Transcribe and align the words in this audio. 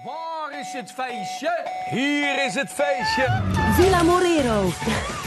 Waar 0.00 0.60
is 0.60 0.72
het 0.72 0.92
feestje? 0.92 1.66
Hier 1.90 2.44
is 2.46 2.54
het 2.54 2.70
feestje. 2.70 3.42
Villa 3.74 4.02
Morero. 4.02 4.70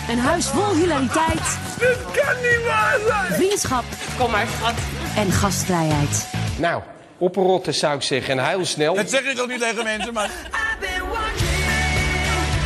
Een 0.09 0.19
huis 0.19 0.45
vol 0.45 0.75
hilariteit, 0.75 1.57
Dit 1.79 1.97
kan 2.13 2.35
niet 2.35 2.65
waar 2.65 2.97
zijn. 3.07 3.33
vriendschap 3.33 3.83
Kom 4.17 4.31
maar, 4.31 4.47
schat. 4.59 4.73
en 5.15 5.31
gastvrijheid. 5.31 6.27
Nou, 6.57 6.81
oprotten 7.17 7.73
zou 7.73 7.95
ik 7.95 8.01
zeggen 8.01 8.39
en 8.39 8.45
heel 8.47 8.65
snel. 8.65 8.95
Dat 8.95 9.09
zeg 9.09 9.21
ik 9.23 9.39
ook 9.39 9.47
niet 9.47 9.59
tegen 9.61 9.83
mensen, 9.83 10.13
maar... 10.13 10.29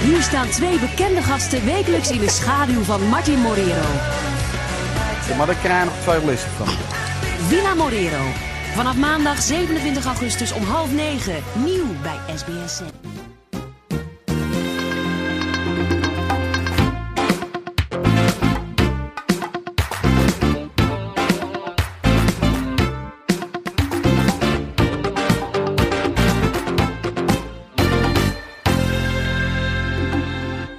Hier 0.02 0.22
staan 0.22 0.50
twee 0.50 0.80
bekende 0.80 1.22
gasten 1.22 1.66
wekelijks 1.66 2.10
in 2.12 2.20
de 2.20 2.30
schaduw 2.30 2.82
van 2.84 3.08
Martin 3.08 3.40
Morero. 3.40 3.88
Maar 5.38 5.46
daar 5.48 5.56
krijg 5.56 5.80
je 5.80 5.86
nog 5.86 5.94
twee 6.02 6.26
lessen 6.26 6.50
van. 6.52 6.68
Villa 7.48 7.74
Morero. 7.74 8.22
Vanaf 8.70 8.98
maandag 8.98 9.42
27 9.42 10.06
augustus 10.06 10.52
om 10.52 10.64
half 10.64 10.94
negen. 10.94 11.44
Nieuw 11.64 11.86
bij 12.02 12.36
SBS. 12.36 12.82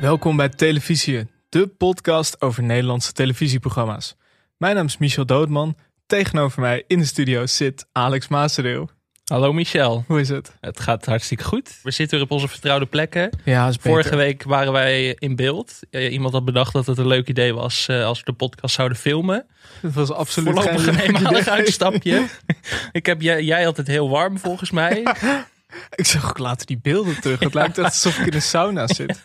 Welkom 0.00 0.36
bij 0.36 0.48
Televisie, 0.48 1.26
de 1.48 1.66
podcast 1.66 2.40
over 2.40 2.62
Nederlandse 2.62 3.12
televisieprogramma's. 3.12 4.16
Mijn 4.56 4.74
naam 4.74 4.86
is 4.86 4.98
Michel 4.98 5.26
Doodman. 5.26 5.76
Tegenover 6.10 6.60
mij 6.60 6.84
in 6.86 6.98
de 6.98 7.04
studio 7.04 7.46
zit 7.46 7.86
Alex 7.92 8.28
Maasdeel. 8.28 8.90
Hallo 9.24 9.52
Michel, 9.52 10.04
Hoe 10.06 10.20
is 10.20 10.28
het? 10.28 10.52
het 10.60 10.80
gaat 10.80 11.06
hartstikke 11.06 11.44
goed. 11.44 11.78
We 11.82 11.90
zitten 11.90 12.16
weer 12.16 12.26
op 12.26 12.32
onze 12.32 12.48
vertrouwde 12.48 12.86
plekken. 12.86 13.30
Ja, 13.44 13.68
is 13.68 13.76
beter. 13.76 13.90
Vorige 13.90 14.16
week 14.16 14.42
waren 14.42 14.72
wij 14.72 15.16
in 15.18 15.36
beeld. 15.36 15.78
Iemand 15.90 16.32
had 16.32 16.44
bedacht 16.44 16.72
dat 16.72 16.86
het 16.86 16.98
een 16.98 17.06
leuk 17.06 17.28
idee 17.28 17.54
was 17.54 17.86
eh, 17.88 18.04
als 18.04 18.18
we 18.18 18.24
de 18.24 18.32
podcast 18.32 18.74
zouden 18.74 18.98
filmen. 18.98 19.46
Het 19.80 19.94
was 19.94 20.12
absoluut 20.12 20.54
Voorlopig 20.54 20.84
geen 20.84 20.94
een 20.94 21.00
eenmalig 21.00 21.48
uitstapje. 21.48 22.26
Ik 22.92 23.06
heb 23.06 23.22
jij, 23.22 23.42
jij 23.42 23.66
altijd 23.66 23.86
heel 23.86 24.08
warm 24.08 24.38
volgens 24.38 24.70
mij. 24.70 25.02
Ik 25.94 26.06
zag 26.06 26.28
ook 26.28 26.38
later 26.38 26.66
die 26.66 26.78
beelden 26.82 27.20
terug. 27.20 27.38
Het 27.40 27.54
lijkt 27.54 27.78
echt 27.78 27.86
alsof 27.86 28.18
ik 28.18 28.26
in 28.26 28.34
een 28.34 28.42
sauna 28.42 28.86
zit. 28.86 29.24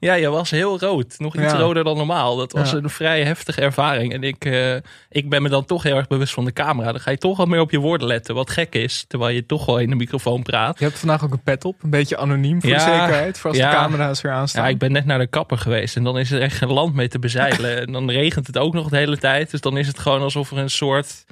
Ja, 0.00 0.18
jij 0.18 0.30
was 0.30 0.50
heel 0.50 0.78
rood. 0.78 1.14
Nog 1.18 1.34
iets 1.34 1.52
Ja. 1.52 1.58
roder 1.58 1.84
dan 1.84 1.96
normaal. 1.96 2.36
Dat 2.36 2.52
was 2.52 2.70
Ja. 2.70 2.76
een 2.76 2.90
vrij 2.90 3.24
heftige 3.24 3.60
ervaring. 3.60 4.12
En 4.12 4.22
ik, 4.22 4.44
eh, 4.44 4.74
ik 5.10 5.28
ben 5.28 5.42
me 5.42 5.48
dan 5.48 5.64
toch 5.64 5.82
heel 5.82 5.96
erg 5.96 6.06
bewust 6.06 6.34
van 6.34 6.44
de 6.44 6.52
camera. 6.52 6.92
Dan 6.92 7.00
ga 7.00 7.10
je 7.10 7.18
toch 7.18 7.36
wat 7.36 7.48
meer 7.48 7.60
op 7.60 7.70
je 7.70 7.78
woorden 7.78 8.06
letten. 8.06 8.34
Wat 8.34 8.50
gek 8.50 8.74
is, 8.74 9.04
terwijl 9.08 9.34
je 9.34 9.46
toch 9.46 9.66
wel 9.66 9.78
in 9.78 9.90
de 9.90 9.96
microfoon 9.96 10.42
praat. 10.42 10.78
Je 10.78 10.84
hebt 10.84 10.98
vandaag 10.98 11.24
ook 11.24 11.32
een 11.32 11.42
pet 11.42 11.64
op. 11.64 11.82
Een 11.82 11.90
beetje 11.90 12.16
anoniem 12.16 12.60
voor 12.60 12.70
Ja, 12.70 12.76
de 12.76 12.82
zekerheid. 12.82 13.38
Voor 13.38 13.50
als 13.50 13.58
ja. 13.58 13.70
de 13.70 13.76
camera's 13.76 14.20
weer 14.20 14.32
aanstaan. 14.32 14.64
Ja, 14.64 14.68
ik 14.70 14.78
ben 14.78 14.92
net 14.92 15.04
naar 15.04 15.18
de 15.18 15.26
kapper 15.26 15.58
geweest 15.58 15.96
en 15.96 16.04
dan 16.04 16.18
is 16.18 16.30
er 16.30 16.40
echt 16.40 16.56
geen 16.56 16.72
land 16.72 16.94
mee 16.94 17.08
te 17.08 17.18
bezeilen. 17.18 17.78
en 17.86 17.92
dan 17.92 18.10
regent 18.10 18.46
het 18.46 18.58
ook 18.58 18.74
nog 18.74 18.88
de 18.88 18.96
hele 18.96 19.18
tijd. 19.18 19.50
Dus 19.50 19.60
dan 19.60 19.76
is 19.76 19.86
het 19.86 19.98
gewoon 19.98 20.22
alsof 20.22 20.50
er 20.50 20.58
een 20.58 20.70
soort 20.70 21.24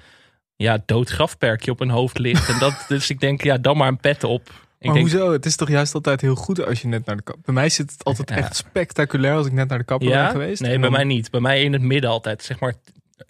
ja, 0.60 0.82
dood 0.86 1.10
grafperkje 1.10 1.70
op 1.70 1.80
een 1.80 1.90
hoofd 1.90 2.18
ligt. 2.18 2.48
En 2.48 2.58
dat, 2.58 2.84
dus 2.88 3.10
ik 3.10 3.20
denk, 3.20 3.42
ja, 3.42 3.58
dan 3.58 3.76
maar 3.76 3.88
een 3.88 4.00
pet 4.00 4.24
op. 4.24 4.48
Ik 4.48 4.86
maar 4.86 4.94
denk, 4.94 5.10
hoezo? 5.10 5.32
Het 5.32 5.46
is 5.46 5.56
toch 5.56 5.68
juist 5.68 5.94
altijd 5.94 6.20
heel 6.20 6.34
goed 6.34 6.66
als 6.66 6.80
je 6.80 6.88
net 6.88 7.06
naar 7.06 7.16
de 7.16 7.22
kapper... 7.22 7.44
Bij 7.44 7.54
mij 7.54 7.68
zit 7.68 7.90
het 7.90 8.04
altijd 8.04 8.28
Ja. 8.28 8.36
echt 8.36 8.56
spectaculair 8.56 9.34
als 9.34 9.46
ik 9.46 9.52
net 9.52 9.68
naar 9.68 9.78
de 9.78 9.84
kapper 9.84 10.08
ben 10.08 10.18
ja? 10.18 10.28
geweest. 10.30 10.62
Nee, 10.62 10.78
bij 10.78 10.90
mij 10.90 11.04
niet. 11.04 11.30
Bij 11.30 11.40
mij 11.40 11.62
in 11.62 11.72
het 11.72 11.82
midden 11.82 12.10
altijd. 12.10 12.42
Zeg 12.42 12.60
maar 12.60 12.74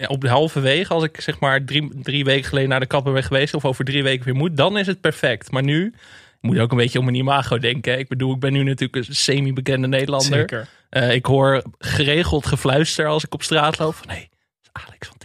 op 0.07 0.21
de 0.21 0.29
halverwege, 0.29 0.93
als 0.95 1.05
ik 1.05 1.21
zeg 1.21 1.41
maar 1.41 1.65
drie, 1.65 1.91
drie 2.03 2.25
weken 2.25 2.49
geleden 2.49 2.69
naar 2.69 2.81
de 2.81 2.87
kapper 2.87 3.13
ben 3.13 3.25
geweest... 3.25 3.55
of 3.55 3.65
over 3.65 3.85
drie 3.85 4.03
weken 4.03 4.25
weer 4.25 4.35
moet, 4.35 4.57
dan 4.57 4.79
is 4.79 4.87
het 4.87 5.01
perfect. 5.01 5.51
Maar 5.51 5.63
nu... 5.63 5.95
Moet 6.41 6.59
ook 6.59 6.71
een 6.71 6.77
beetje 6.77 6.99
om 6.99 7.05
mijn 7.05 7.17
imago 7.17 7.59
denken. 7.59 7.99
Ik 7.99 8.09
bedoel, 8.09 8.35
ik 8.35 8.41
ben 8.41 8.53
nu 8.53 8.63
natuurlijk 8.63 9.09
een 9.09 9.15
semi-bekende 9.15 9.87
Nederlander. 9.87 10.39
Zeker. 10.39 10.69
Eh, 10.91 11.15
ik 11.15 11.27
hoor 11.27 11.63
geregeld 11.79 12.47
gefluister 12.47 13.07
als 13.07 13.25
ik 13.25 13.35
op 13.35 13.43
straat 13.43 13.79
loop. 13.79 13.95
Van, 13.95 14.07
nee, 14.07 14.29
is 14.63 14.69
Alex 14.73 15.09
van. 15.09 15.20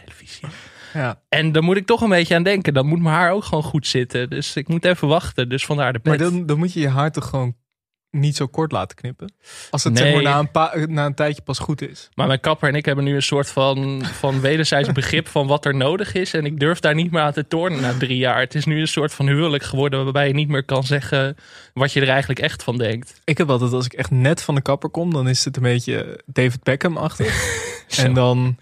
Ja. 0.96 1.22
En 1.30 1.52
daar 1.52 1.64
moet 1.64 1.78
ik 1.78 1.86
toch 1.86 2.02
een 2.02 2.10
beetje 2.10 2.36
aan 2.36 2.44
denken. 2.44 2.74
Dan 2.74 2.86
moet 2.88 3.02
mijn 3.02 3.16
haar 3.16 3.32
ook 3.32 3.44
gewoon 3.44 3.64
goed 3.64 3.88
zitten. 3.88 4.30
Dus 4.30 4.56
ik 4.56 4.68
moet 4.68 4.86
even 4.86 5.08
wachten. 5.08 5.50
Dus 5.50 5.66
vandaar 5.66 5.94
de 5.94 6.00
Maar 6.04 6.18
pet. 6.18 6.30
dan, 6.30 6.46
dan 6.46 6.58
moet 6.58 6.74
je 6.74 6.80
je 6.80 6.90
haar 6.90 7.12
toch 7.12 7.30
gewoon 7.30 7.56
niet 8.12 8.36
zo 8.36 8.48
kort 8.48 8.72
laten 8.72 8.96
knippen? 8.98 9.34
Als 9.70 9.84
het 9.84 9.94
Nee. 9.94 10.04
zeg 10.04 10.14
maar 10.14 10.24
na 10.24 10.40
een, 10.40 10.52
pa- 10.52 10.74
na 10.88 11.06
een 11.06 11.14
tijdje 11.14 11.42
pas 11.42 11.60
goed 11.60 11.82
is. 11.82 12.10
Maar 12.14 12.28
mijn 12.28 12.40
kapper 12.40 12.70
en 12.70 12.76
ik 12.76 12.86
hebben 12.86 13.04
nu 13.04 13.16
een 13.16 13.22
soort 13.22 13.50
van, 13.50 14.06
van 14.06 14.40
wederzijds 14.42 14.92
begrip 14.92 15.28
van 15.28 15.48
wat 15.48 15.66
er 15.66 15.76
nodig 15.76 16.14
is. 16.14 16.34
En 16.34 16.46
ik 16.46 16.60
durf 16.60 16.80
daar 16.80 16.96
niet 16.96 17.12
meer 17.12 17.22
aan 17.22 17.34
te 17.34 17.48
tornen 17.48 17.82
na 17.82 17.94
drie 17.98 18.18
jaar. 18.18 18.40
Het 18.40 18.56
is 18.56 18.66
nu 18.66 18.80
een 18.80 18.88
soort 18.88 19.14
van 19.14 19.28
huwelijk 19.28 19.64
geworden 19.64 20.04
waarbij 20.04 20.28
je 20.28 20.34
niet 20.34 20.48
meer 20.48 20.64
kan 20.64 20.84
zeggen 20.84 21.36
wat 21.74 21.94
je 21.94 22.02
er 22.02 22.10
eigenlijk 22.10 22.40
echt 22.40 22.64
van 22.64 22.78
denkt. 22.78 23.22
Ik 23.24 23.38
heb 23.38 23.50
altijd, 23.50 23.72
als 23.72 23.86
ik 23.86 23.94
echt 23.94 24.12
net 24.12 24.42
van 24.42 24.56
de 24.56 24.62
kapper 24.62 24.90
kom, 24.90 25.14
dan 25.14 25.28
is 25.28 25.46
het 25.46 25.56
een 25.58 25.64
beetje 25.64 26.24
David 26.26 26.64
Beckham-achtig. 26.64 27.64
En 27.98 28.14
dan 28.14 28.58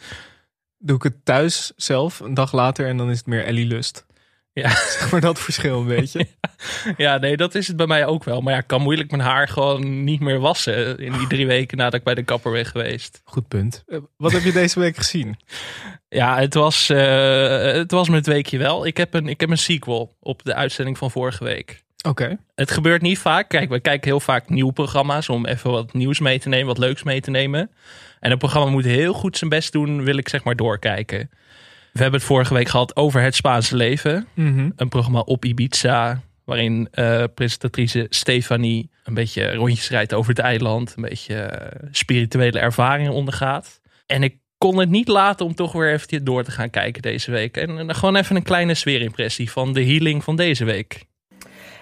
doe 0.84 0.96
ik 0.96 1.04
het 1.04 1.26
thuis 1.26 1.72
zelf, 1.76 2.20
een 2.20 2.34
dag 2.34 2.52
later, 2.52 2.88
en 2.88 2.98
dan 2.98 3.10
is 3.10 3.18
het 3.18 3.28
meer 3.28 3.46
Ellie 3.46 3.66
Lust. 3.66 4.06
Ja. 4.54 4.70
Zeg 5.00 5.12
maar 5.12 5.22
dat 5.22 5.40
verschil 5.40 5.80
een 5.80 5.88
beetje. 5.88 6.28
Ja, 6.98 7.18
nee, 7.18 7.38
dat 7.38 7.56
is 7.56 7.68
het 7.68 7.76
bij 7.76 7.88
mij 7.88 8.06
ook 8.06 8.24
wel. 8.24 8.42
Maar 8.42 8.54
ja, 8.54 8.60
ik 8.60 8.68
kan 8.68 8.82
moeilijk 8.82 9.12
mijn 9.12 9.24
haar 9.24 9.48
gewoon 9.48 10.04
niet 10.04 10.20
meer 10.20 10.40
wassen 10.40 10.98
in 10.98 11.12
die 11.12 11.28
drie 11.28 11.48
weken 11.48 11.78
nadat 11.78 11.94
ik 11.94 12.04
bij 12.04 12.16
de 12.16 12.24
kapper 12.24 12.52
ben 12.52 12.66
geweest. 12.66 13.22
Goed 13.24 13.48
punt. 13.48 13.84
Eh, 13.88 13.98
Wat 14.18 14.32
heb 14.32 14.44
je 14.44 14.52
deze 14.52 14.80
week 14.80 14.98
gezien? 14.98 15.36
Ja, 16.10 16.38
het 16.40 16.54
was, 16.54 16.90
eh, 16.90 17.62
het 17.62 17.92
was 17.92 18.08
het 18.08 18.26
weekje 18.26 18.58
wel. 18.58 18.86
Ik 18.86 18.98
heb, 18.98 19.14
een, 19.14 19.28
ik 19.28 19.40
heb 19.40 19.50
een 19.50 19.58
sequel 19.58 20.16
op 20.20 20.44
de 20.44 20.54
uitzending 20.54 20.98
van 20.98 21.12
vorige 21.12 21.44
week. 21.44 21.84
Oké. 22.04 22.38
Het 22.56 22.72
gebeurt 22.72 23.02
niet 23.02 23.18
vaak. 23.18 23.50
Kijk, 23.50 23.70
we 23.70 23.80
kijken 23.80 24.10
heel 24.10 24.20
vaak 24.20 24.50
nieuwe 24.50 24.74
programma's 24.74 25.30
om 25.30 25.46
even 25.46 25.72
wat 25.72 25.94
nieuws 25.94 26.20
mee 26.20 26.40
te 26.40 26.50
nemen, 26.50 26.68
wat 26.68 26.78
leuks 26.78 27.04
mee 27.04 27.22
te 27.22 27.30
nemen. 27.30 27.72
En 28.20 28.32
een 28.32 28.38
programma 28.38 28.70
moet 28.70 28.86
heel 28.86 29.14
goed 29.14 29.38
zijn 29.38 29.50
best 29.50 29.72
doen, 29.72 30.04
wil 30.04 30.18
ik 30.18 30.30
zeg 30.30 30.44
maar 30.44 30.56
doorkijken. 30.56 31.30
We 31.94 32.02
hebben 32.02 32.20
het 32.20 32.30
vorige 32.30 32.54
week 32.54 32.68
gehad 32.68 32.96
over 32.96 33.22
het 33.22 33.36
Spaanse 33.36 33.76
leven. 33.76 34.28
Mhm. 34.34 34.70
Een 34.76 34.90
programma 34.90 35.20
op 35.20 35.46
Ibiza, 35.46 36.22
waarin 36.46 36.88
eh, 36.92 37.24
presentatrice 37.36 38.06
Stefanie 38.10 38.90
een 39.04 39.14
beetje 39.14 39.54
rondjes 39.54 39.90
rijdt 39.90 40.14
over 40.14 40.30
het 40.30 40.40
eiland. 40.40 40.94
Een 40.96 41.04
beetje 41.04 41.36
eh, 41.36 41.88
spirituele 41.92 42.60
ervaringen 42.60 43.12
ondergaat. 43.12 43.82
En 44.06 44.24
ik 44.24 44.38
kon 44.58 44.78
het 44.78 44.90
niet 44.90 45.08
laten 45.08 45.46
om 45.46 45.56
toch 45.56 45.72
weer 45.72 45.94
even 45.94 46.24
door 46.24 46.44
te 46.44 46.52
gaan 46.52 46.70
kijken 46.70 47.02
deze 47.02 47.32
week. 47.32 47.58
En, 47.58 47.96
gewoon 47.96 48.16
even 48.16 48.36
een 48.36 48.44
kleine 48.44 48.74
sfeerimpressie 48.74 49.52
van 49.52 49.74
de 49.74 49.86
healing 49.86 50.24
van 50.24 50.36
deze 50.36 50.66
week. 50.66 51.06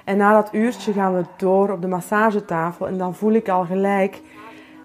En 0.05 0.17
na 0.17 0.33
dat 0.33 0.49
uurtje 0.53 0.93
gaan 0.93 1.15
we 1.15 1.23
door 1.37 1.69
op 1.69 1.81
de 1.81 1.87
massagetafel. 1.87 2.87
En 2.87 2.97
dan 2.97 3.15
voel 3.15 3.33
ik 3.33 3.49
al 3.49 3.65
gelijk... 3.65 4.21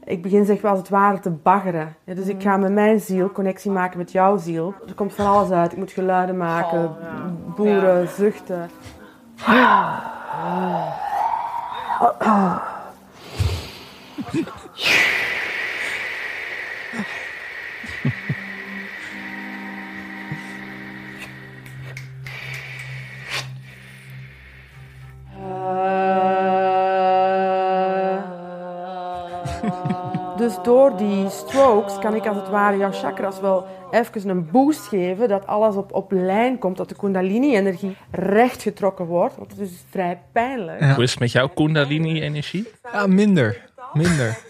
Ik 0.05 0.23
begin 0.23 0.45
zeg 0.45 0.61
maar 0.61 0.71
als 0.71 0.81
het 0.81 0.89
ware 0.89 1.19
te 1.19 1.31
baggeren. 1.31 1.97
Ja, 2.05 2.15
dus 2.15 2.27
ik 2.27 2.43
ga 2.43 2.57
met 2.57 2.73
mijn 2.73 3.01
ziel 3.01 3.33
connectie 3.33 3.71
maken 3.71 3.99
met 3.99 4.13
jouw 4.13 4.37
ziel. 4.37 4.75
Er 4.87 4.95
komt 4.95 5.15
van 5.15 5.27
alles 5.27 5.51
uit. 5.51 5.73
Ik 5.73 5.79
moet 5.79 5.93
geluiden 5.93 6.37
maken, 6.37 6.97
boeren, 7.57 8.09
zuchten. 8.09 8.71
Dus 30.37 30.55
door 30.63 30.97
die 30.97 31.31
strokes 31.31 31.99
kan 31.99 32.15
ik 32.15 32.27
als 32.27 32.37
het 32.37 32.49
ware 32.49 32.77
jouw 32.77 32.93
chakras 32.93 33.41
wel 33.41 33.67
even 33.91 34.29
een 34.29 34.51
boost 34.51 34.87
geven. 34.87 35.29
Dat 35.29 35.47
alles 35.47 35.75
op, 35.75 35.93
op 35.93 36.13
lijn 36.13 36.59
komt, 36.59 36.77
dat 36.77 36.89
de 36.89 36.95
kundalini-energie 36.95 37.97
recht 38.11 38.63
getrokken 38.63 39.05
wordt. 39.07 39.37
Want 39.37 39.51
het 39.51 39.61
is 39.61 39.71
vrij 39.91 40.23
pijnlijk. 40.33 40.81
Ja. 40.81 40.95
Hoe 40.95 41.03
is 41.03 41.11
het 41.11 41.21
met 41.21 41.33
jouw 41.33 41.49
Kundalini-energie? 41.49 42.69
Ja, 42.93 43.07
minder. 43.07 43.65
Minder. 43.93 44.39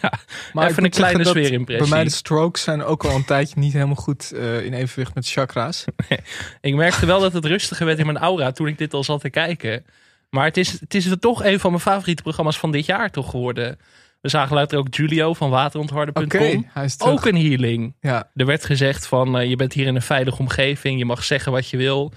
Ja, 0.00 0.12
Maar 0.52 0.68
even 0.68 0.84
een 0.84 0.90
kleine 0.90 1.24
sfeerimpressie. 1.24 1.88
Bij 1.88 1.96
mij 1.96 2.04
de 2.04 2.10
strokes 2.10 2.62
zijn 2.62 2.82
ook 2.82 3.04
al 3.04 3.14
een 3.14 3.24
tijdje 3.24 3.60
niet 3.60 3.72
helemaal 3.72 3.94
goed 3.94 4.32
eh, 4.32 4.64
in 4.64 4.72
evenwicht 4.72 5.14
met 5.14 5.28
chakra's. 5.28 5.84
Ik 6.60 6.74
merkte 6.74 7.06
wel 7.06 7.20
dat 7.20 7.32
het 7.32 7.44
rustiger 7.44 7.86
werd 7.86 7.98
in 7.98 8.06
mijn 8.06 8.18
aura 8.18 8.52
toen 8.52 8.66
ik 8.66 8.78
dit 8.78 8.94
al 8.94 9.04
zat 9.04 9.20
te 9.20 9.30
kijken. 9.30 9.84
Maar 10.30 10.44
het 10.44 10.56
is, 10.56 10.80
het 10.80 10.94
is 10.94 11.08
toch 11.20 11.44
een 11.44 11.60
van 11.60 11.70
mijn 11.70 11.82
favoriete 11.82 12.22
programma's 12.22 12.58
van 12.58 12.70
dit 12.72 12.86
jaar 12.86 13.10
toch 13.10 13.30
geworden. 13.30 13.78
We 14.20 14.28
zagen 14.28 14.56
later 14.56 14.78
ook 14.78 14.94
Julio 14.94 15.34
van 15.34 15.50
waterontharden.com. 15.50 16.24
Oké, 16.24 16.62
hij 16.72 16.84
is 16.84 16.96
terug. 16.96 17.12
Ook 17.12 17.24
een 17.26 17.36
healing. 17.36 17.94
Ja, 18.00 18.30
Er 18.34 18.46
werd 18.46 18.64
gezegd 18.64 19.06
van 19.06 19.38
eh, 19.38 19.48
je 19.48 19.56
bent 19.56 19.72
hier 19.72 19.86
in 19.86 19.94
een 19.94 20.02
veilige 20.02 20.38
omgeving. 20.38 20.98
Je 20.98 21.04
mag 21.04 21.24
zeggen 21.24 21.52
wat 21.52 21.68
je 21.68 21.76
wil. 21.76 22.12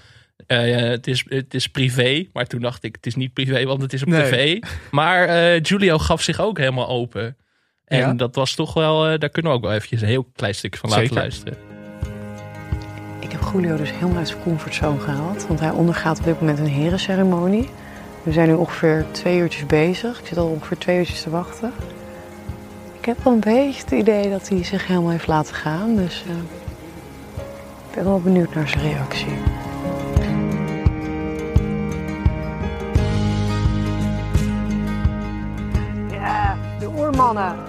Eh, 0.46 0.76
het, 0.76 1.06
is, 1.06 1.24
het 1.28 1.54
is 1.54 1.66
privé. 1.68 2.26
Maar 2.32 2.46
toen 2.46 2.60
dacht 2.60 2.82
ik 2.84 2.94
het 2.94 3.06
is 3.06 3.14
niet 3.14 3.32
privé 3.32 3.64
want 3.64 3.82
het 3.82 3.92
is 3.92 4.02
op 4.02 4.08
Nee. 4.08 4.22
tv. 4.22 4.58
Maar 4.90 5.24
eh, 5.28 5.60
Julio 5.62 5.98
gaf 5.98 6.22
zich 6.22 6.40
ook 6.40 6.58
helemaal 6.58 6.88
open. 6.88 7.36
En 7.84 7.98
Ja? 7.98 8.12
dat 8.14 8.34
was 8.34 8.54
toch 8.54 8.74
wel, 8.74 9.18
daar 9.18 9.28
kunnen 9.28 9.50
we 9.52 9.56
ook 9.58 9.64
wel 9.64 9.72
eventjes 9.72 10.00
een 10.00 10.08
heel 10.08 10.28
klein 10.36 10.54
stukje 10.54 10.80
van 10.80 10.88
laten 10.88 11.04
Zeker. 11.04 11.20
luisteren. 11.20 11.58
Ik 13.20 13.32
heb 13.32 13.40
Julio 13.52 13.76
dus 13.76 13.90
helemaal 13.92 14.16
uit 14.16 14.28
zijn 14.28 14.42
comfortzone 14.42 15.00
gehaald. 15.00 15.46
Want 15.46 15.60
hij 15.60 15.70
ondergaat 15.70 16.18
op 16.18 16.24
dit 16.24 16.40
moment 16.40 16.58
een 16.58 16.66
herenceremonie. 16.66 17.68
We 18.22 18.32
zijn 18.32 18.48
nu 18.48 18.54
ongeveer 18.54 19.06
twee 19.10 19.38
uurtjes 19.38 19.66
bezig. 19.66 20.20
Ik 20.20 20.26
zit 20.26 20.38
al 20.38 20.46
ongeveer 20.46 20.78
twee 20.78 20.98
uurtjes 20.98 21.22
te 21.22 21.30
wachten. 21.30 21.72
Ik 22.98 23.04
heb 23.04 23.24
wel 23.24 23.32
een 23.32 23.40
beetje 23.40 23.80
het 23.80 23.90
idee 23.90 24.30
dat 24.30 24.48
hij 24.48 24.64
zich 24.64 24.86
helemaal 24.86 25.10
heeft 25.10 25.26
laten 25.26 25.54
gaan. 25.54 25.96
Dus 25.96 26.24
eh, 26.28 26.36
ik 27.88 27.94
ben 27.94 28.04
wel 28.04 28.20
benieuwd 28.20 28.54
naar 28.54 28.68
zijn 28.68 28.82
reactie. 28.82 29.32
Ja, 36.10 36.56
de 36.78 36.88
oermannen. 36.96 37.68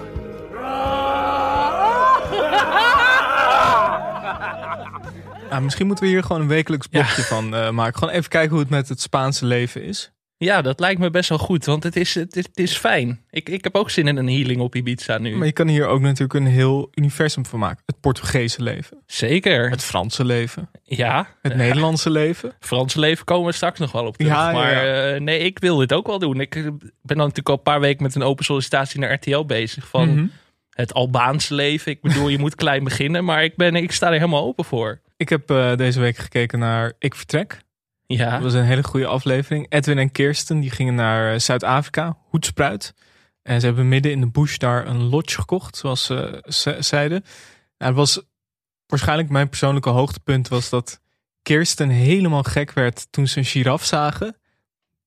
Ah, 5.50 5.60
misschien 5.60 5.86
moeten 5.86 6.04
we 6.04 6.10
hier 6.10 6.22
gewoon 6.22 6.42
een 6.42 6.48
wekelijks 6.48 6.86
blokje 6.86 7.22
van 7.22 7.54
eh, 7.54 7.70
maken. 7.70 7.98
Gewoon 7.98 8.14
even 8.14 8.30
kijken 8.30 8.50
hoe 8.50 8.60
het 8.60 8.70
met 8.70 8.88
het 8.88 9.00
Spaanse 9.00 9.46
leven 9.46 9.82
is. 9.84 10.11
Ja, 10.44 10.62
dat 10.62 10.80
lijkt 10.80 11.00
me 11.00 11.10
best 11.10 11.28
wel 11.28 11.38
goed, 11.38 11.64
want 11.64 11.82
het 11.82 11.96
is, 11.96 12.14
het 12.14 12.36
is, 12.36 12.44
het 12.44 12.58
is 12.58 12.76
fijn. 12.76 13.20
Ik, 13.30 13.48
ik 13.48 13.64
heb 13.64 13.74
ook 13.74 13.90
zin 13.90 14.08
in 14.08 14.16
een 14.16 14.28
healing 14.28 14.60
op 14.60 14.74
Ibiza 14.74 15.18
nu. 15.18 15.36
Maar 15.36 15.46
je 15.46 15.52
kan 15.52 15.68
hier 15.68 15.86
ook 15.86 16.00
natuurlijk 16.00 16.34
een 16.34 16.46
heel 16.46 16.90
universum 16.94 17.46
van 17.46 17.58
maken. 17.58 17.82
Het 17.86 18.00
Portugese 18.00 18.62
leven, 18.62 19.02
Zeker. 19.06 19.70
het 19.70 19.82
Franse 19.82 20.24
leven, 20.24 20.70
ja. 20.82 21.28
het 21.42 21.54
Nederlandse 21.56 22.10
leven. 22.20 22.52
Franse 22.60 22.98
leven 23.00 23.24
komen 23.24 23.46
we 23.46 23.52
straks 23.52 23.78
nog 23.78 23.92
wel 23.92 24.06
op 24.06 24.16
terug. 24.16 24.32
Ja, 24.32 24.52
maar 24.52 24.72
ja. 24.84 25.12
eh, 25.12 25.20
nee, 25.20 25.38
ik 25.38 25.58
wil 25.58 25.76
dit 25.76 25.92
ook 25.92 26.06
wel 26.06 26.18
doen. 26.18 26.40
Ik 26.40 26.56
eh, 26.56 26.62
ben 26.62 26.72
dan 27.02 27.16
natuurlijk 27.16 27.48
al 27.48 27.54
een 27.56 27.62
paar 27.62 27.80
weken 27.80 28.02
met 28.02 28.14
een 28.14 28.22
open 28.22 28.44
sollicitatie 28.44 29.00
naar 29.00 29.12
RTL 29.12 29.44
bezig. 29.44 29.88
Van 29.88 30.14
Mhm. 30.14 30.26
het 30.70 30.94
Albaanse 30.94 31.54
leven. 31.54 31.92
Ik 31.92 32.00
bedoel, 32.00 32.28
je 32.28 32.38
moet 32.38 32.54
klein 32.64 32.84
beginnen, 32.84 33.24
maar 33.24 33.44
ik, 33.44 33.56
ben, 33.56 33.74
ik 33.74 33.92
sta 33.92 34.06
er 34.06 34.12
helemaal 34.12 34.44
open 34.44 34.64
voor. 34.64 35.00
Ik 35.16 35.28
heb 35.28 35.50
eh, 35.50 35.76
deze 35.76 36.00
week 36.00 36.16
gekeken 36.16 36.58
naar 36.58 36.92
Ik 36.98 37.14
Vertrek. 37.14 37.58
Ja, 38.18 38.30
Dat 38.30 38.42
was 38.42 38.52
een 38.54 38.64
hele 38.64 38.82
goede 38.84 39.06
aflevering. 39.06 39.66
Edwin 39.68 39.98
en 39.98 40.12
Kirsten 40.12 40.60
die 40.60 40.70
gingen 40.70 40.94
naar 40.94 41.32
eh, 41.32 41.38
Zuid-Afrika, 41.38 42.16
Hoedspruit. 42.28 42.94
En 43.42 43.60
ze 43.60 43.66
hebben 43.66 43.88
midden 43.88 44.12
in 44.12 44.20
de 44.20 44.30
bush 44.30 44.56
daar 44.56 44.86
een 44.86 45.02
lodge 45.02 45.38
gekocht, 45.40 45.76
zoals 45.76 46.04
ze 46.04 46.44
ze- 46.48 46.76
zeiden. 46.78 47.24
Nou, 47.78 47.90
het 47.90 47.94
was 48.00 48.22
waarschijnlijk 48.86 49.28
mijn 49.28 49.48
persoonlijke 49.48 49.88
hoogtepunt 49.90 50.48
was 50.48 50.68
dat 50.68 51.00
Kirsten 51.42 51.88
helemaal 51.88 52.42
gek 52.42 52.72
werd 52.72 53.06
toen 53.10 53.26
ze 53.26 53.38
een 53.38 53.44
giraf 53.44 53.84
zagen 53.84 54.36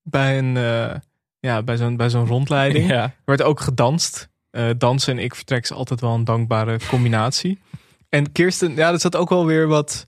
bij 0.03 0.37
een 0.37 0.57
eh, 0.57 0.95
ja, 1.39 1.63
bij 1.63 1.77
zo'n 1.77 1.97
bij 1.97 2.09
zo'n 2.09 2.27
rondleiding. 2.27 2.87
ja. 2.89 3.03
Er 3.03 3.13
werd 3.25 3.41
ook 3.41 3.59
gedanst. 3.59 4.29
Eh, 4.51 4.69
dansen 4.77 5.17
en 5.17 5.23
ik 5.23 5.35
vertrek 5.35 5.63
is 5.63 5.71
altijd 5.71 6.01
wel 6.01 6.13
een 6.13 6.23
dankbare 6.23 6.79
combinatie. 6.89 7.59
En 8.09 8.31
Kirsten, 8.31 8.75
ja, 8.75 8.91
dat 8.91 9.01
zat 9.01 9.15
ook 9.15 9.29
wel 9.29 9.45
weer 9.45 9.67
wat. 9.67 10.05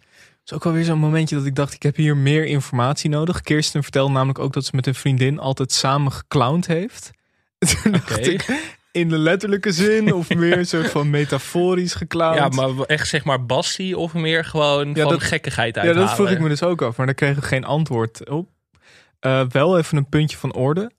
Is 0.50 0.54
ook 0.54 0.64
wel 0.64 0.74
weer 0.74 0.84
zo'n 0.84 1.00
momentje 1.00 1.36
dat 1.36 1.46
ik 1.46 1.56
dacht, 1.56 1.74
ik 1.74 1.84
heb 1.84 1.96
hier 1.96 2.18
meer 2.18 2.46
informatie 2.46 3.10
nodig. 3.10 3.42
Kirsten 3.42 3.84
vertelde 3.84 4.14
namelijk 4.14 4.40
ook 4.40 4.54
dat 4.54 4.66
ze 4.66 4.72
met 4.76 4.88
een 4.88 4.96
vriendin 4.96 5.40
altijd 5.40 5.72
samen 5.72 6.12
geclowned 6.12 6.68
heeft. 6.68 7.12
Toen 7.84 7.92
dacht 7.92 8.28
ik, 8.28 8.70
in 8.92 9.10
de 9.10 9.18
letterlijke 9.18 9.72
zin 9.72 10.14
of 10.14 10.30
meer 10.30 10.58
een 10.58 10.66
soort 10.68 10.90
van 10.90 11.10
metaforisch 11.10 11.94
geclowned. 11.94 12.54
ja, 12.56 12.62
maar 12.68 12.86
echt 12.86 13.08
zeg 13.08 13.24
maar 13.24 13.46
bassie 13.46 13.98
of 13.98 14.14
meer 14.14 14.46
gewoon 14.46 14.88
Ja, 14.94 15.02
van 15.02 15.12
dat- 15.12 15.24
gekkigheid 15.24 15.76
Ja, 15.76 15.82
uithalen. 15.82 16.08
dat 16.08 16.16
vroeg 16.16 16.30
ik 16.30 16.40
me 16.40 16.48
dus 16.50 16.64
ook 16.64 16.82
af, 16.82 16.98
maar 16.98 17.06
daar 17.06 17.16
kregen 17.16 17.42
we 17.42 17.48
geen 17.48 17.64
antwoord 17.66 18.30
op. 18.30 18.50
Eh, 19.20 19.42
wel 19.50 19.78
even 19.78 19.98
een 19.98 20.10
puntje 20.10 20.38
van 20.38 20.54
orde. 20.54 20.92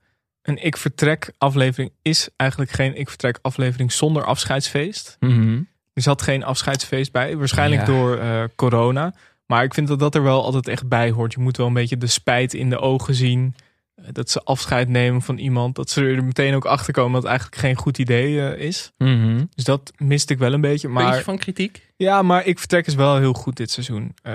Een 0.43 0.65
Ik 0.65 0.77
Vertrek 0.77 1.33
aflevering 1.39 1.93
is 2.03 2.29
eigenlijk 2.37 2.71
geen 2.71 2.97
Ik 2.97 3.09
Vertrek 3.09 3.39
aflevering 3.43 3.93
zonder 3.93 4.25
afscheidsfeest. 4.25 5.17
Mhm. 5.21 5.61
Er 5.93 6.03
zat 6.03 6.23
geen 6.23 6.45
afscheidsfeest 6.45 7.13
bij, 7.13 7.37
waarschijnlijk 7.37 7.81
Ja. 7.81 7.87
door 7.87 8.17
eh, 8.19 8.43
corona. 8.57 9.15
Maar 9.49 9.65
ik 9.65 9.75
vind 9.75 9.89
dat 9.89 9.99
dat 9.99 10.15
er 10.15 10.23
wel 10.23 10.43
altijd 10.45 10.69
echt 10.69 10.89
bij 10.89 11.11
hoort. 11.11 11.33
Je 11.33 11.41
moet 11.41 11.57
wel 11.57 11.67
een 11.67 11.73
beetje 11.73 11.97
de 11.97 12.07
spijt 12.07 12.55
in 12.55 12.71
de 12.71 12.79
ogen 12.79 13.15
zien. 13.15 13.55
eh, 13.95 14.05
Dat 14.13 14.31
ze 14.31 14.43
afscheid 14.43 14.89
nemen 14.89 15.23
van 15.23 15.39
iemand. 15.39 15.75
Dat 15.77 15.91
ze 15.91 16.05
er 16.05 16.25
meteen 16.25 16.55
ook 16.55 16.65
achter 16.65 16.93
komen 16.93 17.13
dat 17.13 17.23
het 17.23 17.31
eigenlijk 17.31 17.61
geen 17.61 17.77
goed 17.77 17.99
idee 17.99 18.41
eh, 18.49 18.67
is. 18.67 18.93
Mhm. 18.99 19.45
Dus 19.55 19.65
dat 19.65 19.93
miste 19.97 20.33
ik 20.33 20.39
wel 20.39 20.53
een 20.53 20.61
beetje. 20.61 20.89
Maar 20.89 21.05
Puntje 21.05 21.23
van 21.25 21.39
kritiek? 21.39 21.93
ja, 21.97 22.23
maar 22.23 22.47
ik 22.47 22.59
vertrek 22.59 22.87
is 22.87 22.95
wel 22.95 23.17
heel 23.17 23.33
goed 23.33 23.57
dit 23.57 23.71
seizoen. 23.71 24.15
Eh, 24.23 24.35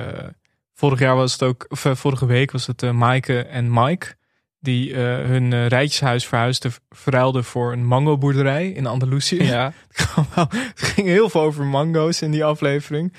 vorig 0.74 1.00
jaar 1.00 1.15
was 1.15 1.31
het 1.31 1.44
ook, 1.44 1.65
of 1.69 1.86
vorige 1.94 2.25
week 2.25 2.51
was 2.51 2.68
het 2.68 2.83
eh 2.83 2.92
Maaike 2.92 3.39
en 3.44 3.74
Mike. 3.74 4.15
Die 4.60 4.94
eh, 4.94 5.00
hun 5.25 5.68
rijtjeshuis 5.68 6.27
verhuisden, 6.27 6.71
verruilden 6.89 7.44
voor 7.44 7.71
een 7.71 7.86
mangoboerderij 7.86 8.69
in 8.69 8.86
Andalusië. 8.86 9.44
Ja. 9.44 9.74
het 10.36 10.71
ging 10.74 11.07
heel 11.07 11.30
veel 11.30 11.42
over 11.42 11.65
mango's 11.65 12.21
in 12.21 12.31
die 12.31 12.45
aflevering. 12.45 13.13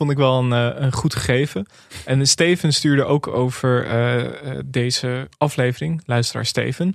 Vond 0.00 0.12
ik 0.12 0.18
wel 0.18 0.38
een, 0.38 0.52
eh, 0.52 0.82
een 0.82 0.92
goed 0.92 1.14
gegeven. 1.14 1.66
En 2.04 2.26
Steven 2.26 2.72
stuurde 2.72 3.04
ook 3.04 3.26
over 3.26 3.86
eh, 3.86 4.24
eh, 4.24 4.58
deze 4.64 5.28
aflevering. 5.38 6.02
Luisteraar 6.04 6.46
Steven. 6.46 6.94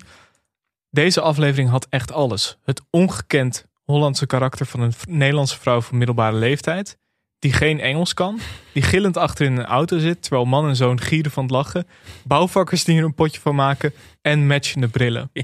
Deze 0.90 1.22
aflevering 1.22 1.69
had 1.69 1.88
echt 1.90 2.12
alles. 2.12 2.57
Het 2.63 2.81
ongekend 2.90 3.66
Hollandse 3.84 4.25
karakter 4.25 4.66
van 4.66 4.80
een 4.80 4.94
Nederlandse 5.07 5.60
vrouw 5.60 5.81
van 5.81 5.98
middelbare 5.98 6.36
leeftijd. 6.36 6.98
Die 7.39 7.53
geen 7.53 7.79
Engels 7.79 8.13
kan. 8.13 8.39
Die 8.73 8.83
gillend 8.83 9.17
achter 9.17 9.45
in 9.45 9.57
een 9.57 9.65
auto 9.65 9.97
zit. 9.99 10.21
Terwijl 10.21 10.45
man 10.45 10.67
en 10.67 10.75
zoon 10.75 11.01
gieren 11.01 11.31
van 11.31 11.43
het 11.43 11.51
lachen. 11.51 11.87
Bouwvakkers 12.23 12.83
die 12.83 12.97
er 12.97 13.03
een 13.03 13.13
potje 13.13 13.41
van 13.41 13.55
maken. 13.55 13.93
En 14.21 14.47
matchende 14.47 14.87
brillen. 14.87 15.29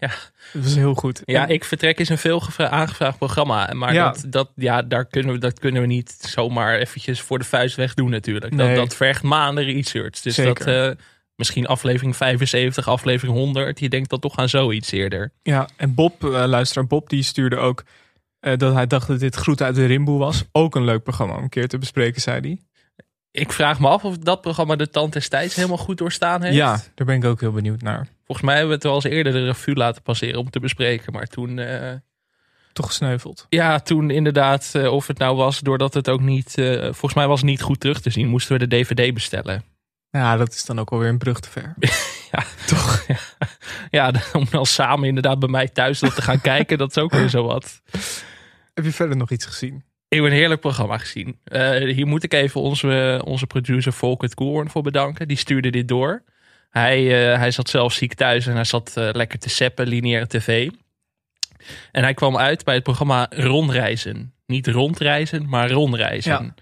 Ja. 0.00 0.10
Dat 0.52 0.62
was 0.62 0.74
heel 0.74 0.94
goed. 0.94 1.22
Ja, 1.24 1.42
En- 1.48 1.54
ik 1.54 1.64
vertrek 1.64 1.98
is 1.98 2.08
een 2.08 2.18
veel 2.18 2.40
gevra- 2.40 2.68
aangevraagd 2.68 3.18
programma. 3.18 3.72
Maar 3.72 3.94
Ja. 3.94 4.10
dat, 4.10 4.24
dat, 4.28 4.50
ja, 4.54 4.82
daar 4.82 5.04
kunnen 5.04 5.32
we, 5.32 5.38
dat 5.38 5.58
kunnen 5.58 5.80
we 5.80 5.86
niet 5.88 6.16
zomaar 6.20 6.78
eventjes 6.78 7.20
voor 7.20 7.38
de 7.38 7.44
vuist 7.44 7.76
weg 7.76 7.94
doen 7.94 8.10
natuurlijk. 8.10 8.54
Nee. 8.54 8.66
Dat, 8.66 8.76
dat 8.76 8.96
vergt 8.96 9.22
maanden 9.22 9.64
research. 9.64 10.20
Dus 10.20 10.34
Zeker. 10.34 10.64
dat 10.64 10.96
eh, 10.96 11.04
misschien 11.36 11.66
aflevering 11.66 12.16
75, 12.16 12.88
aflevering 12.88 13.36
100. 13.36 13.80
Je 13.80 13.88
denkt 13.88 14.10
dan 14.10 14.18
toch 14.20 14.36
aan 14.36 14.48
zoiets 14.48 14.90
eerder. 14.90 15.32
Ja, 15.42 15.68
en 15.76 15.94
Bob, 15.94 16.24
eh, 16.24 16.30
luisteraar 16.46 16.86
Bob, 16.86 17.08
die 17.08 17.22
stuurde 17.22 17.56
ook 17.56 17.84
dat 18.56 18.74
hij 18.74 18.86
dacht 18.86 19.06
dat 19.06 19.20
dit 19.20 19.34
Groet 19.34 19.62
uit 19.62 19.74
de 19.74 19.84
Rimboe 19.86 20.18
was. 20.18 20.44
Ook 20.52 20.74
een 20.74 20.84
leuk 20.84 21.02
programma 21.02 21.36
om 21.36 21.42
een 21.42 21.48
keer 21.48 21.68
te 21.68 21.78
bespreken, 21.78 22.20
zei 22.20 22.40
hij. 22.40 22.60
Ik 23.30 23.52
vraag 23.52 23.80
me 23.80 23.88
af 23.88 24.04
of 24.04 24.18
dat 24.18 24.40
programma 24.40 24.76
de 24.76 24.90
tand 24.90 25.12
des 25.12 25.28
tijds 25.28 25.54
helemaal 25.54 25.76
goed 25.76 25.98
doorstaan 25.98 26.42
heeft. 26.42 26.56
Ja, 26.56 26.80
daar 26.94 27.06
ben 27.06 27.16
ik 27.16 27.24
ook 27.24 27.40
heel 27.40 27.52
benieuwd 27.52 27.82
naar. 27.82 28.08
Volgens 28.24 28.46
mij 28.46 28.56
hebben 28.56 28.68
we 28.68 28.74
het 28.74 28.84
wel 28.84 28.94
eens 28.94 29.04
eerder 29.04 29.32
de 29.32 29.44
revue 29.44 29.74
laten 29.74 30.02
passeren 30.02 30.40
om 30.40 30.50
te 30.50 30.60
bespreken. 30.60 31.12
Maar 31.12 31.26
toen, 31.26 31.58
eh, 31.58 31.92
Toch 32.72 32.86
gesneuveld. 32.86 33.46
ja, 33.48 33.78
toen 33.80 34.10
inderdaad, 34.10 34.70
eh, 34.72 34.92
of 34.92 35.06
het 35.06 35.18
nou 35.18 35.36
was 35.36 35.60
doordat 35.60 35.94
het 35.94 36.08
ook 36.08 36.20
niet, 36.20 36.58
eh, 36.58 36.82
volgens 36.82 37.14
mij 37.14 37.26
was 37.26 37.40
het 37.40 37.48
niet 37.48 37.62
goed 37.62 37.80
terug 37.80 38.00
te 38.00 38.10
zien, 38.10 38.28
moesten 38.28 38.58
we 38.58 38.66
de 38.66 38.76
DVD 38.76 39.14
bestellen. 39.14 39.64
Ja, 40.10 40.36
dat 40.36 40.52
is 40.52 40.64
dan 40.64 40.78
ook 40.80 40.90
alweer 40.90 41.08
een 41.08 41.18
brug 41.18 41.40
te 41.40 41.50
ver. 41.50 41.74
Ja, 42.32 42.42
toch? 42.66 43.04
Ja, 43.06 43.16
ja 44.10 44.12
om 44.32 44.46
dan 44.50 44.66
samen 44.66 45.08
inderdaad 45.08 45.38
bij 45.38 45.48
mij 45.48 45.68
thuis 45.68 45.98
dat 45.98 46.14
te 46.14 46.22
gaan 46.22 46.40
kijken, 46.40 46.78
dat 46.78 46.90
is 46.90 46.98
ook 46.98 47.12
weer 47.12 47.28
zo 47.28 47.42
wat. 47.44 47.80
Heb 48.76 48.84
je 48.84 48.92
verder 48.92 49.16
nog 49.16 49.30
iets 49.30 49.44
gezien? 49.44 49.84
Ik 50.08 50.18
heb 50.18 50.26
een 50.26 50.32
heerlijk 50.32 50.60
programma 50.60 50.98
gezien. 50.98 51.38
Eh, 51.44 51.70
hier 51.70 52.06
moet 52.06 52.22
ik 52.22 52.32
even 52.32 52.60
onze, 52.60 53.22
onze 53.24 53.46
producer 53.46 53.92
Volkert 53.92 54.34
Koelhoorn 54.34 54.70
voor 54.70 54.82
bedanken. 54.82 55.28
Die 55.28 55.36
stuurde 55.36 55.70
dit 55.70 55.88
door. 55.88 56.22
Hij, 56.70 57.30
eh, 57.32 57.38
hij 57.38 57.50
zat 57.50 57.68
zelf 57.68 57.92
ziek 57.92 58.14
thuis 58.14 58.46
en 58.46 58.54
hij 58.54 58.64
zat 58.64 58.92
eh, 58.96 59.08
lekker 59.12 59.38
te 59.38 59.48
seppen, 59.48 59.86
lineaire 59.86 60.26
tv. 60.26 60.70
En 61.92 62.02
hij 62.02 62.14
kwam 62.14 62.36
uit 62.36 62.64
bij 62.64 62.74
het 62.74 62.82
programma 62.82 63.26
Rondreizen. 63.30 64.34
Niet 64.46 64.66
rondreizen, 64.66 65.48
maar 65.48 65.70
rondreizen. 65.70 66.32
Ja. 66.32 66.54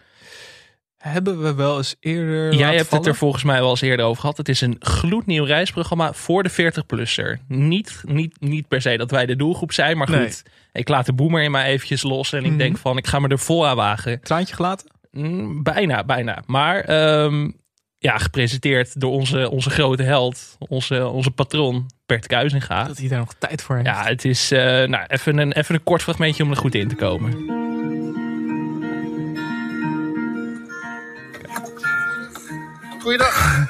Hebben 0.97 1.43
we 1.43 1.55
wel 1.55 1.77
eens 1.77 1.97
eerder 2.01 2.55
Jij 2.55 2.75
hebt 2.75 2.89
vallen? 2.89 3.05
het 3.05 3.13
er 3.13 3.19
volgens 3.19 3.45
mij 3.45 3.61
wel 3.61 3.71
eens 3.71 3.81
eerder 3.81 4.07
over 4.07 4.21
gehad. 4.21 4.37
Het 4.37 4.49
is 4.49 4.61
een 4.61 4.77
gloednieuw 4.79 5.45
reisprogramma 5.45 6.13
voor 6.13 6.43
de 6.43 6.51
40-plusser. 6.51 7.39
Niet, 7.49 8.03
niet, 8.03 8.41
niet 8.41 8.69
per 8.69 8.81
se 8.81 8.97
dat 8.97 9.11
wij 9.11 9.27
de 9.27 9.37
doelgroep 9.37 9.73
zijn, 9.73 9.97
maar 9.97 10.09
goed. 10.09 10.43
Ik 10.75 10.89
laat 10.89 11.07
de 11.07 11.13
boemer 11.13 11.43
in 11.43 11.51
mij 11.51 11.65
eventjes 11.67 12.03
los 12.03 12.33
en 12.33 12.45
ik 12.45 12.49
Mhm. 12.51 12.59
denk 12.59 12.79
van, 12.79 12.97
ik 12.97 13.07
ga 13.07 13.19
me 13.19 13.29
er 13.29 13.39
vol 13.39 13.67
aan 13.67 13.77
wagen. 13.77 14.21
Traantje 14.21 14.55
gelaten? 14.55 14.91
Mm, 15.11 15.63
bijna, 15.63 16.05
bijna. 16.05 16.43
Maar 16.47 16.81
ehm, 16.81 17.51
ja, 17.99 18.19
gepresenteerd 18.19 19.01
door 19.01 19.11
onze, 19.13 19.51
onze 19.51 19.71
grote 19.71 20.03
held, 20.03 20.57
onze, 20.59 21.07
onze 21.07 21.31
patron 21.31 21.87
Bert 22.07 22.27
Kuizinga. 22.27 22.85
Dat 22.85 22.99
hij 22.99 23.09
daar 23.09 23.19
nog 23.19 23.35
tijd 23.39 23.63
voor 23.63 23.75
heeft. 23.77 23.89
Ja, 23.89 24.05
het 24.05 24.25
is 24.25 24.51
eh, 24.51 24.61
nou, 24.61 25.05
even, 25.07 25.39
een, 25.39 25.53
even 25.53 25.75
een 25.75 25.83
kort 25.83 26.03
fragmentje 26.03 26.43
om 26.43 26.51
er 26.51 26.57
goed 26.57 26.75
in 26.75 26.89
te 26.89 26.95
komen. 26.95 27.33
Goeiedag. 33.01 33.67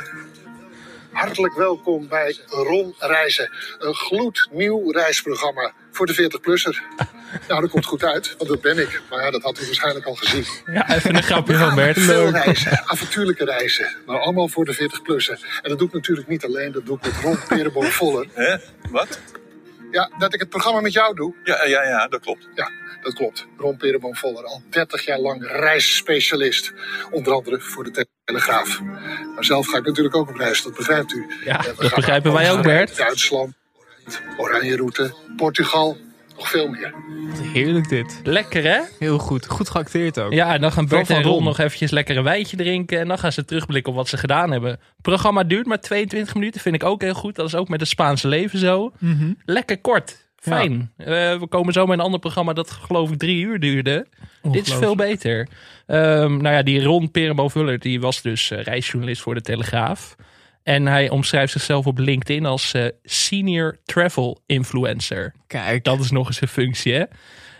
Hartelijk 1.13 1.55
welkom 1.55 2.09
bij 2.09 2.37
Ron 2.49 2.95
Reizen. 2.99 3.51
Een 3.79 3.95
gloednieuw 3.95 4.91
reisprogramma 4.91 5.73
voor 5.95 6.07
de 6.07 6.31
40-plusser. 6.31 6.83
Nou, 7.49 7.61
dat 7.61 7.71
komt 7.71 7.85
goed 7.87 8.05
uit, 8.05 8.35
want 8.39 8.51
dat 8.51 8.61
ben 8.61 8.79
ik. 8.79 9.03
Maar 9.11 9.23
ja, 9.25 9.31
dat 9.31 9.43
had 9.43 9.61
u 9.61 9.65
waarschijnlijk 9.65 10.07
al 10.07 10.15
gezien. 10.15 10.45
Ja, 10.67 10.95
even 10.95 11.17
een 11.17 11.23
grapje 11.23 11.57
van 11.57 11.75
Bert. 11.75 11.99
Veel 12.01 12.31
reizen, 12.31 12.83
avontuurlijke 12.87 13.45
reizen. 13.45 13.97
Maar 14.07 14.19
allemaal 14.19 14.49
voor 14.49 14.65
de 14.65 14.75
40-plusser. 14.75 15.61
En 15.63 15.69
dat 15.69 15.79
doe 15.79 15.89
ik 15.89 15.95
natuurlijk 15.95 16.29
niet 16.29 16.45
alleen, 16.45 16.73
dat 16.73 16.87
doe 16.87 16.97
ik 16.97 17.03
met 17.03 17.15
Ron 17.23 17.39
Perenboom 17.49 17.85
Voller. 18.01 18.27
Hè? 18.35 18.57
Wat? 18.91 19.21
Ja, 19.91 20.11
dat 20.19 20.35
ik 20.35 20.41
het 20.41 20.49
programma 20.49 20.81
met 20.81 20.93
jou 20.93 21.15
doe. 21.15 21.35
Ja, 21.45 21.65
ja, 21.65 21.83
ja, 21.85 22.07
dat 22.09 22.21
klopt. 22.21 22.49
Ja, 22.55 22.71
dat 23.03 23.15
klopt. 23.15 23.47
Ron 23.57 23.77
Perenboom 23.77 24.15
Voller, 24.17 24.45
al 24.45 24.63
30 24.71 25.05
jaar 25.05 25.19
lang 25.19 25.47
reisspecialist. 25.47 26.73
Onder 27.11 27.33
andere 27.33 27.61
voor 27.61 27.85
de... 27.85 27.91
te- 27.91 28.07
Telegraaf. 28.25 28.81
Maar 29.35 29.45
zelf 29.45 29.67
ga 29.67 29.79
ik 29.79 29.85
natuurlijk 29.87 30.17
ook 30.17 30.29
op 30.29 30.37
reis, 30.37 30.63
dat 30.63 30.75
begrijpt 30.75 31.13
u. 31.13 31.27
Ja, 31.45 31.57
dat 31.59 31.77
begrijpen 31.95 32.33
wij 32.33 32.53
ook, 32.53 32.63
Bert. 32.63 32.97
Duitsland, 32.97 33.55
Oranje 34.37 34.77
Route, 34.77 35.15
Portugal, 35.37 35.97
nog 36.37 36.49
veel 36.49 36.69
meer. 36.69 36.95
Heerlijk 37.53 37.89
dit. 37.89 38.21
Lekker 38.23 38.63
hè? 38.63 38.81
Heel 38.99 39.19
goed. 39.19 39.47
Goed 39.47 39.69
geacteerd 39.69 40.21
ook. 40.21 40.33
Ja, 40.33 40.55
en 40.55 40.61
dan 40.61 40.73
gaan 40.73 40.87
Bert 40.89 41.11
en 41.11 41.23
van 41.23 41.33
Ron 41.33 41.45
nog 41.45 41.59
eventjes 41.59 41.91
lekker 41.91 42.17
een 42.17 42.25
wijntje 42.25 42.57
drinken. 42.57 42.99
En 43.01 43.09
dan 43.09 43.19
gaan 43.19 43.33
ze 43.33 43.45
terugblikken 43.45 43.93
op 43.93 43.99
wat 43.99 44.09
ze 44.09 44.17
gedaan 44.17 44.51
hebben. 44.51 44.71
Het 44.71 45.03
programma 45.03 45.45
duurt 45.45 45.67
maar 45.67 45.81
22 45.81 46.35
minuten. 46.35 46.61
Vind 46.61 46.75
ik 46.75 46.85
ook 46.85 47.03
heel 47.03 47.15
goed. 47.15 47.35
Dat 47.35 47.47
is 47.47 47.55
ook 47.55 47.69
met 47.69 47.81
het 47.81 47.89
Spaanse 47.89 48.29
leven 48.29 48.59
zo. 48.59 48.93
Mhm. 48.99 49.33
Lekker 49.45 49.81
kort. 49.81 50.23
Fijn. 50.37 50.93
Eh, 50.97 51.07
we 51.39 51.47
komen 51.49 51.73
zo 51.73 51.87
met 51.87 51.99
een 51.99 52.05
ander 52.05 52.21
programma 52.21 52.53
dat 52.53 52.71
geloof 52.71 53.11
ik 53.11 53.19
drie 53.19 53.45
uur 53.45 53.61
duurde. 53.61 54.07
Dit 54.43 54.67
is 54.67 54.75
veel 54.75 54.97
beter. 54.97 55.49
Ehm, 55.87 56.37
nou 56.37 56.55
ja, 56.55 56.63
die 56.63 56.83
Ron 56.83 57.11
Peremo-Vuller 57.11 57.79
die 57.79 58.01
was 58.01 58.23
dus 58.23 58.51
eh, 58.51 58.63
reisjournalist 58.63 59.23
voor 59.23 59.35
de 59.35 59.41
Telegraaf. 59.41 60.17
En 60.65 60.87
hij 60.87 61.11
omschrijft 61.11 61.53
zichzelf 61.53 61.87
op 61.87 61.99
LinkedIn 61.99 62.47
als 62.47 62.73
eh, 62.75 62.85
senior 63.03 63.77
travel 63.85 64.43
influencer. 64.47 65.35
Kijk. 65.47 65.85
Dat 65.85 66.01
is 66.01 66.11
nog 66.11 66.27
eens 66.27 66.41
een 66.41 66.49
functie, 66.49 66.93
hè? 66.93 67.05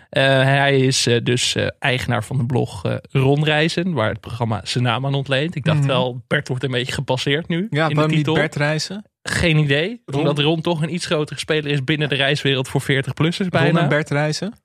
Eh, 0.09 0.23
hij 0.43 0.77
is 0.79 1.07
eh, 1.07 1.17
dus 1.23 1.55
eigenaar 1.79 2.23
van 2.23 2.37
de 2.37 2.45
blog 2.45 2.85
eh 2.85 2.95
Ron 3.11 3.43
Reizen, 3.43 3.93
waar 3.93 4.09
het 4.09 4.19
programma 4.19 4.61
zijn 4.63 4.83
naam 4.83 5.05
aan 5.05 5.13
ontleent. 5.13 5.55
Ik 5.55 5.63
dacht 5.63 5.77
Mhm. 5.79 5.87
wel, 5.87 6.23
Bert 6.27 6.47
wordt 6.47 6.63
een 6.63 6.71
beetje 6.71 6.93
gepasseerd 6.93 7.47
nu 7.47 7.67
Ja, 7.69 7.83
in 7.83 7.89
de 7.89 7.95
waarom 7.95 8.07
niet 8.07 8.15
titel. 8.15 8.33
Bert 8.33 8.55
reizen? 8.55 9.05
Geen 9.23 9.57
idee, 9.57 10.01
Ron- 10.05 10.19
omdat 10.19 10.39
Ron 10.39 10.61
toch 10.61 10.81
een 10.81 10.93
iets 10.93 11.05
grotere 11.05 11.39
speler 11.39 11.71
is 11.71 11.83
binnen 11.83 12.09
de 12.09 12.15
reiswereld 12.15 12.67
voor 12.67 12.81
40-plussers 12.81 13.49
bijna. 13.49 13.69
Ron 13.71 13.79
en 13.79 13.89
Bert 13.89 14.09
reizen? 14.09 14.53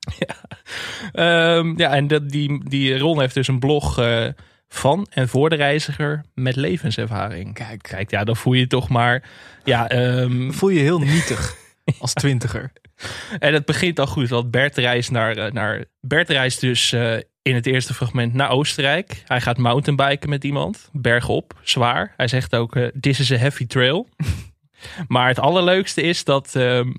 Ehm, 1.11 1.73
ja, 1.79 1.89
en 1.91 2.07
dat, 2.07 2.29
die, 2.29 2.69
die 2.69 2.97
Ron 2.99 3.19
heeft 3.19 3.33
dus 3.33 3.47
een 3.47 3.59
blog 3.59 3.99
van 4.73 5.07
en 5.09 5.27
voor 5.29 5.49
de 5.49 5.55
reiziger 5.55 6.23
met 6.33 6.55
levenservaring. 6.55 7.53
Kijk. 7.53 7.81
Kijk, 7.83 8.11
ja, 8.11 8.23
dan 8.23 8.35
voel 8.35 8.53
je 8.53 8.67
toch 8.67 8.89
maar. 8.89 9.23
Ja, 9.63 9.89
ehm, 9.89 10.51
Voel 10.51 10.69
je 10.69 10.79
heel 10.79 10.99
nietig 10.99 11.55
als 11.99 12.13
twintiger. 12.13 12.71
en 13.39 13.53
het 13.53 13.65
begint 13.65 13.99
al 13.99 14.07
goed, 14.07 14.29
want 14.29 14.51
Bert 14.51 14.77
reist 14.77 15.11
naar. 15.11 15.37
eh, 15.37 15.51
naar 15.51 15.85
Bert 15.99 16.29
reist 16.29 16.59
dus 16.59 16.91
eh, 16.91 17.13
in 17.41 17.55
het 17.55 17.65
eerste 17.65 17.93
fragment 17.93 18.33
naar 18.33 18.49
Oostenrijk. 18.49 19.23
Hij 19.25 19.41
gaat 19.41 19.57
mountainbiken 19.57 20.29
met 20.29 20.43
iemand, 20.43 20.89
bergop, 20.91 21.59
zwaar. 21.63 22.13
Hij 22.17 22.27
zegt 22.27 22.55
ook: 22.55 22.75
eh, 22.75 22.87
This 22.99 23.19
is 23.19 23.31
a 23.31 23.35
heavy 23.37 23.65
trail. 23.65 24.07
maar 25.07 25.27
het 25.27 25.39
allerleukste 25.39 26.01
is 26.01 26.23
dat. 26.23 26.55
ehm, 26.55 26.91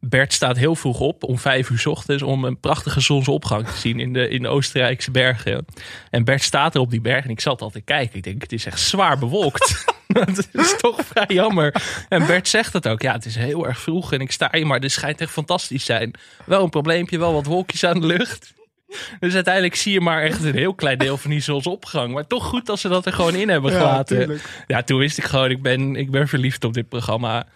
Bert 0.00 0.32
staat 0.32 0.56
heel 0.56 0.74
vroeg 0.74 1.00
op, 1.00 1.24
om 1.24 1.38
vijf 1.38 1.70
uur 1.70 1.78
's 1.78 1.86
ochtends, 1.86 2.22
om 2.22 2.44
een 2.44 2.60
prachtige 2.60 3.00
zonsopgang 3.00 3.68
te 3.68 3.76
zien 3.76 4.00
in 4.00 4.12
de, 4.12 4.28
in 4.28 4.42
de 4.42 4.48
Oostenrijkse 4.48 5.10
bergen. 5.10 5.66
En 6.10 6.24
Bert 6.24 6.42
staat 6.42 6.74
er 6.74 6.80
op 6.80 6.90
die 6.90 7.00
berg 7.00 7.24
en 7.24 7.30
ik 7.30 7.40
zat 7.40 7.62
altijd 7.62 7.84
kijken. 7.84 8.16
Ik 8.16 8.22
denk, 8.22 8.42
het 8.42 8.52
is 8.52 8.66
echt 8.66 8.80
zwaar 8.80 9.18
bewolkt. 9.18 9.84
dat 10.26 10.48
is 10.52 10.76
toch 10.78 11.00
vrij 11.06 11.26
jammer. 11.28 11.82
En 12.08 12.26
Bert 12.26 12.48
zegt 12.48 12.72
het 12.72 12.88
ook. 12.88 13.02
Ja, 13.02 13.12
het 13.12 13.24
is 13.24 13.34
heel 13.36 13.66
erg 13.66 13.80
vroeg 13.80 14.12
en 14.12 14.20
ik 14.20 14.32
sta 14.32 14.48
hier, 14.52 14.66
maar 14.66 14.80
dit 14.80 14.92
schijnt 14.92 15.20
echt 15.20 15.30
fantastisch 15.30 15.84
zijn. 15.84 16.14
Wel 16.46 16.62
een 16.62 16.70
probleempje, 16.70 17.18
wel 17.18 17.32
wat 17.32 17.46
wolkjes 17.46 17.84
aan 17.84 18.00
de 18.00 18.06
lucht. 18.06 18.52
Dus 19.20 19.34
uiteindelijk 19.34 19.74
zie 19.74 19.92
je 19.92 20.00
maar 20.00 20.22
echt 20.22 20.44
een 20.44 20.54
heel 20.54 20.74
klein 20.74 20.98
deel 20.98 21.16
van 21.16 21.30
die 21.30 21.40
zonsopgang. 21.40 22.12
Maar 22.12 22.26
toch 22.26 22.44
goed 22.44 22.66
dat 22.66 22.78
ze 22.78 22.88
dat 22.88 23.06
er 23.06 23.12
gewoon 23.12 23.34
in 23.34 23.48
hebben 23.48 23.72
Ja, 23.72 23.78
gelaten. 23.78 24.18
tuurlijk. 24.18 24.64
Ja, 24.66 24.82
toen 24.82 24.98
wist 24.98 25.18
ik 25.18 25.24
gewoon, 25.24 25.50
ik 25.50 25.62
ben, 25.62 25.96
ik 25.96 26.10
ben 26.10 26.28
verliefd 26.28 26.64
op 26.64 26.74
dit 26.74 26.88
programma. 26.88 27.46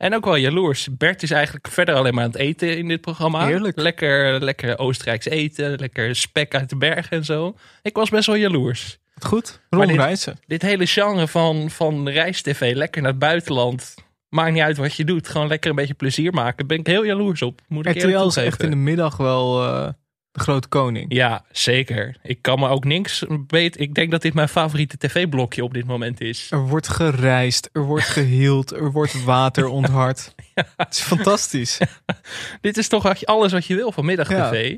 En 0.00 0.14
ook 0.14 0.24
wel 0.24 0.36
jaloers. 0.36 0.88
Bert 0.96 1.22
is 1.22 1.30
eigenlijk 1.30 1.68
verder 1.68 1.94
alleen 1.94 2.14
maar 2.14 2.24
aan 2.24 2.30
het 2.30 2.38
eten 2.38 2.76
in 2.76 2.88
dit 2.88 3.00
programma. 3.00 3.46
Heerlijk. 3.46 3.78
Lekker, 3.78 4.44
lekker 4.44 4.78
Oostenrijks 4.78 5.26
eten. 5.26 5.78
Lekker 5.78 6.16
spek 6.16 6.54
uit 6.54 6.68
de 6.68 6.76
bergen 6.76 7.16
en 7.16 7.24
zo. 7.24 7.56
Ik 7.82 7.96
was 7.96 8.10
best 8.10 8.26
wel 8.26 8.36
jaloers. 8.36 8.98
Goed. 9.18 9.60
Maar 9.70 9.80
Ron 9.80 9.88
dit- 9.88 9.96
reizen. 9.96 10.38
Dit 10.46 10.62
hele 10.62 10.86
genre 10.86 11.28
van, 11.28 11.70
van 11.70 12.08
reistv, 12.08 12.72
lekker 12.74 13.02
naar 13.02 13.10
het 13.10 13.20
buitenland. 13.20 13.94
Maakt 14.28 14.52
niet 14.52 14.62
uit 14.62 14.76
wat 14.76 14.94
je 14.94 15.04
doet. 15.04 15.28
Gewoon 15.28 15.48
lekker 15.48 15.70
een 15.70 15.76
beetje 15.76 15.94
plezier 15.94 16.32
maken. 16.32 16.66
Ben 16.66 16.78
ik 16.78 16.86
heel 16.86 17.04
jaloers 17.04 17.42
op. 17.42 17.60
Moet 17.68 17.86
ik 17.86 17.96
RTL 17.96 18.26
is 18.26 18.36
echt 18.36 18.62
in 18.62 18.70
de 18.70 18.76
middag 18.76 19.16
wel 19.16 19.62
eh, 19.64 19.88
de 20.32 20.40
grote 20.40 20.68
koning. 20.68 21.12
Ja, 21.14 21.44
zeker. 21.52 22.16
Ik 22.22 22.42
kan 22.42 22.58
me 22.58 22.68
ook 22.68 22.84
niks 22.84 23.24
weten. 23.46 23.80
Ik 23.80 23.94
denk 23.94 24.10
dat 24.10 24.22
dit 24.22 24.34
mijn 24.34 24.48
favoriete 24.48 24.96
tv-blokje 24.96 25.64
op 25.64 25.74
dit 25.74 25.86
moment 25.86 26.20
is. 26.20 26.50
Er 26.50 26.66
wordt 26.66 26.88
gereisd, 26.88 27.68
er 27.72 27.82
wordt 27.82 28.04
geheeld, 28.04 28.72
er 28.72 28.92
wordt 28.92 29.24
water 29.24 29.66
onthard. 29.78 30.34
Het 30.54 30.94
is 30.94 31.00
fantastisch. 31.00 31.78
Dit 32.60 32.76
is 32.76 32.88
toch 32.88 33.24
alles 33.24 33.52
wat 33.52 33.66
je 33.66 33.74
wil 33.74 33.92
van 33.92 34.04
middagtv. 34.04 34.76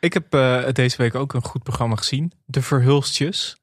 Ik 0.00 0.12
heb 0.12 0.34
eh, 0.34 0.64
deze 0.72 0.96
week 0.96 1.14
ook 1.14 1.34
een 1.34 1.44
goed 1.44 1.62
programma 1.62 1.96
gezien. 1.96 2.32
De 2.44 2.62
Verhulstjes. 2.62 3.56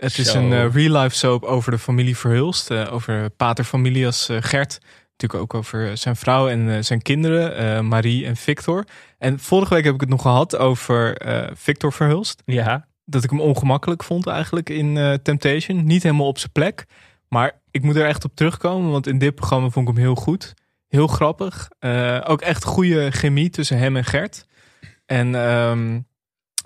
Het 0.00 0.18
is 0.18 0.32
een 0.32 0.52
eh, 0.52 0.72
real-life 0.72 1.16
soap 1.16 1.42
over 1.42 1.70
de 1.70 1.78
familie 1.78 2.16
Verhulst. 2.16 2.70
eh, 2.70 2.92
over 2.92 3.30
familias 3.64 4.28
eh, 4.28 4.36
Gert. 4.40 4.78
Natuurlijk 5.22 5.52
ook 5.52 5.60
over 5.60 5.96
zijn 5.96 6.16
vrouw 6.16 6.48
en 6.48 6.70
eh, 6.70 6.82
zijn 6.82 7.02
kinderen, 7.02 7.56
eh, 7.56 7.80
Marie 7.80 8.26
en 8.26 8.36
Victor. 8.36 8.84
En 9.20 9.38
vorige 9.38 9.74
week 9.74 9.84
heb 9.84 9.94
ik 9.94 10.00
het 10.00 10.08
nog 10.08 10.22
gehad 10.22 10.56
over 10.56 11.16
eh, 11.16 11.50
Victor 11.54 11.92
Verhulst. 11.92 12.42
Ja. 12.44 12.86
Dat 13.04 13.24
ik 13.24 13.30
hem 13.30 13.40
ongemakkelijk 13.40 14.04
vond 14.04 14.26
eigenlijk 14.26 14.70
in 14.70 14.96
eh, 14.96 15.14
Temptation. 15.14 15.84
Niet 15.84 16.02
helemaal 16.02 16.26
op 16.26 16.38
zijn 16.38 16.52
plek. 16.52 16.84
Maar 17.28 17.60
ik 17.70 17.82
moet 17.82 17.96
er 17.96 18.06
echt 18.06 18.24
op 18.24 18.34
terugkomen, 18.34 18.90
want 18.90 19.06
in 19.06 19.18
dit 19.18 19.34
programma 19.34 19.68
vond 19.68 19.88
ik 19.88 19.94
hem 19.94 20.02
heel 20.02 20.14
goed. 20.14 20.54
Heel 20.88 21.06
grappig. 21.06 21.70
Eh, 21.78 22.20
ook 22.26 22.40
echt 22.40 22.64
goede 22.64 23.10
chemie 23.10 23.50
tussen 23.50 23.78
hem 23.78 23.96
en 23.96 24.04
Gert. 24.04 24.46
En 25.06 25.34
ehm, 25.34 26.00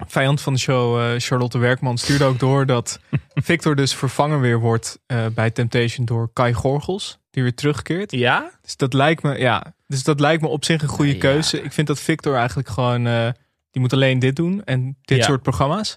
vijand 0.07 0.41
van 0.41 0.53
de 0.53 0.59
show, 0.59 1.01
eh, 1.01 1.21
Charlotte 1.21 1.59
Werkman, 1.59 1.99
stuurde 1.99 2.25
ook 2.25 2.39
door 2.39 2.67
dat 2.67 3.01
Victor 3.35 3.77
dus 3.77 3.95
vervangen 3.95 4.41
weer 4.41 4.61
wordt 4.61 4.99
eh, 5.07 5.27
bij 5.35 5.51
Temptation 5.51 6.07
door 6.07 6.31
Kai 6.33 6.53
Gorgels. 6.55 7.19
Die 7.31 7.43
weer 7.43 7.55
terugkeert. 7.55 8.13
Ja? 8.13 8.51
Dus 8.63 8.77
dat 8.77 8.93
lijkt 8.93 9.23
me, 9.23 9.39
ja, 9.39 9.75
dus 9.87 10.03
dat 10.03 10.21
lijkt 10.21 10.43
me 10.43 10.49
op 10.49 10.65
zich 10.65 10.83
een 10.83 10.89
goede 10.89 11.11
Ja, 11.11 11.15
ja. 11.17 11.21
keuze. 11.21 11.63
Ik 11.63 11.73
vind 11.73 11.87
dat 11.87 12.01
Victor 12.01 12.37
eigenlijk 12.37 12.69
gewoon, 12.69 13.07
eh, 13.07 13.29
die 13.71 13.81
moet 13.83 13.93
alleen 13.93 14.19
dit 14.19 14.37
doen 14.37 14.65
en 14.65 14.97
dit 15.03 15.19
Ja. 15.19 15.25
soort 15.25 15.43
programma's. 15.43 15.97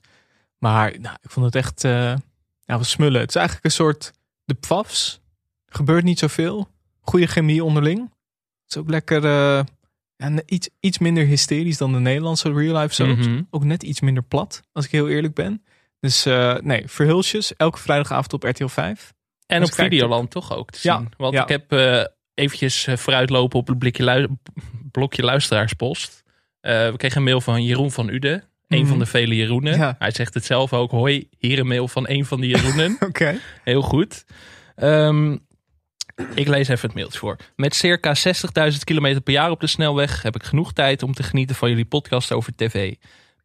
Maar 0.57 0.99
nou, 0.99 1.15
ik 1.21 1.29
vond 1.29 1.45
het 1.45 1.55
echt, 1.55 1.83
eh 1.83 1.91
nou, 1.91 2.79
wat 2.79 2.85
smullen. 2.85 3.19
Het 3.19 3.29
is 3.29 3.35
eigenlijk 3.35 3.65
een 3.65 3.71
soort 3.71 4.11
de 4.45 4.53
pfafs. 4.53 5.19
Gebeurt 5.65 6.03
niet 6.03 6.19
zoveel. 6.19 6.67
Goede 6.99 7.27
chemie 7.27 7.63
onderling. 7.63 7.99
Het 7.99 8.75
is 8.75 8.77
ook 8.77 8.89
lekker, 8.89 9.21
ne- 10.17 10.43
iets, 10.45 10.69
iets 10.79 10.97
minder 10.97 11.25
hysterisch 11.25 11.77
dan 11.77 11.93
de 11.93 11.99
Nederlandse 11.99 12.53
real 12.53 12.77
life 12.81 12.93
soaps. 12.93 13.27
Mhm. 13.27 13.41
Ook 13.49 13.63
net 13.63 13.83
iets 13.83 14.01
minder 14.01 14.23
plat, 14.23 14.61
als 14.71 14.85
ik 14.85 14.91
heel 14.91 15.09
eerlijk 15.09 15.33
ben. 15.33 15.63
Dus 15.99 16.25
eh, 16.25 16.55
nee, 16.55 16.83
Verhulsjes, 16.85 17.55
elke 17.55 17.79
vrijdagavond 17.79 18.33
op 18.33 18.43
RTL 18.43 18.67
5. 18.67 19.13
En 19.45 19.59
Dus 19.59 19.69
op 19.69 19.75
Videoland 19.75 20.31
toch 20.31 20.55
ook 20.55 20.71
te 20.71 20.79
zien. 20.79 20.91
Ja, 20.91 21.03
Want 21.17 21.33
ja. 21.33 21.41
ik 21.41 21.47
heb 21.49 21.71
eh, 21.71 22.03
eventjes 22.33 22.87
eh, 22.87 22.97
vooruitlopen 22.97 23.59
op 23.59 23.67
het 23.67 23.79
blikje 23.79 24.03
lu- 24.03 24.27
blokje 24.91 25.23
luisteraarspost. 25.23 26.23
We 26.61 26.93
kregen 26.97 27.17
een 27.17 27.23
mail 27.23 27.41
van 27.41 27.63
Jeroen 27.63 27.91
van 27.91 28.09
Uden. 28.09 28.43
Een 28.67 28.79
Mhm. 28.79 28.87
van 28.87 28.99
de 28.99 29.05
vele 29.05 29.35
Jeroenen. 29.35 29.77
Ja. 29.77 29.95
Hij 29.99 30.11
zegt 30.11 30.33
het 30.33 30.45
zelf 30.45 30.73
ook. 30.73 30.91
Hoi, 30.91 31.29
hier 31.37 31.59
een 31.59 31.67
mail 31.67 31.87
van 31.87 32.09
een 32.09 32.25
van 32.25 32.41
de 32.41 32.47
Jeroenen. 32.53 32.97
Oké. 32.99 33.39
Heel 33.63 33.81
goed. 33.81 34.25
Ehm, 34.75 35.37
ik 36.33 36.47
lees 36.47 36.67
even 36.67 36.87
het 36.87 36.97
mailtje 36.97 37.19
voor. 37.19 37.35
Met 37.55 37.75
circa 37.75 38.15
60.000 38.71 38.77
kilometer 38.83 39.21
per 39.21 39.33
jaar 39.33 39.51
op 39.51 39.59
de 39.59 39.67
snelweg 39.67 40.21
heb 40.21 40.35
ik 40.35 40.43
genoeg 40.43 40.73
tijd 40.73 41.03
om 41.03 41.13
te 41.13 41.23
genieten 41.23 41.55
van 41.55 41.69
jullie 41.69 41.85
podcast 41.85 42.31
over 42.31 42.55
tv. 42.55 42.93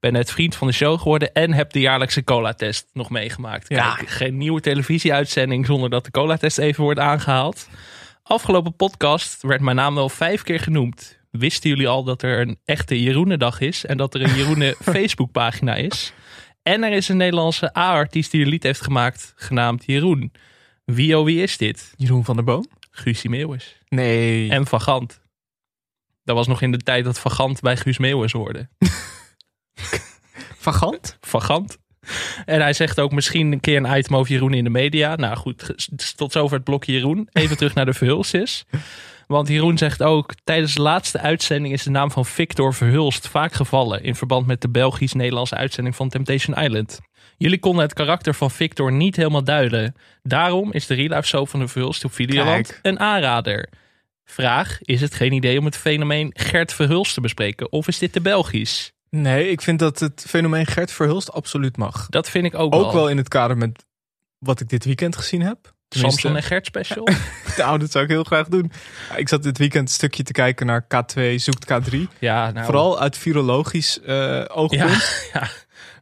Ben 0.00 0.12
net 0.12 0.30
vriend 0.30 0.56
van 0.56 0.66
de 0.66 0.72
show 0.72 0.98
geworden 0.98 1.32
en 1.32 1.52
heb 1.52 1.72
de 1.72 1.80
jaarlijkse 1.80 2.24
cola-test 2.24 2.88
nog 2.92 3.10
meegemaakt. 3.10 3.68
Ja. 3.68 3.94
Kijk, 3.94 4.08
geen 4.08 4.36
nieuwe 4.36 4.60
televisieuitzending 4.60 5.66
zonder 5.66 5.90
dat 5.90 6.04
de 6.04 6.10
cola-test 6.10 6.58
even 6.58 6.82
wordt 6.82 6.98
aangehaald. 6.98 7.68
Afgelopen 8.22 8.76
podcast 8.76 9.42
werd 9.42 9.60
mijn 9.60 9.76
naam 9.76 9.94
wel 9.94 10.08
vijf 10.08 10.42
keer 10.42 10.60
genoemd. 10.60 11.18
Wisten 11.30 11.70
jullie 11.70 11.88
al 11.88 12.04
dat 12.04 12.22
er 12.22 12.40
een 12.40 12.58
echte 12.64 13.02
Jeroenendag 13.02 13.60
is 13.60 13.86
en 13.86 13.96
dat 13.96 14.14
er 14.14 14.22
een 14.22 14.34
Jeroenen 14.34 14.74
Facebookpagina 14.92 15.74
is? 15.74 16.12
En 16.62 16.84
er 16.84 16.92
is 16.92 17.08
een 17.08 17.16
Nederlandse 17.16 17.78
A-artiest 17.78 18.30
die 18.30 18.42
een 18.42 18.48
lied 18.48 18.62
heeft 18.62 18.80
gemaakt 18.80 19.32
genaamd 19.36 19.82
Jeroen. 19.86 20.32
Wie 20.84 21.18
oh 21.18 21.24
wie 21.24 21.42
is 21.42 21.56
dit? 21.56 21.92
Jeroen 21.96 22.24
van 22.24 22.36
der 22.36 22.44
Boom? 22.44 22.66
Guusje 22.90 23.28
Meeuwis. 23.28 23.78
Nee. 23.88 24.50
En 24.50 24.66
Van 24.66 24.80
Gant. 24.80 25.20
Dat 26.24 26.36
was 26.36 26.46
nog 26.46 26.62
in 26.62 26.72
de 26.72 26.78
tijd 26.78 27.04
dat 27.04 27.18
Van 27.18 27.30
Gant 27.30 27.60
bij 27.60 27.76
Guus 27.76 27.98
Meeuwis 27.98 28.32
hoorde. 28.32 28.68
Vagant? 30.58 31.16
Van 31.20 31.42
Gant. 31.42 31.78
En 32.44 32.60
hij 32.60 32.72
zegt 32.72 33.00
ook 33.00 33.12
misschien 33.12 33.52
een 33.52 33.60
keer 33.60 33.76
een 33.76 33.98
item 33.98 34.16
over 34.16 34.32
Jeroen 34.32 34.54
in 34.54 34.64
de 34.64 34.70
media. 34.70 35.14
Nou 35.16 35.36
goed, 35.36 35.74
tot 36.16 36.32
zover 36.32 36.56
het 36.56 36.64
blokje 36.64 36.92
Jeroen. 36.92 37.28
Even 37.32 37.56
terug 37.56 37.74
naar 37.74 37.86
de 37.86 37.94
Verhulsjes. 37.94 38.64
Want 39.26 39.48
Jeroen 39.48 39.78
zegt 39.78 40.02
ook, 40.02 40.34
tijdens 40.44 40.74
de 40.74 40.82
laatste 40.82 41.18
uitzending 41.18 41.74
is 41.74 41.82
de 41.82 41.90
naam 41.90 42.10
van 42.10 42.26
Victor 42.26 42.74
Verhulst 42.74 43.28
vaak 43.28 43.52
gevallen. 43.52 44.02
In 44.02 44.14
verband 44.14 44.46
met 44.46 44.60
de 44.60 44.68
Belgisch-Nederlandse 44.68 45.54
uitzending 45.54 45.96
van 45.96 46.08
Temptation 46.08 46.62
Island. 46.62 47.00
Jullie 47.42 47.58
konden 47.58 47.82
het 47.82 47.92
karakter 47.92 48.34
van 48.34 48.50
Victor 48.50 48.92
niet 48.92 49.16
helemaal 49.16 49.44
duiden. 49.44 49.94
Daarom 50.22 50.72
is 50.72 50.87
de 50.87 50.94
real 50.94 51.08
life 51.08 51.26
soap 51.26 51.49
van 51.49 51.61
de 51.61 51.68
Verhulst 51.68 52.04
op 52.04 52.12
Videoland 52.12 52.66
Kijk. 52.66 52.78
een 52.82 53.00
aanrader. 53.00 53.68
Vraag, 54.25 54.78
is 54.80 55.00
het 55.00 55.14
geen 55.14 55.32
idee 55.32 55.58
om 55.58 55.64
het 55.64 55.76
fenomeen 55.76 56.30
Gert 56.34 56.72
Verhulst 56.72 57.14
te 57.14 57.20
bespreken? 57.20 57.72
Of 57.72 57.88
is 57.88 57.99
dit 57.99 58.12
te 58.12 58.20
Belgisch? 58.20 58.92
Nee, 59.11 59.50
ik 59.50 59.61
vind 59.61 59.78
dat 59.78 59.99
het 59.99 60.25
fenomeen 60.28 60.66
Gert 60.66 60.92
Verhulst 60.92 61.32
absoluut 61.32 61.76
mag. 61.76 62.06
Dat 62.08 62.28
vind 62.28 62.44
ik 62.44 62.54
ook, 62.54 62.75
Ook 62.75 62.92
wel 62.92 63.08
in 63.08 63.16
het 63.16 63.28
kader 63.28 63.56
met 63.56 63.84
wat 64.38 64.61
ik 64.61 64.68
dit 64.68 64.84
weekend 64.84 65.16
gezien 65.16 65.42
heb. 65.42 65.72
Tenminste, 65.88 66.20
Samson 66.20 66.42
en 66.42 66.46
Gert 66.46 66.66
special. 66.66 67.08
Nou, 67.56 67.78
dat 67.78 67.90
zou 67.90 68.04
ik 68.04 68.11
heel 68.11 68.25
graag 68.25 68.49
doen. 68.49 68.72
Ik 69.16 69.28
zat 69.28 69.42
dit 69.42 69.58
weekend 69.58 69.88
een 69.88 69.94
stukje 69.94 70.22
te 70.22 70.32
kijken 70.32 70.66
naar 70.66 70.82
K2 70.82 71.34
zoekt 71.34 71.72
K3. 71.72 71.96
Ja, 72.18 72.50
nou, 72.50 72.64
Vooral 72.64 73.00
uit 73.00 73.18
virologisch 73.18 74.00
eh 74.00 74.44
oogpunt. 74.49 75.28
Ja, 75.32 75.40
ja. 75.40 75.49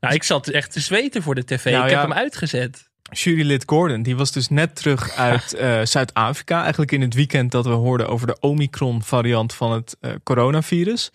Nou, 0.01 0.15
ik 0.15 0.23
zat 0.23 0.49
echt 0.49 0.73
te 0.73 0.81
zweten 0.81 1.23
voor 1.23 1.35
de 1.35 1.45
tv. 1.45 1.65
Nou, 1.65 1.85
ik 1.85 1.91
ja. 1.91 1.99
heb 2.01 2.09
hem 2.09 2.19
uitgezet. 2.19 2.89
Jurylid 3.13 3.63
Gordon, 3.67 4.03
die 4.03 4.17
was 4.17 4.33
dus 4.33 4.49
net 4.49 4.77
terug 4.77 5.11
uit 5.17 5.55
eh, 5.55 5.81
Zuid-Afrika. 5.85 6.61
Eigenlijk 6.61 6.93
in 6.93 7.01
het 7.01 7.15
weekend 7.15 7.51
dat 7.53 7.65
we 7.67 7.73
hoorden 7.73 8.09
over 8.09 8.27
de 8.27 8.37
Omicron-variant 8.41 9.55
van 9.55 9.73
het 9.73 9.97
eh, 10.01 10.13
coronavirus. 10.23 11.11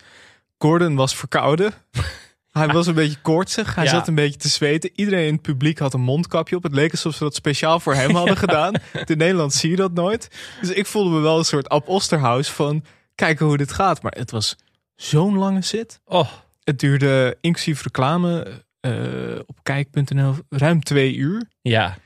Gordon 0.58 0.96
was 0.96 1.16
verkouden. 1.16 1.74
Hij 2.52 2.68
was 2.68 2.88
een 2.88 2.94
beetje 2.94 3.22
koortsig. 3.22 3.76
Hij 3.76 3.84
Ja. 3.84 3.90
zat 3.90 4.08
een 4.08 4.16
beetje 4.16 4.40
te 4.40 4.48
zweten. 4.48 4.90
Iedereen 4.96 5.28
in 5.28 5.34
het 5.34 5.42
publiek 5.42 5.80
had 5.80 5.94
een 5.94 6.02
mondkapje 6.02 6.56
op. 6.56 6.64
Het 6.64 6.74
leek 6.74 6.92
alsof 6.92 7.14
ze 7.16 7.24
dat 7.24 7.36
speciaal 7.36 7.80
voor 7.80 7.94
hem 7.96 8.16
hadden 8.22 8.38
gedaan. 8.38 8.74
In 9.06 9.18
Nederland 9.18 9.54
zie 9.54 9.70
je 9.70 9.76
dat 9.76 9.94
nooit. 9.94 10.28
Dus 10.62 10.70
ik 10.70 10.86
voelde 10.86 11.10
me 11.10 11.20
wel 11.20 11.38
een 11.38 11.46
soort 11.46 11.70
Ab 11.70 11.88
Osterhaus 11.88 12.50
van 12.50 12.84
kijken 13.16 13.46
hoe 13.46 13.58
dit 13.58 13.72
gaat. 13.72 14.02
Maar 14.02 14.14
het 14.18 14.32
was 14.32 14.56
zo'n 14.96 15.38
lange 15.38 15.62
zit. 15.62 16.00
Oh, 16.06 16.28
Het 16.64 16.80
duurde 16.80 17.38
inclusief 17.42 17.84
reclame 17.84 18.64
eh, 18.86 19.40
op 19.46 19.58
kijk.nl 19.64 20.36
ruim 20.50 20.84
twee 20.84 21.16
uur. 21.16 21.44
ja. 21.62 21.98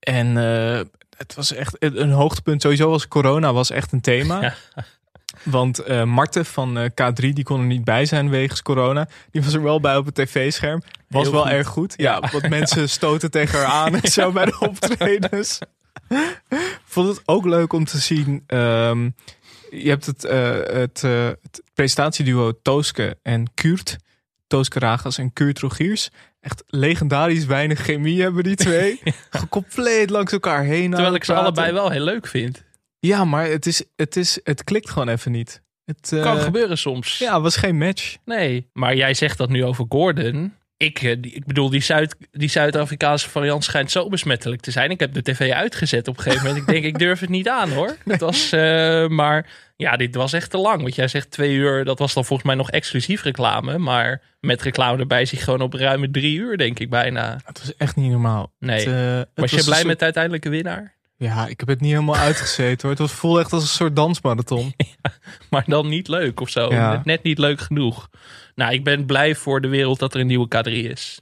En 0.00 0.36
eh, 0.36 0.80
het 1.16 1.34
was 1.34 1.52
echt 1.52 1.76
een 1.78 2.10
hoogtepunt. 2.10 2.62
Sowieso 2.62 2.90
was 2.90 3.08
corona 3.08 3.52
was 3.52 3.70
echt 3.70 3.92
een 3.92 4.00
thema. 4.00 4.40
Ja. 4.74 4.84
Want 5.42 5.78
eh 5.78 6.02
Marten 6.04 6.46
van 6.46 6.78
eh, 6.78 6.84
K3, 6.90 7.14
die 7.32 7.42
kon 7.44 7.60
er 7.60 7.66
niet 7.66 7.84
bij 7.84 8.06
zijn 8.06 8.30
wegens 8.30 8.62
corona. 8.62 9.08
Die 9.30 9.42
was 9.42 9.54
er 9.54 9.62
wel 9.62 9.80
bij 9.80 9.96
op 9.96 10.06
het 10.06 10.14
tv-scherm. 10.14 10.82
Was 11.08 11.22
Heel 11.22 11.32
wel 11.32 11.42
goed. 11.42 11.50
erg 11.50 11.66
goed. 11.68 11.94
Ja, 11.96 12.20
want 12.32 12.48
mensen 12.58 12.88
stoten 12.88 13.30
tegen 13.30 13.58
haar 13.58 13.66
aan 13.66 13.94
en 13.94 14.10
zo 14.20 14.32
bij 14.32 14.44
de 14.44 14.58
optredens. 14.58 15.58
Vond 16.84 17.08
het 17.08 17.22
ook 17.24 17.44
leuk 17.44 17.72
om 17.72 17.84
te 17.84 17.98
zien. 17.98 18.42
ehm, 18.46 19.10
je 19.70 19.88
hebt 19.88 20.06
het, 20.06 20.22
het, 20.22 21.00
het 21.42 21.62
presentatieduo 21.74 22.52
Tooske 22.62 23.18
en 23.22 23.54
Kuurt. 23.54 23.96
Tooske 24.46 24.78
Ragas 24.78 25.18
en 25.18 25.32
Kuurt 25.32 25.58
Rogiers. 25.58 26.10
Echt 26.40 26.62
legendarisch 26.66 27.44
weinig 27.44 27.80
chemie 27.80 28.22
hebben 28.22 28.44
die 28.44 28.56
twee. 28.56 29.00
Compleet 29.48 30.10
langs 30.10 30.32
elkaar 30.32 30.64
heen. 30.64 30.90
Terwijl 30.90 31.14
ik 31.14 31.24
ze 31.24 31.32
praten. 31.32 31.52
allebei 31.52 31.72
wel 31.72 31.90
heel 31.90 32.04
leuk 32.04 32.26
vind. 32.26 32.64
Ja, 32.98 33.24
maar 33.24 33.46
het, 33.46 33.66
is, 33.66 33.84
het, 33.96 34.16
is, 34.16 34.40
het 34.42 34.64
klikt 34.64 34.90
gewoon 34.90 35.08
even 35.08 35.32
niet. 35.32 35.62
Het 35.84 36.12
eh, 36.12 36.22
Kan 36.22 36.38
gebeuren 36.38 36.78
soms. 36.78 37.18
Ja, 37.18 37.34
het 37.34 37.42
was 37.42 37.56
geen 37.56 37.78
match. 37.78 38.16
Nee, 38.24 38.70
maar 38.72 38.96
jij 38.96 39.14
zegt 39.14 39.38
dat 39.38 39.48
nu 39.48 39.64
over 39.64 39.84
Gordon. 39.88 40.54
Ik, 40.78 41.02
eh, 41.02 41.10
ik 41.10 41.44
bedoel, 41.46 41.70
die, 41.70 41.80
Zuid, 41.80 42.16
die 42.32 42.48
Zuid-Afrikaanse 42.48 43.28
variant 43.30 43.64
schijnt 43.64 43.90
zo 43.90 44.08
besmettelijk 44.08 44.60
te 44.60 44.70
zijn. 44.70 44.90
Ik 44.90 45.00
heb 45.00 45.12
de 45.12 45.22
tv 45.22 45.50
uitgezet 45.52 46.08
op 46.08 46.16
een 46.16 46.22
gegeven 46.22 46.46
moment. 46.46 46.62
ik 46.68 46.72
denk, 46.72 46.84
ik 46.84 46.98
durf 46.98 47.20
het 47.20 47.28
niet 47.28 47.48
aan 47.48 47.70
hoor. 47.70 47.96
Het 48.04 48.20
was, 48.20 48.52
eh, 48.52 49.06
maar 49.06 49.46
ja, 49.76 49.96
dit 49.96 50.14
was 50.14 50.32
echt 50.32 50.50
te 50.50 50.58
lang. 50.58 50.82
Want 50.82 50.94
jij 50.94 51.08
zegt 51.08 51.30
twee 51.30 51.52
uur, 51.54 51.84
dat 51.84 51.98
was 51.98 52.14
dan 52.14 52.24
volgens 52.24 52.48
mij 52.48 52.56
nog 52.56 52.70
exclusief 52.70 53.22
reclame. 53.22 53.78
Maar 53.78 54.22
met 54.40 54.62
reclame 54.62 54.98
erbij 54.98 55.24
zie 55.24 55.38
je 55.38 55.44
gewoon 55.44 55.60
op 55.60 55.72
ruime 55.74 56.10
drie 56.10 56.36
uur, 56.36 56.56
denk 56.56 56.78
ik 56.78 56.90
bijna. 56.90 57.40
Het 57.44 57.58
was 57.58 57.76
echt 57.76 57.96
niet 57.96 58.10
normaal. 58.10 58.52
Nee. 58.58 58.78
Het, 58.78 58.86
eh, 58.86 59.16
het 59.16 59.28
Was 59.34 59.50
je 59.50 59.64
blij 59.64 59.74
soort- 59.76 59.86
met 59.86 59.98
de 59.98 60.04
uiteindelijke 60.04 60.48
winnaar? 60.48 60.94
Ja, 61.18 61.46
ik 61.46 61.60
heb 61.60 61.68
het 61.68 61.80
niet 61.80 61.90
helemaal 61.92 62.16
uitgezeten 62.16 62.78
hoor. 62.80 62.90
Het 62.90 62.98
was 62.98 63.12
voelde 63.12 63.40
echt 63.40 63.52
als 63.52 63.62
een 63.62 63.68
soort 63.68 63.96
dansmarathon. 63.96 64.74
Maar 65.50 65.64
dan 65.66 65.88
niet 65.88 66.08
leuk 66.08 66.40
of 66.40 66.48
zo. 66.48 66.70
Ja. 66.72 67.00
Net 67.04 67.22
niet 67.22 67.38
leuk 67.38 67.60
genoeg. 67.60 68.08
Nou, 68.56 68.72
ik 68.72 68.84
ben 68.84 69.06
blij 69.06 69.34
voor 69.34 69.60
de 69.60 69.68
wereld 69.68 69.98
dat 69.98 70.14
er 70.14 70.20
een 70.20 70.26
nieuwe 70.26 70.48
K3 70.56 70.72
is. 70.72 71.20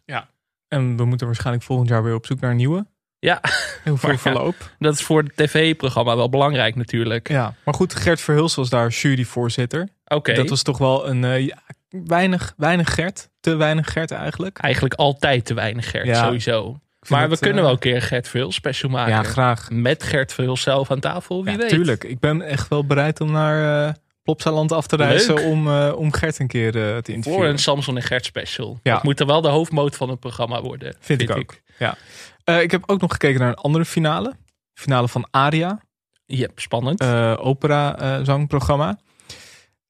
En 0.68 0.96
we 0.96 1.04
moeten 1.04 1.26
waarschijnlijk 1.26 1.64
volgend 1.64 1.88
jaar 1.88 2.02
weer 2.02 2.14
op 2.14 2.26
zoek 2.26 2.40
naar 2.40 2.50
een 2.50 2.56
nieuwe. 2.56 2.86
Ja, 3.18 3.40
Heel 3.84 3.96
veel 3.96 4.10
ja. 4.10 4.18
verloop. 4.18 4.54
dat 4.78 4.94
is 4.94 5.02
voor 5.02 5.22
het 5.22 5.36
tv-programma 5.36 6.16
wel 6.16 6.28
belangrijk 6.28 6.74
natuurlijk. 6.74 7.28
Ja, 7.28 7.54
maar 7.64 7.74
goed, 7.74 7.94
Gert 7.94 8.20
Verhulst 8.20 8.56
was 8.56 8.68
daar 8.70 8.88
juryvoorzitter. 8.88 9.88
Oké. 10.04 10.34
Dat 10.34 10.48
was 10.48 10.62
toch 10.62 10.78
wel 10.78 11.08
een 11.08 11.24
eh, 11.24 11.46
ja, 11.46 11.58
weinig, 11.88 12.54
weinig 12.56 12.94
Gert. 12.94 13.30
Te 13.40 13.54
weinig 13.54 13.92
Gert 13.92 14.10
eigenlijk. 14.10 14.58
Eigenlijk 14.58 14.94
altijd 14.94 15.44
te 15.44 15.54
weinig 15.54 15.90
Gert, 15.90 16.06
Ja. 16.06 16.24
sowieso. 16.24 16.78
Maar 17.08 17.24
we 17.24 17.30
het, 17.30 17.40
kunnen 17.40 17.58
eh, 17.58 17.64
wel 17.64 17.72
een 17.72 17.78
keer 17.78 18.02
Gert 18.02 18.28
Veel 18.28 18.52
special 18.52 18.90
maken. 18.90 19.12
Ja, 19.12 19.22
graag. 19.22 19.70
Met 19.70 20.02
Gert 20.02 20.32
Veel 20.32 20.56
zelf 20.56 20.90
aan 20.90 21.00
tafel, 21.00 21.44
wie 21.44 21.52
Ja, 21.52 21.58
weet. 21.58 21.68
tuurlijk. 21.68 22.04
Ik 22.04 22.18
ben 22.20 22.42
echt 22.42 22.68
wel 22.68 22.86
bereid 22.86 23.20
om 23.20 23.30
naar 23.32 23.86
eh 23.88 23.94
Plopsaland 24.24 24.72
af 24.72 24.86
te 24.86 24.96
reizen 24.96 25.34
Leuk. 25.34 25.44
om, 25.44 25.68
eh, 25.68 25.92
om 25.96 26.12
Gert 26.12 26.38
een 26.38 26.46
keer 26.46 26.66
eh, 26.66 26.72
te 26.72 27.12
interviewen. 27.12 27.40
Voor 27.40 27.44
een 27.44 27.58
Samson 27.58 27.96
en 27.96 28.02
Gert 28.02 28.24
special. 28.24 28.78
Ja. 28.82 28.94
Dat 28.94 29.02
moet 29.02 29.20
er 29.20 29.26
wel 29.26 29.40
de 29.40 29.48
hoofdmoot 29.48 29.96
van 29.96 30.08
het 30.08 30.20
programma 30.20 30.62
worden. 30.62 30.96
Vind, 31.00 31.20
ik 31.20 31.36
ook. 31.36 31.60
Ja. 31.78 31.96
Eh, 32.44 32.62
ik 32.62 32.70
heb 32.70 32.82
ook 32.86 33.00
nog 33.00 33.12
gekeken 33.12 33.40
naar 33.40 33.48
een 33.48 33.54
andere 33.54 33.84
finale. 33.84 34.34
Finale 34.74 35.08
van 35.08 35.26
Aria. 35.30 35.80
Ja, 36.26 36.48
spannend. 36.54 37.04
opera 37.38 38.24
zangprogramma. 38.24 38.98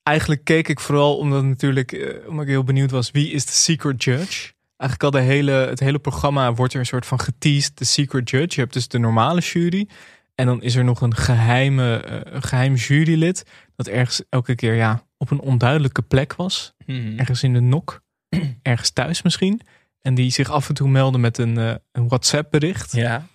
Eigenlijk 0.02 0.44
keek 0.44 0.68
ik 0.68 0.80
vooral 0.80 1.16
omdat 1.16 1.44
natuurlijk, 1.44 2.20
omdat 2.28 2.42
ik 2.42 2.50
heel 2.50 2.64
benieuwd 2.64 2.90
was 2.90 3.10
wie 3.10 3.30
is 3.30 3.46
de 3.46 3.52
secret 3.52 4.04
judge. 4.04 4.52
Eigenlijk 4.76 5.02
al 5.02 5.20
de 5.20 5.26
hele, 5.26 5.52
het 5.52 5.80
hele 5.80 5.98
programma 5.98 6.54
wordt 6.54 6.72
er 6.72 6.80
een 6.80 6.86
soort 6.86 7.06
van 7.06 7.20
geteased, 7.20 7.78
de 7.78 7.84
secret 7.84 8.30
judge. 8.30 8.54
Je 8.54 8.60
hebt 8.60 8.72
dus 8.72 8.88
de 8.88 8.98
normale 8.98 9.40
jury. 9.40 9.88
En 10.34 10.46
dan 10.46 10.62
is 10.62 10.74
er 10.74 10.84
nog 10.84 11.00
een 11.00 11.14
geheime, 11.14 11.96
eh, 11.96 12.32
een 12.32 12.42
geheim 12.42 12.74
jurylid. 12.74 13.44
Dat 13.76 13.86
ergens 13.88 14.22
elke 14.28 14.54
keer 14.54 14.74
ja, 14.74 15.06
op 15.16 15.30
een 15.30 15.40
onduidelijke 15.40 16.02
plek 16.02 16.34
was. 16.34 16.74
Mhm. 16.86 17.18
Ergens 17.18 17.42
in 17.42 17.52
de 17.52 17.60
nok. 17.60 18.02
ergens 18.62 18.90
thuis 18.90 19.22
misschien. 19.22 19.60
En 20.02 20.14
die 20.14 20.30
zich 20.30 20.50
af 20.50 20.68
en 20.68 20.74
toe 20.74 20.88
meldde 20.88 21.18
met 21.18 21.38
een, 21.38 21.58
eh, 21.58 21.74
een 21.92 22.08
WhatsApp 22.08 22.50
bericht. 22.50 22.92
Ja. 22.92 23.26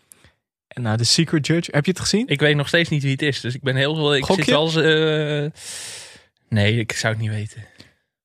En 0.68 0.82
nou, 0.82 0.98
de 0.98 1.04
secret 1.04 1.48
judge, 1.48 1.72
heb 1.74 1.86
je 1.86 1.92
het 1.92 2.00
gezien? 2.00 2.28
Ik 2.28 2.40
weet 2.40 2.56
nog 2.56 2.68
steeds 2.68 2.90
niet 2.90 3.02
wie 3.04 3.12
het 3.12 3.22
is. 3.22 3.40
Dus 3.42 3.56
ik 3.56 3.62
ben 3.62 3.76
heel... 3.76 4.16
Ik 4.16 4.24
Gok 4.26 4.36
zit 4.44 4.48
eens, 4.48 4.76
eh, 4.76 5.62
nee, 6.50 6.80
ik 6.80 6.92
zou 6.92 7.14
het 7.14 7.22
niet 7.22 7.32
weten. 7.32 7.66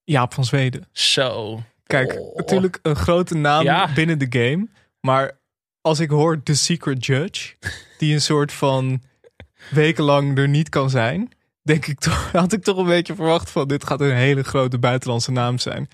Jaap 0.04 0.34
van 0.34 0.44
Zweden. 0.44 0.88
Zo. 0.92 1.62
Kijk, 1.86 2.20
Oh. 2.20 2.36
natuurlijk 2.36 2.78
een 2.82 2.96
grote 2.96 3.34
naam 3.34 3.64
Ja. 3.64 3.92
binnen 3.94 4.18
de 4.18 4.26
game. 4.30 4.68
Maar 5.00 5.38
als 5.80 6.00
ik 6.00 6.10
hoor 6.10 6.42
The 6.42 6.54
Secret 6.54 7.06
Judge, 7.06 7.54
die 7.98 8.14
een 8.14 8.20
soort 8.20 8.52
van 8.52 9.02
wekenlang 9.70 10.38
er 10.38 10.48
niet 10.48 10.68
kan 10.68 10.90
zijn, 10.90 11.28
denk 11.64 11.86
ik 11.86 11.98
toch, 11.98 12.30
had 12.32 12.52
ik 12.52 12.62
toch 12.62 12.76
een 12.76 12.86
beetje 12.86 13.14
verwacht 13.14 13.50
van 13.50 13.68
dit 13.68 13.84
gaat 13.86 14.00
een 14.00 14.14
hele 14.14 14.42
grote 14.42 14.78
buitenlandse 14.78 15.32
naam 15.32 15.58
zijn. 15.58 15.88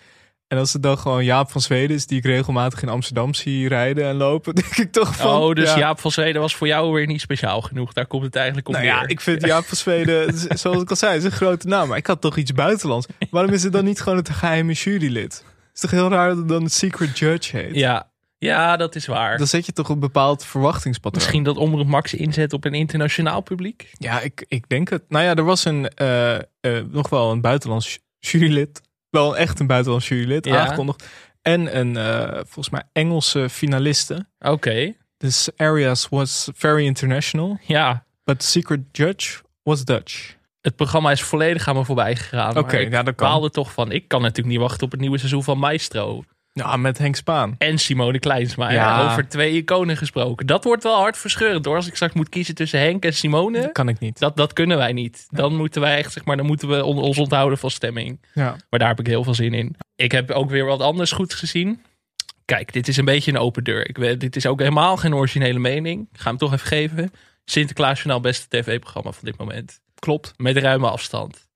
En 0.49 0.59
als 0.59 0.73
het 0.73 0.83
dan 0.83 0.99
gewoon 0.99 1.25
Jaap 1.25 1.51
van 1.51 1.61
Zweden 1.61 1.97
is, 1.97 2.07
die 2.07 2.19
ik 2.19 2.25
regelmatig 2.25 2.83
in 2.83 2.89
Amsterdam 2.89 3.35
zie 3.35 3.69
rijden 3.69 4.05
en 4.05 4.17
lopen, 4.17 4.55
denk 4.63 4.77
ik 4.77 4.93
toch 4.93 5.17
van... 5.17 5.41
oh, 5.41 5.55
dus 5.55 5.71
ja, 5.71 5.79
Jaap 5.79 6.01
van 6.01 6.11
Zweden 6.11 6.41
was 6.41 6.57
voor 6.57 6.67
jou 6.67 6.93
weer 6.93 7.07
niet 7.07 7.21
speciaal 7.21 7.61
genoeg. 7.61 7.93
Daar 7.93 8.07
komt 8.07 8.25
het 8.25 8.37
eigenlijk 8.37 8.69
op 8.69 8.75
Nou 8.75 8.87
neer. 8.87 8.95
ja, 8.95 9.07
ik 9.07 9.21
vind 9.21 9.47
Jaap 9.47 9.65
van 9.65 9.77
Zweden, 9.77 10.35
zoals 10.59 10.83
ik 10.83 10.91
al 10.91 10.97
zei, 10.97 11.17
is 11.17 11.25
een 11.25 11.31
grote 11.31 11.67
naam. 11.67 11.89
Maar 11.89 11.97
ik 11.97 12.07
had 12.07 12.21
toch 12.21 12.37
iets 12.37 12.53
buitenlands. 12.53 13.07
Waarom 13.31 13.53
is 13.53 13.63
het 13.63 13.73
dan 13.73 13.85
niet 13.85 14.01
gewoon 14.01 14.19
het 14.19 14.31
geheime 14.31 14.73
jurylid? 14.73 15.33
Het 15.33 15.75
is 15.75 15.81
toch 15.81 15.91
heel 15.91 16.09
raar 16.11 16.29
dat 16.29 16.37
het 16.37 16.49
dan 16.49 16.63
een 16.63 16.71
secret 16.71 17.19
judge 17.19 17.57
heet? 17.57 17.75
Ja. 17.75 18.10
Ja, 18.41 18.77
dat 18.77 18.95
is 18.95 19.07
waar. 19.07 19.39
Dan 19.39 19.47
zet 19.47 19.67
je 19.67 19.73
toch 19.73 19.89
een 19.89 19.99
bepaald 19.99 20.45
verwachtingspatroon. 20.45 21.21
Misschien 21.23 21.43
dat 21.45 21.57
Omroep 21.57 21.87
Max 21.87 22.15
inzet 22.15 22.53
op 22.53 22.65
een 22.65 22.75
internationaal 22.75 23.41
publiek. 23.41 23.91
Ja, 23.93 24.21
ik, 24.21 24.45
ik 24.49 24.69
denk 24.69 24.89
het. 24.91 25.03
Nou 25.09 25.25
ja, 25.25 25.35
er 25.35 25.45
was 25.45 25.65
een, 25.65 25.89
eh, 25.89 26.37
eh, 26.37 26.43
nog 26.91 27.09
wel 27.09 27.31
een 27.31 27.41
buitenlands 27.41 27.99
jurylid. 28.19 28.81
Wel 29.11 29.37
echt 29.37 29.61
een 29.61 29.67
buitenlands 29.67 30.09
jurylid 30.09 30.45
Ja. 30.45 30.61
aangekondigd. 30.61 31.07
En 31.43 31.79
een, 31.79 31.97
eh, 31.97 32.35
volgens 32.35 32.71
mij, 32.71 32.83
Engelse 32.93 33.49
finaliste. 33.51 34.27
Oké. 34.39 34.95
This 35.17 35.49
areas 35.57 36.09
was 36.09 36.49
very 36.55 36.85
international. 36.85 37.59
Ja, 37.67 38.05
But 38.25 38.43
secret 38.43 38.81
judge 38.93 39.39
was 39.63 39.85
Dutch. 39.85 40.35
het 40.61 40.77
programma 40.77 41.11
is 41.11 41.23
volledig 41.23 41.69
aan 41.69 41.75
me 41.75 41.85
voorbij 41.85 42.17
gegaan. 42.17 42.57
Oké, 42.57 42.73
maar 42.73 42.81
ik 42.81 42.93
ja, 42.93 43.03
dat 43.03 43.15
kan. 43.15 43.29
baalde 43.29 43.51
toch 43.51 43.73
van. 43.73 43.93
Ik 43.93 44.09
kan 44.09 44.21
natuurlijk 44.21 44.49
niet 44.49 44.59
wachten 44.67 44.85
op 44.85 44.91
het 44.91 45.01
nieuwe 45.01 45.19
seizoen 45.19 45.45
van 45.45 45.59
Maestro. 45.59 46.25
Ja, 46.53 46.77
met 46.77 46.99
Henk 46.99 47.17
Spaan. 47.17 47.55
En 47.59 47.79
Simone 47.79 48.19
Kleinsma. 48.19 48.71
Ja. 48.73 49.11
Over 49.11 49.29
twee 49.29 49.53
iconen 49.53 49.97
gesproken. 49.97 50.47
Dat 50.47 50.65
wordt 50.65 50.83
wel 50.83 50.97
hartverscheurend 50.97 51.65
hoor. 51.65 51.77
Als 51.77 51.87
ik 51.87 51.95
straks 51.95 52.15
moet 52.15 52.29
kiezen 52.29 52.55
tussen 52.55 52.81
Henk 52.81 53.05
en 53.05 53.15
Simone. 53.15 53.73
Kan 53.73 53.89
ik 53.89 53.99
niet. 53.99 54.19
Dat, 54.19 54.37
dat 54.37 54.53
kunnen 54.53 54.77
wij 54.77 54.93
niet. 54.93 55.27
Dan 55.29 55.57
moeten 55.57 55.81
wij 55.81 55.97
echt, 55.97 56.13
zeg 56.13 56.25
maar, 56.25 56.37
dan 56.37 56.47
moeten 56.47 56.69
we 56.69 56.85
on- 56.85 56.99
ons 56.99 57.19
onthouden 57.19 57.59
van 57.59 57.71
stemming. 57.71 58.21
Ja. 58.35 58.57
Maar 58.71 58.79
daar 58.81 58.89
heb 58.89 59.01
ik 59.01 59.07
heel 59.07 59.25
veel 59.25 59.35
zin 59.35 59.55
in. 59.55 59.77
Ik 59.97 60.13
heb 60.13 60.31
ook 60.31 60.51
weer 60.51 60.65
wat 60.65 60.81
anders 60.81 61.13
goed 61.13 61.35
gezien. 61.35 61.83
Kijk, 62.45 62.73
dit 62.73 62.89
is 62.89 62.97
een 62.97 63.05
beetje 63.05 63.31
een 63.31 63.39
open 63.39 63.65
deur. 63.65 63.89
Ik 63.89 63.97
weet, 63.99 64.21
dit 64.21 64.37
is 64.37 64.47
ook 64.47 64.59
helemaal 64.59 64.97
geen 64.97 65.15
originele 65.15 65.59
mening. 65.59 66.09
Ik 66.13 66.21
ga 66.21 66.29
hem 66.29 66.39
toch 66.39 66.53
even 66.53 66.67
geven. 66.67 67.11
Sinterklaasjournaal 67.45 68.21
beste 68.21 68.49
tv-programma 68.49 69.11
van 69.13 69.25
dit 69.25 69.37
moment. 69.39 69.81
Klopt. 69.95 70.33
Met 70.37 70.57
ruime 70.57 70.89
afstand. 70.91 71.49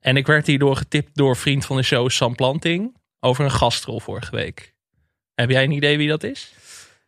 En 0.00 0.16
ik 0.16 0.26
werd 0.26 0.46
hierdoor 0.46 0.76
getipt 0.76 1.10
door 1.14 1.36
vriend 1.36 1.64
van 1.66 1.76
de 1.76 1.82
show 1.82 2.08
Sam 2.10 2.34
Planting. 2.34 2.96
Over 3.24 3.44
een 3.44 3.50
gastrol 3.50 4.00
vorige 4.00 4.36
week. 4.36 4.74
Heb 5.34 5.50
jij 5.50 5.64
een 5.64 5.70
idee 5.70 5.96
wie 5.96 6.08
dat 6.08 6.22
is? 6.22 6.54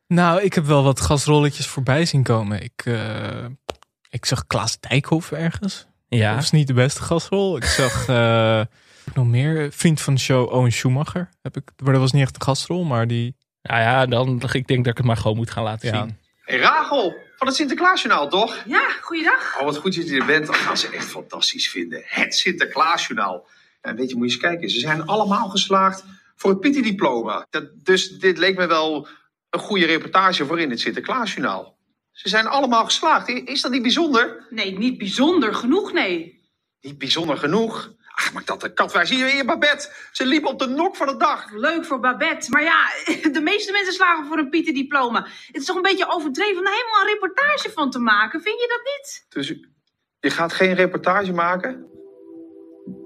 Nou, 0.06 0.42
ik 0.42 0.54
heb 0.54 0.64
wel 0.64 0.82
wat 0.82 1.00
gastrolletjes 1.00 1.66
voorbij 1.66 2.04
zien 2.04 2.22
komen. 2.22 2.62
Ik, 2.62 2.82
eh, 2.84 3.44
ik 4.10 4.24
zag 4.24 4.46
Klaas 4.46 4.80
Dijkhoff 4.80 5.32
ergens. 5.32 5.86
Ja. 6.08 6.34
Dat 6.34 6.42
is 6.42 6.50
niet 6.50 6.66
de 6.66 6.72
beste 6.72 7.02
gastrol. 7.02 7.56
Ik 7.56 7.64
zag 7.64 8.08
eh, 8.08 8.60
nog 9.14 9.26
meer. 9.26 9.72
Vriend 9.72 10.00
van 10.00 10.14
de 10.14 10.20
show, 10.20 10.52
Owen 10.52 10.72
Schumacher. 10.72 11.28
Heb 11.42 11.56
ik, 11.56 11.70
maar 11.82 11.92
dat 11.92 12.02
was 12.02 12.12
niet 12.12 12.22
echt 12.22 12.34
een 12.34 12.42
gastrol, 12.42 12.84
maar 12.84 13.06
die... 13.06 13.36
Nou 13.62 13.80
ja, 13.80 14.06
dan, 14.06 14.42
ik 14.52 14.66
denk 14.66 14.84
dat 14.84 14.92
ik 14.92 14.96
het 14.96 15.06
maar 15.06 15.16
gewoon 15.16 15.36
moet 15.36 15.50
gaan 15.50 15.64
laten 15.64 15.92
Ja. 15.92 16.02
zien. 16.02 16.18
Hey 16.40 16.58
Rachel, 16.58 17.14
van 17.36 17.46
het 17.46 17.56
Sinterklaasjournaal 17.56 18.28
toch? 18.28 18.62
Ja, 18.66 18.88
goeiedag. 19.00 19.56
Oh, 19.58 19.64
wat 19.64 19.76
goed 19.76 19.94
dat 19.96 20.08
je 20.08 20.18
er 20.20 20.26
bent. 20.26 20.46
Dat 20.46 20.56
gaan 20.56 20.76
ze 20.76 20.88
echt 20.88 21.06
fantastisch 21.06 21.68
vinden. 21.68 22.02
Het 22.04 22.34
Sinterklaasjournaal. 22.34 23.46
En 23.86 23.96
weet 23.96 24.10
je, 24.10 24.16
moet 24.16 24.26
je 24.26 24.32
eens 24.32 24.42
kijken. 24.42 24.70
Ze 24.70 24.80
zijn 24.80 25.06
allemaal 25.06 25.48
geslaagd 25.48 26.04
voor 26.36 26.50
het 26.50 26.60
Pieter-diploma. 26.60 27.46
Dus 27.74 28.18
dit 28.18 28.38
leek 28.38 28.56
me 28.56 28.66
wel 28.66 29.08
een 29.50 29.60
goede 29.60 29.86
reportage 29.86 30.46
voor 30.46 30.60
in 30.60 30.70
het 30.70 30.80
Sinterklaasjournaal. 30.80 31.78
Ze 32.12 32.28
zijn 32.28 32.46
allemaal 32.46 32.84
geslaagd. 32.84 33.28
Is 33.28 33.62
dat 33.62 33.70
niet 33.70 33.82
bijzonder? 33.82 34.46
Nee, 34.50 34.78
niet 34.78 34.98
bijzonder 34.98 35.54
genoeg, 35.54 35.92
nee. 35.92 36.44
Niet 36.80 36.98
bijzonder 36.98 37.36
genoeg. 37.36 37.94
Ach, 38.14 38.32
maar 38.32 38.44
dat 38.44 38.60
de 38.60 38.72
katwijs. 38.72 39.10
Hier, 39.10 39.26
hier, 39.26 39.44
Babette. 39.44 39.92
Ze 40.12 40.26
liep 40.26 40.46
op 40.46 40.58
de 40.58 40.66
nok 40.66 40.96
van 40.96 41.06
de 41.06 41.16
dag. 41.16 41.50
Leuk 41.52 41.84
voor 41.84 42.00
Babette. 42.00 42.50
Maar 42.50 42.62
ja, 42.62 42.84
de 43.38 43.40
meeste 43.40 43.72
mensen 43.72 43.92
slagen 43.92 44.26
voor 44.26 44.38
een 44.38 44.48
Pieter-diploma. 44.48 45.26
Het 45.46 45.56
is 45.56 45.64
toch 45.64 45.76
een 45.76 45.82
beetje 45.82 46.08
overdreven 46.08 46.58
om 46.58 46.64
daar 46.64 46.74
helemaal 46.74 47.00
een 47.00 47.12
reportage 47.12 47.70
van 47.70 47.90
te 47.90 47.98
maken. 47.98 48.42
Vind 48.42 48.60
je 48.60 48.68
dat 48.68 48.80
niet? 48.84 49.26
Dus 49.28 49.60
je 50.20 50.30
gaat 50.30 50.52
geen 50.52 50.74
reportage 50.74 51.32
maken? 51.32 51.95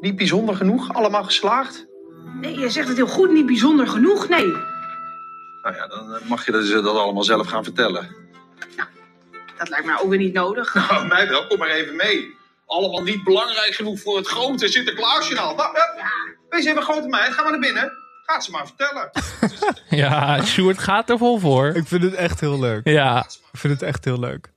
Niet 0.01 0.17
bijzonder 0.17 0.57
genoeg? 0.57 0.95
Allemaal 0.95 1.25
geslaagd? 1.25 1.87
Nee, 2.41 2.59
je 2.59 2.71
zegt 2.71 2.89
het 2.89 2.97
heel 2.97 3.07
goed, 3.07 3.33
niet 3.33 3.47
bijzonder 3.47 3.89
genoeg, 3.89 4.29
nee. 4.29 4.47
Nou 5.63 5.75
ja, 5.75 5.87
dan 5.87 6.15
eh, 6.15 6.29
mag 6.29 6.47
je 6.47 6.53
dat, 6.53 6.69
dat 6.69 6.97
allemaal 6.97 7.23
zelf 7.25 7.47
gaan 7.47 7.65
vertellen. 7.65 8.17
Dat 9.59 9.69
lijkt 9.69 9.87
mij 9.87 10.01
ook 10.01 10.09
weer 10.09 10.19
niet 10.19 10.33
nodig. 10.33 10.75
Nou, 10.91 11.07
mij 11.07 11.29
wel. 11.29 11.47
Kom 11.47 11.59
maar 11.59 11.69
even 11.69 11.97
mee. 11.97 12.37
Allemaal 12.67 13.03
niet 13.03 13.25
belangrijk 13.25 13.75
genoeg 13.75 14.01
voor 14.01 14.17
het 14.17 14.27
grote 14.27 14.69
Sinterklaasjournaal. 14.69 15.55
Nou, 15.55 15.77
ja. 15.77 16.11
Wees 16.49 16.65
even 16.65 16.83
grote 16.83 17.09
meid. 17.09 17.33
Ga 17.33 17.43
maar 17.43 17.51
naar 17.51 17.61
binnen. 17.61 17.93
Gaat 18.27 18.45
ze 18.45 18.51
maar 18.51 18.67
vertellen. 18.67 19.11
Ja, 19.89 20.45
Sjoerd 20.45 20.79
gaat 20.79 21.11
er 21.11 21.19
vol 21.19 21.39
voor. 21.39 21.67
Ik 21.67 21.87
vind 21.87 22.03
het 22.03 22.15
echt 22.15 22.41
heel 22.41 22.59
leuk. 22.61 22.81
Ja. 22.85 23.27
Ik 23.53 23.59
vind 23.59 23.73
het 23.73 23.83
echt 23.83 24.05
heel 24.05 24.19
leuk. 24.19 24.51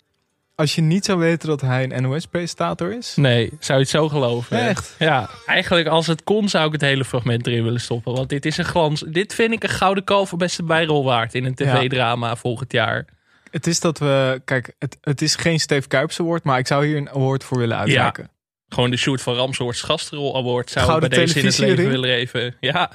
Als 0.55 0.75
je 0.75 0.81
niet 0.81 1.05
zou 1.05 1.19
weten 1.19 1.47
dat 1.47 1.61
hij 1.61 1.83
een 1.91 2.01
NOS-presentator 2.01 2.93
is. 2.93 3.15
Nee, 3.15 3.49
zou 3.59 3.77
je 3.77 3.83
het 3.83 3.93
zo 3.93 4.09
geloven? 4.09 4.57
Echt? 4.57 4.95
Ja, 4.99 5.29
eigenlijk 5.45 5.87
als 5.87 6.07
het 6.07 6.23
kon 6.23 6.49
zou 6.49 6.65
ik 6.65 6.71
het 6.71 6.81
hele 6.81 7.05
fragment 7.05 7.47
erin 7.47 7.63
willen 7.63 7.81
stoppen. 7.81 8.13
Want 8.13 8.29
dit 8.29 8.45
is 8.45 8.57
een 8.57 8.65
glans. 8.65 9.03
Dit 9.07 9.33
vind 9.33 9.53
ik 9.53 9.63
een 9.63 9.69
gouden 9.69 10.03
kalf 10.03 10.29
voor 10.29 10.37
beste 10.37 10.63
bijrol 10.63 11.03
waard 11.03 11.33
in 11.33 11.45
een 11.45 11.55
tv-drama 11.55 12.35
volgend 12.35 12.71
jaar. 12.71 13.05
Het 13.51 13.67
is 13.67 13.79
dat 13.79 13.99
we. 13.99 14.41
Kijk, 14.45 14.75
het, 14.79 14.97
het 15.01 15.21
is 15.21 15.35
geen 15.35 15.59
Steve 15.59 15.87
Kuips 15.87 16.19
award, 16.19 16.43
maar 16.43 16.59
ik 16.59 16.67
zou 16.67 16.85
hier 16.85 16.97
een 16.97 17.09
award 17.09 17.43
voor 17.43 17.57
willen 17.57 17.77
uitreiken. 17.77 18.29
Gewoon 18.73 18.89
de 18.89 18.97
Sjoerd 18.97 19.21
van 19.21 19.36
Ramsoort 19.36 19.77
Gastrol 19.77 20.38
Award 20.38 20.69
zou 20.69 20.86
Gouden 20.86 21.09
ik 21.09 21.15
bij 21.15 21.25
deze 21.25 21.39
in 21.39 21.45
het 21.45 21.57
leven 21.57 21.89
willen 21.89 22.09
even. 22.09 22.55
Ja, 22.59 22.91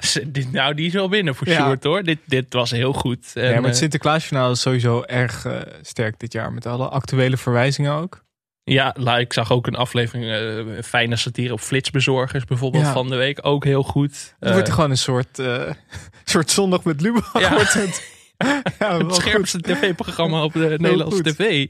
nou 0.51 0.73
die 0.73 0.87
is 0.87 0.93
wel 0.93 1.09
binnen 1.09 1.35
voor 1.35 1.47
Ja. 1.47 1.61
Sjoerd 1.63 1.83
hoor. 1.83 2.03
Dit, 2.03 2.17
dit 2.25 2.53
was 2.53 2.71
heel 2.71 2.93
goed. 2.93 3.31
En, 3.33 3.43
ja, 3.43 3.49
maar 3.49 3.61
het 3.61 3.71
eh, 3.71 3.77
Sinterklaasjournaal 3.77 4.51
is 4.51 4.61
sowieso 4.61 5.03
erg 5.03 5.45
eh, 5.45 5.59
sterk 5.81 6.19
dit 6.19 6.33
jaar. 6.33 6.53
Met 6.53 6.65
alle 6.65 6.87
actuele 6.87 7.37
verwijzingen 7.37 7.93
ook. 7.93 8.23
Ja, 8.63 8.95
nou, 8.99 9.19
ik 9.19 9.33
zag 9.33 9.51
ook 9.51 9.67
een 9.67 9.75
aflevering, 9.75 10.31
eh, 10.31 10.83
fijne 10.83 11.15
satire 11.15 11.53
op 11.53 11.59
flitsbezorgers 11.59 12.45
bijvoorbeeld 12.45 12.85
Ja. 12.85 12.91
van 12.93 13.09
de 13.09 13.15
week. 13.15 13.39
Ook 13.41 13.63
heel 13.63 13.83
goed. 13.83 14.35
Het 14.39 14.53
wordt 14.53 14.69
gewoon 14.69 14.89
een 14.89 14.97
soort, 14.97 15.41
soort 16.23 16.51
zondag 16.51 16.83
met 16.83 17.01
Lubach. 17.01 17.39
Ja. 17.39 17.53
wordt 17.53 17.73
het. 17.73 18.17
ja, 18.79 18.97
het 18.97 19.15
scherpste 19.15 19.61
tv-programma 19.61 20.43
op 20.43 20.53
de 20.53 20.75
Nederlandse 20.77 21.23
tv. 21.23 21.67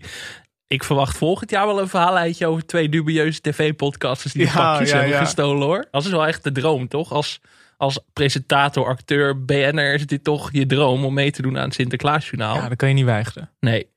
Ik 0.69 0.83
verwacht 0.83 1.17
volgend 1.17 1.49
jaar 1.51 1.65
wel 1.65 1.79
een 1.81 1.87
verhaallijntje 1.87 2.47
over 2.47 2.65
twee 2.65 2.89
dubieuze 2.89 3.41
tv-podcasters 3.41 4.33
die 4.33 4.45
Ja, 4.45 4.53
pakjes 4.53 4.89
ja, 4.89 4.95
hebben 4.97 5.13
ja. 5.15 5.23
gestolen 5.23 5.67
hoor. 5.67 5.85
Dat 5.91 6.05
is 6.05 6.11
wel 6.11 6.27
echt 6.27 6.43
de 6.43 6.51
droom, 6.51 6.87
toch? 6.87 7.11
Als, 7.11 7.39
als 7.77 7.99
presentator, 8.13 8.85
acteur, 8.87 9.45
BN'er 9.45 9.93
is 9.93 10.05
dit 10.05 10.23
toch 10.23 10.49
je 10.51 10.65
droom 10.65 11.05
om 11.05 11.13
mee 11.13 11.31
te 11.31 11.41
doen 11.41 11.57
aan 11.57 11.63
het 11.63 11.73
Sinterklaasjournaal? 11.73 12.55
Ja, 12.55 12.67
dat 12.69 12.77
kan 12.77 12.87
je 12.89 12.93
niet 12.95 13.05
weigeren. 13.05 13.49
Nee, 13.59 13.87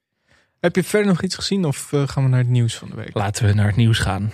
Heb 0.61 0.77
je 0.77 0.85
verder 0.85 1.09
nog 1.09 1.23
iets 1.23 1.35
gezien 1.35 1.65
of 1.65 1.93
eh, 1.93 2.09
gaan 2.09 2.23
we 2.23 2.29
naar 2.29 2.39
het 2.39 2.49
nieuws 2.49 2.75
van 2.77 2.89
de 2.91 2.97
week? 2.97 3.15
laten 3.15 3.47
we 3.47 3.53
naar 3.53 3.67
het 3.67 3.77
nieuws 3.77 3.99
gaan. 3.99 4.33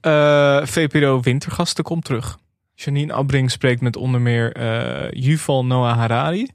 Eh, 0.00 0.64
VPRO 0.66 1.20
Wintergasten 1.20 1.84
komt 1.84 2.04
terug. 2.04 2.38
Janine 2.74 3.12
Abbring 3.12 3.50
spreekt 3.50 3.80
met 3.80 3.96
onder 3.96 4.20
meer 4.20 4.52
eh 4.52 5.10
Yuval 5.10 5.64
Noah 5.64 5.96
Harari, 5.96 6.48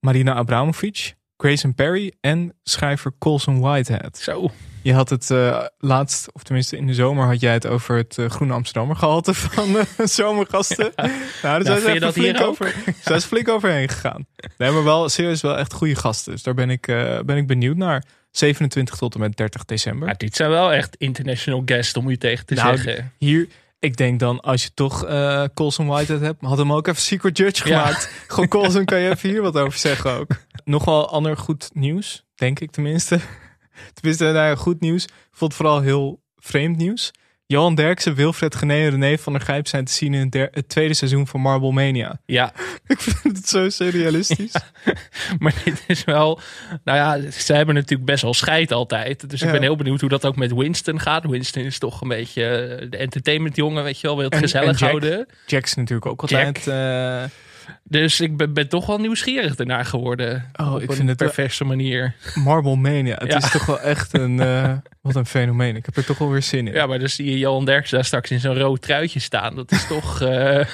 Marina 0.00 0.34
Abramovic, 0.34 1.14
Grayson 1.36 1.74
Perry 1.74 2.12
en 2.20 2.52
schrijver 2.62 3.12
Colson 3.18 3.60
Whitehead. 3.60 4.18
Zo. 4.18 4.50
Je 4.82 4.92
had 4.94 5.10
het 5.10 5.30
eh, 5.30 5.64
laatst, 5.78 6.28
of 6.32 6.42
tenminste 6.42 6.76
in 6.76 6.86
de 6.86 6.94
zomer, 6.94 7.26
had 7.26 7.40
jij 7.40 7.52
het 7.52 7.66
over 7.66 7.96
het 7.96 8.18
eh, 8.18 8.28
Groene 8.30 8.52
Amsterdammer 8.52 8.96
gehalte 8.96 9.34
van 9.54 9.78
eh, 9.78 10.06
zomergasten. 10.06 10.92
Nou, 11.42 11.62
daar 11.62 11.80
zijn 11.80 12.00
ze 12.00 12.12
flink 12.12 12.40
over, 12.40 12.74
zijn 13.04 13.20
ze 13.20 13.26
flink 13.26 13.48
overheen 13.48 13.88
gegaan. 13.88 14.26
Nee, 14.58 14.70
maar 14.70 14.84
wel 14.84 15.08
serieus 15.08 15.40
wel 15.40 15.58
echt 15.58 15.72
goede 15.72 15.94
gasten. 15.94 16.32
Dus 16.32 16.42
daar 16.42 16.54
ben 16.54 16.70
ik, 16.70 16.82
ben 17.24 17.36
ik 17.36 17.46
benieuwd 17.46 17.76
naar. 17.76 18.04
27 18.30 18.96
tot 18.96 19.14
en 19.14 19.20
met 19.20 19.36
30 19.36 19.64
december. 19.64 20.06
Maar 20.06 20.16
dit 20.16 20.36
zijn 20.36 20.50
wel 20.50 20.72
echt 20.72 20.96
international 20.96 21.62
guests 21.64 21.94
om 21.96 22.08
u 22.08 22.16
tegen 22.16 22.46
te 22.46 22.54
Nou, 22.54 22.76
zeggen. 22.76 23.12
Hier, 23.18 23.48
ik 23.78 23.96
denk 23.96 24.20
dan, 24.20 24.40
als 24.40 24.62
je 24.62 24.70
toch 24.74 25.04
eh 25.04 25.44
Colson 25.54 25.86
Whitehead 25.86 26.20
hebt, 26.20 26.42
had 26.44 26.58
hem 26.58 26.72
ook 26.72 26.86
even 26.86 27.02
Secret 27.02 27.36
Judge 27.36 27.68
Ja. 27.68 27.78
gemaakt. 27.78 28.10
Gewoon 28.26 28.48
Colson, 28.48 28.84
kan 28.84 28.98
je 29.00 29.10
even 29.10 29.28
hier 29.30 29.42
wat 29.42 29.56
over 29.56 29.78
zeggen 29.78 30.10
ook. 30.10 30.30
Nog 30.66 30.84
wel 30.84 31.08
ander 31.08 31.36
goed 31.36 31.70
nieuws, 31.72 32.24
denk 32.34 32.60
ik 32.60 32.70
tenminste. 32.70 33.18
tenminste, 33.94 34.24
nou 34.24 34.34
ja, 34.36 34.54
goed 34.54 34.80
nieuws. 34.80 35.04
Ik 35.04 35.12
vond 35.30 35.52
het 35.52 35.60
vooral 35.60 35.80
heel 35.80 36.22
vreemd 36.36 36.76
nieuws. 36.76 37.10
Johan 37.48 37.74
Derksen, 37.74 38.14
Wilfred 38.14 38.54
Gené 38.54 38.74
en 38.74 38.90
René 38.90 39.18
van 39.18 39.32
der 39.32 39.42
Gijp 39.42 39.66
zijn 39.66 39.84
te 39.84 39.92
zien 39.92 40.14
in 40.14 40.32
het, 40.50 40.68
tweede 40.68 40.94
seizoen 40.94 41.26
van 41.26 41.40
Marble 41.40 41.72
Mania. 41.72 42.20
Ja, 42.24 42.52
Ik 42.86 43.00
vind 43.00 43.36
het 43.36 43.48
zo 43.48 43.68
surrealistisch. 43.68 44.52
maar 45.38 45.54
dit 45.64 45.84
is 45.86 46.04
wel... 46.04 46.40
Nou 46.84 46.98
ja, 46.98 47.30
ze 47.30 47.52
hebben 47.52 47.74
natuurlijk 47.74 48.04
best 48.10 48.22
wel 48.22 48.34
scheid 48.34 48.72
altijd. 48.72 49.30
Dus 49.30 49.42
ik 49.42 49.50
ben 49.50 49.62
heel 49.62 49.76
benieuwd 49.76 50.00
hoe 50.00 50.08
dat 50.08 50.26
ook 50.26 50.36
met 50.36 50.54
Winston 50.54 51.00
gaat. 51.00 51.26
Winston 51.26 51.62
is 51.62 51.78
toch 51.78 52.00
een 52.00 52.08
beetje 52.08 52.42
de 52.90 52.96
entertainmentjongen, 52.96 53.84
weet 53.84 54.00
je 54.00 54.06
wel. 54.06 54.16
Wil 54.16 54.24
het 54.24 54.34
En- 54.34 54.40
gezellig 54.40 54.68
en 54.68 54.74
Jack. 54.76 54.88
houden. 54.88 55.26
Jack 55.46 55.64
is 55.64 55.74
natuurlijk 55.74 56.06
ook 56.06 56.20
altijd... 56.22 56.66
eh, 56.66 57.24
Dus 57.84 58.20
ik 58.20 58.36
ben, 58.36 58.52
ben 58.52 58.68
toch 58.68 58.86
wel 58.86 58.98
nieuwsgierig 58.98 59.54
ernaar 59.56 59.84
geworden. 59.84 60.50
Oh, 60.56 60.74
op 60.74 60.80
ik 60.82 60.88
een 60.90 60.96
vind 60.96 61.08
het 61.08 61.16
perverse 61.18 61.64
manier. 61.64 62.14
Marble 62.34 62.76
Mania. 62.76 63.16
Het 63.18 63.28
Ja. 63.32 63.36
is 63.36 63.50
toch 63.50 63.66
wel 63.66 63.80
echt 63.80 64.12
een... 64.18 64.40
eh, 64.50 64.72
wat 65.00 65.14
een 65.14 65.26
fenomeen. 65.26 65.76
Ik 65.76 65.86
heb 65.86 65.96
er 65.96 66.04
toch 66.04 66.18
wel 66.18 66.30
weer 66.30 66.42
zin 66.42 66.66
in. 66.66 66.72
Ja, 66.74 66.86
maar 66.86 66.98
dan 66.98 67.08
zie 67.08 67.30
je 67.30 67.38
Johan 67.38 67.64
Derksen 67.64 67.96
daar 67.96 68.04
straks 68.06 68.30
in 68.30 68.40
zo'n 68.40 68.58
rood 68.58 68.82
truitje 68.82 69.20
staan. 69.20 69.54
Dat 69.56 69.72
is 69.72 69.86
toch... 69.86 70.20
eh, 70.20 70.66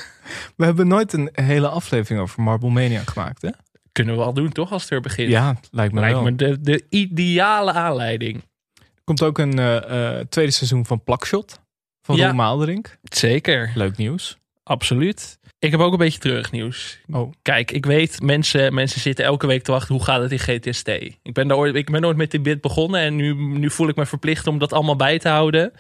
We 0.57 0.65
hebben 0.65 0.89
nooit 0.89 1.13
een 1.13 1.31
hele 1.33 1.69
aflevering 1.69 2.21
over 2.23 2.43
Marble 2.43 2.71
Mania 2.71 3.03
gemaakt, 3.05 3.43
hè? 3.43 3.49
kunnen 3.93 4.15
we 4.15 4.21
wel 4.21 4.33
doen, 4.33 4.53
toch? 4.53 4.73
Als 4.73 4.81
het 4.83 4.91
weer 4.91 5.01
begint. 5.01 5.31
Ja, 5.31 5.57
lijkt 5.71 5.93
me 5.95 6.01
Lijkt 6.01 6.15
wel. 6.15 6.25
me 6.25 6.35
de, 6.37 6.61
de 6.61 6.85
ideale 6.89 7.73
aanleiding. 7.73 8.43
Er 8.75 9.03
komt 9.05 9.23
ook 9.23 9.39
een 9.39 9.59
eh, 9.59 10.19
tweede 10.29 10.53
seizoen 10.53 10.87
van 10.87 11.03
Plakshot. 11.05 11.61
Van 12.03 12.17
Ja. 12.17 12.27
Roel 12.27 12.35
Maalderink. 12.35 12.97
Zeker. 13.03 13.73
Leuk 13.75 13.97
nieuws. 13.97 14.39
Absoluut. 14.63 15.39
Ik 15.63 15.71
heb 15.71 15.81
ook 15.81 15.93
een 15.93 15.99
beetje 15.99 16.19
terugnieuws. 16.19 16.99
Oh. 17.11 17.33
Kijk, 17.43 17.71
ik 17.71 17.87
weet, 17.87 18.21
mensen, 18.21 18.75
mensen 18.75 19.01
zitten 19.01 19.25
elke 19.25 19.47
week 19.47 19.63
te 19.63 19.71
wachten. 19.71 19.95
Hoe 19.95 20.05
gaat 20.05 20.23
het 20.23 20.33
in 20.33 20.39
GTST? 20.39 20.89
Ik 21.23 21.33
ben, 21.33 21.49
daar 21.49 21.57
ooit, 21.57 21.75
ik 21.75 21.91
ben 21.91 22.01
nooit 22.01 22.17
met 22.17 22.31
dit 22.31 22.43
bit 22.43 22.61
begonnen. 22.61 23.01
En 23.01 23.17
nu, 23.17 23.35
nu 23.35 23.71
voel 23.71 23.89
ik 23.89 23.97
me 23.97 24.07
verplicht 24.07 24.47
om 24.47 24.59
dat 24.59 24.73
allemaal 24.73 24.97
bij 24.97 25.19
te 25.19 25.29
houden. 25.29 25.73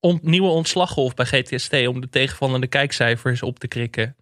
Om 0.00 0.18
nieuwe 0.22 0.48
ontslaggolf 0.48 1.14
bij 1.14 1.26
GTST. 1.26 1.86
Om 1.86 2.00
de 2.00 2.08
tegenvallende 2.08 2.66
kijkcijfers 2.66 3.42
op 3.42 3.58
te 3.58 3.68
krikken. 3.68 4.16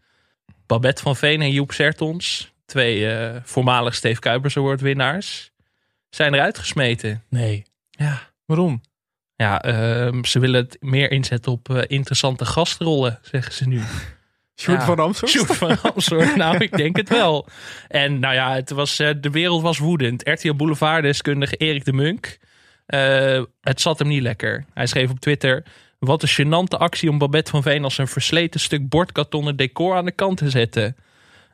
Babette 0.67 1.03
van 1.03 1.17
Veen 1.17 1.41
en 1.41 1.51
Joep 1.51 1.73
Sertons. 1.73 2.53
Twee 2.67 3.09
eh, 3.11 3.41
voormalig 3.43 3.95
Steve 3.95 4.21
Kuipers 4.21 4.57
Award 4.57 4.81
winnaars. 4.81 5.51
Zijn 6.11 6.35
eruit 6.35 6.59
gesmeten. 6.59 7.23
Nee. 7.29 7.65
Ja. 7.91 8.31
Waarom? 8.47 8.81
Ja, 9.37 9.63
ehm, 9.63 10.25
ze 10.25 10.39
willen 10.39 10.65
het 10.65 10.77
meer 10.81 11.11
inzetten 11.11 11.53
op 11.53 11.71
eh, 11.71 11.83
interessante 11.87 12.45
gastrollen, 12.45 13.19
zeggen 13.23 13.53
ze 13.53 13.69
nu. 13.69 13.81
Sjoerd 14.61 14.79
Ja. 14.81 14.85
van 14.87 14.97
Ramshoort? 14.97 15.33
Sjoerd 15.33 15.57
van 15.57 15.79
nou, 16.37 16.57
ik 16.57 16.77
denk 16.77 16.97
het 16.97 17.09
wel. 17.09 17.47
En 17.89 18.19
nou 18.19 18.35
ja, 18.35 18.55
het 18.55 18.71
was, 18.71 18.99
eh, 18.99 19.11
de 19.21 19.31
wereld 19.31 19.63
was 19.63 19.79
woedend. 19.79 20.29
RTL 20.29 20.55
Boulevard-deskundige 20.55 21.57
Erik 21.57 21.85
de 21.85 21.93
Munk. 21.93 22.39
eh, 22.87 23.43
het 23.61 23.81
zat 23.81 23.99
hem 23.99 24.09
niet 24.09 24.23
lekker. 24.23 24.65
Hij 24.75 24.87
schreef 24.87 25.11
op 25.11 25.21
Twitter... 25.21 25.65
Wat 25.99 26.23
een 26.23 26.29
gênante 26.47 26.79
actie 26.79 27.11
om 27.11 27.19
Babette 27.19 27.51
van 27.51 27.63
Veen 27.63 27.85
als 27.85 27.99
een 27.99 28.09
versleten 28.09 28.61
stuk 28.61 28.89
bordkartonnen 28.89 29.57
decor 29.57 29.97
aan 29.97 30.05
de 30.05 30.11
kant 30.13 30.37
te 30.37 30.51
zetten. 30.51 30.97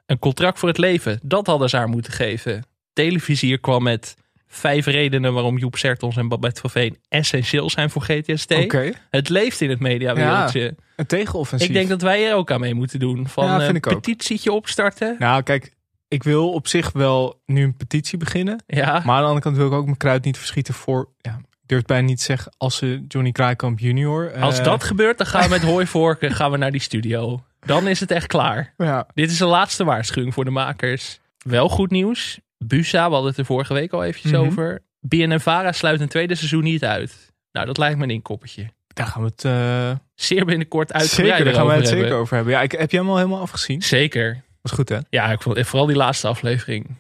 Een 0.07 0.19
contract 0.19 0.59
voor 0.59 0.69
het 0.69 0.79
leven, 0.79 1.19
dat 1.23 1.47
hadden 1.47 1.69
ze 1.69 1.77
haar 1.77 1.89
moeten 1.89 2.13
geven. 2.13 2.65
Televisier 2.93 3.59
kwam 3.61 3.83
met 3.83 4.17
vijf 4.47 4.87
redenen 4.87 5.33
waarom 5.33 5.59
Joep 5.59 5.77
Sertons 5.77 6.17
en 6.17 6.29
Babette 6.29 6.61
van 6.61 6.71
Veen 6.71 6.97
essentieel 7.09 7.71
zijn 7.71 7.91
voor 7.91 8.03
GTST. 8.03 8.53
Oké. 8.53 8.93
Het 9.11 9.29
leeft 9.29 9.61
in 9.61 9.71
het 9.71 9.81
mediawereldje. 9.81 10.61
Ja, 10.61 10.71
een 11.01 11.07
tegenoffensief. 11.07 11.69
Ik 11.69 11.75
denk 11.75 11.89
dat 11.89 12.03
wij 12.03 12.29
er 12.29 12.35
ook 12.35 12.51
aan 12.51 12.61
mee 12.61 12.75
moeten 12.75 12.99
doen. 12.99 13.29
Van 13.29 13.45
Ja, 13.45 13.61
vind 13.61 13.87
een 13.87 13.93
ook. 13.93 14.01
petitietje 14.01 14.53
opstarten. 14.53 15.17
Nou, 15.19 15.43
kijk, 15.43 15.73
ik 16.09 16.23
wil 16.23 16.53
op 16.53 16.69
zich 16.69 16.93
wel 16.93 17.41
nu 17.47 17.63
een 17.63 17.77
petitie 17.77 18.19
beginnen. 18.19 18.63
Ja. 18.67 18.85
Maar 19.05 19.15
aan 19.17 19.21
de 19.21 19.27
andere 19.27 19.41
kant 19.41 19.57
wil 19.57 19.67
ik 19.67 19.73
ook 19.73 19.85
mijn 19.85 19.97
kruid 19.97 20.25
niet 20.25 20.39
verschieten 20.39 20.75
voor... 20.75 21.09
Ja, 21.19 21.39
ik 21.63 21.69
durf 21.77 21.83
bijna 21.85 22.07
niet 22.07 22.19
te 22.19 22.25
zeggen 22.25 22.53
als 22.57 22.77
ze 22.77 23.05
Johnny 23.09 23.33
Kraaikamp 23.33 23.79
junior... 23.79 24.31
eh, 24.31 24.43
Als 24.43 24.63
dat 24.63 24.85
gebeurt, 24.85 25.19
dan 25.19 25.27
gaan 25.27 25.43
we 25.43 25.49
met 25.49 25.63
hooivorken 25.63 26.33
gaan 26.33 26.51
we 26.51 26.57
naar 26.57 26.71
die 26.73 26.81
studio. 26.81 27.43
Dan 27.61 27.89
is 27.89 28.01
het 28.01 28.11
echt 28.11 28.27
klaar. 28.27 28.75
Ja. 28.77 29.07
Dit 29.15 29.31
is 29.31 29.39
de 29.39 29.45
laatste 29.47 29.85
waarschuwing 29.85 30.35
voor 30.35 30.45
de 30.45 30.51
makers. 30.51 31.21
Wel 31.39 31.69
goed 31.69 31.91
nieuws. 31.91 32.41
Busa, 32.59 33.07
we 33.07 33.13
hadden 33.13 33.31
het 33.31 33.39
er 33.39 33.45
vorige 33.45 33.75
week 33.75 33.93
al 33.93 34.05
eventjes 34.05 34.33
Mhm. 34.33 34.41
over. 34.41 34.83
BNNVARA 35.01 35.73
sluit 35.73 36.01
een 36.01 36.09
tweede 36.09 36.35
seizoen 36.35 36.63
niet 36.63 36.85
uit. 36.85 37.33
Nou, 37.53 37.67
dat 37.67 37.79
lijkt 37.79 37.99
me 37.99 38.05
een 38.05 38.11
inkoppertje. 38.11 38.67
Daar 38.95 39.07
gaan 39.07 39.23
we 39.23 39.29
het 39.35 39.45
eh, 39.45 39.91
Zeer 40.15 40.45
binnenkort 40.45 41.03
zeker, 41.03 41.45
daar 41.45 41.55
gaan 41.55 41.67
we 41.67 41.73
het 41.73 41.89
zeker 41.89 42.13
over 42.15 42.35
hebben. 42.37 42.53
Ja, 42.55 42.63
ik, 42.63 42.73
heb 42.73 42.91
je 42.91 42.97
hem 42.97 43.09
al 43.09 43.17
helemaal 43.17 43.41
afgezien? 43.41 43.83
Zeker. 43.83 44.43
Was 44.63 44.73
goed 44.73 44.89
hè? 44.89 44.99
Ja, 45.11 45.33
ik 45.33 45.43
vond 45.43 45.67
vooral 45.67 45.87
die 45.87 45.97
laatste 45.97 46.29
aflevering. 46.29 46.97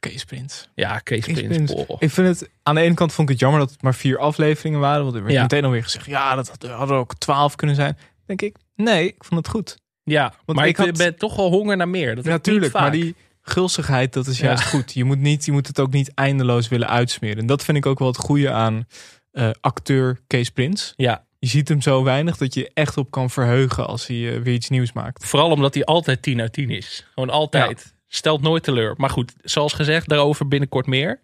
Kees 0.00 0.24
Prins. 0.24 0.68
Ja, 0.74 0.98
Kees, 0.98 1.24
Kees 1.24 1.34
Prins. 1.34 1.48
Prins. 1.56 1.74
boah. 1.86 1.96
Ik 2.02 2.10
vind 2.10 2.26
het, 2.40 2.50
aan 2.62 2.74
de 2.74 2.80
ene 2.80 2.94
kant 2.94 3.12
vond 3.12 3.28
ik 3.28 3.32
het 3.34 3.42
jammer 3.42 3.60
dat 3.60 3.70
het 3.70 3.82
maar 3.82 3.94
vier 3.94 4.18
afleveringen 4.18 4.80
waren. 4.80 5.02
Want 5.02 5.14
er 5.14 5.22
werd 5.22 5.34
Ja. 5.34 5.42
meteen 5.42 5.64
alweer 5.64 5.82
gezegd, 5.82 6.06
ja, 6.06 6.34
dat 6.34 6.48
had- 6.48 6.70
hadden 6.70 6.96
ook 6.96 7.14
twaalf 7.18 7.56
kunnen 7.56 7.76
zijn. 7.76 7.98
Denk 8.26 8.42
ik, 8.42 8.56
nee, 8.76 9.06
ik 9.06 9.24
vond 9.24 9.40
het 9.40 9.48
goed. 9.48 9.78
Ja, 10.04 10.32
Want 10.44 10.58
maar 10.58 10.68
ik 10.68 10.76
had- 10.76 10.96
ben 10.96 11.16
toch 11.16 11.36
wel 11.36 11.50
honger 11.50 11.76
naar 11.76 11.88
meer. 11.88 12.14
Dat 12.14 12.24
Natuurlijk, 12.24 12.72
maar 12.72 12.90
die 12.90 13.14
gulzigheid, 13.42 14.12
dat 14.12 14.26
is 14.26 14.38
Ja. 14.38 14.44
juist 14.46 14.64
goed. 14.68 14.92
Je 14.92 15.04
moet, 15.04 15.18
niet, 15.18 15.44
je 15.44 15.52
moet 15.52 15.66
het 15.66 15.80
ook 15.80 15.92
niet 15.92 16.14
eindeloos 16.14 16.68
willen 16.68 16.88
uitsmeren. 16.88 17.38
En 17.38 17.46
dat 17.46 17.64
vind 17.64 17.76
ik 17.76 17.86
ook 17.86 17.98
wel 17.98 18.08
het 18.08 18.16
goede 18.16 18.50
aan 18.50 18.86
eh, 19.32 19.50
acteur 19.60 20.18
Kees 20.26 20.50
Prins. 20.50 20.92
Ja, 20.96 21.24
Je 21.42 21.48
ziet 21.48 21.68
hem 21.68 21.80
zo 21.80 22.02
weinig 22.02 22.36
dat 22.36 22.54
je 22.54 22.70
echt 22.74 22.96
op 22.96 23.10
kan 23.10 23.30
verheugen 23.30 23.86
als 23.86 24.06
hij 24.06 24.34
eh, 24.34 24.42
weer 24.42 24.54
iets 24.54 24.68
nieuws 24.68 24.92
maakt. 24.92 25.26
vooral 25.26 25.50
omdat 25.50 25.74
hij 25.74 25.84
altijd 25.84 26.22
10 26.22 26.40
uit 26.40 26.52
10 26.52 26.70
is. 26.70 27.06
Gewoon 27.14 27.30
altijd. 27.30 27.94
Stelt 28.08 28.42
nooit 28.42 28.62
teleur. 28.62 28.94
Maar 28.96 29.10
goed, 29.10 29.32
zoals 29.40 29.72
gezegd, 29.72 30.08
daarover 30.08 30.48
binnenkort 30.48 30.86
meer. 30.86 31.20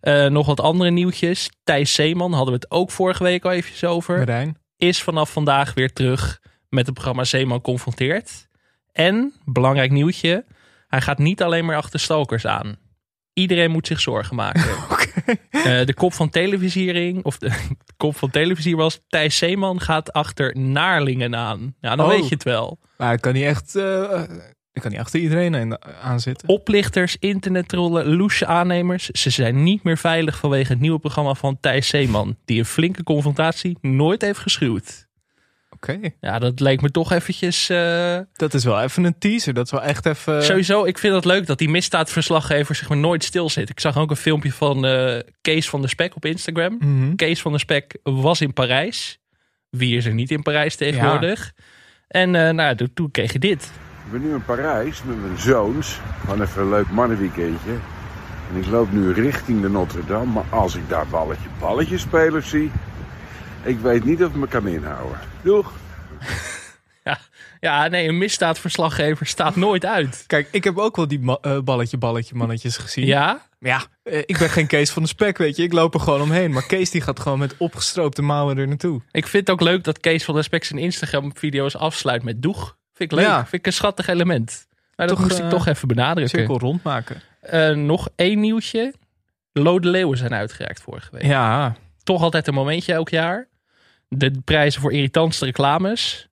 Eh, 0.00 0.26
nog 0.26 0.46
wat 0.46 0.60
andere 0.60 0.90
nieuwtjes. 0.90 1.50
Thijs 1.64 1.94
Zeeman 1.94 2.32
hadden 2.32 2.54
we 2.54 2.60
het 2.60 2.70
ook 2.70 2.90
vorige 2.90 3.22
week 3.22 3.44
al 3.44 3.50
eventjes 3.50 3.84
over. 3.84 4.18
Marijn. 4.18 4.58
Is 4.76 5.02
vanaf 5.02 5.32
vandaag 5.32 5.74
weer 5.74 5.92
terug 5.92 6.40
met 6.68 6.84
het 6.86 6.94
programma 6.94 7.24
Zeeman 7.24 7.60
Confronteert. 7.60 8.48
En, 8.92 9.32
belangrijk 9.44 9.90
nieuwtje, 9.90 10.44
hij 10.88 11.00
gaat 11.00 11.18
niet 11.18 11.42
alleen 11.42 11.64
maar 11.64 11.76
achter 11.76 12.00
stalkers 12.00 12.46
aan. 12.46 12.76
Iedereen 13.32 13.70
moet 13.70 13.86
zich 13.86 14.00
zorgen 14.00 14.36
maken. 14.36 14.64
Eh, 15.50 15.84
de 15.86 15.94
kop 15.94 16.12
van 16.12 16.28
televisiering, 16.30 17.24
of 17.24 17.38
de, 17.38 17.48
de 17.48 17.76
kop 17.96 18.16
van 18.16 18.30
televisie 18.30 18.76
was... 18.76 19.00
Thijs 19.08 19.36
Zeeman 19.38 19.80
gaat 19.80 20.12
achter 20.12 20.58
naarlingen 20.58 21.36
aan. 21.36 21.74
Ja, 21.80 21.96
dan 21.96 22.06
Oh. 22.06 22.12
weet 22.12 22.28
je 22.28 22.34
het 22.34 22.44
wel. 22.44 22.78
Maar 22.96 23.12
ik 23.12 23.20
kan 23.20 23.32
niet 23.32 23.44
echt 23.44 23.74
eh, 23.76 24.22
ik 24.72 24.82
kan 24.82 24.90
niet 24.90 25.00
achter 25.00 25.20
iedereen 25.20 25.56
aan- 25.56 25.82
aan 26.02 26.20
zitten. 26.20 26.48
Oplichters, 26.48 27.16
internettrollen, 27.20 28.06
loesje 28.16 28.46
aannemers. 28.46 29.06
Ze 29.10 29.30
zijn 29.30 29.62
niet 29.62 29.82
meer 29.82 29.98
veilig 29.98 30.38
vanwege 30.38 30.72
het 30.72 30.80
nieuwe 30.80 30.98
programma 30.98 31.34
van 31.34 31.60
Thijs 31.60 31.88
Zeeman. 31.88 32.36
Die 32.44 32.58
een 32.58 32.64
flinke 32.64 33.02
confrontatie 33.02 33.78
nooit 33.80 34.22
heeft 34.22 34.38
geschuwd. 34.38 35.05
Oké. 35.76 35.98
Ja, 36.20 36.38
dat 36.38 36.60
leek 36.60 36.80
me 36.80 36.90
toch 36.90 37.12
eventjes... 37.12 37.68
eh, 37.68 38.18
Dat 38.32 38.54
is 38.54 38.64
wel 38.64 38.80
even 38.82 39.04
een 39.04 39.18
teaser. 39.18 39.54
Dat 39.54 39.64
is 39.64 39.70
wel 39.70 39.82
echt 39.82 40.06
even... 40.06 40.44
Sowieso, 40.44 40.84
ik 40.84 40.98
vind 40.98 41.14
het 41.14 41.24
leuk 41.24 41.46
dat 41.46 41.58
die 41.58 41.68
misdaadverslaggever 41.68 42.74
zeg 42.74 42.88
maar 42.88 42.98
nooit 42.98 43.24
stil 43.24 43.50
zit. 43.50 43.70
Ik 43.70 43.80
zag 43.80 43.96
ook 43.98 44.10
een 44.10 44.16
filmpje 44.16 44.52
van 44.52 44.86
eh, 44.86 45.20
Kees 45.40 45.68
van 45.68 45.80
der 45.80 45.90
Spek 45.90 46.16
op 46.16 46.24
Instagram. 46.24 46.76
Mhm. 46.80 47.14
Kees 47.14 47.40
van 47.40 47.50
der 47.50 47.60
Spek 47.60 47.98
was 48.02 48.40
in 48.40 48.52
Parijs. 48.52 49.18
Wie 49.70 49.96
is 49.96 50.04
er 50.06 50.14
niet 50.14 50.30
in 50.30 50.42
Parijs 50.42 50.76
tegenwoordig? 50.76 51.52
En 52.08 52.34
eh, 52.46 52.52
nou, 52.54 52.76
toen- 52.76 52.90
toen 52.94 53.10
kreeg 53.10 53.32
je 53.32 53.38
dit. 53.38 53.70
Ik 54.06 54.12
ben 54.12 54.20
nu 54.28 54.34
in 54.34 54.44
Parijs 54.44 55.02
met 55.02 55.20
mijn 55.22 55.38
zoons. 55.38 55.98
Gewoon 56.20 56.42
even 56.42 56.62
een 56.62 56.68
leuk 56.68 56.90
mannenweekendje. 56.90 57.70
En 58.52 58.56
ik 58.60 58.66
loop 58.66 58.92
nu 58.92 59.12
richting 59.12 59.60
de 59.60 59.68
Notre 59.68 60.04
Dame. 60.06 60.24
Maar 60.32 60.44
als 60.50 60.74
ik 60.74 60.88
daar 60.88 61.06
balletje 61.06 61.48
balletje 61.60 61.98
spelers 61.98 62.48
zie... 62.48 62.70
Ik 63.62 63.78
weet 63.78 64.04
niet 64.04 64.24
of 64.24 64.30
ik 64.30 64.36
me 64.36 64.48
kan 64.48 64.66
inhouden. 64.66 65.18
Doeg! 65.42 65.72
Ja, 67.04 67.18
ja, 67.60 67.88
nee, 67.88 68.08
een 68.08 68.18
misdaadverslaggever 68.18 69.26
staat 69.26 69.56
nooit 69.56 69.84
uit. 69.84 70.24
Kijk, 70.26 70.48
ik 70.50 70.64
heb 70.64 70.78
ook 70.78 70.96
wel 70.96 71.08
die 71.08 71.38
eh, 71.40 71.58
balletje 71.58 71.96
balletje 71.96 72.34
mannetjes 72.34 72.76
gezien. 72.76 73.06
Ja? 73.06 73.46
Maar 73.58 73.70
ja, 73.70 73.82
eh, 74.02 74.18
ik 74.18 74.38
ben 74.38 74.50
geen 74.50 74.66
Kees 74.66 74.90
van 74.90 75.02
de 75.02 75.08
Spek, 75.08 75.38
weet 75.38 75.56
je. 75.56 75.62
Ik 75.62 75.72
loop 75.72 75.94
er 75.94 76.00
gewoon 76.00 76.20
omheen. 76.20 76.50
Maar 76.50 76.66
Kees 76.66 76.90
die 76.90 77.00
gaat 77.00 77.20
gewoon 77.20 77.38
met 77.38 77.54
opgestroopte 77.58 78.22
mouwen 78.22 78.58
er 78.58 78.68
naartoe. 78.68 79.00
Ik 79.10 79.26
vind 79.26 79.46
het 79.46 79.56
ook 79.60 79.66
leuk 79.66 79.84
dat 79.84 80.00
Kees 80.00 80.24
van 80.24 80.34
der 80.34 80.44
Spek 80.44 80.64
zijn 80.64 80.80
Instagram-video's 80.80 81.76
afsluit 81.76 82.22
met 82.22 82.42
doeg. 82.42 82.76
Vind 82.92 83.12
ik 83.12 83.18
leuk. 83.18 83.26
Ja. 83.26 83.40
Vind 83.40 83.52
ik 83.52 83.66
een 83.66 83.72
schattig 83.72 84.06
element. 84.06 84.66
Maar 84.96 85.06
dat 85.06 85.18
moest 85.18 85.38
ik 85.38 85.44
eh, 85.44 85.50
toch 85.50 85.66
even 85.66 85.88
benadrukken. 85.88 86.38
Cirkel 86.38 86.58
rondmaken. 86.58 87.22
Eh, 87.40 87.70
nog 87.70 88.08
één 88.16 88.40
nieuwtje. 88.40 88.94
Lode 89.52 89.88
Leeuwen 89.88 90.18
zijn 90.18 90.34
uitgereikt 90.34 90.80
vorige 90.80 91.08
week. 91.10 91.22
Ja, 91.22 91.76
Toch 92.06 92.22
altijd 92.22 92.46
een 92.46 92.54
momentje 92.54 92.92
elk 92.92 93.08
jaar. 93.08 93.48
De 94.08 94.40
prijzen 94.44 94.80
voor 94.80 94.92
irritantste 94.92 95.44
reclames. 95.44 96.28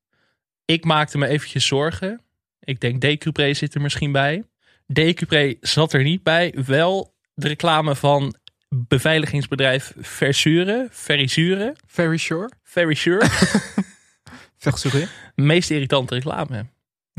Ik 0.64 0.84
maakte 0.84 1.18
me 1.18 1.26
eventjes 1.26 1.66
zorgen. 1.66 2.20
Ik 2.60 2.80
denk 2.80 3.00
Decupré 3.00 3.54
zit 3.54 3.74
er 3.74 3.80
misschien 3.80 4.12
bij. 4.12 4.44
Decupré 4.86 5.54
zat 5.60 5.92
er 5.92 6.02
niet 6.02 6.22
bij. 6.22 6.54
Wel 6.66 7.14
de 7.34 7.48
reclame 7.48 7.96
van 7.96 8.36
beveiligingsbedrijf 8.68 9.92
Versure. 9.98 10.88
Verisure. 10.90 11.74
very 12.62 12.94
sure. 12.94 13.26
Zeg 14.56 14.78
sorry. 14.78 15.08
Meest 15.34 15.70
irritante 15.70 16.14
reclame. 16.14 16.66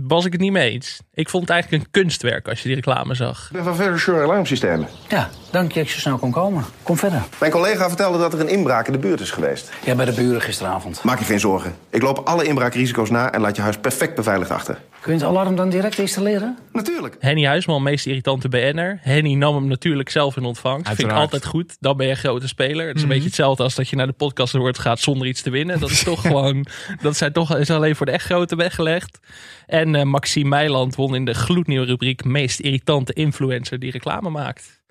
Was 0.02 0.26
ik 0.26 0.32
het 0.32 0.42
niet 0.42 0.52
mee 0.52 0.72
eens. 0.72 1.00
Ik 1.14 1.30
vond 1.30 1.44
het 1.44 1.52
eigenlijk 1.52 1.84
een 1.84 1.92
kunstwerk 1.92 2.48
als 2.48 2.62
je 2.62 2.68
die 2.68 2.76
reclame 2.76 3.16
zag. 3.16 3.46
Ik 3.46 3.52
ben 3.52 3.64
van 3.64 3.76
Verisure 3.76 4.24
Alarmsystemen. 4.24 4.88
Ja, 5.08 5.30
dank 5.52 5.72
je 5.72 5.80
dat 5.80 5.88
ik 5.88 5.94
zo 5.94 6.00
snel 6.00 6.18
kon 6.18 6.32
komen. 6.32 6.66
Kom 6.84 6.98
verder. 6.98 7.24
Mijn 7.40 7.52
collega 7.52 7.88
vertelde 7.88 8.18
dat 8.18 8.34
er 8.34 8.40
een 8.40 8.50
inbraak 8.50 8.88
in 8.88 8.94
de 8.94 9.00
buurt 9.00 9.20
is 9.20 9.32
geweest. 9.32 9.72
Ja, 9.86 9.96
bij 9.96 10.06
de 10.06 10.14
buren 10.14 10.42
gisteravond. 10.42 11.04
Maak 11.04 11.20
je 11.20 11.26
geen 11.26 11.40
zorgen. 11.40 11.76
Ik 11.90 12.02
loop 12.02 12.18
alle 12.18 12.44
inbraakrisico's 12.44 13.10
na 13.10 13.32
en 13.32 13.42
laat 13.42 13.56
je 13.56 13.62
huis 13.62 13.78
perfect 13.78 14.16
beveiligd 14.16 14.52
achter. 14.52 14.80
Kun 15.06 15.14
je 15.14 15.20
het 15.20 15.30
alarm 15.30 15.56
dan 15.56 15.70
direct 15.70 15.98
installeren? 15.98 16.58
Natuurlijk. 16.74 17.16
Henny 17.20 17.46
Huisman, 17.46 17.84
meest 17.84 18.06
irritante 18.06 18.50
BN'er. 18.50 19.00
Henny 19.02 19.34
nam 19.34 19.56
hem 19.56 19.68
natuurlijk 19.68 20.10
zelf 20.10 20.38
in 20.38 20.44
ontvangst. 20.44 20.88
Vind 20.88 21.10
ik 21.10 21.16
altijd 21.16 21.46
goed. 21.46 21.78
Dan 21.80 21.98
ben 21.98 22.06
je 22.06 22.12
een 22.12 22.18
grote 22.18 22.48
speler. 22.48 22.88
Het 22.88 22.96
is 22.96 23.02
een 23.02 23.08
Mhm. 23.08 23.16
beetje 23.18 23.28
hetzelfde 23.28 23.64
als 23.64 23.76
dat 23.76 23.90
je 23.90 23.96
naar 23.96 24.08
de 24.08 24.14
podcast 24.14 24.54
wordt 24.54 24.80
gaat 24.80 25.00
zonder 25.00 25.28
iets 25.28 25.42
te 25.42 25.50
winnen. 25.50 25.80
Dat 25.80 25.90
is 25.90 26.04
toch 26.04 26.22
gewoon, 26.28 26.66
dat 27.02 27.18
zijn 27.18 27.34
toch, 27.34 27.56
is 27.58 27.70
alleen 27.70 27.96
voor 27.96 28.06
de 28.06 28.12
echt 28.12 28.26
grote 28.26 28.56
weggelegd. 28.56 29.20
En 29.66 29.96
eh, 29.96 30.04
Maxime 30.04 30.50
Meiland 30.50 30.96
won 30.96 31.16
in 31.16 31.26
de 31.26 31.34
gloednieuwe 31.34 31.86
rubriek 31.86 32.24
meest 32.24 32.60
irritante 32.60 33.14
influencer 33.14 33.80
die 33.80 33.92
reclame 33.92 34.30
maakt. 34.30 34.82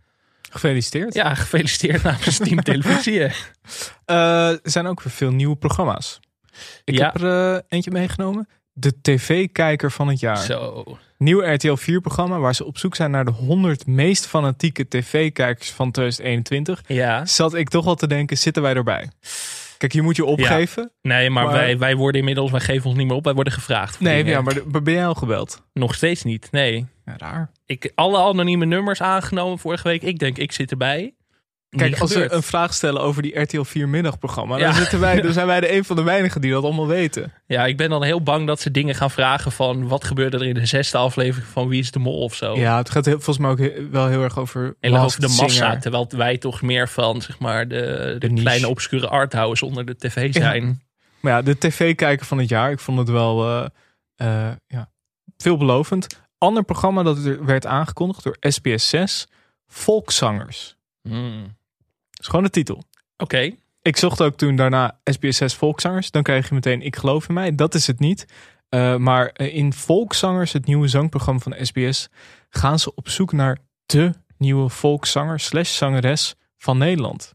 Gefeliciteerd. 0.50 1.14
Ja, 1.14 1.34
gefeliciteerd 1.34 2.02
namens 2.02 2.38
Team 2.38 2.62
Televisie. 2.72 3.20
Eh, 4.04 4.48
er 4.50 4.60
zijn 4.62 4.86
ook 4.86 5.02
weer 5.02 5.12
veel 5.12 5.30
nieuwe 5.30 5.56
programma's. 5.56 6.20
Ik 6.84 6.96
Ja. 6.98 7.04
heb 7.12 7.22
er 7.22 7.54
eh, 7.54 7.60
eentje 7.68 7.90
meegenomen. 7.90 8.48
De 8.76 9.00
tv-kijker 9.02 9.90
van 9.90 10.08
het 10.08 10.20
jaar. 10.20 10.36
Zo. 10.38 10.84
Nieuw 11.18 11.40
RTL 11.52 11.74
4 11.74 12.00
programma 12.00 12.38
waar 12.38 12.54
ze 12.54 12.64
op 12.64 12.78
zoek 12.78 12.94
zijn 12.94 13.10
naar 13.10 13.24
de 13.24 13.30
100 13.30 13.86
meest 13.86 14.26
fanatieke 14.26 14.88
tv-kijkers 14.88 15.70
van 15.70 15.90
2021. 15.90 16.82
Ja. 16.86 17.26
Zat 17.26 17.54
ik 17.54 17.68
toch 17.68 17.84
wel 17.84 17.94
te 17.94 18.06
denken, 18.06 18.38
zitten 18.38 18.62
wij 18.62 18.74
erbij? 18.74 19.10
Kijk, 19.78 19.92
je 19.92 20.02
moet 20.02 20.16
je 20.16 20.24
opgeven. 20.24 20.90
Nee, 21.02 21.30
maar, 21.30 21.44
Maar- 21.44 21.52
Wij, 21.54 21.78
wij 21.78 21.96
worden 21.96 22.18
inmiddels, 22.18 22.50
wij 22.50 22.60
geven 22.60 22.86
ons 22.88 22.98
niet 22.98 23.06
meer 23.06 23.16
op. 23.16 23.24
Wij 23.24 23.34
worden 23.34 23.52
gevraagd. 23.52 24.00
Nee, 24.00 24.24
ja, 24.24 24.40
maar, 24.40 24.60
maar 24.70 24.82
ben 24.82 24.94
jij 24.94 25.06
al 25.06 25.14
gebeld? 25.14 25.62
Nog 25.72 25.94
steeds 25.94 26.22
niet, 26.22 26.48
nee. 26.50 26.86
Ja, 27.04 27.14
raar. 27.16 27.50
Ik, 27.66 27.92
alle 27.94 28.18
anonieme 28.18 28.64
nummers 28.64 29.02
aangenomen 29.02 29.58
vorige 29.58 29.88
week. 29.88 30.02
Ik 30.02 30.18
denk, 30.18 30.38
ik 30.38 30.52
zit 30.52 30.70
erbij. 30.70 31.14
Kijk, 31.76 32.00
als 32.00 32.14
we 32.14 32.32
een 32.32 32.42
vraag 32.42 32.74
stellen 32.74 33.02
over 33.02 33.22
die 33.22 33.40
RTL 33.40 33.62
4 33.62 33.88
middagprogramma, 33.88 34.56
Ja. 34.56 34.64
dan, 34.64 34.74
zitten 34.74 35.00
wij, 35.00 35.20
dan 35.20 35.32
zijn 35.32 35.46
wij 35.46 35.60
de 35.60 35.72
een 35.76 35.84
van 35.84 35.96
de 35.96 36.02
weinigen 36.02 36.40
die 36.40 36.52
dat 36.52 36.64
allemaal 36.64 36.86
weten. 36.86 37.32
Ja, 37.46 37.66
ik 37.66 37.76
ben 37.76 37.90
dan 37.90 38.02
heel 38.02 38.22
bang 38.22 38.46
dat 38.46 38.60
ze 38.60 38.70
dingen 38.70 38.94
gaan 38.94 39.10
vragen 39.10 39.52
van... 39.52 39.88
wat 39.88 40.04
gebeurde 40.04 40.36
er 40.36 40.46
in 40.46 40.54
de 40.54 40.66
zesde 40.66 40.98
aflevering 40.98 41.48
van 41.48 41.68
Wie 41.68 41.80
is 41.80 41.90
de 41.90 41.98
Mol 41.98 42.20
of 42.22 42.34
zo. 42.34 42.56
Ja, 42.56 42.76
het 42.76 42.90
gaat 42.90 43.04
heel- 43.04 43.20
volgens 43.20 43.38
mij 43.38 43.50
ook 43.50 43.90
wel 43.90 44.06
heel 44.08 44.22
erg 44.22 44.38
over, 44.38 44.74
Heel 44.80 44.96
over 44.98 45.20
de 45.20 45.26
massa, 45.28 45.48
Singer. 45.48 45.80
terwijl 45.80 46.06
wij 46.16 46.38
toch 46.38 46.62
meer 46.62 46.88
van 46.88 47.22
zeg 47.22 47.38
maar, 47.38 47.68
de, 47.68 48.16
de, 48.18 48.32
kleine 48.32 48.68
obscure 48.68 49.08
arthouse 49.08 49.64
onder 49.66 49.84
de 49.84 49.96
tv 49.96 50.32
zijn. 50.32 50.82
Maar 51.20 51.32
ja, 51.32 51.42
de 51.42 51.58
tv-kijker 51.58 52.26
van 52.26 52.38
het 52.38 52.48
jaar, 52.48 52.70
ik 52.70 52.80
vond 52.80 52.98
het 52.98 53.08
wel 53.08 53.44
eh, 53.48 53.66
eh, 54.16 54.52
ja, 54.66 54.90
veelbelovend. 55.36 56.22
Ander 56.38 56.64
programma 56.64 57.02
dat 57.02 57.24
er 57.24 57.44
werd 57.44 57.66
aangekondigd 57.66 58.22
door 58.24 58.36
SBS 58.40 58.88
6, 58.88 59.26
Volkszangers. 59.66 60.76
Hmm. 61.02 61.56
Is 62.24 62.30
gewoon 62.30 62.44
de 62.44 62.50
titel. 62.50 62.82
Oké, 63.16 63.50
Ik 63.82 63.96
zocht 63.96 64.22
ook 64.22 64.36
toen 64.36 64.56
daarna 64.56 64.98
SBS 65.04 65.36
6 65.36 65.54
Volkszangers. 65.54 66.10
Dan 66.10 66.22
krijg 66.22 66.48
je 66.48 66.54
meteen 66.54 66.82
Ik 66.82 66.96
geloof 66.96 67.28
in 67.28 67.34
mij. 67.34 67.54
Dat 67.54 67.74
is 67.74 67.86
het 67.86 67.98
niet. 67.98 68.26
Eh, 68.68 68.96
maar 68.96 69.26
eh, 69.26 69.54
in 69.54 69.72
Volkszangers, 69.72 70.52
het 70.52 70.66
nieuwe 70.66 70.88
zangprogramma 70.88 71.40
van 71.40 71.56
SBS, 71.60 72.08
gaan 72.50 72.78
ze 72.78 72.94
op 72.94 73.08
zoek 73.08 73.32
naar 73.32 73.58
de 73.86 74.10
nieuwe 74.38 74.68
volkszanger 74.68 75.40
slash 75.40 75.76
zangeres 75.76 76.34
van 76.58 76.78
Nederland. 76.78 77.32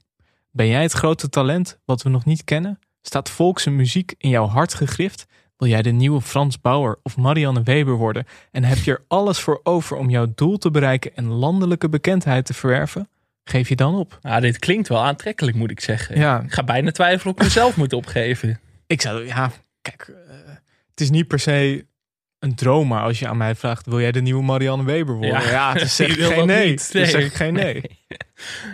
Ben 0.52 0.68
jij 0.68 0.82
het 0.82 0.92
grote 0.92 1.30
talent 1.30 1.80
wat 1.86 2.02
we 2.02 2.10
nog 2.10 2.26
niet 2.26 2.44
kennen? 2.44 2.80
Staat 3.02 3.30
volkse 3.30 3.70
muziek 3.70 4.14
in 4.18 4.30
jouw 4.30 4.48
hart 4.48 4.74
gegrift? 4.74 5.26
Wil 5.58 5.68
jij 5.68 5.82
de 5.82 5.92
nieuwe 5.92 6.22
Frans 6.22 6.62
Bauer 6.62 7.00
of 7.04 7.18
Marianne 7.18 7.64
Weber 7.64 7.96
worden? 7.96 8.26
En 8.52 8.64
heb 8.64 8.78
je 8.78 8.92
er 8.92 9.04
alles 9.08 9.40
voor 9.40 9.60
over 9.64 9.98
om 9.98 10.10
jouw 10.10 10.28
doel 10.36 10.58
te 10.58 10.72
bereiken 10.72 11.16
en 11.16 11.28
landelijke 11.28 11.90
bekendheid 11.90 12.46
te 12.46 12.54
verwerven? 12.54 13.10
Geef 13.50 13.70
je 13.70 13.76
dan 13.76 13.96
op. 13.96 14.20
ah, 14.22 14.42
dit 14.42 14.60
klinkt 14.60 14.88
wel 14.88 15.04
aantrekkelijk 15.04 15.58
moet 15.58 15.72
ik 15.72 15.80
zeggen. 15.80 16.18
Ja. 16.20 16.42
Ik 16.42 16.52
ga 16.54 16.64
bijna 16.64 16.92
twijfelen 16.92 17.34
of 17.34 17.40
ik 17.40 17.46
mezelf 17.48 17.76
moet 17.76 17.94
opgeven. 17.94 18.60
Ik 18.88 19.02
zou, 19.02 19.26
ja, 19.26 19.52
kijk, 19.82 20.08
eh, 20.28 20.34
het 20.90 21.02
is 21.02 21.10
niet 21.10 21.28
per 21.28 21.40
se 21.40 21.86
een 22.40 22.56
droom. 22.56 22.88
Maar 22.88 23.02
als 23.04 23.20
je 23.20 23.28
aan 23.28 23.38
mij 23.38 23.56
vraagt, 23.56 23.86
wil 23.86 24.00
jij 24.02 24.12
de 24.12 24.22
nieuwe 24.22 24.44
Marianne 24.44 24.86
Weber 24.86 25.16
worden? 25.16 25.42
Ja, 25.42 25.74
dan 25.74 25.88
zeg 26.00 26.08
ik 26.08 26.16
wil 26.16 26.30
geen 26.30 26.48
nee. 26.48 26.70
niet. 26.70 26.94
Dan 26.94 27.06
zeg 27.06 27.26
ik 27.26 27.34
geen 27.34 27.54
nee. 27.54 27.82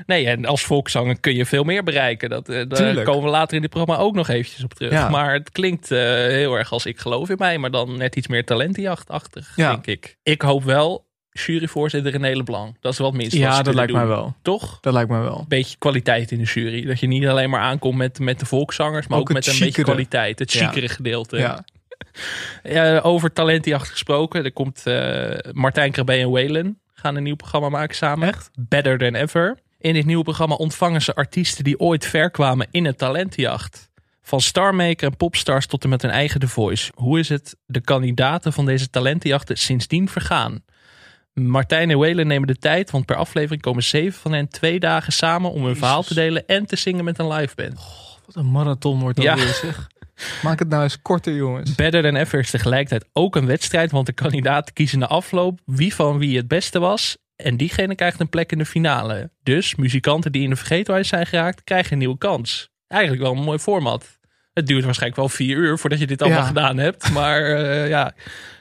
Nee, 0.05 0.27
en 0.27 0.45
als 0.45 0.63
volkszanger 0.63 1.19
kun 1.19 1.35
je 1.35 1.45
veel 1.45 1.63
meer 1.63 1.83
bereiken. 1.83 2.29
Dat, 2.29 2.49
eh, 2.49 2.55
daar 2.55 2.79
Tuurlijk. 2.79 3.05
komen 3.05 3.23
we 3.23 3.29
later 3.29 3.55
in 3.55 3.61
dit 3.61 3.69
programma 3.69 4.03
ook 4.03 4.15
nog 4.15 4.27
eventjes 4.29 4.63
op 4.63 4.73
terug. 4.73 4.91
Ja. 4.91 5.09
Maar 5.09 5.33
het 5.33 5.51
klinkt 5.51 5.91
eh, 5.91 5.99
heel 6.13 6.55
erg 6.55 6.71
als 6.71 6.85
ik 6.85 6.99
geloof 6.99 7.29
in 7.29 7.35
mij. 7.39 7.57
Maar 7.57 7.71
dan 7.71 7.97
net 7.97 8.15
iets 8.15 8.27
meer 8.27 8.45
talentjachtachtig, 8.45 9.53
Ja. 9.55 9.69
denk 9.71 9.85
ik. 9.85 10.17
Ik 10.23 10.41
hoop 10.41 10.63
wel 10.63 11.05
juryvoorzitter 11.39 12.11
René 12.11 12.35
Leblanc. 12.35 12.75
Dat 12.81 12.91
is 12.91 12.97
wat 12.99 13.13
Ja, 13.33 13.55
ze 13.55 13.63
dat 13.63 13.73
lijkt 13.73 13.91
mij 13.91 14.01
doen. 14.01 14.09
wel. 14.11 14.35
Toch? 14.41 14.77
Dat 14.81 14.93
lijkt 14.93 15.09
mij 15.09 15.21
wel. 15.21 15.45
beetje 15.47 15.77
kwaliteit 15.77 16.31
in 16.31 16.37
de 16.37 16.43
jury. 16.43 16.85
Dat 16.85 16.99
je 16.99 17.07
niet 17.07 17.25
alleen 17.27 17.49
maar 17.49 17.61
aankomt 17.61 17.97
met, 17.97 18.19
met 18.19 18.39
de 18.39 18.45
volkszangers, 18.45 19.07
maar 19.07 19.19
ook, 19.19 19.33
met 19.33 19.47
een 19.47 19.59
beetje 19.59 19.83
kwaliteit. 19.83 20.39
Het 20.39 20.53
Ja. 20.53 20.67
chicere 20.67 20.87
gedeelte. 20.89 21.37
Ja. 21.37 21.63
Ja, 22.63 22.99
over 22.99 23.33
talentjacht 23.33 23.89
gesproken. 23.89 24.43
Er 24.43 24.51
komt 24.51 24.81
eh, 24.87 25.51
Martijn 25.51 25.91
Krabbe 25.91 26.13
en 26.13 26.29
Whalen 26.31 26.79
gaan 26.93 27.15
een 27.15 27.23
nieuw 27.23 27.35
programma 27.35 27.69
maken 27.69 27.95
samen. 27.95 28.27
Echt? 28.27 28.49
Better 28.59 28.97
Than 28.97 29.15
Ever. 29.15 29.57
In 29.79 29.93
dit 29.93 30.05
nieuwe 30.05 30.23
programma 30.23 30.55
ontvangen 30.55 31.01
ze 31.01 31.15
artiesten 31.15 31.63
die 31.63 31.79
ooit 31.79 32.05
ver 32.05 32.31
kwamen 32.31 32.67
in 32.71 32.85
het 32.85 32.97
talentjacht. 32.97 33.89
Van 34.21 34.41
starmaker 34.41 35.07
en 35.07 35.17
popstars 35.17 35.65
tot 35.65 35.83
en 35.83 35.89
met 35.89 36.01
hun 36.01 36.11
eigen 36.11 36.39
The 36.39 36.47
Voice. 36.47 36.91
Hoe 36.95 37.19
is 37.19 37.29
het 37.29 37.55
de 37.65 37.81
kandidaten 37.81 38.53
van 38.53 38.65
deze 38.65 38.89
talentenjachten 38.89 39.57
sindsdien 39.57 40.09
vergaan? 40.09 40.63
Martijn 41.43 41.89
en 41.89 41.97
Whalen 41.97 42.27
nemen 42.27 42.47
de 42.47 42.57
tijd, 42.57 42.91
want 42.91 43.05
per 43.05 43.15
aflevering 43.15 43.61
komen 43.61 43.83
zeven 43.83 44.19
van 44.21 44.31
hen 44.33 44.47
twee 44.49 44.79
dagen 44.79 45.13
samen 45.13 45.51
om 45.51 45.65
hun 45.65 45.75
verhaal 45.75 46.03
te 46.03 46.13
delen 46.13 46.47
en 46.47 46.65
te 46.65 46.75
zingen 46.75 47.03
met 47.03 47.19
een 47.19 47.27
live 47.27 47.55
band. 47.55 47.79
Wat 48.25 48.35
een 48.35 48.51
marathon 48.51 48.99
wordt 48.99 49.15
dat 49.15 49.25
Ja. 49.25 49.35
weer, 49.35 49.53
zeg. 49.61 49.87
Maak 50.43 50.59
het 50.59 50.69
nou 50.69 50.83
eens 50.83 51.01
korter, 51.01 51.33
jongens. 51.35 51.75
Better 51.75 52.01
Than 52.03 52.15
Ever 52.15 52.39
is 52.39 52.49
tegelijkertijd 52.51 53.09
ook 53.13 53.35
een 53.35 53.45
wedstrijd, 53.45 53.91
want 53.91 54.05
de 54.05 54.13
kandidaten 54.13 54.73
kiezen 54.73 54.99
na 54.99 55.07
afloop 55.07 55.59
wie 55.65 55.93
van 55.95 56.17
wie 56.17 56.37
het 56.37 56.47
beste 56.47 56.79
was. 56.79 57.17
En 57.35 57.57
diegene 57.57 57.95
krijgt 57.95 58.19
een 58.19 58.29
plek 58.29 58.51
in 58.51 58.57
de 58.57 58.65
finale. 58.65 59.29
Dus 59.43 59.75
muzikanten 59.75 60.31
die 60.31 60.43
in 60.43 60.49
de 60.49 60.55
vergetelheid 60.55 61.05
zijn 61.07 61.25
geraakt, 61.25 61.63
krijgen 61.63 61.91
een 61.91 61.97
nieuwe 61.97 62.17
kans. 62.17 62.69
Eigenlijk 62.87 63.21
wel 63.23 63.31
een 63.31 63.43
mooi 63.43 63.59
format. 63.59 64.19
Het 64.53 64.67
duurt 64.67 64.83
waarschijnlijk 64.83 65.19
wel 65.21 65.29
vier 65.29 65.57
uur 65.57 65.77
voordat 65.77 65.99
je 65.99 66.07
dit 66.07 66.21
allemaal 66.21 66.39
Ja. 66.39 66.45
gedaan 66.47 66.77
hebt. 66.77 67.11
Maar 67.11 67.41
eh, 67.45 67.89
ja, 67.89 68.13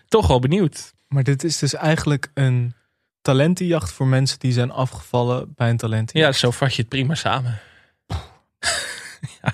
toch 0.08 0.26
wel 0.26 0.38
benieuwd. 0.40 0.93
Maar 1.14 1.22
dit 1.24 1.44
is 1.44 1.58
dus 1.58 1.74
eigenlijk 1.74 2.30
een 2.34 2.74
talentenjacht 3.22 3.92
voor 3.92 4.06
mensen 4.06 4.38
die 4.38 4.52
zijn 4.52 4.70
afgevallen 4.70 5.52
bij 5.56 5.70
een 5.70 5.76
talentenjacht. 5.76 6.32
Ja, 6.34 6.40
zo 6.40 6.50
vat 6.50 6.74
je 6.74 6.80
het 6.80 6.90
prima 6.90 7.14
samen. 7.14 7.58
ja, 9.42 9.52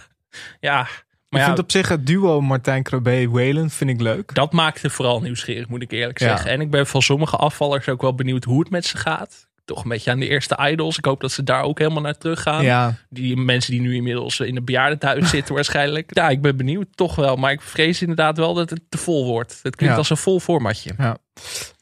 ja, 0.60 0.76
maar 0.76 0.86
ik 1.30 1.38
ja, 1.38 1.44
vind 1.44 1.58
op 1.58 1.70
zich 1.70 1.88
het 1.88 2.06
duo 2.06 2.40
Martijn 2.40 2.82
Krabbe 2.82 3.28
Whalen 3.30 3.70
vind 3.70 3.90
ik 3.90 4.00
leuk. 4.00 4.34
dat 4.34 4.52
maakt 4.52 4.82
het 4.82 4.92
vooral 4.92 5.20
nieuwsgierig, 5.20 5.68
moet 5.68 5.82
ik 5.82 5.90
eerlijk 5.90 6.18
Ja. 6.20 6.28
zeggen. 6.28 6.50
En 6.50 6.60
ik 6.60 6.70
ben 6.70 6.86
van 6.86 7.02
sommige 7.02 7.36
afvallers 7.36 7.88
ook 7.88 8.00
wel 8.02 8.14
benieuwd 8.14 8.44
hoe 8.44 8.60
het 8.60 8.70
met 8.70 8.84
ze 8.84 8.96
gaat. 8.96 9.48
Toch 9.70 9.82
een 9.82 9.88
beetje 9.88 10.10
aan 10.10 10.18
de 10.18 10.28
eerste 10.28 10.58
idols. 10.70 10.98
Ik 10.98 11.04
hoop 11.04 11.20
dat 11.20 11.32
ze 11.32 11.42
daar 11.42 11.62
ook 11.62 11.78
helemaal 11.78 12.02
naar 12.02 12.18
terug 12.18 12.42
gaan. 12.42 12.64
Ja. 12.64 12.94
Die 13.08 13.36
mensen 13.36 13.72
die 13.72 13.80
nu 13.80 13.94
inmiddels 13.94 14.40
in 14.40 14.56
een 14.56 14.64
bejaardentehuis 14.64 15.30
zitten 15.36 15.54
waarschijnlijk. 15.54 16.14
Ja, 16.16 16.28
ik 16.28 16.40
ben 16.42 16.56
benieuwd, 16.56 16.86
toch 16.94 17.14
wel. 17.14 17.36
Maar 17.36 17.52
ik 17.52 17.60
vrees 17.60 18.00
inderdaad 18.00 18.36
wel 18.36 18.54
dat 18.54 18.70
het 18.70 18.80
te 18.88 18.98
vol 18.98 19.24
wordt. 19.26 19.60
Het 19.62 19.76
klinkt 19.76 19.94
Ja. 19.94 20.00
als 20.00 20.10
een 20.10 20.16
vol 20.16 20.40
formatje. 20.40 20.94
Ja. 20.98 21.16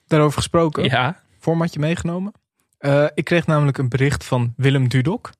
Daarover 0.06 0.36
gesproken. 0.38 0.84
Ja. 0.84 1.20
Formatje 1.38 1.80
meegenomen. 1.80 2.32
Eh, 2.78 3.04
ik 3.14 3.24
kreeg 3.24 3.46
namelijk 3.46 3.78
een 3.78 3.88
bericht 3.88 4.24
van 4.24 4.52
Willem 4.56 4.88
Dudok. 4.88 5.30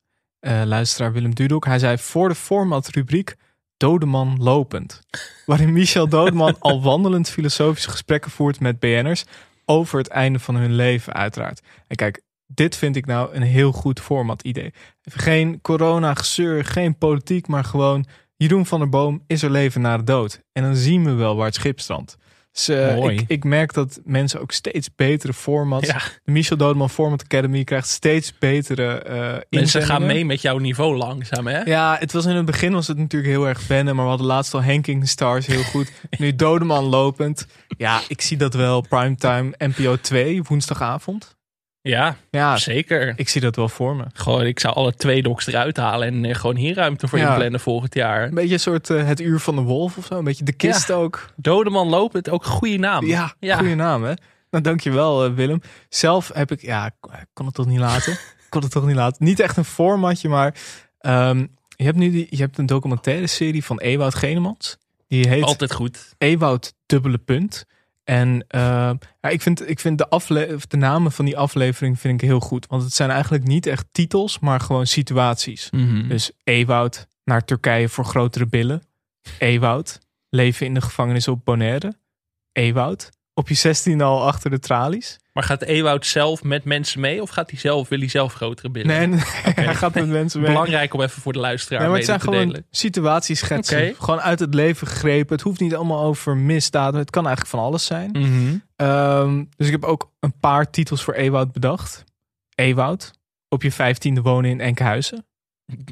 eh, 0.41 0.63
luisteraar 0.65 1.13
Willem 1.13 1.35
Dudok. 1.35 1.65
Hij 1.65 1.79
zei 1.79 1.99
voor 1.99 2.29
de 2.29 2.35
formatrubriek 2.35 3.37
Dodeman 3.77 4.37
lopend. 4.41 5.01
Waarin 5.47 5.73
Michel 5.73 6.09
Dodeman 6.09 6.57
al 6.61 6.83
wandelend 6.83 7.31
filosofische 7.31 7.91
gesprekken 7.91 8.31
voert 8.31 8.61
met 8.61 8.79
BN'ers. 8.79 9.25
Over 9.65 9.99
het 9.99 10.09
einde 10.09 10.39
van 10.39 10.55
hun 10.57 10.75
leven 10.75 11.13
uiteraard. 11.13 11.61
En 11.87 11.97
kijk, 11.97 12.21
dit 12.55 12.77
vind 12.77 12.97
ik 12.97 13.07
nou 13.07 13.35
een 13.35 13.43
heel 13.43 13.73
goed 13.73 14.01
format 14.01 14.43
idee. 14.43 14.73
Geen 15.03 15.61
corona 15.61 16.15
gezeur, 16.15 16.65
geen 16.65 16.99
politiek, 16.99 17.47
maar 17.47 17.65
gewoon 17.65 18.07
Jeroen 18.37 18.67
van 18.67 18.79
der 18.79 18.89
Boom 18.89 19.23
is 19.27 19.43
er 19.43 19.51
leven 19.51 19.81
na 19.81 19.97
de 19.97 20.05
dood. 20.05 20.41
En 20.53 20.63
dan 20.63 20.77
zien 20.77 21.05
we 21.05 21.13
wel 21.13 21.37
waar 21.37 21.47
het 21.47 21.55
schip 21.55 21.81
strandt. 21.81 22.17
Dus, 22.53 22.95
Mooi. 22.95 23.17
ik, 23.17 23.25
ik 23.27 23.45
merk 23.45 23.73
dat 23.73 24.01
mensen 24.05 24.41
ook 24.41 24.53
steeds 24.53 24.95
betere 24.95 25.33
formats. 25.33 25.87
Ja. 25.87 26.01
De 26.25 26.33
Michel 26.33 26.57
Dodeman 26.57 26.91
Format 26.91 27.23
Academy 27.23 27.65
krijgt 27.65 27.89
steeds 27.89 28.39
betere 28.39 28.99
eh 28.99 29.37
Mensen 29.51 29.83
gaan 29.83 30.07
mee 30.07 30.25
met 30.25 30.43
jouw 30.43 30.59
niveau 30.59 30.97
langzaam, 30.97 31.47
hè? 31.47 31.61
Ja, 31.61 31.97
het 31.99 32.13
was 32.13 32.27
in 32.27 32.37
het 32.37 32.45
begin 32.45 32.73
was 32.73 32.87
het 32.87 32.99
natuurlijk 32.99 33.33
heel 33.33 33.49
erg 33.49 33.67
wennen, 33.67 33.95
maar 33.95 34.05
we 34.05 34.11
hadden 34.11 34.27
laatst 34.27 34.55
al 34.55 34.63
Henking 34.63 35.09
Stars 35.09 35.47
heel 35.47 35.63
goed. 35.63 35.93
nu 36.19 36.35
Dodeman 36.35 36.85
lopend. 36.85 37.47
Ja, 37.77 38.01
ik 38.09 38.21
zie 38.21 38.37
dat 38.37 38.55
wel. 38.55 38.81
Primetime 38.81 39.55
NPO 39.59 39.97
2 39.97 40.43
woensdagavond. 40.43 41.37
Ja, 41.89 42.17
Ja, 42.31 42.57
zeker. 42.57 43.13
ik 43.17 43.29
zie 43.29 43.41
dat 43.41 43.57
wel 43.57 43.69
voor 43.69 43.97
me. 43.97 44.05
Gewoon, 44.13 44.47
ik 44.47 44.61
zou 44.61 44.75
alle 44.75 44.95
twee 44.95 45.23
docs 45.23 45.47
eruit 45.47 45.77
halen 45.77 46.09
en 46.09 46.25
eh, 46.25 46.35
gewoon 46.35 46.57
hier 46.57 46.75
ruimte 46.75 47.09
voor 47.09 47.19
Ja. 47.19 47.31
inplannen 47.33 47.61
volgend 47.61 47.95
jaar. 47.95 48.23
Een 48.25 48.35
beetje 48.35 48.53
een 48.53 48.61
soort 48.61 48.91
eh, 48.91 49.07
het 49.07 49.21
uur 49.21 49.39
van 49.41 49.57
de 49.57 49.63
wolf 49.63 49.97
of 49.97 50.07
zo. 50.07 50.19
Een 50.19 50.25
beetje 50.25 50.45
de 50.45 50.53
kist 50.53 50.89
Ja. 50.89 50.95
ook. 50.95 51.31
Dodeman 51.37 51.89
lopend, 51.89 52.31
ook 52.31 52.45
een 52.45 52.51
goede 52.51 52.79
naam. 52.79 53.07
Ja, 53.07 53.35
goede 53.41 53.75
naam 53.75 54.05
hè. 54.05 54.13
Nou, 54.51 54.65
dankjewel 54.65 55.25
eh, 55.25 55.33
Willem. 55.35 55.61
Zelf 55.89 56.31
heb 56.35 56.51
ik, 56.51 56.63
ja, 56.63 56.87
ik 56.87 57.27
kon 57.33 57.47
het 57.47 57.55
toch 57.55 57.67
niet 57.67 57.79
laten. 57.79 58.13
Ik 58.49 58.55
kon 58.55 58.63
het 58.63 58.73
toch 58.73 58.87
niet 58.87 58.97
laten. 58.97 59.25
Niet 59.25 59.41
echt 59.41 59.57
een 59.57 59.65
formatje, 59.65 60.29
maar 60.29 60.55
ehm, 60.99 61.47
je 61.77 61.85
hebt 61.85 61.97
nu 61.97 62.11
die, 62.11 62.27
je 62.31 62.37
hebt 62.37 62.59
een 62.59 62.67
documentaire 62.67 63.27
serie 63.27 63.65
van 63.65 63.79
Ewout 63.81 64.15
Genemans. 64.15 64.79
Die 65.09 65.29
heet 65.29 65.43
Altijd 65.43 65.73
goed. 65.73 66.15
Ewout 66.19 66.75
dubbele 66.87 67.19
punt. 67.19 67.65
En 68.09 68.45
eh, 68.49 68.91
ja, 69.21 69.29
ik 69.29 69.43
vind, 69.43 69.69
ik 69.69 69.81
vind 69.81 69.99
de, 69.99 70.09
afle 70.09 70.59
de 70.69 70.77
namen 70.77 71.13
van 71.13 71.25
die 71.25 71.37
aflevering 71.37 72.01
vind 72.01 72.23
ik 72.23 72.29
heel 72.29 72.41
goed. 72.41 72.67
Want 72.67 72.83
het 72.83 72.95
zijn 72.95 73.11
eigenlijk 73.11 73.45
niet 73.45 73.67
echt 73.67 73.87
titels, 73.93 74.39
maar 74.39 74.61
gewoon 74.61 74.87
situaties. 74.87 75.71
Mhm. 75.71 76.09
Dus 76.09 76.31
Ewout 76.45 77.07
naar 77.25 77.45
Turkije 77.45 77.89
voor 77.89 78.05
grotere 78.05 78.47
billen. 78.47 78.83
Ewout 79.39 79.99
leven 80.29 80.67
in 80.67 80.75
de 80.75 80.81
gevangenis 80.81 81.29
op 81.29 81.45
Bonaire. 81.45 81.99
Ewout 82.53 83.11
op 83.39 83.49
je 83.49 83.55
16 83.55 84.01
al 84.01 84.27
achter 84.27 84.51
de 84.51 84.59
tralies. 84.59 85.19
Maar 85.33 85.43
gaat 85.45 85.63
Ewout 85.63 86.07
zelf 86.07 86.43
met 86.43 86.65
mensen 86.65 87.01
mee 87.01 87.23
of 87.23 87.31
gaat 87.31 87.51
hij 87.51 87.59
zelf, 87.59 87.89
wil 87.89 87.99
hij 87.99 88.09
zelf 88.09 88.33
grotere 88.33 88.71
billen? 88.71 88.89
Nee, 88.89 89.07
nee, 89.07 89.21
hij 89.67 89.75
gaat 89.75 89.95
met 89.95 90.09
mensen 90.09 90.41
mee. 90.41 90.51
Belangrijk 90.51 90.95
om 90.95 91.01
even 91.01 91.23
voor 91.23 91.33
de 91.33 91.39
luisteraar 91.39 91.81
Nee, 91.81 91.89
maar 91.89 91.99
het 91.99 92.09
mee 92.09 92.17
zijn 92.17 92.27
te 92.29 92.35
gewoon 92.35 92.53
delen. 92.53 92.67
situatieschetsen. 92.71 93.95
Gewoon 93.99 94.21
uit 94.21 94.39
het 94.39 94.55
leven 94.55 94.87
gegrepen. 94.87 95.33
Het 95.35 95.45
hoeft 95.45 95.61
niet 95.61 95.75
allemaal 95.75 96.03
over 96.03 96.37
misdaden. 96.37 97.01
Het 97.01 97.11
kan 97.11 97.27
eigenlijk 97.27 97.57
van 97.57 97.65
alles 97.65 97.85
zijn. 97.85 98.11
Mhm. 98.11 98.57
Ehm, 98.77 99.45
dus 99.57 99.67
ik 99.67 99.73
heb 99.73 99.85
ook 99.85 100.13
een 100.21 100.39
paar 100.41 100.71
titels 100.71 101.03
voor 101.03 101.15
Ewout 101.15 101.53
bedacht. 101.53 102.05
Ewout, 102.55 103.13
op 103.49 103.63
je 103.63 103.73
vijftiende 103.73 104.23
wonen 104.23 104.51
in 104.51 104.61
Enkhuizen. 104.61 105.27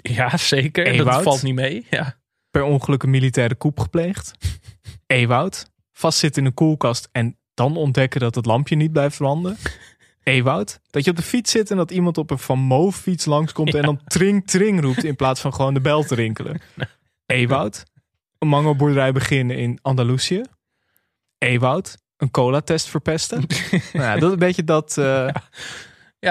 Ja, 0.02 0.36
zeker. 0.36 0.84
Dat 0.84 0.94
Ewout. 0.94 1.22
valt 1.22 1.42
niet 1.42 1.54
mee. 1.54 1.86
Ja. 1.90 2.16
Per 2.50 2.62
ongeluk 2.62 3.02
een 3.02 3.10
militaire 3.10 3.56
coup 3.56 3.80
gepleegd. 3.80 4.30
Ewout, 5.06 5.70
vastzitten 5.96 6.42
in 6.42 6.48
een 6.48 6.54
koelkast 6.54 7.08
en 7.12 7.38
dan 7.54 7.76
ontdekken 7.76 8.20
dat 8.20 8.34
het 8.34 8.46
lampje 8.46 8.76
niet 8.76 8.92
blijft 8.92 9.16
branden. 9.16 9.56
Ewout, 10.22 10.80
dat 10.90 11.04
je 11.04 11.10
op 11.10 11.16
de 11.16 11.22
fiets 11.22 11.50
zit 11.50 11.70
en 11.70 11.76
dat 11.76 11.90
iemand 11.90 12.18
op 12.18 12.30
een 12.30 12.38
Van 12.38 12.58
Moof 12.58 12.96
fiets 12.96 13.24
langskomt 13.24 13.74
en 13.74 13.82
dan 13.82 14.00
tring 14.04 14.46
tring 14.46 14.80
roept 14.80 15.04
in 15.04 15.16
plaats 15.16 15.40
van 15.40 15.54
gewoon 15.54 15.74
de 15.74 15.80
bel 15.80 16.02
te 16.02 16.14
rinkelen. 16.14 16.60
Ewout, 17.26 17.84
een 18.38 18.48
mangoboerderij 18.48 19.12
beginnen 19.12 19.56
in 19.58 19.78
Andalusië. 19.82 20.42
Ewout, 21.38 21.96
een 22.16 22.30
cola-test 22.30 22.88
verpesten. 22.88 23.38
nou, 23.70 24.04
ja, 24.04 24.14
dat 24.14 24.22
is 24.22 24.32
een 24.32 24.38
beetje 24.38 24.64
dat... 24.64 24.98
eh, 24.98 25.04
ja, 25.04 25.42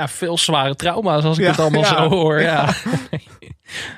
veel 0.04 0.38
zware 0.38 0.76
trauma's 0.76 1.24
als 1.24 1.38
ik 1.38 1.44
Ja, 1.44 1.50
het 1.50 1.60
allemaal 1.60 1.82
ja. 1.82 1.88
zo 1.88 2.10
hoor. 2.10 2.42
Ja. 2.42 2.70
Ja. 3.12 3.20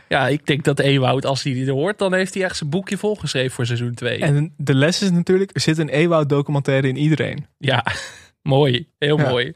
ja, 0.18 0.28
ik 0.28 0.46
denk 0.46 0.64
dat 0.64 0.80
Ewout, 0.80 1.26
als 1.26 1.44
hij 1.44 1.54
dit 1.54 1.68
hoort, 1.70 1.98
dan 1.98 2.14
heeft 2.14 2.34
hij 2.34 2.44
echt 2.44 2.58
zijn 2.58 2.70
boekje 2.70 2.98
volgeschreven 2.98 3.52
voor 3.52 3.66
seizoen 3.66 3.94
2. 3.94 4.20
En 4.20 4.54
de 4.58 4.76
les 4.76 5.02
is 5.02 5.12
natuurlijk, 5.12 5.50
er 5.54 5.62
zit 5.62 5.78
een 5.78 5.90
Ewout 5.90 6.30
documentaire 6.30 6.88
in 6.88 6.98
iedereen. 6.98 7.46
Ja, 7.58 7.86
mooi. 8.42 8.90
Heel 8.98 9.18
Ja. 9.20 9.30
mooi. 9.30 9.54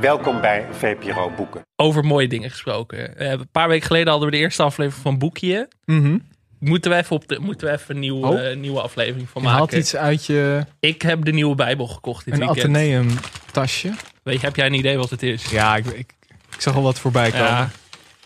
Welkom 0.00 0.40
bij 0.40 0.66
VPRO 0.70 1.30
Boeken. 1.36 1.60
Over 1.76 2.04
mooie 2.04 2.28
dingen 2.28 2.50
gesproken. 2.50 3.16
Eh, 3.18 3.30
een 3.30 3.50
paar 3.52 3.68
weken 3.68 3.86
geleden 3.86 4.08
hadden 4.08 4.30
we 4.30 4.36
de 4.36 4.42
eerste 4.42 4.62
aflevering 4.62 5.02
van 5.02 5.18
Boekje. 5.18 5.68
Mhm. 5.84 6.18
Moeten 6.60 6.90
we 6.90 6.96
even, 6.96 7.16
op 7.16 7.28
de, 7.28 7.38
moeten 7.38 7.66
we 7.66 7.72
even 7.72 7.94
een 7.94 8.00
nieuw, 8.00 8.24
Oh. 8.26 8.50
eh, 8.50 8.56
nieuwe 8.56 8.80
aflevering 8.80 9.28
van 9.28 9.42
Je 9.42 9.48
haalt 9.48 9.60
maken? 9.60 9.78
iets 9.78 9.96
uit 9.96 10.26
je 10.26 10.66
Ik 10.80 11.02
heb 11.02 11.24
de 11.24 11.32
nieuwe 11.32 11.54
Bijbel 11.54 11.86
gekocht 11.86 12.24
dit 12.24 12.34
een 12.34 12.40
weekend. 12.40 12.58
Atheneum 12.76 13.08
tasje. 13.52 13.92
Weet 14.22 14.40
je, 14.40 14.46
heb 14.46 14.56
jij 14.56 14.66
een 14.66 14.74
idee 14.74 14.96
wat 14.96 15.10
het 15.10 15.22
is? 15.22 15.50
Ja, 15.50 15.76
ik, 15.76 15.86
ik, 15.86 16.14
ik 16.54 16.60
zag 16.60 16.74
al 16.74 16.82
wat 16.82 16.98
voorbij 16.98 17.30
komen. 17.30 17.46
Ja, 17.46 17.70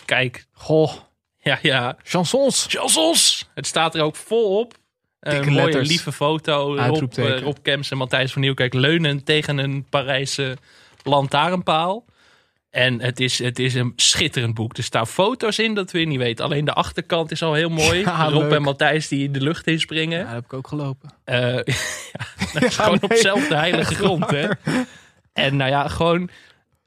kijk. 0.05 0.47
Goh, 0.53 0.93
Ja, 1.41 1.59
ja. 1.62 1.97
chansons. 2.03 2.66
Chansons! 2.68 3.49
Het 3.55 3.66
staat 3.66 3.95
er 3.95 4.03
ook 4.03 4.16
vol 4.16 4.59
op. 4.59 4.74
Een 5.20 5.45
mooie 5.53 5.64
letters. 5.64 5.89
lieve 5.89 6.12
foto. 6.12 6.76
Rob, 6.76 7.12
eh, 7.18 7.39
Rob 7.41 7.57
Kemps 7.62 7.91
en 7.91 7.97
Matthijs 7.97 8.32
van 8.32 8.41
Nieuwkerk 8.43 8.74
leunend 8.74 9.26
tegen 9.26 9.59
een 9.59 9.87
Parijse 9.91 10.57
lantaarnpaal. 11.03 12.05
En 12.74 13.00
het 13.00 13.20
is, 13.20 13.38
het 13.38 13.58
is 13.58 13.74
een 13.74 13.92
schitterend 13.96 14.54
boek. 14.54 14.76
Er 14.76 14.82
staan 14.82 15.06
foto's 15.06 15.58
in 15.58 15.74
dat 15.74 15.90
we 15.90 15.98
niet 15.98 16.18
weten. 16.18 16.44
Alleen 16.44 16.64
de 16.64 16.72
achterkant 16.72 17.30
is 17.30 17.42
al 17.42 17.54
heel 17.54 17.68
mooi. 17.84 18.00
Ja, 18.00 18.28
Rob 18.28 18.42
leuk. 18.42 18.52
en 18.52 18.62
Matthijs 18.62 19.08
die 19.08 19.24
in 19.24 19.32
de 19.32 19.40
lucht 19.40 19.66
inspringen. 19.66 20.18
Ja, 20.18 20.24
dat 20.24 20.34
heb 20.34 20.44
ik 20.44 20.52
ook 20.52 20.68
gelopen. 20.68 21.10
Eh, 21.24 21.54
ja, 22.12 22.26
dat 22.52 22.62
is 22.62 22.76
gewoon 22.76 23.02
op 23.02 23.10
dezelfde 23.10 23.54
heilige 23.54 23.94
grond. 23.94 24.30
Hè? 24.30 24.48
En 25.32 25.56
nou 25.56 25.70
ja, 25.70 25.88
gewoon... 25.88 26.28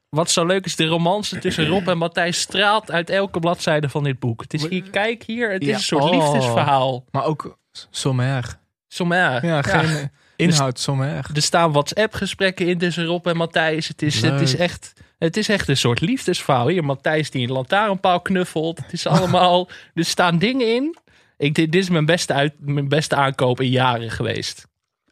Wat 0.08 0.30
zo 0.30 0.46
leuk 0.46 0.64
is, 0.64 0.76
de 0.76 0.86
romance 0.86 1.38
tussen 1.38 1.66
Rob 1.66 1.88
en 1.88 1.98
Matthijs 1.98 2.40
straalt 2.40 2.90
uit 2.90 3.10
elke 3.10 3.40
bladzijde 3.40 3.88
van 3.88 4.04
dit 4.04 4.18
boek. 4.18 4.42
Het 4.42 4.54
is 4.54 4.68
hier, 4.68 4.90
kijk 4.90 5.22
hier, 5.22 5.52
het 5.52 5.62
is 5.62 5.74
een 5.74 5.80
soort 5.80 6.02
oh. 6.02 6.10
liefdesverhaal. 6.10 7.04
Maar 7.10 7.24
ook 7.24 7.58
sommair. 7.90 8.58
Sommair. 8.88 9.46
Ja, 9.46 9.62
geen 9.62 9.96
eh, 9.96 10.04
inhoud 10.46 10.78
sommair. 10.78 11.26
Er 11.34 11.42
staan 11.42 11.72
WhatsApp-gesprekken 11.72 12.66
in 12.66 12.78
tussen 12.78 13.04
Rob 13.04 13.26
en 13.26 13.36
Matthijs. 13.36 13.88
Het 13.88 14.02
is, 14.02 14.22
het, 14.22 14.40
is 14.40 14.56
echt, 14.56 14.92
het 15.18 15.36
is 15.36 15.48
echt 15.48 15.68
een 15.68 15.76
soort 15.76 16.00
liefdesverhaal. 16.00 16.68
Hier 16.68 16.84
Matthijs 16.84 17.30
die 17.30 17.46
een 17.46 17.52
lantaarnpaal 17.52 18.20
knuffelt. 18.20 18.78
Het 18.78 18.92
is 18.92 19.06
allemaal... 19.06 19.68
er 19.94 20.04
staan 20.04 20.38
dingen 20.38 20.74
in. 20.74 20.96
Ik, 21.36 21.54
dit, 21.54 21.72
dit 21.72 21.82
is 21.82 21.88
mijn 21.90 22.04
beste, 22.06 22.32
uit, 22.32 22.54
mijn 22.58 22.88
beste 22.88 23.14
aankoop 23.14 23.60
in 23.60 23.70
jaren 23.70 24.10
geweest. 24.10 24.66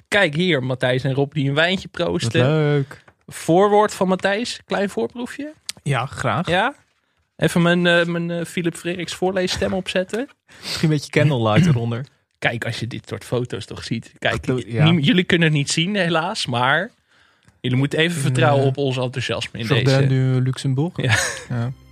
Kijk 0.08 0.34
hier, 0.34 0.62
Matthijs 0.62 1.04
en 1.04 1.14
Rob 1.14 1.32
die 1.32 1.48
een 1.48 1.54
wijntje 1.54 1.88
Wat 1.92 2.06
proosten. 2.06 2.40
leuk. 2.46 3.04
Voorwoord 3.26 3.94
van 3.94 4.08
Matthijs. 4.08 4.60
Klein 4.66 4.90
voorproefje. 4.90 5.52
Ja, 5.82 6.06
graag. 6.06 6.48
Ja? 6.48 6.74
Even 7.36 7.62
mijn, 7.62 7.86
eh, 7.86 8.04
mijn 8.04 8.30
eh, 8.30 8.44
Philip 8.44 8.74
Frederiks 8.76 9.14
voorleesstem 9.14 9.72
opzetten. 9.72 10.28
Misschien 10.62 10.88
een 10.90 10.94
beetje 10.96 11.10
candlelight 11.10 11.66
eronder. 11.66 12.04
Kijk, 12.38 12.64
als 12.64 12.78
je 12.80 12.86
dit 12.86 13.08
soort 13.08 13.24
foto's 13.24 13.64
toch 13.64 13.84
ziet. 13.84 14.12
Kijk, 14.18 14.46
Ja. 14.66 14.92
jullie 14.92 15.24
kunnen 15.24 15.48
het 15.48 15.56
niet 15.56 15.70
zien 15.70 15.96
helaas, 15.96 16.46
maar 16.46 16.90
jullie 17.66 17.80
moeten 17.80 17.98
even 17.98 18.20
vertrouwen 18.20 18.66
op 18.66 18.76
ons 18.76 18.96
enthousiasme 18.96 19.58
in 19.58 19.66
Jardin 19.66 19.84
deze. 19.84 20.06
du 20.06 20.40
Luxembourg. 20.42 20.96
Ja. 20.96 21.18
Ja. 21.48 21.72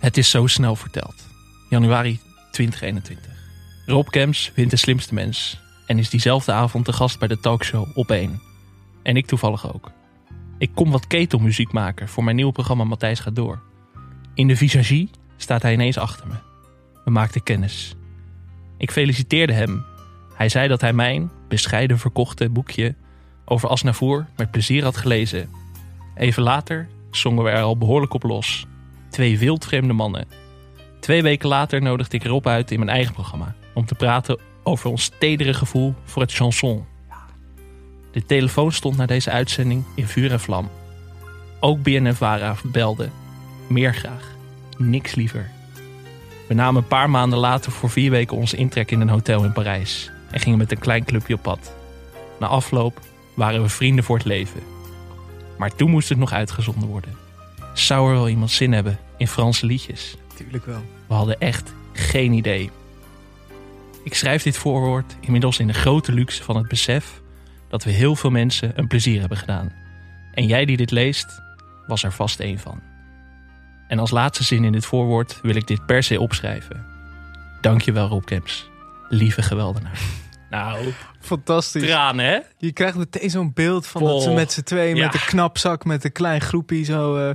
Het 0.00 0.16
is 0.16 0.30
zo 0.30 0.46
snel 0.46 0.76
verteld. 0.76 1.26
Januari 1.68 2.20
2021. 2.50 3.32
Rob 3.86 4.08
Kems 4.08 4.52
wint 4.54 4.70
de 4.70 4.76
slimste 4.76 5.14
mens 5.14 5.60
en 5.86 5.98
is 5.98 6.10
diezelfde 6.10 6.52
avond 6.52 6.86
de 6.86 6.92
gast 6.92 7.18
bij 7.18 7.28
de 7.28 7.40
talkshow 7.40 7.86
op 7.94 8.10
1. 8.10 8.40
En 9.02 9.16
ik 9.16 9.26
toevallig 9.26 9.74
ook. 9.74 9.90
Ik 10.58 10.70
kom 10.74 10.90
wat 10.90 11.06
ketelmuziek 11.06 11.72
maken 11.72 12.08
voor 12.08 12.24
mijn 12.24 12.36
nieuwe 12.36 12.52
programma 12.52 12.84
Matthijs 12.84 13.20
gaat 13.20 13.36
door. 13.36 13.60
In 14.34 14.48
de 14.48 14.56
visagie 14.56 15.10
staat 15.36 15.62
hij 15.62 15.72
ineens 15.72 15.98
achter 15.98 16.26
me. 16.26 16.34
We 17.04 17.10
maakten 17.10 17.42
kennis. 17.42 17.94
Ik 18.76 18.90
feliciteerde 18.90 19.52
hem. 19.52 19.84
Hij 20.38 20.48
zei 20.48 20.68
dat 20.68 20.80
hij 20.80 20.92
mijn 20.92 21.30
bescheiden 21.48 21.98
verkochte 21.98 22.48
boekje 22.48 22.94
over 23.44 23.68
Asnavoer 23.68 24.26
met 24.36 24.50
plezier 24.50 24.82
had 24.82 24.96
gelezen. 24.96 25.50
Even 26.14 26.42
later 26.42 26.88
zongen 27.10 27.44
we 27.44 27.50
er 27.50 27.62
al 27.62 27.78
behoorlijk 27.78 28.14
op 28.14 28.22
los. 28.22 28.66
Twee 29.10 29.38
wildvreemde 29.38 29.92
mannen. 29.92 30.26
Twee 31.00 31.22
weken 31.22 31.48
later 31.48 31.82
nodigde 31.82 32.16
ik 32.16 32.24
Rob 32.24 32.46
uit 32.46 32.70
in 32.70 32.78
mijn 32.78 32.90
eigen 32.90 33.12
programma 33.12 33.54
om 33.74 33.86
te 33.86 33.94
praten 33.94 34.38
over 34.62 34.90
ons 34.90 35.10
tedere 35.18 35.54
gevoel 35.54 35.94
voor 36.04 36.22
het 36.22 36.32
chanson. 36.32 36.84
De 38.12 38.24
telefoon 38.24 38.72
stond 38.72 38.96
na 38.96 39.06
deze 39.06 39.30
uitzending 39.30 39.84
in 39.94 40.06
vuur 40.06 40.32
en 40.32 40.40
vlam. 40.40 40.70
Ook 41.60 41.82
BNNVARA 41.82 42.54
belde. 42.64 43.08
Meer 43.66 43.94
graag. 43.94 44.36
Niks 44.76 45.14
liever. 45.14 45.50
We 46.48 46.54
namen 46.54 46.82
een 46.82 46.88
paar 46.88 47.10
maanden 47.10 47.38
later 47.38 47.72
voor 47.72 47.90
vier 47.90 48.10
weken 48.10 48.36
onze 48.36 48.56
intrek 48.56 48.90
in 48.90 49.00
een 49.00 49.08
hotel 49.08 49.44
in 49.44 49.52
Parijs 49.52 50.10
en 50.30 50.40
gingen 50.40 50.58
met 50.58 50.70
een 50.70 50.78
klein 50.78 51.04
clubje 51.04 51.34
op 51.34 51.42
pad. 51.42 51.72
Na 52.38 52.46
afloop 52.46 53.00
waren 53.34 53.62
we 53.62 53.68
vrienden 53.68 54.04
voor 54.04 54.16
het 54.16 54.26
leven. 54.26 54.60
Maar 55.58 55.74
toen 55.74 55.90
moest 55.90 56.08
het 56.08 56.18
nog 56.18 56.32
uitgezonden 56.32 56.88
worden. 56.88 57.16
Zou 57.74 58.08
er 58.08 58.14
wel 58.14 58.28
iemand 58.28 58.50
zin 58.50 58.72
hebben 58.72 58.98
in 59.16 59.28
Franse 59.28 59.66
liedjes? 59.66 60.16
Tuurlijk 60.34 60.66
wel. 60.66 60.82
We 61.06 61.14
hadden 61.14 61.40
echt 61.40 61.72
geen 61.92 62.32
idee. 62.32 62.70
Ik 64.04 64.14
schrijf 64.14 64.42
dit 64.42 64.56
voorwoord 64.56 65.16
inmiddels 65.20 65.58
in 65.58 65.66
de 65.66 65.72
grote 65.72 66.12
luxe 66.12 66.42
van 66.42 66.56
het 66.56 66.68
besef 66.68 67.20
dat 67.68 67.84
we 67.84 67.90
heel 67.90 68.16
veel 68.16 68.30
mensen 68.30 68.72
een 68.74 68.86
plezier 68.86 69.20
hebben 69.20 69.38
gedaan. 69.38 69.72
En 70.32 70.46
jij 70.46 70.64
die 70.64 70.76
dit 70.76 70.90
leest, 70.90 71.42
was 71.86 72.02
er 72.02 72.12
vast 72.12 72.40
één 72.40 72.58
van. 72.58 72.80
En 73.88 73.98
als 73.98 74.10
laatste 74.10 74.44
zin 74.44 74.64
in 74.64 74.72
dit 74.72 74.86
voorwoord 74.86 75.40
wil 75.42 75.54
ik 75.54 75.66
dit 75.66 75.86
per 75.86 76.02
se 76.02 76.20
opschrijven. 76.20 76.86
Dankjewel 77.60 78.08
Rob 78.08 78.24
Kemps, 78.24 78.68
lieve 79.08 79.42
geweldenaar. 79.42 79.98
Nou, 80.50 80.92
Fantastisch. 81.20 81.82
tranen 81.86 82.24
hè? 82.26 82.38
Je 82.58 82.72
krijgt 82.72 82.96
meteen 82.96 83.30
zo'n 83.30 83.50
beeld 83.54 83.86
van 83.86 84.04
dat 84.04 84.22
ze 84.22 84.30
met 84.30 84.52
z'n 84.52 84.62
tweeën 84.62 84.96
Ja. 84.96 85.04
met 85.04 85.14
een 85.14 85.20
knapzak, 85.26 85.84
met 85.84 86.04
een 86.04 86.12
klein 86.12 86.40
groepje 86.40 86.82
zo 86.82 87.16
eh, 87.16 87.34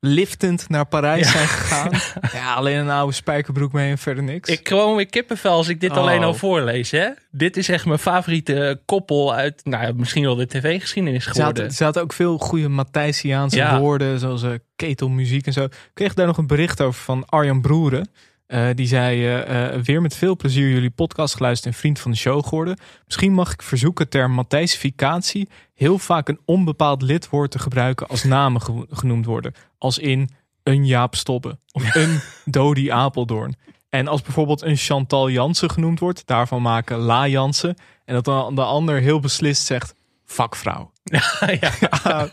liftend 0.00 0.68
naar 0.68 0.86
Parijs 0.86 1.26
Ja. 1.26 1.32
zijn 1.32 1.46
gegaan. 1.48 1.90
ja, 2.40 2.54
alleen 2.54 2.78
een 2.78 2.90
oude 2.90 3.12
spijkerbroek 3.12 3.72
mee 3.72 3.90
en 3.90 3.98
verder 3.98 4.24
niks. 4.24 4.48
Ik 4.48 4.68
gewoon 4.68 4.96
weer 4.96 5.06
kippenvel 5.06 5.52
als 5.52 5.68
ik 5.68 5.80
dit 5.80 5.90
Oh. 5.90 5.96
alleen 5.96 6.22
al 6.22 6.34
voorlees. 6.34 6.90
Hè? 6.90 7.08
Dit 7.30 7.56
is 7.56 7.68
echt 7.68 7.84
mijn 7.86 7.98
favoriete 7.98 8.80
koppel 8.84 9.34
uit 9.34 9.60
nou, 9.64 9.84
ja, 9.86 9.92
misschien 9.96 10.24
wel 10.24 10.34
de 10.36 10.46
tv-geschiedenis 10.46 11.26
geworden. 11.26 11.46
zaten, 11.56 11.64
er 11.64 11.72
zaten 11.72 12.02
ook 12.02 12.12
veel 12.12 12.38
goede 12.38 12.68
Matthijsiaanse 12.68 13.56
Ja. 13.56 13.78
woorden, 13.78 14.18
zoals 14.18 14.42
eh, 14.42 14.50
ketelmuziek 14.76 15.46
en 15.46 15.52
zo. 15.52 15.64
Ik 15.64 15.90
kreeg 15.94 16.14
daar 16.14 16.26
nog 16.26 16.38
een 16.38 16.46
bericht 16.46 16.80
over 16.80 17.00
van 17.02 17.24
Arjan 17.26 17.60
Broeren. 17.60 18.08
Eh, 18.50 18.68
die 18.74 18.86
zei, 18.86 19.26
eh, 19.26 19.74
eh, 19.74 19.80
weer 19.82 20.02
met 20.02 20.16
veel 20.16 20.36
plezier 20.36 20.68
jullie 20.68 20.90
podcast 20.90 21.34
geluisterd 21.34 21.74
en 21.74 21.80
vriend 21.80 21.98
van 21.98 22.10
de 22.10 22.16
show 22.16 22.44
geworden. 22.46 22.78
Misschien 23.06 23.32
mag 23.32 23.52
ik 23.52 23.62
verzoeken 23.62 24.08
ter 24.08 24.30
Matthijsificatie 24.30 25.48
heel 25.74 25.98
vaak 25.98 26.28
een 26.28 26.40
onbepaald 26.44 27.02
lidwoord 27.02 27.50
te 27.50 27.58
gebruiken 27.58 28.06
als 28.08 28.24
namen 28.24 28.60
ge- 28.62 28.86
genoemd 28.90 29.26
worden. 29.26 29.54
Als 29.78 29.98
in 29.98 30.30
een 30.62 30.86
Jaap 30.86 31.14
Stobbe 31.14 31.58
of 31.72 31.94
een 31.94 32.20
Dodi 32.44 32.90
Apeldoorn. 32.90 33.56
En 33.88 34.08
als 34.08 34.22
bijvoorbeeld 34.22 34.62
een 34.62 34.76
Chantal 34.76 35.30
Jansen 35.30 35.70
genoemd 35.70 35.98
wordt, 35.98 36.22
daarvan 36.26 36.62
maken 36.62 36.98
La 36.98 37.28
Jansen. 37.28 37.76
En 38.04 38.14
dat 38.14 38.24
dan 38.24 38.54
de 38.54 38.62
ander 38.64 39.00
heel 39.00 39.20
beslist 39.20 39.62
zegt, 39.66 39.94
vakvrouw. 40.24 40.92
ja. 41.60 42.28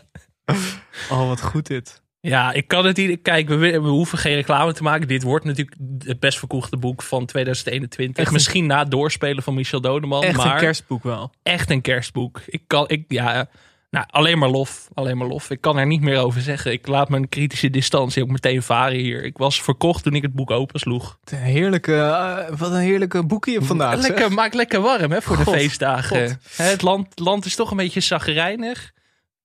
Oh, 1.10 1.28
wat 1.28 1.40
goed 1.42 1.66
dit. 1.66 2.02
Ja, 2.20 2.52
ik 2.52 2.68
kan 2.68 2.86
het 2.86 2.96
niet. 2.96 3.22
Kijk, 3.22 3.48
we, 3.48 3.56
we 3.56 3.78
hoeven 3.88 4.18
geen 4.18 4.34
reclame 4.34 4.72
te 4.72 4.82
maken. 4.82 5.08
Dit 5.08 5.22
wordt 5.22 5.44
natuurlijk 5.44 5.76
het 6.04 6.20
best 6.20 6.38
verkochte 6.38 6.76
boek 6.76 7.02
van 7.02 7.26
2021. 7.26 8.16
Echt 8.16 8.26
een- 8.26 8.32
Misschien 8.32 8.66
na 8.66 8.78
het 8.78 8.90
doorspelen 8.90 9.42
van 9.42 9.54
Michel 9.54 9.80
Dodeman. 9.80 10.22
Echt 10.22 10.36
maar 10.36 10.52
een 10.54 10.60
kerstboek 10.60 11.02
wel. 11.02 11.32
Echt 11.42 11.70
een 11.70 11.80
kerstboek. 11.80 12.40
Ik 12.46 12.62
kan, 12.66 12.88
ik, 12.88 13.04
ja, 13.08 13.48
nou, 13.90 14.06
alleen 14.10 14.38
maar 14.38 14.48
lof. 14.48 14.88
Alleen 14.94 15.16
maar 15.16 15.26
lof. 15.28 15.50
Ik 15.50 15.60
kan 15.60 15.78
er 15.78 15.86
niet 15.86 16.00
meer 16.00 16.18
over 16.18 16.40
zeggen. 16.40 16.72
Ik 16.72 16.86
laat 16.86 17.08
mijn 17.08 17.28
kritische 17.28 17.70
distantie 17.70 18.22
ook 18.22 18.28
meteen 18.28 18.62
varen 18.62 18.98
hier. 18.98 19.24
Ik 19.24 19.36
was 19.38 19.62
verkocht 19.62 20.02
toen 20.02 20.14
ik 20.14 20.22
het 20.22 20.34
boek 20.34 20.50
opensloeg. 20.50 21.18
Een 21.24 21.38
heerlijke, 21.38 21.94
eh, 21.94 22.56
wat 22.58 22.70
een 22.70 22.76
heerlijke 22.80 23.24
boekje 23.26 23.62
vandaag. 23.62 24.00
zeg. 24.00 24.08
Lekker, 24.08 24.32
maakt 24.32 24.54
lekker 24.54 24.80
warm 24.80 25.10
hè, 25.12 25.22
voor 25.22 25.36
God, 25.36 25.44
de 25.44 25.50
feestdagen. 25.60 26.28
God. 26.28 26.56
Het 26.56 26.82
land, 26.82 27.18
land 27.18 27.44
is 27.44 27.54
toch 27.54 27.70
een 27.70 27.76
beetje 27.76 28.00
zagrijnig. 28.00 28.90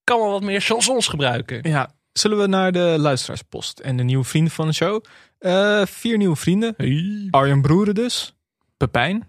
Kan 0.04 0.20
wel 0.20 0.32
wat 0.32 0.42
meer 0.44 0.62
chansons 0.62 1.08
gebruiken. 1.08 1.60
Ja, 1.70 1.90
zullen 2.14 2.38
we 2.38 2.48
naar 2.48 2.72
de 2.72 2.96
luisteraarspost 2.98 3.80
en 3.80 3.98
de 3.98 4.04
nieuwe 4.04 4.24
vrienden 4.24 4.54
van 4.54 4.68
de 4.68 4.74
show? 4.74 5.04
Eh, 5.40 5.86
vier 5.86 6.18
nieuwe 6.18 6.36
vrienden. 6.36 6.76
Arjen 7.30 7.62
Broeren 7.62 7.96
dus. 7.96 8.36
Pepijn. 8.78 9.28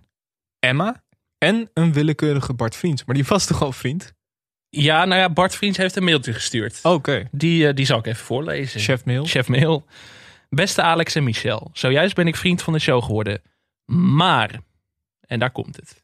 Emma. 0.58 1.02
En 1.38 1.70
een 1.74 1.92
willekeurige 1.92 2.54
Bart 2.54 2.76
Vriends. 2.76 3.04
Maar 3.04 3.14
die 3.14 3.24
was 3.24 3.46
toch 3.46 3.62
al 3.62 3.72
vriend? 3.72 4.12
Ja, 4.68 5.04
nou 5.04 5.20
ja, 5.20 5.30
Bart 5.30 5.54
Vriends 5.54 5.78
heeft 5.78 5.96
een 5.96 6.04
mailtje 6.04 6.32
gestuurd. 6.32 6.80
Oké. 6.82 7.28
Die, 7.30 7.68
eh, 7.68 7.74
die 7.74 7.86
zal 7.86 7.98
ik 7.98 8.06
even 8.06 8.24
voorlezen. 8.24 8.80
Chef 8.80 9.04
mail. 9.04 9.24
Chef 9.24 9.48
mail. 9.48 9.86
Beste 10.54 10.82
Alex 10.82 11.14
en 11.14 11.24
Michel, 11.24 11.70
zojuist 11.72 12.14
ben 12.14 12.26
ik 12.26 12.36
vriend 12.36 12.62
van 12.62 12.72
de 12.72 12.78
show 12.78 13.02
geworden. 13.02 13.42
Maar, 13.92 14.60
en 15.20 15.38
daar 15.38 15.50
komt 15.50 15.76
het. 15.76 16.02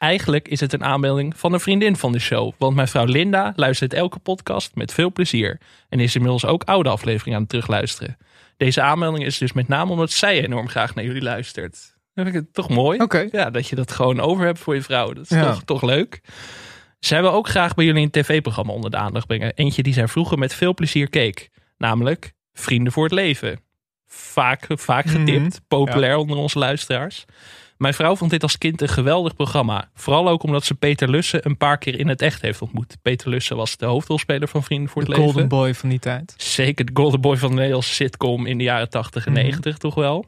Eigenlijk 0.00 0.48
is 0.48 0.60
het 0.60 0.72
een 0.72 0.84
aanmelding 0.84 1.36
van 1.38 1.52
een 1.52 1.60
vriendin 1.60 1.96
van 1.96 2.12
de 2.12 2.18
show. 2.18 2.52
Want 2.58 2.74
mijn 2.74 2.88
vrouw 2.88 3.04
Linda 3.04 3.52
luistert 3.56 3.92
elke 3.94 4.18
podcast 4.18 4.74
met 4.74 4.92
veel 4.94 5.12
plezier. 5.12 5.60
En 5.88 6.00
is 6.00 6.14
inmiddels 6.14 6.44
ook 6.44 6.62
oude 6.64 6.88
afleveringen 6.88 7.34
aan 7.34 7.40
het 7.40 7.48
terugluisteren. 7.50 8.16
Deze 8.56 8.80
aanmelding 8.82 9.24
is 9.26 9.38
dus 9.38 9.52
met 9.52 9.68
name 9.68 9.90
omdat 9.90 10.10
zij 10.10 10.44
enorm 10.44 10.68
graag 10.68 10.94
naar 10.94 11.04
jullie 11.04 11.22
luistert. 11.22 11.94
Dan 12.14 12.24
vind 12.24 12.36
ik 12.36 12.42
het 12.42 12.54
toch 12.54 12.68
mooi. 12.68 13.00
Oké. 13.00 13.28
Ja, 13.32 13.50
dat 13.50 13.68
je 13.68 13.76
dat 13.76 13.92
gewoon 13.92 14.20
over 14.20 14.44
hebt 14.44 14.58
voor 14.58 14.74
je 14.74 14.82
vrouw. 14.82 15.12
Dat 15.12 15.22
is 15.22 15.28
Ja. 15.36 15.44
toch, 15.52 15.62
toch 15.64 15.82
leuk. 15.82 16.20
Zij 16.98 17.20
wil 17.22 17.32
ook 17.32 17.48
graag 17.48 17.74
bij 17.74 17.84
jullie 17.84 18.02
een 18.02 18.10
tv-programma 18.10 18.72
onder 18.72 18.90
de 18.90 18.96
aandacht 18.96 19.26
brengen. 19.26 19.52
Eentje 19.54 19.82
die 19.82 19.92
zij 19.92 20.08
vroeger 20.08 20.38
met 20.38 20.54
veel 20.54 20.74
plezier 20.74 21.08
keek. 21.08 21.50
Namelijk 21.78 22.32
Vrienden 22.52 22.92
voor 22.92 23.04
het 23.04 23.12
Leven. 23.12 23.60
Vaak, 24.06 24.66
vaak 24.68 25.06
getipt, 25.06 25.40
Mhm. 25.54 25.58
populair 25.68 26.12
Ja. 26.12 26.18
onder 26.18 26.36
onze 26.36 26.58
luisteraars. 26.58 27.24
Mijn 27.80 27.94
vrouw 27.94 28.16
vond 28.16 28.30
dit 28.30 28.42
als 28.42 28.58
kind 28.58 28.80
een 28.80 28.88
geweldig 28.88 29.34
programma. 29.34 29.90
Vooral 29.94 30.28
ook 30.28 30.42
omdat 30.42 30.64
ze 30.64 30.74
Peter 30.74 31.10
Lussen 31.10 31.46
een 31.46 31.56
paar 31.56 31.78
keer 31.78 31.98
in 31.98 32.08
het 32.08 32.22
echt 32.22 32.42
heeft 32.42 32.62
ontmoet. 32.62 32.96
Peter 33.02 33.28
Lussen 33.28 33.56
was 33.56 33.76
de 33.76 33.86
hoofdrolspeler 33.86 34.48
van 34.48 34.62
Vrienden 34.62 34.88
voor 34.90 35.04
De 35.04 35.08
het 35.08 35.16
Leven. 35.16 35.32
golden 35.32 35.48
boy 35.48 35.74
van 35.74 35.88
die 35.88 35.98
tijd. 35.98 36.34
Zeker 36.36 36.84
de 36.84 36.90
golden 36.94 37.20
boy 37.20 37.36
van 37.36 37.48
de 37.50 37.54
Nederlandse 37.56 37.94
sitcom 37.94 38.46
in 38.46 38.58
de 38.58 38.64
jaren 38.64 38.90
80 38.90 39.26
en 39.26 39.32
Mhm. 39.32 39.40
90 39.42 39.76
toch 39.76 39.94
wel. 39.94 40.26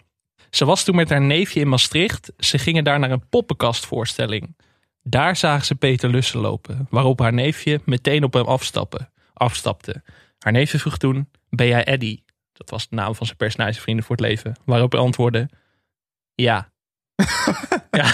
Ze 0.50 0.64
was 0.64 0.84
toen 0.84 0.94
met 0.96 1.09
haar 1.11 1.20
neefje 1.20 1.61
in 1.61 1.68
Maastricht. 1.68 2.32
Ze 2.38 2.59
gingen 2.59 2.84
daar 2.84 2.98
naar 2.98 3.11
een 3.11 3.28
poppenkastvoorstelling. 3.28 4.57
Daar 5.03 5.36
zagen 5.36 5.66
ze 5.66 5.74
Peter 5.74 6.11
Lussen 6.11 6.40
lopen, 6.40 6.86
waarop 6.90 7.18
haar 7.18 7.32
neefje 7.32 7.80
meteen 7.84 8.24
op 8.24 8.32
hem 8.32 8.46
afstappen. 8.46 9.11
afstapte. 9.34 10.03
Haar 10.38 10.53
neefje 10.53 10.78
vroeg 10.78 10.96
toen, 10.98 11.28
ben 11.50 11.66
jij 11.66 11.84
Eddie? 11.84 12.24
Dat 12.53 12.70
was 12.70 12.88
de 12.88 12.96
naam 12.96 13.14
van 13.14 13.26
zijn 13.26 13.38
personage 13.38 13.80
Vrienden 13.80 14.05
voor 14.05 14.16
het 14.16 14.24
Leven. 14.24 14.57
Waarop 14.64 14.92
hij 14.92 15.00
antwoordde, 15.00 15.48
ja. 16.34 16.72
ja. 17.91 18.11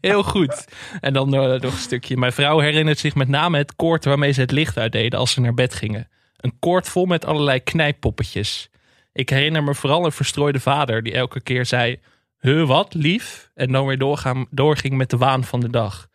Heel 0.00 0.22
goed. 0.22 0.64
En 1.00 1.12
dan 1.12 1.34
eh, 1.34 1.60
nog 1.60 1.72
een 1.72 1.78
stukje. 1.78 2.16
Mijn 2.16 2.32
vrouw 2.32 2.58
herinnert 2.58 2.98
zich 2.98 3.14
met 3.14 3.28
name 3.28 3.58
het 3.58 3.76
koord 3.76 4.04
waarmee 4.04 4.32
ze 4.32 4.40
het 4.40 4.50
licht 4.50 4.78
uitdeden 4.78 5.18
als 5.18 5.32
ze 5.32 5.40
naar 5.40 5.54
bed 5.54 5.74
gingen. 5.74 6.08
Een 6.36 6.58
koord 6.58 6.88
vol 6.88 7.06
met 7.06 7.24
allerlei 7.24 7.60
knijppoppetjes. 7.60 8.70
Ik 9.12 9.28
herinner 9.28 9.62
me 9.64 9.74
vooral 9.74 10.04
een 10.04 10.12
verstrooide 10.12 10.60
vader 10.60 11.02
die 11.02 11.12
elke 11.12 11.40
keer 11.40 11.66
zei: 11.66 12.00
Huh, 12.40 12.66
wat, 12.66 12.94
lief? 12.94 13.50
En 13.54 13.72
dan 13.72 13.86
weer 13.86 13.98
doorgaan, 13.98 14.46
doorging 14.50 14.94
met 14.94 15.10
de 15.10 15.16
waan 15.16 15.44
van 15.44 15.60
de 15.60 15.70
dag. 15.70 16.08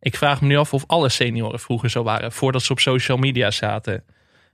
Ik 0.00 0.16
vraag 0.16 0.40
me 0.40 0.46
nu 0.46 0.56
af 0.56 0.74
of 0.74 0.84
alle 0.86 1.08
senioren 1.08 1.60
vroeger 1.60 1.90
zo 1.90 2.02
waren, 2.02 2.32
voordat 2.32 2.62
ze 2.62 2.72
op 2.72 2.80
social 2.80 3.16
media 3.16 3.50
zaten. 3.50 4.04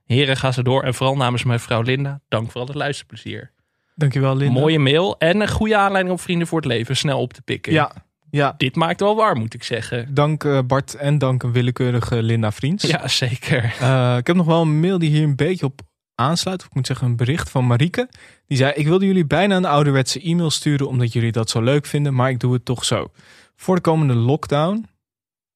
Heren, 0.05 0.37
ga 0.37 0.53
ze 0.53 0.63
door. 0.63 0.83
En 0.83 0.95
vooral 0.95 1.17
namens 1.17 1.45
mijn 1.45 1.61
vrouw 1.61 1.83
Linda, 1.83 2.21
dank 2.29 2.51
voor 2.51 2.61
al 2.61 2.67
het 2.67 2.77
luisterplezier. 2.77 3.53
Dankjewel, 4.01 4.37
Linda. 4.37 4.61
Mooie 4.61 4.79
mail 4.79 5.19
en 5.19 5.41
een 5.41 5.49
goede 5.49 5.77
aanleiding 5.77 6.15
om 6.15 6.19
Vrienden 6.23 6.47
voor 6.47 6.59
het 6.59 6.69
Leven 6.69 6.97
snel 6.97 7.21
op 7.21 7.33
te 7.33 7.43
pikken. 7.43 7.73
Ja, 7.73 7.93
ja. 8.31 8.55
Dit 8.57 8.77
maakt 8.77 9.01
wel 9.01 9.17
warm, 9.17 9.39
moet 9.39 9.55
ik 9.55 9.63
zeggen. 9.63 10.15
Dank 10.15 10.45
eh, 10.45 10.59
Bart 10.67 10.95
en 10.95 11.19
dank 11.19 11.43
een 11.43 11.53
willekeurige 11.53 12.23
Linda 12.23 12.53
Vriends. 12.53 12.85
Ja, 12.85 13.09
zeker. 13.09 13.75
Eh, 13.81 14.17
ik 14.19 14.27
heb 14.27 14.37
nog 14.37 14.47
wel 14.47 14.61
een 14.61 14.81
mail 14.81 14.99
die 14.99 15.11
hier 15.11 15.23
een 15.23 15.37
beetje 15.37 15.67
op 15.67 15.81
aansluit. 16.15 16.61
Of 16.61 16.67
ik 16.67 16.75
moet 16.75 16.87
zeggen 16.87 17.07
een 17.07 17.17
bericht 17.17 17.51
van 17.51 17.67
Marieke. 17.67 18.09
Die 18.47 18.57
zei, 18.57 18.73
ik 18.73 18.87
wilde 18.87 19.07
jullie 19.07 19.27
bijna 19.27 19.57
een 19.57 19.65
ouderwetse 19.65 20.21
e-mail 20.21 20.51
sturen 20.51 20.89
omdat 20.89 21.13
jullie 21.13 21.33
dat 21.33 21.51
zo 21.51 21.63
leuk 21.63 21.87
vinden. 21.87 22.15
Maar 22.15 22.31
ik 22.31 22.41
doe 22.41 22.53
het 22.53 22.65
toch 22.65 22.85
zo. 22.85 23.11
Voor 23.57 23.75
de 23.75 23.81
komende 23.81 24.15
lockdown. 24.15 24.87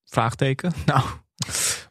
Vraagteken. 0.05 0.73
Nou, 0.87 1.03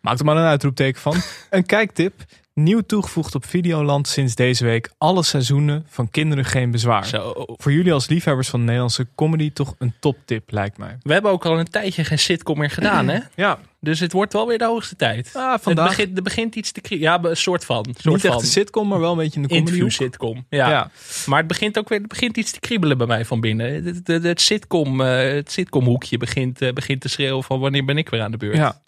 maak 0.01 0.19
er 0.19 0.25
maar 0.25 0.37
een 0.37 0.43
uitroepteken 0.43 1.01
van. 1.01 1.15
Een 1.49 1.65
kijktip. 1.65 2.13
Nieuw 2.53 2.81
toegevoegd 2.81 3.35
op 3.35 3.45
Videoland 3.45 4.07
sinds 4.07 4.35
deze 4.35 4.65
week. 4.65 4.91
Alle 4.97 5.23
seizoenen 5.23 5.85
van 5.89 6.09
Kinderen 6.09 6.45
Geen 6.45 6.71
Bezwaar. 6.71 7.05
Zo. 7.07 7.33
Voor 7.57 7.71
jullie 7.71 7.93
als 7.93 8.07
liefhebbers 8.07 8.49
van 8.49 8.63
Nederlandse 8.63 9.07
comedy 9.15 9.51
toch 9.53 9.75
een 9.77 9.93
toptip 9.99 10.51
lijkt 10.51 10.77
mij. 10.77 10.97
We 11.01 11.13
hebben 11.13 11.31
ook 11.31 11.45
al 11.45 11.59
een 11.59 11.69
tijdje 11.69 12.03
geen 12.03 12.19
sitcom 12.19 12.57
meer 12.57 12.69
gedaan, 12.69 13.07
hè? 13.07 13.19
Ja. 13.35 13.59
Dus 13.79 13.99
het 13.99 14.11
wordt 14.11 14.33
wel 14.33 14.47
weer 14.47 14.57
de 14.57 14.65
hoogste 14.65 14.95
tijd. 14.95 15.29
Ah, 15.33 15.59
vandaag- 15.61 15.85
Het 15.87 15.95
begint, 15.97 16.17
er 16.17 16.23
begint 16.23 16.55
iets 16.55 16.71
te 16.71 16.81
krie- 16.81 16.99
Ja, 16.99 17.23
een 17.23 17.37
soort 17.37 17.65
van. 17.65 17.77
Een 17.77 17.93
soort 17.97 18.15
Niet 18.15 18.23
echt 18.25 18.33
van. 18.33 18.43
een 18.43 18.49
sitcom, 18.49 18.87
maar 18.87 18.99
wel 18.99 19.11
een 19.11 19.17
beetje 19.17 19.41
de 19.41 19.47
comedy 19.47 19.67
Interview 19.69 19.89
sitcom. 19.89 20.45
Ja. 20.49 20.69
Ja. 20.69 20.91
Maar 21.25 21.37
het 21.39 21.47
begint 21.47 21.77
ook 21.77 21.89
weer 21.89 21.99
het 21.99 22.07
begint 22.07 22.37
iets 22.37 22.51
te 22.51 22.59
kriebelen 22.59 22.97
bij 22.97 23.07
mij 23.07 23.25
van 23.25 23.39
binnen. 23.41 23.83
Het, 23.85 24.01
het, 24.07 24.23
het 24.23 24.41
sitcom, 24.41 25.01
eh, 25.01 25.33
het 25.33 25.51
sitcom 25.51 25.85
hoekje 25.85 26.17
begint, 26.17 26.61
eh, 26.61 26.73
begint 26.73 27.01
te 27.01 27.09
schreeuwen 27.09 27.43
van 27.43 27.59
wanneer 27.59 27.85
ben 27.85 27.97
ik 27.97 28.09
weer 28.09 28.21
aan 28.21 28.31
de 28.31 28.37
beurt. 28.37 28.55
Ja. 28.55 28.81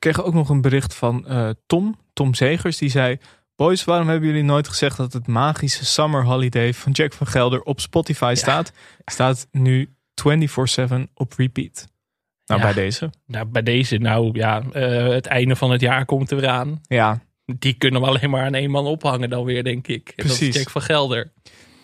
Kreeg 0.00 0.22
ook 0.24 0.34
nog 0.34 0.48
een 0.48 0.60
bericht 0.60 0.94
van 0.94 1.26
eh, 1.26 1.50
Tom, 1.66 1.98
Tom 2.12 2.34
Zegers, 2.34 2.76
die 2.76 2.90
zei... 2.90 3.18
Boys, 3.56 3.84
waarom 3.84 4.08
hebben 4.08 4.28
jullie 4.28 4.42
nooit 4.44 4.68
gezegd 4.68 4.96
dat 4.96 5.12
het 5.12 5.26
magische 5.26 5.84
Summer 5.84 6.24
Holiday 6.24 6.74
van 6.74 6.92
Jack 6.92 7.12
van 7.12 7.26
Gelder 7.26 7.62
op 7.62 7.80
Spotify 7.80 8.32
staat? 8.36 8.72
Staat 9.04 9.48
nu 9.50 9.94
24-7 10.14 10.94
op 11.14 11.32
repeat. 11.36 11.88
Nou, 12.46 12.60
Ja. 12.60 12.66
bij 12.66 12.82
deze. 12.82 13.10
Nou, 13.26 13.46
bij 13.46 13.62
deze, 13.62 13.96
nou 13.98 14.30
ja, 14.38 14.62
eh, 14.72 15.08
het 15.08 15.26
einde 15.26 15.56
van 15.56 15.70
het 15.70 15.80
jaar 15.80 16.04
komt 16.04 16.32
eraan. 16.32 16.80
Ja. 16.82 17.20
Die 17.44 17.72
kunnen 17.74 18.00
we 18.00 18.06
alleen 18.06 18.30
maar 18.30 18.44
aan 18.44 18.54
één 18.54 18.70
man 18.70 18.86
ophangen 18.86 19.30
dan 19.30 19.44
weer, 19.44 19.64
denk 19.64 19.86
ik. 19.86 20.08
En 20.08 20.14
dat 20.16 20.26
Precies. 20.26 20.48
is 20.48 20.54
Jack 20.54 20.70
van 20.70 20.82
Gelder. 20.82 21.32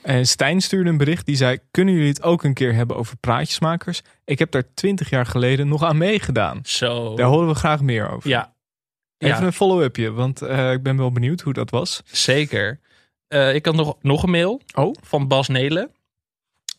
En 0.06 0.26
Stijn 0.26 0.60
stuurde 0.60 0.90
een 0.90 0.96
bericht 0.96 1.26
die 1.26 1.36
zei... 1.36 1.58
Kunnen 1.70 1.94
jullie 1.94 2.08
het 2.08 2.22
ook 2.22 2.42
een 2.44 2.54
keer 2.54 2.74
hebben 2.74 2.96
over 2.96 3.16
praatjesmakers? 3.16 4.02
Ik 4.24 4.38
heb 4.38 4.50
daar 4.50 4.74
20 4.74 5.10
jaar 5.10 5.26
geleden 5.26 5.68
nog 5.68 5.82
aan 5.84 5.96
meegedaan. 5.98 6.60
Zo. 6.62 7.14
Daar 7.16 7.26
horen 7.26 7.48
we 7.48 7.54
graag 7.54 7.80
meer 7.80 8.10
over. 8.10 8.28
Ja. 8.30 8.54
Even 9.18 9.36
Ja. 9.40 9.42
een 9.46 9.52
follow-upje, 9.52 10.12
want 10.12 10.42
eh, 10.42 10.72
ik 10.72 10.82
ben 10.82 10.96
wel 10.96 11.12
benieuwd 11.12 11.40
hoe 11.40 11.52
dat 11.52 11.70
was. 11.70 12.02
Zeker. 12.04 12.80
Eh, 13.28 13.54
ik 13.54 13.64
had 13.66 13.74
nog, 13.74 13.96
nog 14.00 14.22
een 14.22 14.30
mail 14.30 14.60
Oh. 14.74 14.94
van 15.02 15.28
Bas 15.28 15.48
Nelen. 15.48 15.90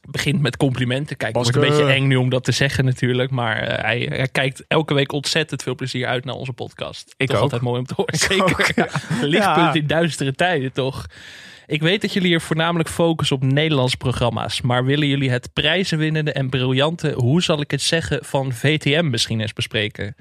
Begint 0.09 0.41
met 0.41 0.57
complimenten. 0.57 1.17
Kijk, 1.17 1.35
het 1.35 1.43
wordt 1.43 1.57
een 1.65 1.69
beetje 1.77 1.93
eng 1.93 2.07
nu 2.07 2.15
om 2.15 2.29
dat 2.29 2.43
te 2.43 2.51
zeggen 2.51 2.85
natuurlijk. 2.85 3.31
Maar 3.31 3.57
eh, 3.57 3.83
hij, 3.83 3.99
hij 4.11 4.27
kijkt 4.27 4.63
elke 4.67 4.93
week 4.93 5.11
ontzettend 5.11 5.63
veel 5.63 5.75
plezier 5.75 6.07
uit 6.07 6.25
naar 6.25 6.35
onze 6.35 6.53
podcast. 6.53 7.13
Ik 7.17 7.27
toch 7.27 7.35
ook. 7.35 7.41
altijd 7.43 7.61
mooi 7.61 7.79
om 7.79 7.85
te 7.85 7.93
horen. 7.97 8.17
Zeker. 8.17 8.43
ook, 8.43 8.65
ja. 8.75 8.87
Lichtpunt 9.21 9.33
Ja. 9.55 9.73
in 9.73 9.87
duistere 9.87 10.33
tijden, 10.33 10.71
toch? 10.71 11.05
Ik 11.69 11.81
weet 11.81 12.01
dat 12.01 12.13
jullie 12.13 12.29
hier 12.29 12.41
voornamelijk 12.41 12.89
focussen 12.89 13.35
op 13.35 13.43
Nederlandse 13.43 13.97
programma's. 13.97 14.61
Maar 14.61 14.85
willen 14.85 15.07
jullie 15.07 15.29
het 15.29 15.53
prijzenwinnende 15.53 16.31
en 16.31 16.49
briljante, 16.49 17.11
hoe 17.11 17.41
zal 17.41 17.61
ik 17.61 17.71
het 17.71 17.81
zeggen, 17.81 18.25
van 18.25 18.53
VTM 18.53 19.09
misschien 19.09 19.39
eens 19.39 19.53
bespreken? 19.53 20.15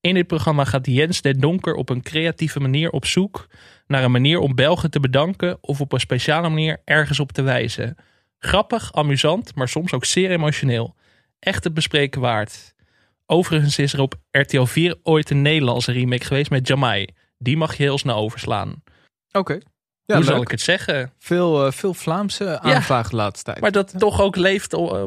In 0.00 0.14
dit 0.14 0.26
programma 0.26 0.64
gaat 0.64 0.86
Jens 0.86 1.20
den 1.20 1.40
Donker 1.40 1.74
op 1.74 1.88
een 1.88 2.02
creatieve 2.02 2.60
manier 2.60 2.90
op 2.90 3.06
zoek 3.06 3.46
naar 3.86 4.04
een 4.04 4.10
manier 4.10 4.38
om 4.38 4.54
Belgen 4.54 4.90
te 4.90 5.00
bedanken 5.00 5.58
of 5.60 5.80
op 5.80 5.92
een 5.92 6.00
speciale 6.00 6.48
manier 6.48 6.80
ergens 6.84 7.20
op 7.20 7.32
te 7.32 7.42
wijzen. 7.42 7.96
Grappig, 8.38 8.92
amusant, 8.92 9.54
maar 9.54 9.68
soms 9.68 9.92
ook 9.92 10.04
zeer 10.04 10.30
emotioneel. 10.30 10.94
Echt 11.38 11.64
het 11.64 11.74
bespreken 11.74 12.20
waard. 12.20 12.74
Overigens 13.26 13.78
is 13.78 13.92
er 13.92 14.00
op 14.00 14.14
RTL 14.30 14.64
4 14.64 14.96
ooit 15.02 15.30
een 15.30 15.42
Nederlandse 15.42 15.92
remake 15.92 16.24
geweest 16.24 16.50
met 16.50 16.66
Jamai. 16.68 17.06
Die 17.38 17.56
mag 17.56 17.76
je 17.76 17.82
heel 17.82 17.98
snel 17.98 18.16
overslaan. 18.16 18.82
Oké. 19.32 19.58
Ja, 20.10 20.16
Hoe 20.16 20.24
zal 20.24 20.42
ik 20.42 20.50
het 20.50 20.60
zeggen? 20.60 21.12
Veel, 21.18 21.66
eh, 21.66 21.72
veel 21.72 21.94
Vlaamse 21.94 22.60
aanvragen 22.60 23.10
de 23.10 23.16
laatste 23.16 23.44
tijd. 23.44 23.60
Maar 23.60 23.72
dat 23.72 23.98
toch 23.98 24.20
ook 24.20 24.36
leeft 24.36 24.72
eh, 24.72 25.04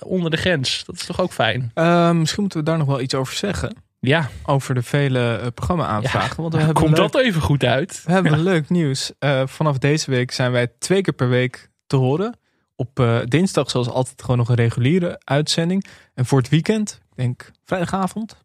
onder 0.00 0.30
de 0.30 0.36
grens. 0.36 0.84
Dat 0.84 0.94
is 0.94 1.06
toch 1.06 1.20
ook 1.20 1.32
fijn? 1.32 1.70
Eh, 1.74 2.10
misschien 2.10 2.42
moeten 2.42 2.58
we 2.58 2.64
daar 2.64 2.78
nog 2.78 2.86
wel 2.86 3.00
iets 3.00 3.14
over 3.14 3.34
zeggen. 3.34 3.76
Ja. 4.00 4.28
Over 4.46 4.74
de 4.74 4.82
vele 4.82 5.36
eh, 5.36 5.46
programma-aanvragen. 5.54 6.36
Want 6.36 6.52
we 6.52 6.58
hebben 6.58 6.76
Komt 6.76 6.98
leuk, 6.98 7.12
dat 7.12 7.22
even 7.22 7.40
goed 7.40 7.64
uit? 7.64 8.02
We 8.04 8.12
hebben 8.12 8.42
leuk 8.42 8.68
nieuws. 8.68 9.12
Vanaf 9.44 9.78
deze 9.78 10.10
week 10.10 10.30
zijn 10.30 10.52
wij 10.52 10.72
twee 10.78 11.00
keer 11.00 11.14
per 11.14 11.28
week 11.28 11.70
te 11.86 11.96
horen. 11.96 12.38
Op 12.76 13.00
eh, 13.00 13.20
dinsdag 13.24 13.70
zoals 13.70 13.88
altijd 13.88 14.20
gewoon 14.20 14.36
nog 14.36 14.48
een 14.48 14.54
reguliere 14.54 15.20
uitzending. 15.24 15.84
En 16.14 16.26
voor 16.26 16.38
het 16.38 16.48
weekend, 16.48 17.00
ik 17.10 17.16
denk 17.16 17.50
vrijdagavond, 17.64 18.36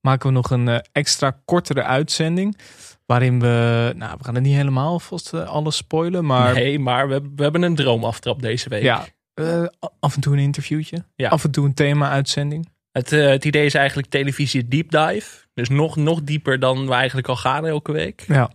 maken 0.00 0.28
we 0.28 0.34
nog 0.34 0.50
een 0.50 0.82
extra 0.92 1.40
kortere 1.44 1.82
uitzending. 1.82 2.58
Waarin 3.06 3.40
we, 3.40 3.92
nou 3.96 4.14
we 4.18 4.24
gaan 4.24 4.34
het 4.34 4.44
niet 4.44 4.54
helemaal 4.54 5.00
vast 5.00 5.32
eh, 5.32 5.46
alles 5.46 5.76
spoilen. 5.76 6.24
Maar 6.24 6.54
Nee, 6.54 6.78
maar 6.78 7.08
we, 7.08 7.20
we 7.36 7.42
hebben 7.42 7.62
een 7.62 7.74
droomaftrap 7.74 8.42
deze 8.42 8.68
week. 8.68 8.82
ja, 8.82 9.06
eh, 9.34 9.64
af 10.00 10.14
en 10.14 10.20
toe 10.20 10.32
een 10.32 10.42
interviewtje. 10.42 11.04
Ja. 11.16 11.28
Af 11.28 11.44
en 11.44 11.50
toe 11.50 11.66
een 11.66 11.74
thema-uitzending. 11.74 12.68
Het, 12.92 13.12
eh, 13.12 13.26
het 13.26 13.44
idee 13.44 13.64
is 13.64 13.74
eigenlijk 13.74 14.08
televisie 14.08 14.68
deep 14.68 14.90
dive. 14.90 15.46
Dus 15.54 15.68
nog, 15.68 15.96
nog 15.96 16.22
dieper 16.22 16.58
dan 16.58 16.86
we 16.86 16.92
eigenlijk 16.92 17.28
al 17.28 17.36
gaan 17.36 17.66
elke 17.66 17.92
week. 17.92 18.24
Ja. 18.26 18.50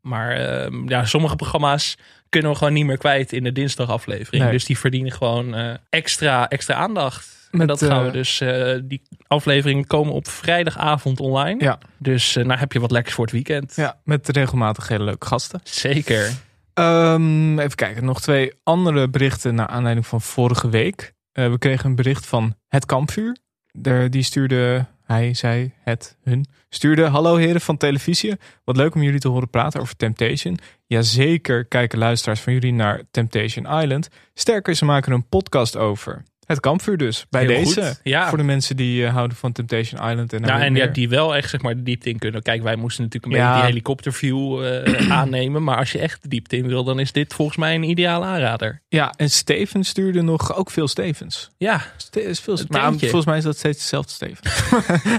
Maar 0.00 0.30
eh, 0.30 0.72
ja, 0.86 1.04
sommige 1.04 1.36
programma's 1.36 1.96
kunnen 2.28 2.50
we 2.50 2.56
gewoon 2.56 2.72
niet 2.72 2.86
meer 2.86 2.98
kwijt 2.98 3.32
in 3.32 3.44
de 3.44 3.52
dinsdagaflevering. 3.52 4.42
Nee. 4.42 4.52
Dus 4.52 4.64
die 4.64 4.78
verdienen 4.78 5.12
gewoon 5.12 5.78
extra, 5.88 6.48
extra 6.48 6.74
aandacht. 6.74 7.41
En 7.52 7.58
Met, 7.58 7.68
dat 7.68 7.82
gaan 7.82 8.00
we 8.02 8.06
eh, 8.06 8.12
dus, 8.12 8.40
eh, 8.40 8.78
die 8.84 9.02
afleveringen 9.26 9.86
komen 9.86 10.12
op 10.12 10.28
vrijdagavond 10.28 11.20
online. 11.20 11.64
Ja. 11.64 11.78
Dus 11.98 12.36
uh, 12.36 12.44
nou 12.44 12.58
heb 12.58 12.72
je 12.72 12.80
wat 12.80 12.90
lekkers 12.90 13.14
voor 13.14 13.24
het 13.24 13.34
weekend. 13.34 13.72
Ja, 13.76 14.00
met 14.04 14.28
regelmatig 14.28 14.88
hele 14.88 15.04
leuke 15.04 15.26
gasten. 15.26 15.60
Zeker. 15.64 16.30
Um, 16.74 17.58
even 17.58 17.76
kijken, 17.76 18.04
nog 18.04 18.20
twee 18.20 18.52
andere 18.62 19.08
berichten 19.08 19.54
naar 19.54 19.66
aanleiding 19.66 20.06
van 20.06 20.20
vorige 20.20 20.68
week. 20.68 21.12
Uh, 21.32 21.50
we 21.50 21.58
kregen 21.58 21.90
een 21.90 21.96
bericht 21.96 22.26
van 22.26 22.54
Het 22.68 22.86
Kampvuur. 22.86 23.36
De, 23.70 24.06
die 24.10 24.22
stuurde, 24.22 24.86
hij, 25.04 25.34
zij, 25.34 25.74
het, 25.80 26.16
hun, 26.22 26.46
stuurde... 26.68 27.04
Hallo 27.04 27.36
heren 27.36 27.60
van 27.60 27.76
televisie, 27.76 28.36
wat 28.64 28.76
leuk 28.76 28.94
om 28.94 29.02
jullie 29.02 29.20
te 29.20 29.28
horen 29.28 29.50
praten 29.50 29.80
over 29.80 29.96
Temptation. 29.96 30.58
Jazeker 30.86 31.64
kijken 31.64 31.98
luisteraars 31.98 32.40
van 32.40 32.52
jullie 32.52 32.72
naar 32.72 33.02
Temptation 33.10 33.80
Island. 33.80 34.08
Sterker, 34.34 34.74
ze 34.74 34.84
maken 34.84 35.12
een 35.12 35.28
podcast 35.28 35.76
over. 35.76 36.22
Het 36.52 36.60
kampvuur 36.60 36.96
dus, 36.96 37.26
bij 37.30 37.44
Heel 37.44 37.64
deze. 37.64 37.82
goed, 37.82 38.00
ja. 38.02 38.28
Voor 38.28 38.38
de 38.38 38.44
mensen 38.44 38.76
die 38.76 39.02
uh, 39.02 39.12
houden 39.12 39.36
van 39.36 39.52
Temptation 39.52 40.10
Island. 40.10 40.32
En, 40.32 40.40
nou, 40.40 40.60
en 40.60 40.74
ja, 40.74 40.86
die 40.86 41.08
wel 41.08 41.36
echt 41.36 41.50
zeg 41.50 41.62
maar 41.62 41.74
de 41.74 41.82
diepte 41.82 42.08
in 42.08 42.18
kunnen. 42.18 42.42
Kijk, 42.42 42.62
wij 42.62 42.76
moesten 42.76 43.02
natuurlijk 43.04 43.32
een 43.32 43.38
Ja. 43.38 43.46
beetje 43.46 43.60
die 43.62 43.70
helikopterview 43.70 44.64
uh, 44.64 45.10
aannemen. 45.18 45.62
Maar 45.62 45.76
als 45.76 45.92
je 45.92 45.98
echt 45.98 46.22
de 46.22 46.28
diepte 46.28 46.56
in 46.56 46.66
wil, 46.66 46.84
dan 46.84 46.98
is 47.00 47.12
dit 47.12 47.34
volgens 47.34 47.56
mij 47.56 47.74
een 47.74 47.82
ideale 47.82 48.24
aanrader. 48.24 48.80
Ja, 48.88 49.12
en 49.16 49.30
Steven 49.30 49.84
stuurde 49.84 50.22
nog 50.22 50.54
ook 50.56 50.70
veel 50.70 50.88
Stevens. 50.88 51.50
Ja, 51.56 51.80
Ste 51.96 52.24
is 52.24 52.40
veel, 52.40 52.58
maar 52.68 52.92
volgens 52.92 53.24
mij 53.24 53.36
is 53.36 53.44
dat 53.44 53.56
steeds 53.56 53.78
dezelfde 53.78 54.12
Steven. 54.12 54.50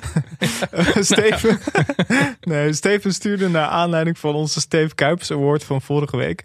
Steven, 1.04 1.60
nee, 2.42 2.74
Steven 2.74 3.14
stuurde 3.14 3.50
naar 3.50 3.68
aanleiding 3.68 4.18
van 4.20 4.36
onze 4.36 4.60
Steve 4.60 4.96
Kuipers 4.96 5.32
Award 5.32 5.64
van 5.64 5.82
vorige 5.82 6.18
week. 6.18 6.44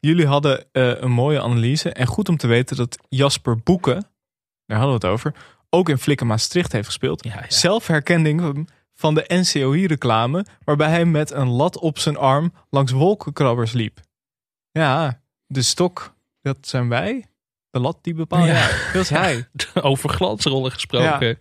Jullie 0.00 0.26
hadden 0.26 0.64
uh, 0.72 0.92
een 1.00 1.10
mooie 1.10 1.42
analyse. 1.42 1.92
En 1.92 2.06
goed 2.06 2.28
om 2.28 2.36
te 2.36 2.46
weten 2.46 2.76
dat 2.76 2.98
Jasper 3.08 3.58
Boeken, 3.58 4.06
daar 4.70 4.78
hadden 4.78 5.00
we 5.00 5.06
het 5.06 5.14
over, 5.14 5.34
ook 5.70 5.88
in 5.88 5.98
Flikken 5.98 6.26
Maastricht 6.26 6.72
heeft 6.72 6.86
gespeeld. 6.86 7.24
Ja, 7.24 7.34
ja. 7.34 7.44
Zelf 7.48 7.86
herkende 7.86 8.28
ik 8.28 8.40
hem 8.40 8.66
van 8.94 9.14
de 9.14 9.24
NCOI-reclame, 9.28 10.46
waarbij 10.64 10.88
hij 10.88 11.04
met 11.04 11.30
een 11.30 11.48
lat 11.48 11.78
op 11.78 11.98
zijn 11.98 12.16
arm 12.16 12.52
langs 12.70 12.92
wolkenkrabbers 12.92 13.72
liep. 13.72 14.00
Ja, 14.70 15.20
de 15.46 15.62
stok, 15.62 16.14
dat 16.42 16.56
zijn 16.60 16.88
wij. 16.88 17.24
De 17.70 17.80
lat 17.80 17.98
die 18.02 18.14
bepaalt. 18.14 18.46
Ja. 18.46 18.52
Ja, 18.52 18.92
dat 18.92 19.02
is 19.02 19.08
hij. 19.08 19.48
Over 19.82 20.10
glansrollen 20.10 20.72
gesproken. 20.72 21.38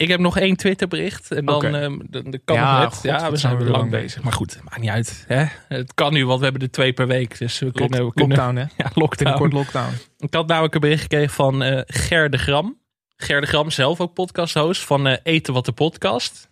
Ik 0.00 0.08
heb 0.08 0.20
nog 0.20 0.38
één 0.38 0.56
Twitterbericht. 0.56 1.30
En 1.30 1.44
dan, 1.44 1.54
Oké. 1.54 1.66
ehm, 1.66 1.98
dan, 2.08 2.30
dan 2.30 2.40
kan 2.44 2.56
Ja, 2.56 2.84
het 2.84 2.94
god, 2.94 3.02
ja, 3.02 3.14
we 3.14 3.20
zijn 3.20 3.36
zijn 3.38 3.52
we 3.56 3.64
weer 3.64 3.72
er 3.72 3.78
lang 3.78 3.90
bezig. 3.90 4.22
Maar 4.22 4.32
goed, 4.32 4.60
maakt 4.64 4.80
niet 4.80 4.90
uit. 4.90 5.24
Hè? 5.26 5.44
Het 5.68 5.94
kan 5.94 6.12
nu, 6.12 6.26
want 6.26 6.38
we 6.38 6.44
hebben 6.44 6.62
er 6.62 6.70
twee 6.70 6.92
per 6.92 7.06
week. 7.06 7.38
Dus 7.38 7.58
we 7.58 7.72
kunnen... 7.72 8.06
We 8.06 8.12
kunnen 8.12 8.36
lockdown, 8.36 8.56
hè? 8.56 8.64
Ja, 8.84 8.90
lockdown. 8.94 9.16
Binnenkort 9.16 9.52
lockdown. 9.52 9.92
Ik 10.18 10.34
had 10.34 10.46
namelijk 10.46 10.74
een 10.74 10.80
bericht 10.80 11.02
gekregen 11.02 11.30
van 11.34 11.62
eh 11.62 11.82
Ger 11.86 12.30
de 12.30 12.38
Gram. 12.38 12.78
Ger 13.16 13.40
de 13.40 13.46
Gram 13.46 13.70
zelf 13.70 14.00
ook 14.00 14.14
podcasthost 14.14 14.84
van 14.84 15.06
eh, 15.06 15.16
Eten 15.22 15.54
Wat 15.54 15.64
de 15.64 15.72
Podcast. 15.72 16.48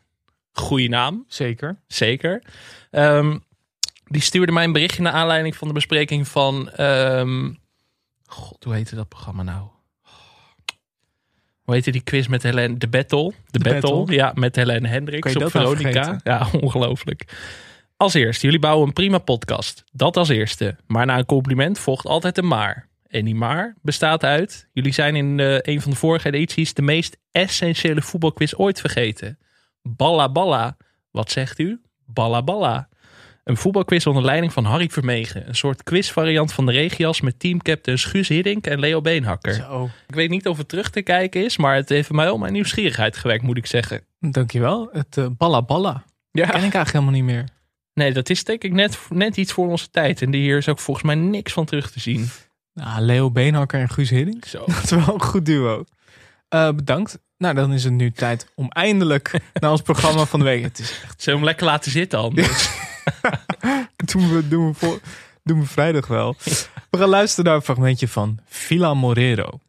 Goeie 0.53 0.89
naam. 0.89 1.25
Zeker. 1.29 1.81
Zeker. 1.87 2.43
Ehm, 2.91 3.39
die 4.05 4.23
stuurde 4.23 4.53
mij 4.53 4.65
een 4.65 4.73
berichtje 4.73 5.03
naar 5.03 5.13
aanleiding 5.13 5.57
van 5.57 5.69
de 5.69 5.75
bespreking 5.75 6.29
van... 6.29 6.71
ehm, 6.71 7.53
God, 8.27 8.65
hoe 8.65 8.75
heette 8.75 8.95
dat 8.95 9.09
programma 9.09 9.43
nou? 9.43 9.63
Hoe 11.69 11.77
heette 11.77 11.91
die 11.91 12.03
quiz 12.03 12.27
met 12.27 12.43
Helene? 12.43 12.77
De 12.77 12.89
Battle. 12.89 13.33
De, 13.51 13.59
Battle. 13.59 13.81
Battle. 13.81 14.15
Ja, 14.15 14.33
met 14.35 14.57
Helene 14.57 14.81
Kan 14.81 14.91
Hendricks 14.91 15.33
je 15.33 15.45
op 15.45 15.51
Veronica. 15.51 16.21
ja, 16.25 16.49
ongelooflijk. 16.61 17.37
Als 17.97 18.15
eerst, 18.15 18.43
jullie 18.43 18.59
bouwen 18.59 18.87
een 18.87 18.93
prima 18.93 19.19
podcast. 19.19 19.85
Dat 19.93 20.17
als 20.17 20.29
eerste. 20.29 20.77
Maar 20.87 21.07
na 21.07 21.19
een 21.19 21.27
compliment 21.27 21.79
volgt 21.79 22.07
altijd 22.07 22.39
een 22.39 22.49
maar. 22.49 22.89
En 23.07 23.25
die 23.25 23.35
maar 23.35 23.77
bestaat 23.83 24.25
uit... 24.25 24.69
Jullie 24.73 24.93
zijn 24.93 25.17
in 25.17 25.41
eh, 25.41 25.59
een 25.61 25.81
van 25.81 25.91
de 25.91 25.97
vorige 25.97 26.29
edities... 26.29 26.75
de 26.75 26.83
meest 26.83 27.17
essentiële 27.31 28.03
voetbalquiz 28.03 28.55
ooit 28.55 28.81
vergeten. 28.81 29.39
Balla 29.83 30.33
Balla. 30.33 30.77
Wat 31.11 31.31
zegt 31.31 31.59
u? 31.59 31.81
Balla 32.07 32.43
Balla. 32.43 32.88
Een 33.49 33.57
voetbalquiz 33.57 34.07
onder 34.07 34.25
leiding 34.25 34.53
van 34.53 34.65
Harry 34.65 34.89
Vermegen. 34.89 35.49
Een 35.49 35.55
soort 35.55 35.83
quizvariant 35.83 36.53
van 36.53 36.67
de 36.67 36.73
regias 36.73 37.21
met 37.21 37.39
teamcaptains 37.39 38.05
Guus 38.05 38.29
Hiddink 38.29 38.67
en 38.67 38.79
Leo 38.79 39.01
Beenhakker. 39.01 39.55
Zo. 39.55 39.91
Ik 40.07 40.15
weet 40.15 40.31
niet 40.31 40.49
of 40.49 40.59
het 40.59 40.69
terug 40.69 40.91
te 40.91 41.03
kijken 41.03 41.45
is, 41.45 41.57
maar 41.57 41.75
het 41.75 41.89
heeft 41.89 42.11
mij 42.11 42.25
wel 42.25 42.39
mijn 42.39 42.53
nieuwsgierigheid 42.53 43.17
gewekt, 43.17 43.43
moet 43.43 43.57
ik 43.57 43.67
zeggen. 43.67 44.05
Dankjewel. 44.21 44.89
Het 44.93 45.17
eh, 45.17 45.27
Balla 45.37 45.63
Balla. 45.63 46.05
Ja. 46.31 46.47
Ken 46.47 46.55
ik 46.55 46.61
eigenlijk 46.61 46.93
helemaal 46.93 47.13
niet 47.13 47.25
meer. 47.25 47.45
Nee, 47.95 48.13
dat 48.13 48.31
is 48.31 48.45
denk 48.45 48.63
ik 48.63 48.73
net, 48.73 48.99
net 49.09 49.37
iets 49.37 49.53
voor 49.53 49.69
onze 49.69 49.91
tijd. 49.91 50.23
En 50.23 50.33
hier 50.33 50.57
is 50.57 50.69
ook 50.69 50.79
volgens 50.79 51.07
mij 51.07 51.15
niks 51.15 51.53
van 51.53 51.65
terug 51.65 51.91
te 51.91 52.01
zien. 52.01 52.29
Nou, 52.73 53.01
Leo 53.01 53.31
Beenhakker 53.31 53.81
en 53.81 53.91
Guus 53.91 54.11
Hiddink. 54.11 54.45
Zo. 54.45 54.65
Dat 54.67 54.83
is 54.83 54.91
wel 54.91 55.15
een 55.15 55.23
goed 55.23 55.47
duo. 55.47 55.85
Eh, 56.49 56.71
bedankt. 56.73 57.19
Nou, 57.39 57.55
dan 57.55 57.73
is 57.73 57.85
het 57.85 57.93
nu 57.93 58.11
tijd 58.11 58.53
om 58.55 58.69
eindelijk 58.69 59.41
naar 59.61 59.71
ons 59.71 59.83
programma 59.83 60.25
van 60.25 60.39
de 60.39 60.45
week. 60.45 60.63
Het 60.63 60.79
is 60.79 60.91
echt... 60.91 61.23
Zullen 61.23 61.25
we 61.25 61.31
hem 61.31 61.45
lekker 61.45 61.67
laten 61.67 61.91
zitten 61.91 62.19
anders? 62.19 62.87
doen, 64.13 64.35
we, 64.35 64.49
doen, 64.49 64.69
we 64.69 64.75
voor, 64.75 64.99
doen 65.43 65.67
vrijdag 65.67 66.07
wel. 66.07 66.37
We 66.91 66.99
gaan 66.99 67.09
luisteren 67.09 67.45
naar 67.45 67.55
een 67.55 67.63
fragmentje 67.63 68.09
van 68.09 68.39
Villa 68.47 68.95
Morero. 68.95 69.61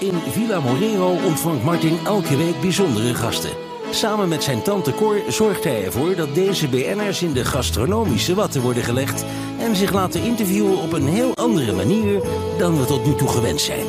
In 0.00 0.14
Villa 0.30 0.60
Morero 0.60 1.16
ontvangt 1.24 1.64
Martin 1.64 1.98
elke 2.04 2.36
week 2.36 2.60
bijzondere 2.60 3.14
gasten. 3.14 3.50
Samen 3.90 4.28
met 4.28 4.42
zijn 4.42 4.62
tante 4.62 4.94
Cor 4.94 5.20
zorgt 5.28 5.64
hij 5.64 5.84
ervoor 5.84 6.14
dat 6.14 6.34
deze 6.34 6.68
BN'ers 6.68 7.22
in 7.22 7.32
de 7.32 7.44
gastronomische 7.44 8.34
watten 8.34 8.60
worden 8.60 8.82
gelegd 8.82 9.24
en 9.58 9.76
zich 9.76 9.92
laten 9.92 10.22
interviewen 10.22 10.78
op 10.78 10.92
een 10.92 11.08
heel 11.08 11.36
andere 11.36 11.72
manier 11.72 12.20
dan 12.58 12.78
we 12.78 12.84
tot 12.84 13.06
nu 13.06 13.14
toe 13.14 13.28
gewend 13.28 13.60
zijn. 13.60 13.86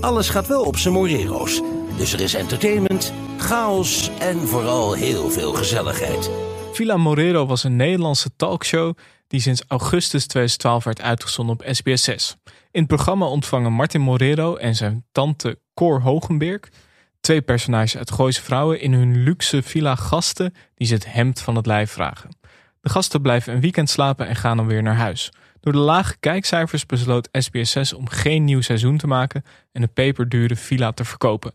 Alles 0.00 0.28
gaat 0.28 0.46
wel 0.46 0.62
op 0.62 0.76
zijn 0.76 0.94
Morero's, 0.94 1.62
dus 1.96 2.12
er 2.12 2.20
is 2.20 2.34
entertainment, 2.34 3.12
chaos 3.36 4.10
en 4.18 4.38
vooral 4.38 4.92
heel 4.92 5.30
veel 5.30 5.52
gezelligheid. 5.52 6.30
Villa 6.72 6.96
Morero 6.96 7.46
was 7.46 7.64
een 7.64 7.76
Nederlandse 7.76 8.30
talkshow 8.36 8.96
die 9.26 9.40
sinds 9.40 9.64
augustus 9.68 10.26
2012 10.26 10.84
werd 10.84 11.02
uitgezonden 11.02 11.54
op 11.54 11.74
SBS 11.74 12.04
6. 12.04 12.36
In 12.70 12.80
het 12.80 12.86
programma 12.86 13.26
ontvangen 13.26 13.72
Martin 13.72 14.00
Morero 14.00 14.56
en 14.56 14.74
zijn 14.74 15.06
tante 15.12 15.58
Cor 15.74 16.00
Hogenberg, 16.00 16.60
twee 17.20 17.42
personages 17.42 17.96
uit 17.96 18.10
Gooise 18.10 18.42
Vrouwen, 18.42 18.80
in 18.80 18.92
hun 18.92 19.22
luxe 19.22 19.62
villa 19.62 19.94
gasten 19.94 20.54
die 20.74 20.86
ze 20.86 20.94
het 20.94 21.12
hemd 21.12 21.40
van 21.40 21.56
het 21.56 21.66
lijf 21.66 21.90
vragen. 21.90 22.30
De 22.80 22.88
gasten 22.88 23.22
blijven 23.22 23.54
een 23.54 23.60
weekend 23.60 23.90
slapen 23.90 24.26
en 24.26 24.36
gaan 24.36 24.56
dan 24.56 24.66
weer 24.66 24.82
naar 24.82 24.96
huis. 24.96 25.32
Door 25.60 25.72
de 25.72 25.78
lage 25.78 26.16
kijkcijfers 26.20 26.86
besloot 26.86 27.28
SBS 27.32 27.70
6 27.70 27.92
om 27.92 28.08
geen 28.08 28.44
nieuw 28.44 28.60
seizoen 28.60 28.96
te 28.96 29.06
maken 29.06 29.44
en 29.72 29.80
de 29.80 29.88
peperdure 29.88 30.56
villa 30.56 30.92
te 30.92 31.04
verkopen. 31.04 31.52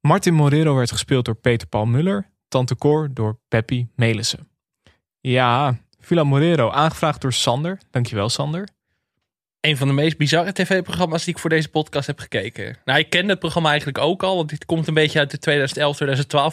Martin 0.00 0.34
Morero 0.34 0.74
werd 0.74 0.92
gespeeld 0.92 1.24
door 1.24 1.34
Peter 1.34 1.68
Paul 1.68 1.86
Muller, 1.86 2.30
Tante 2.48 2.76
Cor 2.76 3.10
door 3.12 3.38
Peppy 3.48 3.86
Melissen. 3.94 4.49
Ja, 5.20 5.78
Villa 6.00 6.24
Morero, 6.24 6.70
aangevraagd 6.70 7.20
door 7.20 7.32
Sander. 7.32 7.78
Dankjewel, 7.90 8.28
Sander. 8.28 8.68
Een 9.60 9.76
van 9.76 9.88
de 9.88 9.94
meest 9.94 10.16
bizarre 10.16 10.52
tv-programma's 10.52 11.24
die 11.24 11.34
ik 11.34 11.40
voor 11.40 11.50
deze 11.50 11.68
podcast 11.68 12.06
heb 12.06 12.18
gekeken. 12.18 12.76
Nou, 12.84 12.98
ik 12.98 13.10
kende 13.10 13.30
het 13.30 13.38
programma 13.38 13.68
eigenlijk 13.68 13.98
ook 13.98 14.22
al, 14.22 14.36
want 14.36 14.48
dit 14.48 14.64
komt 14.66 14.86
een 14.88 14.94
beetje 14.94 15.18
uit 15.18 15.30
de 15.30 15.38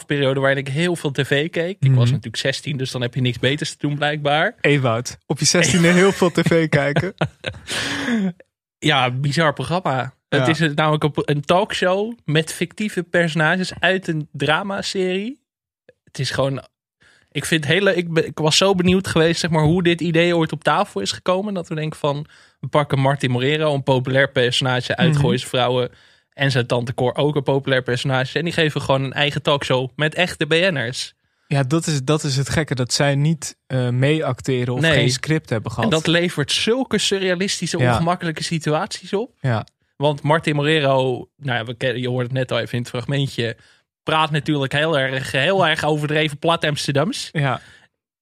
2011-2012 0.02 0.06
periode 0.06 0.40
waarin 0.40 0.58
ik 0.58 0.68
heel 0.68 0.96
veel 0.96 1.10
tv 1.10 1.50
keek. 1.50 1.76
Ik 1.80 1.88
was 1.94 2.04
Mhm. 2.04 2.10
natuurlijk 2.12 2.36
16, 2.36 2.76
dus 2.76 2.90
dan 2.90 3.00
heb 3.02 3.14
je 3.14 3.20
niks 3.20 3.38
beters 3.38 3.70
te 3.70 3.86
doen 3.86 3.96
blijkbaar. 3.96 4.54
Ewout, 4.60 5.18
op 5.26 5.38
je 5.38 5.44
16e 5.46 5.86
heel 6.00 6.12
veel 6.12 6.30
tv 6.30 6.68
kijken. 6.68 7.14
Ja, 8.78 9.10
bizar 9.10 9.52
programma. 9.52 10.12
Ja. 10.28 10.38
Het 10.38 10.48
is 10.60 10.74
namelijk 10.74 11.04
een 11.28 11.40
talkshow 11.40 12.12
met 12.24 12.52
fictieve 12.52 13.02
personages 13.02 13.72
uit 13.80 14.08
een 14.08 14.28
dramaserie. 14.32 15.40
Het 16.04 16.18
is 16.18 16.30
gewoon. 16.30 16.62
Ik 17.38 17.44
vind 17.44 17.64
hele. 17.66 17.94
Ik, 17.94 18.12
ben, 18.12 18.26
ik 18.26 18.38
was 18.38 18.56
zo 18.56 18.74
benieuwd 18.74 19.06
geweest, 19.08 19.40
zeg 19.40 19.50
maar, 19.50 19.62
hoe 19.62 19.82
dit 19.82 20.00
idee 20.00 20.36
ooit 20.36 20.52
op 20.52 20.64
tafel 20.64 21.00
is 21.00 21.12
gekomen. 21.12 21.54
Dat 21.54 21.68
we 21.68 21.74
denken 21.74 21.98
van. 21.98 22.26
We 22.60 22.66
pakken 22.66 22.98
Martin 22.98 23.30
Morero, 23.30 23.74
een 23.74 23.82
populair 23.82 24.30
personage 24.30 24.96
uit. 24.96 25.16
Gooise 25.16 25.46
Vrouwen. 25.46 25.90
En 26.32 26.50
zijn 26.50 26.66
tante 26.66 26.94
Cor, 26.94 27.16
ook 27.16 27.36
een 27.36 27.42
populair 27.42 27.82
personage. 27.82 28.38
En 28.38 28.44
die 28.44 28.52
geven 28.52 28.80
gewoon 28.80 29.02
een 29.02 29.12
eigen 29.12 29.42
talkshow 29.42 29.88
met 29.96 30.14
echte 30.14 30.46
BN'ers. 30.46 31.14
Ja, 31.46 31.62
dat 31.62 31.86
is, 31.86 32.02
dat 32.04 32.24
is 32.24 32.36
het 32.36 32.48
gekke, 32.48 32.74
dat 32.74 32.92
zij 32.92 33.14
niet 33.14 33.56
eh 33.66 33.88
meeacteren 33.88 34.74
of 34.74 34.80
Nee. 34.80 34.92
geen 34.92 35.10
script 35.10 35.50
hebben 35.50 35.70
gehad. 35.70 35.84
En 35.84 35.90
dat 35.96 36.06
levert 36.06 36.52
zulke 36.52 36.98
surrealistische, 36.98 37.78
Ja. 37.78 37.90
ongemakkelijke 37.92 38.42
situaties 38.42 39.12
op. 39.12 39.34
Ja. 39.40 39.66
Want 39.96 40.22
Martin 40.22 40.54
Morero, 40.54 41.28
nou 41.36 41.58
ja, 41.58 41.64
we 41.64 41.74
kennen, 41.74 42.00
je 42.02 42.08
hoort 42.08 42.24
het 42.26 42.32
net 42.32 42.52
al 42.52 42.58
even 42.58 42.72
in 42.72 42.78
het 42.80 42.88
fragmentje, 42.88 43.56
praat 44.08 44.30
natuurlijk 44.30 44.72
heel 44.72 44.98
erg, 44.98 45.32
heel 45.32 45.66
erg 45.66 45.84
overdreven 45.84 46.38
plat 46.38 46.64
Amsterdams. 46.64 47.28
Ja. 47.32 47.60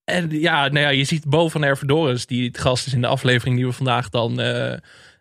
En 0.03 0.29
ja, 0.29 0.67
nou 0.67 0.79
ja, 0.79 0.89
je 0.89 1.03
ziet 1.03 1.25
Bo 1.25 1.49
van 1.49 1.63
Ervedorens, 1.63 2.25
die 2.25 2.47
het 2.47 2.57
gast 2.57 2.87
is 2.87 2.93
in 2.93 3.01
de 3.01 3.07
aflevering 3.07 3.55
die 3.55 3.65
we 3.65 3.71
vandaag 3.71 4.09
dan 4.09 4.39
eh, 4.39 4.77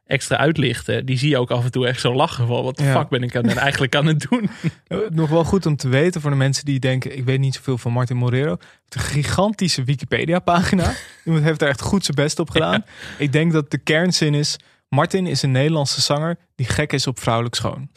extra 0.06 0.36
uitlichten. 0.36 1.06
Die 1.06 1.18
zie 1.18 1.28
je 1.28 1.38
ook 1.38 1.50
af 1.50 1.64
en 1.64 1.70
toe 1.70 1.86
echt 1.86 2.00
zo 2.00 2.14
lachen 2.14 2.46
van, 2.46 2.62
wat 2.62 2.76
de 2.76 2.84
Ja. 2.84 2.98
fuck 2.98 3.08
ben 3.08 3.22
ik 3.22 3.36
aan, 3.36 3.48
eigenlijk 3.48 3.94
aan 3.96 4.06
het 4.06 4.26
doen? 4.30 4.50
Eh, 4.86 4.98
Nog 5.10 5.28
wel 5.30 5.44
goed 5.44 5.66
om 5.66 5.76
te 5.76 5.88
weten 5.88 6.20
voor 6.20 6.30
de 6.30 6.36
mensen 6.36 6.64
die 6.64 6.78
denken: 6.78 7.16
ik 7.16 7.24
weet 7.24 7.38
niet 7.38 7.54
zoveel 7.54 7.78
van 7.78 7.92
Martin 7.92 8.16
Morero. 8.16 8.56
Een 8.88 9.00
gigantische 9.00 9.84
Wikipedia-pagina. 9.84 10.92
Iemand 11.24 11.44
heeft 11.44 11.62
er 11.62 11.68
echt 11.68 11.80
goed 11.80 12.04
zijn 12.04 12.16
best 12.16 12.38
op 12.38 12.50
gedaan. 12.50 12.84
Ik 13.18 13.32
denk 13.32 13.52
dat 13.52 13.70
de 13.70 13.78
kernzin 13.78 14.34
is: 14.34 14.56
Martin 14.88 15.26
is 15.26 15.42
een 15.42 15.50
Nederlandse 15.52 16.00
zanger 16.00 16.36
die 16.54 16.66
gek 16.66 16.92
is 16.92 17.06
op 17.06 17.20
vrouwelijk 17.20 17.54
schoon. 17.54 17.88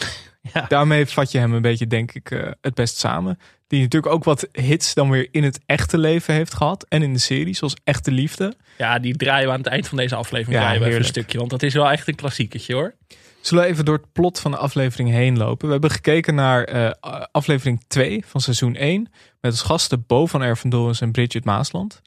Ja. 0.54 0.66
Daarmee 0.68 1.06
vat 1.06 1.32
je 1.32 1.38
hem 1.38 1.54
een 1.54 1.62
beetje, 1.62 1.88
denk 1.88 2.14
ik, 2.14 2.32
eh, 2.32 2.52
het 2.62 2.74
best 2.74 2.98
samen. 2.98 3.40
Die 3.68 3.82
natuurlijk 3.82 4.14
ook 4.14 4.24
wat 4.24 4.48
hits 4.52 4.94
dan 4.94 5.10
weer 5.10 5.28
in 5.32 5.44
het 5.44 5.60
echte 5.66 5.98
leven 5.98 6.34
heeft 6.34 6.54
gehad. 6.54 6.86
En 6.90 7.02
in 7.02 7.14
de 7.14 7.20
serie, 7.20 7.56
zoals 7.56 7.76
Echte 7.84 8.12
Liefde. 8.12 8.54
Ja, 8.78 9.00
die 9.00 9.18
draaien 9.18 9.48
we 9.48 9.54
aan 9.54 9.60
het 9.60 9.68
eind 9.68 9.88
van 9.88 9.98
deze 9.98 10.16
aflevering 10.16 10.56
Ja, 10.58 10.62
draaien 10.62 10.82
we 10.82 10.88
even 10.88 11.00
een 11.00 11.06
stukje, 11.06 11.38
want 11.38 11.50
dat 11.50 11.64
is 11.64 11.74
wel 11.74 11.92
echt 11.92 12.08
een 12.08 12.16
klassiekertje 12.16 12.74
hoor. 12.74 12.96
Zullen 13.42 13.64
we 13.64 13.70
even 13.70 13.86
door 13.86 13.98
het 13.98 14.12
plot 14.12 14.40
van 14.40 14.52
de 14.52 14.58
aflevering 14.58 15.10
heen 15.10 15.38
lopen? 15.38 15.66
We 15.66 15.72
hebben 15.72 15.92
gekeken 15.92 16.36
naar 16.36 16.64
eh, 16.64 16.92
aflevering 17.32 17.84
2 17.88 18.24
van 18.26 18.42
seizoen 18.42 18.76
1. 18.76 19.02
Met 19.42 19.52
als 19.52 19.62
gasten 19.62 20.04
Bo 20.08 20.26
van 20.26 20.42
Ervendorens 20.42 21.02
en 21.02 21.12
Bridget 21.12 21.46
Maasland. 21.46 22.02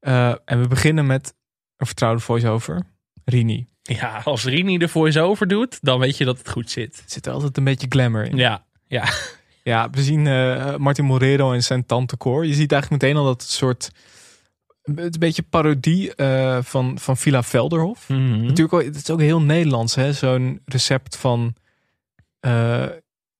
Eh, 0.00 0.34
en 0.44 0.60
we 0.60 0.68
beginnen 0.68 1.06
met 1.06 1.34
een 1.76 1.86
vertrouwde 1.86 2.20
voice-over. 2.20 2.82
Rini. 3.24 3.66
Ja, 3.96 4.20
als 4.24 4.44
Rini 4.44 4.78
de 4.78 4.88
voice-over 4.88 5.48
doet, 5.48 5.78
dan 5.80 5.98
weet 5.98 6.16
je 6.16 6.24
dat 6.24 6.38
het 6.38 6.48
goed 6.48 6.70
zit. 6.70 6.96
Er 6.96 7.02
zit 7.06 7.26
er 7.26 7.32
altijd 7.32 7.56
een 7.56 7.64
beetje 7.64 7.86
glamour 7.88 8.24
in. 8.24 8.36
Ja, 8.36 8.64
ja. 8.86 9.04
Ja, 9.62 9.90
we 9.90 10.02
zien 10.02 10.26
eh, 10.26 10.76
Martin 10.76 11.04
Morero 11.04 11.52
en 11.52 11.62
zijn 11.62 11.86
tante 11.86 12.16
Cor. 12.16 12.46
Je 12.46 12.54
ziet 12.54 12.72
eigenlijk 12.72 13.02
meteen 13.02 13.16
al 13.20 13.24
dat 13.24 13.42
het 13.42 13.50
soort... 13.50 13.90
Het 14.82 15.14
een 15.14 15.20
beetje 15.20 15.42
parodie 15.42 16.14
eh, 16.14 16.58
van, 16.62 16.98
van 16.98 17.16
Villa 17.16 17.42
Velderhof. 17.42 18.08
Mhm. 18.08 18.40
Natuurlijk, 18.40 18.72
ook, 18.72 18.82
het 18.82 18.96
is 18.96 19.10
ook 19.10 19.20
heel 19.20 19.42
Nederlands, 19.42 19.94
hè? 19.94 20.12
Zo'n 20.12 20.60
recept 20.64 21.16
van... 21.16 21.54
eh, 22.40 22.86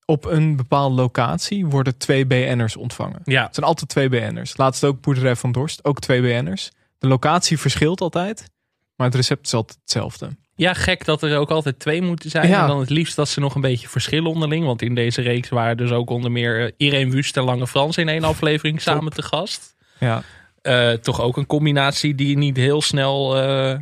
op 0.04 0.24
een 0.24 0.56
bepaalde 0.56 0.94
locatie 0.94 1.66
worden 1.66 1.96
twee 1.98 2.26
BN'ers 2.26 2.76
ontvangen. 2.76 3.20
Ja. 3.24 3.44
Het 3.44 3.54
zijn 3.54 3.66
altijd 3.66 3.88
twee 3.88 4.08
BN'ers. 4.08 4.56
Laatst 4.56 4.84
ook 4.84 5.00
Boerderij 5.00 5.36
van 5.36 5.52
Dorst, 5.52 5.84
ook 5.84 6.00
twee 6.00 6.20
BN'ers. 6.20 6.70
De 6.98 7.08
locatie 7.08 7.58
verschilt 7.58 8.00
altijd, 8.00 8.50
maar 8.98 9.06
het 9.06 9.16
recept 9.16 9.46
is 9.46 9.54
altijd 9.54 9.78
hetzelfde. 9.80 10.36
Ja, 10.54 10.74
gek 10.74 11.04
dat 11.04 11.22
er 11.22 11.38
ook 11.38 11.50
altijd 11.50 11.78
twee 11.78 12.02
moeten 12.02 12.30
zijn. 12.30 12.48
Ja. 12.48 12.62
En 12.62 12.68
dan 12.68 12.80
het 12.80 12.90
liefst 12.90 13.16
dat 13.16 13.28
ze 13.28 13.40
nog 13.40 13.54
een 13.54 13.60
beetje 13.60 13.88
verschillen 13.88 14.30
onderling. 14.30 14.64
Want 14.64 14.82
in 14.82 14.94
deze 14.94 15.22
reeks 15.22 15.48
waren 15.48 15.76
dus 15.76 15.90
ook 15.90 16.10
onder 16.10 16.30
meer 16.30 16.64
eh, 16.64 16.72
Irene 16.76 17.10
Wust 17.10 17.36
en 17.36 17.42
Lange 17.42 17.66
Frans 17.66 17.96
in 17.96 18.08
één 18.08 18.24
aflevering 18.24 18.80
samen 18.80 19.12
te 19.12 19.22
gast. 19.22 19.76
Ja. 19.98 20.22
Eh, 20.62 20.92
toch 20.92 21.20
ook 21.20 21.36
een 21.36 21.46
combinatie 21.46 22.14
die 22.14 22.28
je 22.28 22.36
niet 22.36 22.56
heel 22.56 22.82
snel 22.82 23.36
eh, 23.36 23.76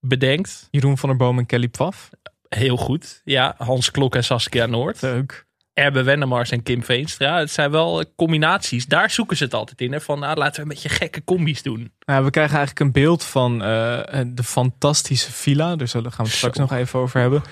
bedenkt. 0.00 0.68
Jeroen 0.70 0.98
van 0.98 1.08
der 1.08 1.18
Boom 1.18 1.38
en 1.38 1.46
Kelly 1.46 1.68
Pfaff. 1.68 2.10
Heel 2.48 2.76
goed. 2.76 3.20
Ja, 3.24 3.54
Hans 3.58 3.90
Klok 3.90 4.14
en 4.14 4.24
Saskia 4.24 4.66
Noord. 4.66 5.02
Leuk. 5.02 5.46
Erbe 5.74 6.02
Wennemars 6.02 6.50
en 6.50 6.62
Kim 6.62 6.82
Veenstra. 6.84 7.38
Het 7.38 7.50
zijn 7.50 7.70
wel 7.70 8.00
eh, 8.00 8.06
combinaties. 8.16 8.86
Daar 8.86 9.10
zoeken 9.10 9.36
ze 9.36 9.44
het 9.44 9.54
altijd 9.54 9.80
in. 9.80 9.92
Hè? 9.92 10.00
Van 10.00 10.18
nou, 10.18 10.36
laten 10.36 10.54
we 10.54 10.62
een 10.62 10.68
beetje 10.68 10.88
gekke 10.88 11.24
combi's 11.24 11.62
doen. 11.62 11.92
Nou, 12.04 12.24
we 12.24 12.30
krijgen 12.30 12.56
eigenlijk 12.56 12.86
een 12.86 13.02
beeld 13.02 13.24
van 13.24 13.52
eh, 13.62 14.20
de 14.26 14.42
fantastische 14.44 15.32
villa. 15.32 15.76
Daar 15.76 15.88
zullen- 15.88 16.12
gaan 16.12 16.24
we 16.24 16.30
het 16.30 16.38
straks 16.38 16.58
nog 16.58 16.72
even 16.72 16.98
over 16.98 17.20
hebben. 17.20 17.42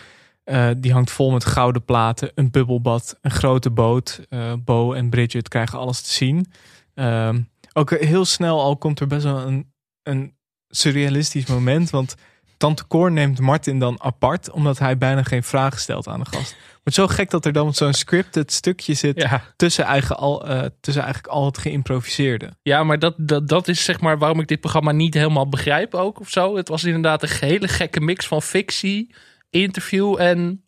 Eh, 0.45 0.69
die 0.77 0.93
hangt 0.93 1.11
vol 1.11 1.31
met 1.31 1.45
gouden 1.45 1.85
platen, 1.85 2.31
een 2.35 2.51
bubbelbad, 2.51 3.19
een 3.21 3.31
grote 3.31 3.71
boot. 3.71 4.21
Eh, 4.29 4.53
Bo 4.65 4.93
en 4.93 5.11
Bridget 5.11 5.49
krijgen 5.49 5.79
alles 5.79 6.01
te 6.01 6.11
zien. 6.11 6.53
Ehm, 6.95 7.41
ook 7.73 7.91
heel 7.91 8.25
snel 8.25 8.61
al 8.61 8.77
komt 8.77 9.01
er 9.01 9.07
best 9.07 9.25
wel 9.25 9.47
een, 9.47 9.73
een 10.03 10.35
surrealistisch 10.69 11.47
moment. 11.47 11.91
Want 11.91 12.15
Tante 12.61 12.87
Cor 12.87 13.13
neemt 13.13 13.39
Martin 13.41 13.79
dan 13.79 14.03
apart, 14.03 14.51
omdat 14.51 14.79
hij 14.79 14.99
bijna 14.99 15.23
geen 15.23 15.43
vragen 15.43 15.81
stelt 15.81 16.09
aan 16.09 16.21
de 16.21 16.27
gast. 16.31 16.57
Het 16.85 16.95
zo 16.95 17.07
gek 17.07 17.31
dat 17.31 17.45
er 17.45 17.53
dan 17.53 17.75
zo'n 17.75 17.93
scripted 17.93 18.53
stukje 18.53 18.95
zit 18.95 19.17
tussen, 19.57 19.85
eigen 19.85 20.17
al, 20.17 20.47
eh, 20.49 20.67
tussen 20.81 21.03
eigenlijk 21.03 21.33
al 21.33 21.45
het 21.45 21.59
geïmproviseerde. 21.59 22.51
Ja, 22.63 22.85
maar 22.85 22.99
dat, 22.99 23.15
dat, 23.17 23.49
dat 23.49 23.69
is 23.69 23.85
zeg 23.85 24.01
maar 24.01 24.19
waarom 24.19 24.41
ik 24.41 24.49
dit 24.49 24.61
programma 24.61 24.93
niet 24.93 25.15
helemaal 25.15 25.49
begrijp 25.49 25.95
ook 25.95 26.21
of 26.21 26.29
zo. 26.31 26.57
Het 26.57 26.69
was 26.69 26.85
inderdaad 26.85 27.23
een 27.23 27.29
hele 27.41 27.69
gekke 27.69 28.01
mix 28.01 28.27
van 28.27 28.43
fictie, 28.43 29.15
interview 29.51 30.21
en... 30.21 30.65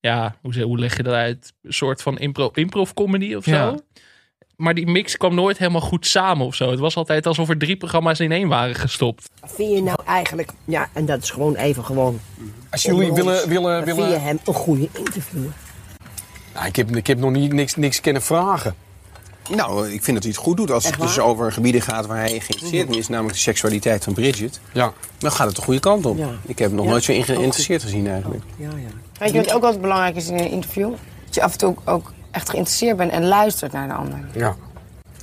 Ja, 0.00 0.36
hoe, 0.40 0.52
zeg- 0.54 0.64
hoe 0.64 0.78
leg 0.78 0.96
je 0.96 1.02
dat 1.02 1.14
uit? 1.14 1.52
Een 1.62 1.72
soort 1.72 2.02
van 2.02 2.18
impro, 2.18 2.50
improv 2.54 2.90
comedy 2.92 3.34
of 3.34 3.44
zo. 3.44 3.50
Ja. 3.50 3.76
Maar 4.56 4.74
die 4.74 4.86
mix 4.86 5.16
kwam 5.16 5.34
nooit 5.34 5.58
helemaal 5.58 5.80
goed 5.80 6.06
samen 6.06 6.46
of 6.46 6.54
zo. 6.54 6.70
Het 6.70 6.78
was 6.78 6.96
altijd 6.96 7.26
alsof 7.26 7.48
er 7.48 7.58
drie 7.58 7.76
programma's 7.76 8.20
in 8.20 8.32
één 8.32 8.48
waren 8.48 8.74
gestopt. 8.74 9.28
Vind 9.44 9.70
je 9.76 9.82
nou 9.82 9.98
eigenlijk, 10.06 10.50
ja, 10.64 10.88
en 10.92 11.06
dat 11.06 11.22
is 11.22 11.30
gewoon 11.30 11.54
even 11.56 11.84
gewoon. 11.84 12.20
Als 12.70 12.82
jullie 12.82 13.12
willen- 13.12 13.48
willen- 13.48 13.84
willen- 13.84 14.06
Vind 14.08 14.20
je 14.20 14.26
hem 14.26 14.38
een 14.44 14.54
goede 14.54 14.88
interviewer? 14.98 15.52
Nou, 16.54 16.66
ik, 16.66 16.76
heb, 16.76 16.96
ik 16.96 17.06
heb 17.06 17.18
nog 17.18 17.30
niet, 17.30 17.52
niks, 17.52 17.76
niks 17.76 18.00
kunnen 18.00 18.22
vragen. 18.22 18.74
Nou, 19.56 19.86
ik 19.90 20.02
vind 20.02 20.16
dat 20.16 20.22
hij 20.22 20.32
het 20.32 20.42
goed 20.42 20.56
doet 20.56 20.70
als 20.70 20.84
het 20.84 21.00
dus 21.00 21.18
over 21.18 21.52
gebieden 21.52 21.82
gaat 21.82 22.06
waar 22.06 22.16
hij 22.18 22.28
geïnteresseerd 22.28 22.88
in 22.88 22.98
is, 22.98 23.08
namelijk 23.08 23.34
de 23.34 23.40
seksualiteit 23.40 24.04
van 24.04 24.12
Bridget. 24.12 24.60
Ja. 24.72 24.92
Dan 25.18 25.32
gaat 25.32 25.46
het 25.46 25.56
de 25.56 25.62
goede 25.62 25.80
kant 25.80 26.06
op. 26.06 26.18
Ja. 26.18 26.28
Ik 26.46 26.58
heb 26.58 26.66
hem 26.68 26.76
nog 26.76 26.84
Ja. 26.84 26.90
nooit 26.90 27.04
zo 27.04 27.12
Oh, 27.12 27.24
geïnteresseerd 27.24 27.82
gezien 27.82 28.06
eigenlijk. 28.08 28.42
Ja, 28.56 28.68
ja. 28.68 28.74
Weet 29.18 29.32
je 29.32 29.36
wat 29.38 29.52
ook 29.52 29.62
altijd 29.62 29.80
belangrijk 29.80 30.16
is 30.16 30.28
in 30.28 30.38
een 30.38 30.50
interview? 30.50 30.90
Dat 31.24 31.34
je 31.34 31.42
af 31.42 31.52
en 31.52 31.58
toe 31.58 31.74
ook 31.84 32.12
echt 32.32 32.50
geïnteresseerd 32.50 32.96
bent 32.96 33.10
en 33.12 33.24
luistert 33.26 33.72
naar 33.72 33.88
de 33.88 33.94
ander. 33.94 34.18
Ja. 34.32 34.56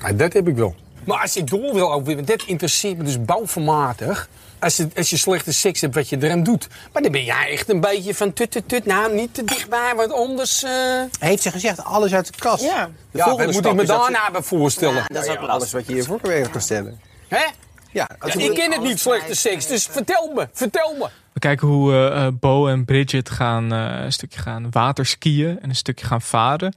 ja, 0.02 0.12
dat 0.14 0.34
heb 0.34 0.48
ik 0.48 0.56
wel. 0.56 0.76
Maar 1.06 1.22
als 1.22 1.38
ik 1.38 1.48
door 1.50 1.74
wil 1.74 1.94
over, 1.94 2.16
want 2.16 2.28
dat 2.28 2.44
interesseert 2.46 2.98
me 2.98 3.04
dus 3.04 3.22
bouwvermatig. 3.26 4.30
Als 4.60 4.78
je, 4.78 4.88
als 4.96 5.10
je 5.10 5.18
slechte 5.18 5.54
seks 5.54 5.82
hebt, 5.82 5.96
wat 5.96 6.10
je 6.10 6.18
eraan 6.24 6.44
doet. 6.44 6.68
Maar 6.94 7.02
dan 7.02 7.12
ben 7.12 7.24
jij 7.24 7.50
echt 7.52 7.70
een 7.70 7.80
beetje 7.82 8.16
van 8.16 8.34
tut, 8.34 8.52
tut, 8.52 8.68
tut. 8.68 8.86
Nou, 8.86 9.14
niet 9.16 9.34
te 9.34 9.44
dichtbij, 9.44 9.94
want 9.96 10.12
anders... 10.14 10.64
eh 10.64 10.72
Heeft 11.20 11.42
ze 11.42 11.52
gezegd, 11.52 11.84
alles 11.84 12.14
uit 12.14 12.28
de 12.28 12.34
kast. 12.40 12.64
Ja. 12.64 12.86
De 13.12 13.18
Ja, 13.18 13.36
wat 13.36 13.52
moet 13.52 13.66
ik 13.66 13.74
me 13.74 13.86
daarna 13.86 14.26
ze- 14.26 14.32
bij 14.32 14.42
voorstellen? 14.42 14.96
Ja, 14.96 15.06
dat 15.08 15.24
is 15.26 15.30
ook 15.30 15.48
alles 15.48 15.72
wat 15.72 15.88
je 15.88 15.96
je 15.96 16.04
voorkeur 16.04 16.50
kan 16.50 16.62
stellen. 16.62 17.00
Hè? 17.28 17.44
Ja, 17.92 18.10
als 18.20 18.34
Ja, 18.34 18.40
je- 18.40 18.46
ik 18.50 18.56
ken 18.56 18.72
het 18.72 18.82
niet, 18.82 19.00
slechte 19.00 19.36
seks. 19.36 19.68
Dus 19.68 19.86
vertel 19.86 20.32
me, 20.36 20.48
vertel 20.54 20.96
me. 21.00 21.08
We 21.34 21.40
kijken 21.40 21.68
hoe 21.68 21.94
eh, 21.94 22.26
eh, 22.26 22.34
Bo 22.40 22.68
en 22.68 22.86
Bridget 22.86 23.30
gaan 23.30 23.74
eh, 23.74 24.04
een 24.04 24.14
stukje 24.14 24.40
gaan 24.40 24.68
waterskiën 24.72 25.60
en 25.62 25.70
een 25.70 25.76
stukje 25.76 26.06
gaan 26.06 26.22
varen. 26.22 26.76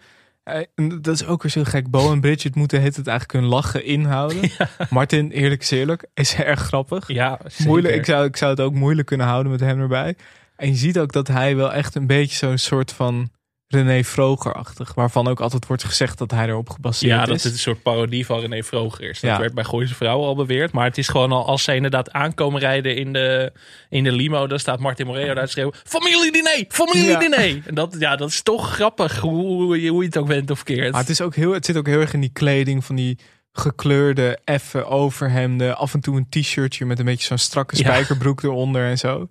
Dat 1.00 1.14
is 1.14 1.26
ook 1.26 1.42
weer 1.42 1.52
zo 1.52 1.64
gek. 1.64 1.90
Bo 1.90 2.12
en 2.12 2.20
Bridget 2.20 2.54
moeten 2.54 2.82
het 2.82 2.96
eigenlijk 2.96 3.32
hun 3.32 3.44
lachen 3.44 3.84
inhouden. 3.84 4.50
Martin, 4.90 5.30
eerlijk 5.30 5.60
is 5.60 5.70
eerlijk, 5.70 6.06
is 6.14 6.34
erg 6.34 6.60
grappig. 6.60 7.08
Ja, 7.08 7.38
zeker. 7.44 7.66
Moeilijk, 7.66 7.94
ik, 7.94 8.04
zou, 8.04 8.24
ik 8.24 8.36
zou 8.36 8.50
het 8.50 8.60
ook 8.60 8.74
moeilijk 8.74 9.06
kunnen 9.06 9.26
houden 9.26 9.52
met 9.52 9.60
hem 9.60 9.80
erbij. 9.80 10.16
En 10.56 10.68
je 10.68 10.74
ziet 10.74 10.98
ook 10.98 11.12
dat 11.12 11.28
hij 11.28 11.56
wel 11.56 11.72
echt 11.72 11.94
een 11.94 12.06
beetje 12.06 12.36
zo'n 12.36 12.58
soort 12.58 12.92
van 12.92 13.30
René 13.72 14.04
Vroger-achtig. 14.04 14.94
Waarvan 14.94 15.28
ook 15.28 15.40
altijd 15.40 15.66
wordt 15.66 15.84
gezegd 15.84 16.18
dat 16.18 16.30
hij 16.30 16.46
erop 16.48 16.70
gebaseerd 16.70 17.12
Ja, 17.12 17.24
dat 17.24 17.34
is. 17.36 17.44
het 17.44 17.52
een 17.52 17.58
soort 17.58 17.82
parodie 17.82 18.26
van 18.26 18.40
René 18.40 18.62
Vroger 18.62 19.08
is. 19.08 19.20
Dat 19.20 19.30
Ja. 19.30 19.38
werd 19.38 19.54
bij 19.54 19.64
Gooise 19.64 19.94
Vrouwen 19.94 20.26
al 20.28 20.34
beweerd. 20.36 20.72
Maar 20.72 20.84
het 20.84 20.98
is 20.98 21.08
gewoon 21.08 21.32
al, 21.32 21.46
als 21.46 21.62
zij 21.62 21.76
inderdaad 21.76 22.10
aankomen 22.12 22.60
rijden 22.60 22.96
in 22.96 23.12
de, 23.12 23.52
in 23.88 24.04
de 24.04 24.12
limo... 24.12 24.46
dan 24.46 24.58
staat 24.58 24.78
Martin 24.80 25.06
Moreno 25.06 25.34
daar 25.34 25.44
te 25.44 25.50
schreeuwen... 25.50 25.74
Familiediner! 25.84 26.64
Familiediner! 26.68 27.62
En 27.66 27.74
dat, 27.74 27.96
ja, 27.98 28.16
dat 28.16 28.28
is 28.28 28.42
toch 28.42 28.72
grappig 28.74 29.18
hoe, 29.18 29.80
je- 29.80 29.90
hoe 29.90 30.00
je 30.00 30.06
het 30.06 30.18
ook 30.18 30.26
bent 30.26 30.50
of 30.50 30.62
keert. 30.62 30.90
Maar 30.92 31.00
het, 31.00 31.10
is 31.10 31.20
ook 31.20 31.34
heel, 31.34 31.52
het 31.52 31.64
zit 31.66 31.76
ook 31.76 31.86
heel 31.86 32.00
erg 32.00 32.12
in 32.12 32.20
die 32.20 32.32
kleding 32.32 32.84
van 32.84 32.96
die 32.96 33.18
gekleurde, 33.52 34.38
effe 34.44 34.84
overhemden. 34.84 35.76
Af 35.76 35.94
en 35.94 36.00
toe 36.00 36.16
een 36.16 36.26
t-shirtje 36.28 36.84
met 36.86 36.98
een 36.98 37.04
beetje 37.04 37.26
zo'n 37.26 37.38
strakke 37.38 37.76
Ja. 37.76 37.82
spijkerbroek 37.82 38.42
eronder 38.42 38.84
en 38.86 38.98
zo. 38.98 39.28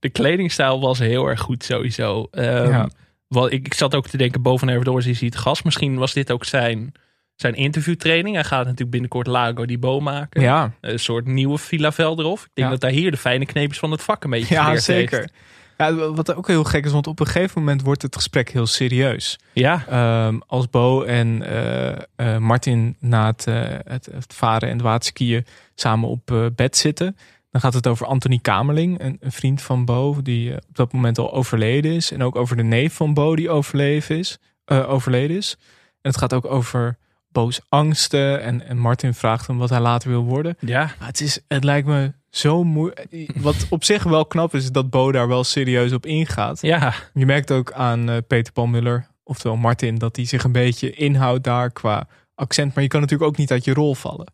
De 0.00 0.08
kledingstijl 0.10 0.80
was 0.80 0.98
heel 0.98 1.26
erg 1.26 1.40
goed 1.40 1.64
sowieso. 1.64 2.28
Ehm, 2.30 2.68
Ja. 2.68 2.88
Wat, 3.34 3.52
ik, 3.52 3.66
ik 3.66 3.74
zat 3.74 3.94
ook 3.94 4.06
te 4.08 4.16
denken, 4.16 4.42
boven 4.42 4.68
Everdores 4.68 5.06
is 5.06 5.20
het 5.20 5.36
gas. 5.36 5.62
Misschien 5.62 5.96
was 5.96 6.12
dit 6.12 6.30
ook 6.32 6.44
zijn, 6.44 6.92
zijn 7.36 7.54
interviewtraining. 7.54 8.34
Hij 8.34 8.44
gaat 8.44 8.64
natuurlijk 8.64 8.90
binnenkort 8.90 9.26
Lago 9.26 9.64
di 9.66 9.78
Bo 9.78 10.00
maken. 10.00 10.40
Ja. 10.42 10.72
Een 10.80 10.98
soort 10.98 11.26
nieuwe 11.26 11.58
Villa 11.58 11.92
Velderhof. 11.92 12.42
Ik 12.44 12.50
denk 12.54 12.66
Ja. 12.68 12.72
dat 12.74 12.82
hij 12.90 12.92
hier 13.00 13.10
de 13.10 13.16
fijne 13.16 13.46
kneepjes 13.46 13.78
van 13.78 13.90
het 13.90 14.02
vak 14.02 14.24
een 14.24 14.30
beetje 14.30 14.54
Ja, 14.54 14.76
zeker. 14.76 15.18
heeft. 15.18 15.32
Ja, 15.76 15.94
wat 15.94 16.34
ook 16.34 16.46
heel 16.46 16.64
gek 16.64 16.84
is, 16.84 16.92
want 16.92 17.06
op 17.06 17.20
een 17.20 17.26
gegeven 17.26 17.58
moment 17.60 17.82
wordt 17.82 18.02
het 18.02 18.16
gesprek 18.16 18.50
heel 18.50 18.66
serieus. 18.66 19.38
Ja. 19.52 19.84
Ehm, 19.88 20.38
als 20.46 20.70
Bo 20.70 21.02
en 21.02 21.42
eh, 21.42 21.90
eh, 22.16 22.36
Martin 22.40 22.96
na 22.98 23.26
het, 23.26 23.46
eh, 23.46 23.62
het, 23.84 24.06
het 24.12 24.34
varen 24.34 24.68
en 24.68 24.74
het 24.74 24.82
waterskiën 24.82 25.46
samen 25.74 26.08
op 26.08 26.50
bed 26.56 26.76
zitten, 26.76 27.16
dan 27.50 27.60
gaat 27.60 27.74
het 27.74 27.86
over 27.86 28.06
Anthony 28.06 28.38
Kamerling, 28.38 29.00
een, 29.00 29.16
een 29.20 29.32
vriend 29.32 29.62
van 29.62 29.84
Bo, 29.84 30.22
die 30.22 30.50
eh, 30.50 30.56
op 30.68 30.76
dat 30.76 30.92
moment 30.92 31.18
al 31.18 31.32
overleden 31.32 31.92
is. 31.92 32.12
En 32.12 32.22
ook 32.22 32.36
over 32.36 32.56
de 32.56 32.62
neef 32.62 32.94
van 32.94 33.14
Bo, 33.14 33.36
die 33.36 33.50
overleven 33.50 34.18
is, 34.18 34.38
eh, 34.64 34.90
overleden 34.90 35.36
is. 35.36 35.56
En 36.00 36.10
het 36.10 36.16
gaat 36.16 36.32
ook 36.32 36.44
over 36.44 36.98
Bo's 37.28 37.60
angsten. 37.68 38.42
En, 38.42 38.66
en 38.66 38.78
Martin 38.78 39.14
vraagt 39.14 39.46
hem 39.46 39.58
wat 39.58 39.70
hij 39.70 39.80
later 39.80 40.10
wil 40.10 40.24
worden. 40.24 40.56
Ja. 40.60 40.94
Maar 40.98 41.08
het, 41.08 41.20
is, 41.20 41.40
het 41.48 41.64
lijkt 41.64 41.86
me 41.86 42.12
zo 42.30 42.64
moeilijk. 42.64 43.32
Wat 43.34 43.66
op 43.70 43.84
zich 43.84 44.02
wel 44.02 44.26
knap 44.26 44.54
is, 44.54 44.62
is 44.62 44.72
dat 44.72 44.90
Bo 44.90 45.12
daar 45.12 45.28
wel 45.28 45.44
serieus 45.44 45.92
op 45.92 46.06
ingaat. 46.06 46.62
Ja. 46.62 46.94
Je 47.14 47.26
merkt 47.26 47.50
ook 47.50 47.72
aan 47.72 48.08
eh, 48.08 48.16
Peter 48.26 48.52
Paul 48.52 48.66
Muller, 48.66 49.06
oftewel 49.24 49.56
Martin, 49.56 49.98
dat 49.98 50.16
hij 50.16 50.24
zich 50.24 50.44
een 50.44 50.52
beetje 50.52 50.90
inhoudt 50.90 51.44
daar 51.44 51.70
qua 51.70 52.08
accent. 52.34 52.74
Maar 52.74 52.82
je 52.82 52.88
kan 52.88 53.00
natuurlijk 53.00 53.30
ook 53.30 53.36
niet 53.36 53.50
uit 53.50 53.64
je 53.64 53.74
rol 53.74 53.94
vallen. 53.94 54.26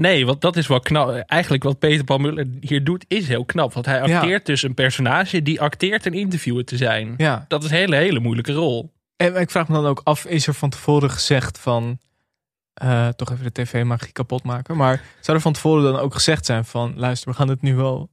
Nee, 0.00 0.26
want 0.26 0.40
dat 0.40 0.56
is 0.56 0.66
wel 0.66 0.80
knap. 0.80 1.10
Eigenlijk 1.26 1.62
wat 1.62 1.78
Peter 1.78 2.04
Paul 2.04 2.18
Muller 2.18 2.46
hier 2.60 2.84
doet, 2.84 3.04
is 3.08 3.28
heel 3.28 3.44
knap. 3.44 3.72
Want 3.72 3.86
hij 3.86 4.06
Ja. 4.06 4.18
acteert 4.20 4.46
dus 4.46 4.62
een 4.62 4.74
personage 4.74 5.42
die 5.42 5.60
acteert 5.60 6.06
een 6.06 6.14
interviewer 6.14 6.64
te 6.64 6.76
zijn. 6.76 7.14
Ja. 7.16 7.44
Dat 7.48 7.64
is 7.64 7.70
een 7.70 7.76
hele, 7.76 7.96
hele 7.96 8.20
moeilijke 8.20 8.52
rol. 8.52 8.92
En 9.16 9.36
ik 9.36 9.50
vraag 9.50 9.68
me 9.68 9.74
dan 9.74 9.86
ook 9.86 10.00
af, 10.04 10.24
is 10.24 10.46
er 10.46 10.54
van 10.54 10.70
tevoren 10.70 11.10
gezegd 11.10 11.58
van... 11.58 11.98
eh, 12.74 13.08
toch 13.08 13.30
even 13.32 13.44
de 13.44 13.52
tv-magie 13.62 14.12
kapot 14.12 14.42
maken. 14.42 14.76
Maar 14.76 15.02
zou 15.20 15.36
er 15.36 15.42
van 15.42 15.52
tevoren 15.52 15.82
dan 15.82 15.96
ook 15.98 16.14
gezegd 16.14 16.46
zijn 16.46 16.64
van... 16.64 16.92
luister, 16.96 17.30
we 17.30 17.36
gaan 17.36 17.48
het 17.48 17.62
nu 17.62 17.74
wel 17.74 18.08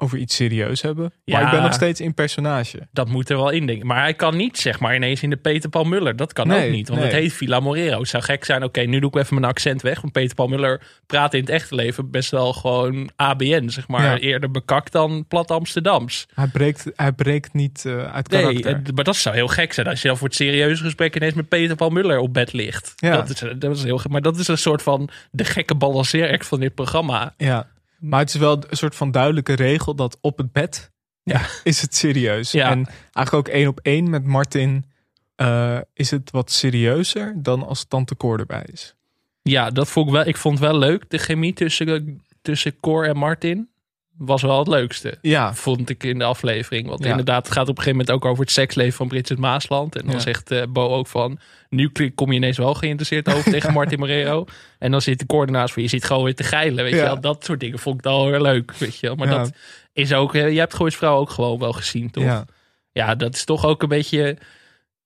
over 0.00 0.18
iets 0.18 0.34
serieus 0.34 0.82
hebben. 0.82 1.04
Maar 1.04 1.40
Ja. 1.40 1.44
ik 1.44 1.50
ben 1.50 1.62
nog 1.62 1.72
steeds 1.72 2.00
in 2.00 2.14
personage. 2.14 2.88
Dat 2.92 3.08
moet 3.08 3.30
er 3.30 3.36
wel 3.36 3.50
in, 3.50 3.66
denk 3.66 3.78
ik. 3.78 3.84
Maar 3.84 4.00
hij 4.00 4.14
kan 4.14 4.36
niet, 4.36 4.58
zeg 4.58 4.80
maar, 4.80 4.94
ineens 4.94 5.22
in 5.22 5.30
de 5.30 5.36
Peter 5.36 5.70
Paul 5.70 5.84
Muller. 5.84 6.16
Dat 6.16 6.32
kan 6.32 6.46
Nee, 6.48 6.66
ook 6.66 6.72
niet, 6.74 6.88
want 6.88 7.00
nee. 7.00 7.10
het 7.10 7.18
heet 7.18 7.32
Villa 7.32 7.60
Morero. 7.60 7.98
Het 7.98 8.08
zou 8.08 8.22
gek 8.22 8.44
zijn, 8.44 8.64
oké, 8.64 8.80
nu 8.80 8.98
doe 9.00 9.10
ik 9.10 9.16
even 9.16 9.34
mijn 9.34 9.46
accent 9.52 9.82
weg. 9.82 10.00
Want 10.00 10.12
Peter 10.12 10.34
Paul 10.34 10.48
Muller 10.48 10.82
praat 11.06 11.34
in 11.34 11.40
het 11.40 11.48
echte 11.48 11.74
leven 11.74 12.10
best 12.10 12.30
wel 12.30 12.52
gewoon 12.52 13.10
ABN, 13.16 13.68
zeg 13.68 13.88
maar. 13.88 14.02
Ja. 14.02 14.18
Eerder 14.18 14.50
bekakt 14.50 14.92
dan 14.92 15.24
plat 15.28 15.50
Amsterdams. 15.50 16.26
Hij 16.34 16.46
breekt, 16.46 16.86
hij 16.96 17.12
breekt 17.12 17.52
niet 17.52 17.84
eh, 17.86 18.12
uit 18.12 18.30
Nee, 18.30 18.42
karakter. 18.42 18.76
het- 18.76 18.94
maar 18.94 19.04
dat 19.04 19.16
zou 19.16 19.34
heel 19.34 19.48
gek 19.48 19.72
zijn 19.72 19.86
als 19.86 20.02
je 20.02 20.08
dan 20.08 20.16
voor 20.16 20.26
het 20.26 20.36
serieuze 20.36 20.82
gesprek 20.84 21.16
ineens 21.16 21.34
met 21.34 21.48
Peter 21.48 21.76
Paul 21.76 21.90
Muller 21.90 22.18
op 22.18 22.34
bed 22.34 22.52
ligt. 22.52 22.92
Ja. 22.96 23.16
Dat, 23.16 23.30
is, 23.30 23.42
dat 23.58 23.76
is 23.76 23.82
heel 23.82 23.98
gek. 23.98 24.10
Maar 24.10 24.22
dat 24.22 24.38
is 24.38 24.48
een 24.48 24.58
soort 24.58 24.82
van 24.82 25.08
de 25.30 25.44
gekke 25.44 25.74
balanceeract 25.74 26.46
van 26.46 26.60
dit 26.60 26.74
programma. 26.74 27.34
Ja, 27.36 27.66
maar 28.00 28.20
het 28.20 28.28
is 28.28 28.34
wel 28.40 28.62
een 28.70 28.76
soort 28.76 28.94
van 28.94 29.10
duidelijke 29.10 29.52
regel 29.52 29.94
dat 29.94 30.18
op 30.20 30.38
het 30.38 30.52
bed 30.52 30.90
Ja. 31.22 31.40
is 31.64 31.82
het 31.82 31.94
serieus. 31.94 32.50
Ja. 32.50 32.70
En 32.70 32.86
eigenlijk 33.12 33.48
ook 33.48 33.54
één 33.54 33.68
op 33.68 33.80
één 33.82 34.10
met 34.10 34.24
Martin 34.24 34.84
eh, 35.36 35.78
is 35.94 36.10
het 36.10 36.30
wat 36.30 36.50
serieuzer 36.50 37.34
dan 37.36 37.66
als 37.66 37.84
Tante 37.84 38.16
Cor 38.16 38.38
erbij 38.38 38.64
is. 38.72 38.94
Ja, 39.42 39.70
dat 39.70 39.88
vond 39.88 40.06
ik 40.06 40.12
wel. 40.12 40.26
Ik 40.26 40.36
vond 40.36 40.58
het 40.58 40.68
wel 40.68 40.78
leuk. 40.78 41.10
De 41.10 41.18
chemie 41.18 41.52
tussen, 41.52 42.20
tussen 42.42 42.80
Cor 42.80 43.06
en 43.08 43.16
Martin 43.16 43.69
was 44.26 44.42
wel 44.42 44.58
het 44.58 44.68
leukste. 44.68 45.18
Ja. 45.20 45.54
Vond 45.54 45.90
ik 45.90 46.04
in 46.04 46.18
de 46.18 46.24
aflevering. 46.24 46.86
Want 46.88 47.04
Ja. 47.04 47.10
inderdaad, 47.10 47.44
het 47.44 47.52
gaat 47.54 47.68
op 47.68 47.76
een 47.78 47.82
gegeven 47.82 47.98
moment 47.98 48.10
ook 48.16 48.24
over 48.30 48.44
het 48.44 48.52
seksleven 48.52 48.92
van 48.92 49.08
Bridget 49.08 49.38
Maasland. 49.38 49.96
En 49.96 50.04
dan 50.04 50.14
Ja. 50.14 50.20
zegt 50.20 50.50
eh, 50.50 50.62
Bo 50.68 50.88
ook 50.88 51.06
van, 51.06 51.38
nu 51.68 51.90
kom 52.14 52.30
je 52.30 52.36
ineens 52.36 52.56
wel 52.56 52.74
geïnteresseerd 52.74 53.28
over 53.34 53.50
tegen 53.52 53.72
Martin 53.72 53.98
Morero. 53.98 54.44
En 54.78 54.90
dan 54.90 55.02
zit 55.02 55.18
de 55.18 55.26
coördinaat 55.26 55.70
voor 55.70 55.82
je 55.82 55.88
zit 55.88 56.04
gewoon 56.04 56.24
weer 56.24 56.34
te 56.34 56.42
geilen. 56.44 56.84
Weet 56.84 56.94
je 56.94 57.00
wel? 57.00 57.20
Dat 57.20 57.44
soort 57.44 57.60
dingen 57.60 57.78
vond 57.78 57.96
ik 57.96 58.02
dan 58.02 58.28
heel 58.32 58.40
leuk. 58.42 58.72
Weet 58.78 58.98
je 58.98 59.06
wel? 59.06 59.16
Maar 59.16 59.28
dat 59.28 59.52
is 59.92 60.12
ook, 60.12 60.34
eh, 60.34 60.52
je 60.52 60.58
hebt 60.58 60.74
Goois 60.74 60.96
Vrouw 60.96 61.16
ook 61.18 61.30
gewoon 61.30 61.58
wel 61.58 61.72
gezien, 61.72 62.10
toch? 62.10 62.44
Ja. 62.92 63.14
Dat 63.14 63.34
is 63.34 63.44
toch 63.44 63.64
ook 63.64 63.82
een 63.82 63.88
beetje... 63.88 64.36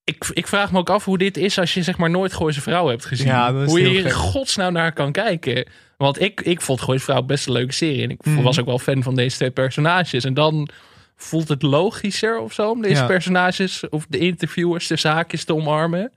Ik, 0.05 0.27
ik 0.33 0.47
vraag 0.49 0.73
me 0.73 0.79
ook 0.79 0.91
af 0.91 1.05
hoe 1.05 1.19
dit 1.19 1.37
is 1.37 1.59
als 1.59 1.75
je 1.75 1.83
zeg 1.83 1.97
maar 1.97 2.11
nooit 2.11 2.33
Gooise 2.33 2.61
Vrouw 2.61 2.89
hebt 2.89 3.05
gezien. 3.05 3.27
Hoe 3.69 3.81
je 3.81 3.99
in 3.99 4.11
godsnaam 4.11 4.73
naar 4.73 4.93
kan 4.93 5.13
kijken. 5.13 5.67
Want 5.97 6.21
ik, 6.21 6.41
ik 6.41 6.61
vond 6.61 6.81
Gooise 6.81 7.05
Vrouw 7.05 7.23
best 7.23 7.47
een 7.47 7.53
leuke 7.53 7.73
serie. 7.73 8.03
En 8.03 8.11
ik 8.11 8.25
Mhm. 8.25 8.43
was 8.43 8.61
ook 8.61 8.67
wel 8.67 8.79
fan 8.79 9.03
van 9.03 9.15
deze 9.15 9.37
twee 9.37 9.51
personages. 9.51 10.25
En 10.25 10.35
dan 10.35 10.69
voelt 11.17 11.49
het 11.49 11.63
logischer 11.63 12.39
of 12.39 12.53
zo 12.53 12.71
om 12.71 12.83
deze 12.83 13.01
Ja. 13.01 13.07
personages 13.07 13.89
of 13.89 14.07
de 14.09 14.19
interviewers 14.19 14.87
de 14.87 14.97
zaakjes 14.97 15.45
te 15.45 15.55
omarmen. 15.55 16.13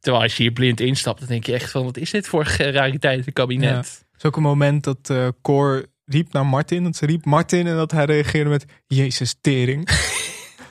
Terwijl 0.00 0.22
als 0.24 0.36
je 0.36 0.42
hier 0.42 0.52
blind 0.52 0.80
instapt, 0.80 1.18
dan 1.18 1.28
denk 1.28 1.46
je 1.46 1.52
echt 1.52 1.70
van, 1.70 1.84
wat 1.84 1.96
is 1.96 2.10
dit 2.10 2.26
voor 2.28 2.44
rariteitenkabinet? 2.58 3.70
Ja. 3.70 3.76
Het 3.76 4.22
is 4.22 4.24
ook 4.24 4.36
een 4.36 4.42
moment 4.42 4.84
dat 4.84 4.98
eh 5.10 5.28
Cor 5.42 5.84
riep 6.04 6.32
naar 6.32 6.46
Martin. 6.46 6.84
Dat 6.84 6.96
ze 6.96 7.06
riep 7.06 7.24
Martin 7.24 7.66
en 7.66 7.76
dat 7.76 7.90
hij 7.90 8.04
reageerde 8.04 8.50
met 8.50 8.64
Jezus 8.86 9.34
tering. 9.40 9.88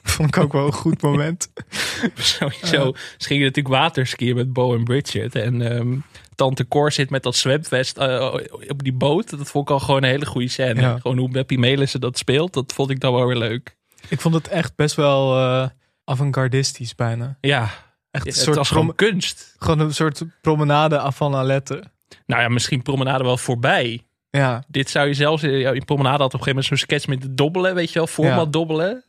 Vond 0.03 0.35
ik 0.35 0.43
ook 0.43 0.53
wel 0.53 0.65
een 0.65 0.73
goed 0.73 1.01
moment. 1.01 1.51
Sowieso. 2.15 2.93
Ze 3.17 3.27
gingen 3.27 3.43
natuurlijk 3.45 3.75
waterskiën 3.75 4.35
met 4.35 4.53
Bo 4.53 4.75
en 4.75 4.83
Bridget. 4.83 5.35
En 5.35 5.61
ehm, 5.77 5.95
Tante 6.35 6.67
Cor 6.67 6.91
zit 6.91 7.09
met 7.09 7.23
dat 7.23 7.35
zwemvest 7.35 7.97
eh, 7.97 8.33
op 8.67 8.83
die 8.83 8.93
boot. 8.93 9.29
Dat 9.29 9.47
vond 9.49 9.67
ik 9.69 9.73
al 9.73 9.79
gewoon 9.79 10.03
een 10.03 10.09
hele 10.09 10.25
goede 10.25 10.47
scène. 10.47 10.81
Ja. 10.81 10.99
Gewoon 10.99 11.17
hoe 11.17 11.29
Beppie 11.29 11.59
Melissen 11.59 12.01
dat 12.01 12.17
speelt, 12.17 12.53
dat 12.53 12.73
vond 12.73 12.89
ik 12.89 12.99
dan 12.99 13.13
wel 13.13 13.25
weer 13.27 13.37
leuk. 13.37 13.75
Ik 14.09 14.21
vond 14.21 14.33
het 14.35 14.47
echt 14.47 14.75
best 14.75 14.95
wel 14.95 15.37
eh 15.37 15.69
avant-gardistisch 16.05 16.95
bijna. 16.95 17.37
Ja, 17.41 17.69
Echt 18.11 18.25
een 18.27 18.33
soort 18.33 18.67
gewoon 18.67 18.95
kunst. 18.95 19.55
Gewoon 19.59 19.79
een 19.79 19.93
soort 19.93 20.23
promenade 20.41 20.99
avant 20.99 21.33
la 21.33 21.43
lettre. 21.43 21.83
Nou 22.25 22.41
ja, 22.41 22.47
misschien 22.49 22.81
promenade 22.81 23.23
wel 23.23 23.37
voorbij. 23.37 24.05
Ja. 24.29 24.63
Dit 24.67 24.89
zou 24.89 25.07
je 25.07 25.13
zelfs 25.13 25.43
in 25.43 25.75
in 25.75 25.85
promenade 25.85 26.17
had 26.23 26.33
op 26.33 26.39
een 26.39 26.43
gegeven 26.45 26.47
moment 26.49 26.65
zo'n 26.65 26.77
sketch 26.77 27.07
met 27.07 27.21
de 27.21 27.33
dobbelen, 27.33 27.75
weet 27.75 27.87
je 27.87 27.93
wel, 27.93 28.07
format 28.07 28.45
Ja. 28.45 28.51
dobbelen. 28.51 29.03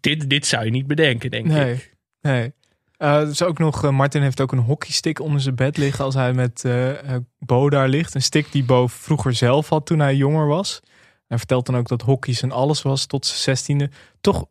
Dit, 0.00 0.30
dit 0.30 0.46
zou 0.46 0.64
je 0.64 0.70
niet 0.70 0.86
bedenken, 0.86 1.30
denk 1.30 1.46
Nee, 1.46 1.72
ik. 1.72 1.96
nee. 2.20 2.52
Er 2.98 3.28
is 3.28 3.42
ook 3.42 3.58
nog, 3.58 3.84
eh, 3.84 3.90
Martin 3.90 4.22
heeft 4.22 4.40
ook 4.40 4.52
een 4.52 4.58
hockeystick 4.58 5.20
onder 5.20 5.40
zijn 5.40 5.54
bed 5.54 5.76
liggen 5.76 6.04
als 6.04 6.14
hij 6.14 6.32
met 6.32 6.64
eh, 6.64 6.90
Bo 7.38 7.70
daar 7.70 7.88
ligt. 7.88 8.14
Een 8.14 8.22
stick 8.22 8.52
die 8.52 8.64
Bo 8.64 8.86
vroeger 8.86 9.34
zelf 9.34 9.68
had 9.68 9.86
toen 9.86 9.98
hij 9.98 10.14
jonger 10.14 10.46
was. 10.46 10.80
Hij 11.26 11.38
vertelt 11.38 11.66
dan 11.66 11.76
ook 11.76 11.88
dat 11.88 12.02
hockey 12.02 12.34
zijn 12.34 12.52
alles 12.52 12.82
was 12.82 13.06
tot 13.06 13.26
zijn 13.26 13.38
zestiende. 13.38 13.90
Toch 14.20 14.46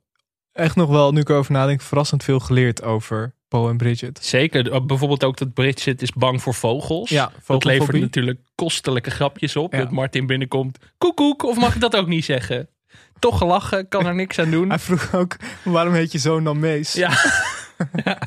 echt 0.51 0.75
nog 0.75 0.89
wel, 0.89 1.11
nu 1.11 1.19
ik 1.19 1.29
erover 1.29 1.51
nadenk, 1.51 1.81
verrassend 1.81 2.23
veel 2.23 2.39
geleerd 2.39 2.83
over 2.83 3.35
Bo 3.47 3.69
en 3.69 3.77
Bridget. 3.77 4.19
Zeker. 4.25 4.73
Uh, 4.73 4.85
Bijvoorbeeld 4.85 5.23
ook 5.23 5.37
dat 5.37 5.53
Bridget 5.53 6.01
is 6.01 6.11
bang 6.11 6.41
voor 6.41 6.53
vogels. 6.53 7.09
Ja, 7.09 7.31
dat 7.45 7.63
levert 7.63 7.99
natuurlijk 7.99 8.39
kostelijke 8.55 9.11
grapjes 9.11 9.55
op. 9.55 9.73
Ja. 9.73 9.79
Dat 9.79 9.91
Martin 9.91 10.25
binnenkomt. 10.25 10.77
Koekoek, 10.97 11.43
of 11.43 11.57
mag 11.57 11.75
ik 11.75 11.81
dat 11.81 11.95
ook 11.95 12.07
niet 12.07 12.25
zeggen? 12.25 12.69
Toch 13.19 13.37
gelachen, 13.37 13.87
kan 13.87 14.05
er 14.05 14.15
niks 14.15 14.39
aan 14.39 14.51
doen. 14.51 14.69
Hij 14.69 14.79
vroeg 14.79 15.15
ook, 15.15 15.35
waarom 15.63 15.93
heet 15.93 16.11
je 16.11 16.17
zoon 16.17 16.43
dan 16.43 16.59
Mees? 16.59 16.93
Ja. 16.93 17.11
ja, 18.05 18.17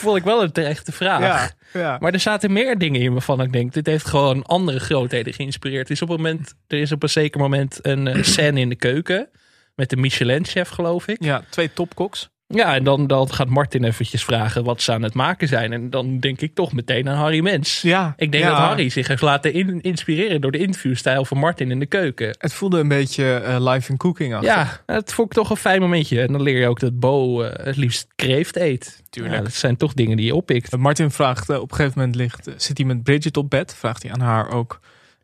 vond 0.00 0.16
ik 0.16 0.24
wel 0.24 0.42
een 0.42 0.52
terechte 0.52 0.92
vraag. 0.92 1.20
Ja, 1.20 1.50
ja. 1.80 1.98
Maar 2.00 2.12
er 2.12 2.20
zaten 2.20 2.52
meer 2.52 2.78
dingen 2.78 3.00
in 3.00 3.12
waarvan 3.12 3.42
ik 3.42 3.52
denk, 3.52 3.72
dit 3.72 3.86
heeft 3.86 4.06
gewoon 4.06 4.42
andere 4.44 4.80
grootheden 4.80 5.32
geïnspireerd. 5.32 5.86
Er 5.86 5.94
is 5.94 6.02
op, 6.02 6.08
een 6.08 6.16
moment, 6.16 6.54
er 6.66 6.78
is 6.78 6.92
op 6.92 7.02
een 7.02 7.08
zeker 7.08 7.40
moment 7.40 7.78
een 7.82 8.06
eh, 8.06 8.22
scène 8.22 8.60
in 8.60 8.68
de 8.68 8.76
keuken 8.76 9.28
met 9.74 9.90
de 9.90 9.96
Michelin-chef, 9.96 10.68
geloof 10.68 11.06
ik. 11.06 11.24
Ja, 11.24 11.44
twee 11.48 11.72
topkoks. 11.72 12.30
Ja, 12.54 12.74
en 12.74 12.84
dan, 12.84 13.06
dan 13.06 13.32
gaat 13.32 13.48
Martin 13.48 13.84
eventjes 13.84 14.24
vragen 14.24 14.64
wat 14.64 14.82
ze 14.82 14.92
aan 14.92 15.02
het 15.02 15.14
maken 15.14 15.48
zijn. 15.48 15.72
En 15.72 15.90
dan 15.90 16.18
denk 16.18 16.40
ik 16.40 16.54
toch 16.54 16.72
meteen 16.72 17.08
aan 17.08 17.16
Harry 17.16 17.40
Mens. 17.40 17.82
Ja, 17.82 18.14
Ik 18.16 18.32
denk 18.32 18.44
ja. 18.44 18.50
dat 18.50 18.58
Harry 18.58 18.88
zich 18.88 19.08
heeft 19.08 19.22
laten 19.22 19.52
in- 19.52 19.80
inspireren 19.80 20.40
door 20.40 20.50
de 20.52 20.58
interviewstijl 20.58 21.24
van 21.24 21.38
Martin 21.38 21.70
in 21.70 21.78
de 21.78 21.86
keuken. 21.86 22.36
Het 22.38 22.52
voelde 22.52 22.78
een 22.78 22.88
beetje 22.88 23.32
eh, 23.34 23.70
live 23.72 23.90
in 23.90 23.96
cooking 23.96 24.34
achter. 24.34 24.50
Ja, 24.50 24.80
dat 24.86 25.12
vond 25.12 25.28
ik 25.28 25.34
toch 25.36 25.50
een 25.50 25.56
fijn 25.56 25.80
momentje. 25.80 26.20
En 26.20 26.32
dan 26.32 26.42
leer 26.42 26.60
je 26.60 26.68
ook 26.68 26.80
dat 26.80 26.98
Bo 27.00 27.42
eh, 27.42 27.64
het 27.64 27.76
liefst 27.76 28.06
kreeft 28.16 28.56
eet. 28.56 29.02
Tuurlijk. 29.10 29.34
Ja, 29.36 29.42
dat 29.42 29.52
zijn 29.54 29.76
toch 29.76 29.92
dingen 29.94 30.16
die 30.16 30.26
je 30.26 30.34
oppikt. 30.34 30.76
Martin 30.76 31.10
vraagt 31.10 31.50
eh, 31.50 31.56
op 31.60 31.70
een 31.70 31.76
gegeven 31.76 31.98
moment 31.98 32.16
ligt, 32.16 32.48
zit 32.56 32.78
hij 32.78 32.86
met 32.86 33.02
Bridget 33.02 33.36
op 33.36 33.50
bed. 33.50 33.74
Vraagt 33.78 34.02
hij 34.02 34.12
aan 34.12 34.20
haar 34.20 34.50
ook 34.52 34.80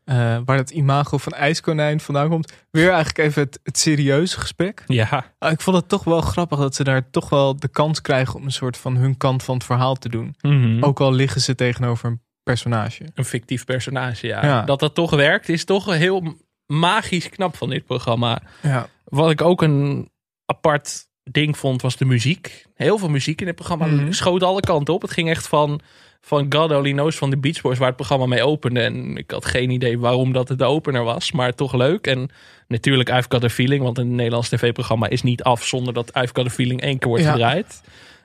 eh, 0.07 0.39
waar 0.45 0.57
het 0.57 0.71
imago 0.71 1.19
van 1.19 1.33
ijskonijn 1.33 2.01
vandaan 2.01 2.29
komt. 2.29 2.53
Weer 2.71 2.89
eigenlijk 2.89 3.19
even 3.19 3.43
het, 3.43 3.61
het 3.63 3.79
serieuze 3.79 4.41
gesprek. 4.41 4.85
Ja. 4.87 5.35
Ah, 5.39 5.53
ik 5.53 5.61
vond 5.61 5.77
het 5.77 5.89
toch 5.89 6.05
wel 6.05 6.21
grappig 6.21 6.59
dat 6.59 6.75
ze 6.75 6.85
daar 6.85 7.11
toch 7.11 7.29
wel 7.29 7.57
de 7.57 7.69
kans 7.69 8.01
krijgen 8.01 8.35
om 8.35 8.45
een 8.45 8.53
soort 8.53 8.77
van 8.77 8.97
hun 8.97 9.17
kant 9.17 9.43
van 9.43 9.55
het 9.55 9.65
verhaal 9.65 9.95
te 9.95 10.09
doen. 10.09 10.35
Mhm. 10.41 10.85
Ook 10.85 11.01
al 11.01 11.13
liggen 11.13 11.41
ze 11.41 11.55
tegenover 11.55 12.09
een 12.09 12.21
personage. 12.43 13.05
Een 13.15 13.25
fictief 13.25 13.65
personage, 13.65 14.27
ja. 14.27 14.45
Ja. 14.45 14.63
Dat 14.63 14.81
dat 14.81 14.95
toch 14.95 15.11
werkt, 15.11 15.49
is 15.49 15.65
toch 15.65 15.95
heel 15.95 16.37
magisch 16.67 17.29
knap 17.29 17.57
van 17.57 17.71
dit 17.71 17.85
programma. 17.85 18.43
Ja. 18.63 18.89
Wat 19.05 19.31
ik 19.31 19.43
ook 19.43 19.63
een 19.63 20.11
apart 20.45 21.09
ding 21.23 21.57
vond, 21.57 21.83
was 21.83 21.97
de 21.97 22.05
muziek. 22.05 22.67
Heel 22.75 22.99
veel 22.99 23.09
muziek 23.09 23.41
in 23.41 23.47
het 23.47 23.57
programma. 23.57 23.87
Mhm. 23.87 24.13
Schoot 24.13 24.43
alle 24.43 24.61
kanten 24.61 24.95
op. 24.95 25.03
Het 25.03 25.11
ging 25.11 25.29
echt 25.29 25.49
van, 25.49 25.81
van 26.27 26.47
God 26.49 26.71
Only 26.71 26.93
Knows 26.93 27.17
van 27.17 27.31
de 27.31 27.37
Beach 27.37 27.61
Boys, 27.61 27.79
waar 27.79 27.87
het 27.87 27.97
programma 27.97 28.27
mee 28.27 28.43
opende. 28.45 28.81
En 28.81 29.17
ik 29.17 29.31
had 29.31 29.45
geen 29.45 29.71
idee 29.71 29.99
waarom 29.99 30.33
dat 30.33 30.49
het 30.49 30.59
de 30.59 30.65
opener 30.65 31.05
was, 31.05 31.33
maar 31.33 31.55
toch 31.55 31.75
leuk. 31.75 32.07
En 32.07 32.31
natuurlijk 32.69 33.09
I've 33.09 33.25
Got 33.29 33.45
a 33.45 33.49
Feeling, 33.49 33.83
want 33.83 33.99
een 33.99 34.15
Nederlands 34.15 34.49
tv-programma 34.49 35.09
is 35.09 35.23
niet 35.23 35.43
af 35.43 35.65
zonder 35.65 35.95
dat 35.95 36.17
I've 36.17 36.31
Got 36.33 36.47
a 36.47 36.51
Feeling 36.51 36.81
één 36.81 36.99
keer 36.99 37.09
wordt 37.09 37.25
Ja. 37.25 37.31
gedraaid. 37.33 37.81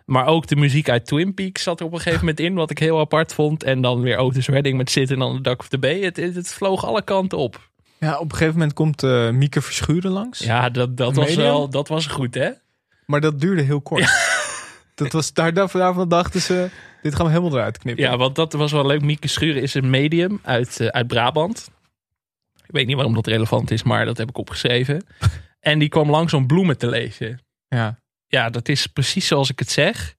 Maar 0.06 0.26
ook 0.26 0.48
de 0.48 0.56
muziek 0.56 0.90
uit 0.90 1.06
Twin 1.06 1.34
Peaks 1.34 1.64
zat 1.64 1.80
er 1.80 1.86
op 1.86 1.92
een 1.92 1.98
gegeven 1.98 2.20
moment 2.20 2.40
in, 2.40 2.54
wat 2.54 2.70
ik 2.70 2.80
heel 2.80 3.00
apart 3.00 3.34
vond. 3.34 3.64
En 3.64 3.82
dan 3.82 4.02
weer 4.02 4.18
Otis 4.18 4.48
Redding 4.48 4.78
met 4.78 4.92
Zitten 4.92 5.22
on 5.22 5.36
the 5.36 5.42
Dock 5.42 5.60
of 5.60 5.68
the 5.68 5.78
Bay. 5.80 6.02
Het, 6.02 6.18
het, 6.18 6.36
het 6.36 6.54
vloog 6.54 6.86
alle 6.86 7.02
kanten 7.04 7.38
op. 7.38 7.70
Ja, 8.00 8.18
op 8.18 8.24
een 8.32 8.32
gegeven 8.38 8.54
moment 8.54 8.74
komt 8.74 9.04
eh, 9.04 9.30
Mieke 9.30 9.62
Verschuren 9.62 10.12
langs. 10.12 10.40
Ja, 10.40 10.70
dat, 10.70 10.98
dat, 10.98 11.16
was 11.16 11.36
wel, 11.36 11.70
dat 11.70 11.88
was 11.88 12.06
goed, 12.08 12.34
hè? 12.36 12.50
Maar 13.06 13.22
dat 13.22 13.40
duurde 13.40 13.62
heel 13.62 13.82
kort. 13.82 14.31
Dat 15.04 15.12
was, 15.12 15.34
daar, 15.34 15.54
daar- 15.54 15.72
daarvan 15.72 16.10
dachten 16.10 16.42
ze, 16.42 16.70
dit 17.02 17.16
gaan 17.16 17.26
we 17.26 17.32
helemaal 17.32 17.58
eruit 17.58 17.78
knippen. 17.78 18.04
Ja, 18.04 18.18
want 18.18 18.36
dat 18.36 18.54
was 18.54 18.72
wel 18.72 18.86
leuk. 18.86 19.02
Mieke 19.02 19.28
Schuren 19.28 19.62
is 19.62 19.74
een 19.74 19.90
medium 19.90 20.40
uit, 20.44 20.80
eh, 20.80 20.88
uit 20.88 21.08
Brabant. 21.08 21.70
Ik 22.66 22.72
weet 22.78 22.86
niet 22.88 22.96
waarom 22.96 23.14
dat 23.14 23.28
relevant 23.28 23.72
is, 23.72 23.84
maar 23.84 24.06
dat 24.06 24.18
heb 24.18 24.30
ik 24.30 24.38
opgeschreven. 24.38 25.06
En 25.60 25.80
die 25.80 25.90
kwam 25.90 26.10
langs 26.10 26.34
om 26.34 26.48
bloemen 26.48 26.78
te 26.78 26.90
lezen. 26.90 27.40
Ja. 27.68 28.00
Ja, 28.28 28.50
dat 28.50 28.70
is 28.70 28.88
precies 28.88 29.28
zoals 29.28 29.50
ik 29.50 29.60
het 29.60 29.70
zeg. 29.72 30.16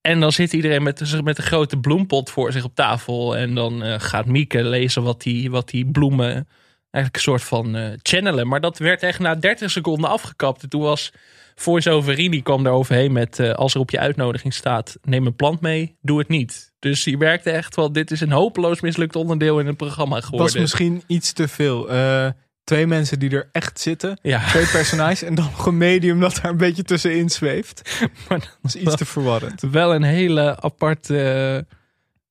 En 0.00 0.20
dan 0.20 0.32
zit 0.32 0.52
iedereen 0.52 0.82
met, 0.82 1.22
met 1.22 1.38
een 1.38 1.44
grote 1.44 1.76
bloempot 1.76 2.30
voor 2.30 2.52
zich 2.52 2.64
op 2.64 2.74
tafel. 2.74 3.36
En 3.36 3.54
dan 3.54 3.82
eh, 3.82 3.94
gaat 4.00 4.26
Mieke 4.26 4.64
lezen 4.64 5.02
wat 5.02 5.22
die, 5.22 5.50
wat 5.50 5.68
die 5.68 5.90
bloemen 5.90 6.48
eigenlijk 6.90 7.14
een 7.16 7.20
soort 7.32 7.42
van 7.42 7.76
eh, 7.76 7.90
channelen. 8.02 8.48
Maar 8.48 8.60
dat 8.60 8.78
werd 8.78 9.02
echt 9.02 9.18
na 9.18 9.34
30 9.34 9.70
seconden 9.70 10.10
afgekapt. 10.10 10.62
En 10.62 10.68
toen 10.68 10.82
was 10.82 11.12
voice-over 11.54 12.14
Rini 12.14 12.42
kwam 12.42 12.62
daar 12.64 12.72
overheen 12.72 13.12
met... 13.12 13.38
eh, 13.38 13.52
als 13.52 13.74
er 13.74 13.80
op 13.80 13.90
je 13.90 13.98
uitnodiging 13.98 14.54
staat, 14.54 14.96
neem 15.02 15.26
een 15.26 15.36
plant 15.36 15.60
mee, 15.60 15.96
doe 16.00 16.18
het 16.18 16.28
niet. 16.28 16.72
Dus 16.78 17.02
die 17.02 17.18
werkte 17.18 17.50
echt 17.50 17.76
wel, 17.76 17.92
dit 17.92 18.10
is 18.10 18.20
een 18.20 18.32
hopeloos 18.32 18.80
mislukt 18.80 19.16
onderdeel 19.16 19.60
in 19.60 19.66
het 19.66 19.76
programma 19.76 20.20
geworden. 20.20 20.46
was 20.46 20.56
misschien 20.56 21.02
iets 21.06 21.32
te 21.32 21.48
veel. 21.48 21.90
Eh, 21.90 22.28
twee 22.64 22.86
mensen 22.86 23.18
die 23.18 23.30
er 23.30 23.48
echt 23.52 23.80
zitten. 23.80 24.18
Ja. 24.22 24.46
Twee 24.48 24.66
personages 24.66 25.22
en 25.22 25.34
dan 25.34 25.44
nog 25.44 25.66
een 25.66 25.76
medium 25.76 26.20
dat 26.20 26.38
daar 26.42 26.50
een 26.50 26.56
beetje 26.56 26.82
tussenin 26.82 27.30
zweeft. 27.30 27.98
Maar 28.28 28.38
dat 28.38 28.74
is 28.74 28.76
iets 28.76 28.96
te 28.96 29.04
verwarrend. 29.04 29.60
Wel 29.60 29.94
een 29.94 30.02
hele 30.02 30.60
aparte, 30.60 31.66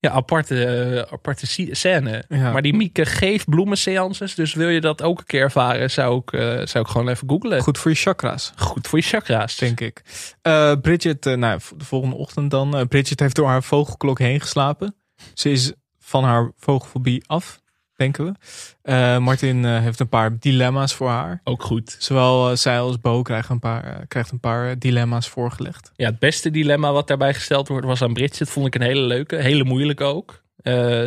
ja, 0.02 0.12
aparte, 0.12 1.08
aparte 1.12 1.48
scène. 1.72 2.24
Ja. 2.30 2.52
Maar 2.52 2.62
die 2.62 2.74
Mieke 2.74 3.06
geeft 3.06 3.50
bloemenseances. 3.50 4.36
Dus 4.36 4.54
wil 4.54 4.70
je 4.70 4.82
dat 4.82 5.02
ook 5.02 5.20
een 5.20 5.26
keer 5.26 5.42
ervaren, 5.42 5.92
zou 5.92 6.18
ik, 6.18 6.34
eh, 6.34 6.66
zou 6.66 6.86
ik 6.86 6.92
gewoon 6.92 7.08
even 7.08 7.30
googlen. 7.30 7.62
Goed 7.62 7.78
voor 7.78 7.92
je 7.92 7.98
chakra's. 7.98 8.54
Goed 8.56 8.88
voor 8.88 9.00
je 9.00 9.06
chakra's. 9.06 9.56
Denk 9.56 9.80
ik. 9.80 10.02
Eh, 10.42 10.74
Bridget, 10.82 11.26
eh, 11.26 11.34
nou, 11.34 11.60
de 11.78 11.86
volgende 11.86 12.16
ochtend 12.16 12.52
dan. 12.52 12.88
Bridget 12.88 13.20
heeft 13.20 13.36
door 13.36 13.48
haar 13.48 13.64
vogelklok 13.64 14.20
heen 14.20 14.40
geslapen. 14.40 14.96
Ze 15.34 15.52
is 15.52 15.74
van 16.00 16.24
haar 16.24 16.52
vogelfobie 16.58 17.24
af, 17.28 17.61
denken 18.02 18.26
we. 18.26 18.34
Eh, 18.82 19.18
Martin 19.18 19.66
eh, 19.66 19.80
heeft 19.80 20.00
een 20.00 20.10
paar 20.10 20.40
dilemma's 20.40 20.94
voor 20.94 21.10
haar. 21.10 21.42
Ook 21.44 21.64
goed. 21.64 21.96
Zowel 22.00 22.50
eh, 22.50 22.56
zij 22.56 22.80
als 22.80 23.00
Bo 23.02 23.22
krijgen 23.22 23.54
een 23.54 23.60
paar, 23.60 24.06
krijgt 24.08 24.32
een 24.32 24.40
paar 24.40 24.80
dilemma's 24.80 25.30
voorgelegd. 25.30 25.92
Ja, 25.96 26.06
het 26.06 26.20
beste 26.20 26.52
dilemma 26.52 26.92
wat 26.92 27.08
daarbij 27.08 27.34
gesteld 27.34 27.68
wordt 27.68 27.86
was 27.86 28.02
aan 28.02 28.14
Bridget. 28.14 28.50
Vond 28.50 28.68
ik 28.68 28.76
een 28.76 28.82
hele 28.82 29.02
leuke, 29.02 29.36
hele 29.36 29.64
moeilijke 29.64 30.04
ook. 30.04 30.42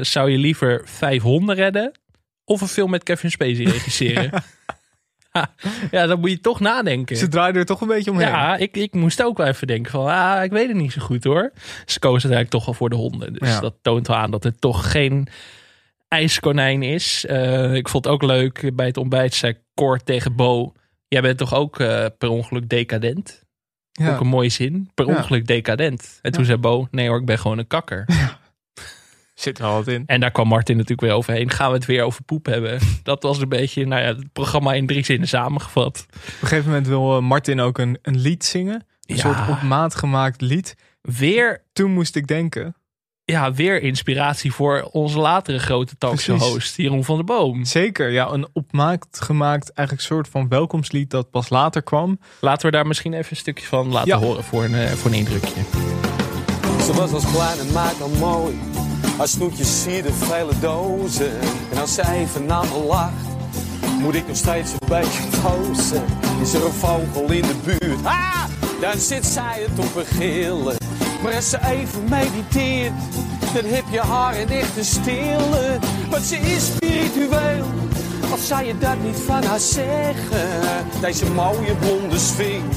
Zou 0.00 0.30
je 0.30 0.38
liever 0.38 0.82
vijf 0.84 1.22
honden 1.22 1.54
redden 1.54 1.92
of 2.44 2.60
een 2.60 2.68
film 2.68 2.90
met 2.90 3.02
Kevin 3.02 3.30
Spacey 3.30 3.64
regisseren? 3.64 4.30
ja. 4.30 4.42
ja, 5.90 6.06
dan 6.06 6.20
moet 6.20 6.30
je 6.30 6.40
toch 6.40 6.60
nadenken. 6.60 7.16
Ze 7.16 7.28
draaide 7.28 7.58
er 7.58 7.64
toch 7.64 7.80
een 7.80 7.88
beetje 7.88 8.10
omheen. 8.10 8.28
Ja, 8.28 8.56
ik, 8.56 8.76
ik 8.76 8.94
moest 8.94 9.22
ook 9.22 9.36
wel 9.36 9.46
even 9.46 9.66
denken 9.66 9.90
van, 9.90 10.06
ah, 10.06 10.42
ik 10.42 10.50
weet 10.50 10.68
het 10.68 10.76
niet 10.76 10.92
zo 10.92 11.00
goed 11.00 11.24
hoor. 11.24 11.52
Ze 11.86 11.98
kozen 11.98 12.30
uiteindelijk 12.30 12.50
toch 12.50 12.64
wel 12.64 12.74
voor 12.74 12.90
de 12.90 12.96
honden. 12.96 13.32
Dus 13.32 13.48
Ja. 13.48 13.60
dat 13.60 13.74
toont 13.82 14.06
wel 14.06 14.16
aan 14.16 14.30
dat 14.30 14.44
het 14.44 14.60
toch 14.60 14.90
geen 14.90 15.28
ijskonijn 16.14 16.82
is. 16.82 17.26
Eh, 17.26 17.74
ik 17.74 17.88
vond 17.88 18.04
het 18.04 18.12
ook 18.14 18.22
leuk, 18.22 18.70
bij 18.74 18.86
het 18.86 18.96
ontbijt 18.96 19.34
zei 19.34 19.54
Cor 19.74 19.98
tegen 19.98 20.36
Bo, 20.36 20.72
jij 21.08 21.20
bent 21.22 21.38
toch 21.38 21.54
ook 21.54 21.80
eh, 21.80 22.06
per 22.18 22.28
ongeluk 22.28 22.68
decadent? 22.68 23.42
Ja. 23.92 24.12
Ook 24.14 24.20
een 24.20 24.26
mooie 24.26 24.48
zin. 24.48 24.90
Per 24.94 25.06
Ja. 25.06 25.16
ongeluk 25.16 25.46
decadent. 25.46 26.18
En 26.22 26.32
toen 26.32 26.40
Ja. 26.40 26.46
zei 26.46 26.58
Bo, 26.58 26.88
nee 26.90 27.08
hoor, 27.08 27.18
ik 27.18 27.26
ben 27.26 27.38
gewoon 27.38 27.58
een 27.58 27.66
kakker. 27.66 28.04
Zit 29.34 29.58
er 29.58 29.64
al 29.64 29.74
wat 29.74 29.88
in. 29.88 30.02
En 30.06 30.20
daar 30.20 30.30
kwam 30.30 30.48
Martin 30.48 30.74
natuurlijk 30.74 31.00
weer 31.08 31.12
overheen. 31.16 31.50
Gaan 31.50 31.68
we 31.70 31.76
het 31.76 31.86
weer 31.86 32.02
over 32.02 32.22
poep 32.22 32.46
hebben? 32.46 32.78
Dat 33.02 33.22
was 33.22 33.38
een 33.40 33.48
beetje, 33.48 33.86
nou 33.86 34.02
ja, 34.02 34.08
het 34.08 34.32
programma 34.32 34.72
in 34.72 34.86
drie 34.86 35.04
zinnen 35.04 35.28
samengevat. 35.28 36.06
Op 36.08 36.14
een 36.40 36.48
gegeven 36.48 36.68
moment 36.68 36.86
wil 36.86 37.16
eh, 37.16 37.22
Martin 37.22 37.60
ook 37.60 37.78
een, 37.78 37.98
een 38.02 38.18
lied 38.18 38.44
zingen. 38.44 38.74
Een 39.06 39.16
Ja. 39.16 39.20
soort 39.20 39.48
op 39.48 39.62
maat 39.62 39.94
gemaakt 39.94 40.40
lied. 40.40 40.76
Weer. 41.00 41.62
Toen 41.72 41.90
moest 41.92 42.16
ik 42.16 42.26
denken. 42.26 42.74
Ja, 43.24 43.52
weer 43.52 43.82
inspiratie 43.82 44.52
voor 44.52 44.88
onze 44.92 45.18
latere 45.18 45.58
grote 45.58 45.94
talkshow 45.98 46.36
Precies. 46.36 46.54
host, 46.54 46.76
Jeroen 46.76 47.04
van 47.04 47.16
der 47.16 47.24
Boom. 47.24 47.64
Zeker, 47.64 48.10
ja, 48.10 48.28
een 48.30 48.48
op 48.52 48.72
maat 48.72 49.06
gemaakt 49.10 49.72
eigenlijk 49.72 50.06
soort 50.08 50.28
van 50.28 50.48
welkomstlied 50.48 51.10
dat 51.10 51.30
pas 51.30 51.48
later 51.48 51.82
kwam. 51.82 52.18
Laten 52.40 52.66
we 52.66 52.72
daar 52.72 52.86
misschien 52.86 53.12
even 53.12 53.30
een 53.30 53.36
stukje 53.36 53.66
van 53.66 53.88
laten 53.92 54.08
Ja. 54.08 54.18
horen 54.18 54.44
voor 54.44 54.64
een, 54.64 54.74
eh, 54.74 54.90
voor 54.90 55.10
een 55.10 55.16
indrukje. 55.16 55.60
Ze 56.84 56.92
was 56.92 57.12
als 57.12 57.30
klein 57.32 57.58
en 57.58 57.72
maakt 57.72 58.00
al 58.02 58.08
mooi. 58.08 58.58
Haar 59.16 59.28
snoetjes 59.28 59.82
sierde 59.82 60.12
vele 60.12 60.52
dozen. 60.60 61.40
En 61.72 61.78
als 61.80 61.94
zij 61.94 62.18
even 62.18 62.46
naar 62.46 62.64
me 62.64 62.84
lacht, 62.86 63.26
moet 63.98 64.14
ik 64.14 64.26
nog 64.26 64.36
steeds 64.36 64.72
een 64.72 64.88
beetje 64.88 65.22
pozen. 65.42 66.04
Is 66.42 66.54
er 66.54 66.64
een 66.64 66.72
vogel 66.72 67.30
in 67.32 67.42
de 67.42 67.54
buurt? 67.64 68.04
Ah, 68.04 68.44
dan 68.80 68.98
zit 68.98 69.26
zij 69.26 69.66
het 69.68 69.78
op 69.86 69.96
een 69.96 70.06
gillen. 70.06 70.76
Maar 71.24 71.34
als 71.34 71.50
ze 71.50 71.58
even 71.70 72.04
mediteert, 72.08 72.92
dan 73.54 73.64
heb 73.64 73.84
je 73.90 74.00
haar 74.00 74.36
in 74.36 74.48
echte 74.48 74.84
stille. 74.84 75.78
Want 76.10 76.22
ze 76.24 76.36
is 76.36 76.66
spiritueel. 76.66 77.64
Of 78.32 78.40
zou 78.40 78.64
je 78.64 78.78
dat 78.78 79.02
niet 79.02 79.16
van 79.26 79.44
haar 79.44 79.58
zeggen? 79.58 80.48
Deze 81.00 81.30
mooie 81.30 81.74
blonde 81.74 82.18
sphinx 82.18 82.76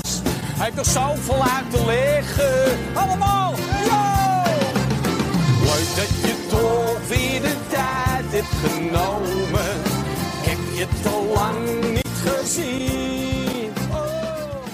heeft 0.58 0.76
nog 0.76 0.86
zoveel 0.86 1.44
uit 1.44 1.72
te 1.72 1.86
leggen. 1.86 2.78
Allemaal, 2.94 3.54
yo! 3.86 4.42
Leuk 5.64 5.96
dat 5.96 6.10
je 6.22 6.46
toch 6.50 7.08
weer 7.08 7.42
de 7.42 7.56
tijd 7.68 8.26
hebt 8.30 8.56
genomen. 8.66 9.82
Heb 10.42 10.58
je 10.74 10.88
te 11.02 11.32
lang 11.34 11.94
niet 11.94 12.08
gezien. 12.26 13.17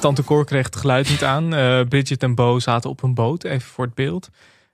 Tante 0.03 0.23
Cor 0.23 0.45
kreeg 0.45 0.65
het 0.65 0.75
geluid 0.75 1.09
niet 1.09 1.23
aan. 1.23 1.53
Eh, 1.53 1.81
Bridget 1.89 2.23
en 2.23 2.35
Bo 2.35 2.59
zaten 2.59 2.89
op 2.89 3.03
een 3.03 3.13
boot, 3.13 3.43
even 3.43 3.69
voor 3.69 3.85
het 3.85 3.93
beeld. 3.93 4.29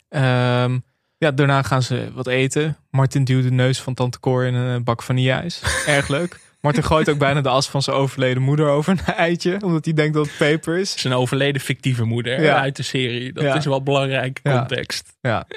Ehm, 0.10 0.78
ja, 1.18 1.32
daarna 1.32 1.62
gaan 1.62 1.82
ze 1.84 2.10
wat 2.14 2.28
eten. 2.28 2.78
Martin 2.92 3.24
duwt 3.24 3.44
de 3.44 3.52
neus 3.52 3.82
van 3.82 3.94
Tante 3.94 4.20
Cor 4.20 4.46
in 4.46 4.54
een 4.54 4.84
bak 4.84 5.04
vanilleijs. 5.04 5.62
Erg 5.86 6.08
leuk. 6.08 6.40
Martin 6.62 6.84
gooit 6.84 7.10
ook 7.10 7.18
bijna 7.18 7.42
de 7.42 7.50
as 7.50 7.70
van 7.70 7.82
zijn 7.82 7.96
overleden 7.96 8.42
moeder 8.44 8.68
over 8.68 8.92
een 8.92 9.14
eitje. 9.16 9.58
Omdat 9.62 9.86
hij 9.86 9.94
denkt 9.94 10.14
dat 10.14 10.26
het 10.26 10.38
peper 10.38 10.78
is. 10.78 11.00
Zijn 11.00 11.14
overleden 11.14 11.62
fictieve 11.62 12.04
moeder 12.04 12.42
Ja. 12.42 12.60
uit 12.60 12.76
de 12.76 12.84
serie. 12.84 13.34
Dat 13.34 13.44
Ja. 13.44 13.56
is 13.56 13.66
wel 13.66 13.84
belangrijk 13.84 14.40
Ja. 14.44 14.58
context. 14.58 15.18
Ja. 15.22 15.46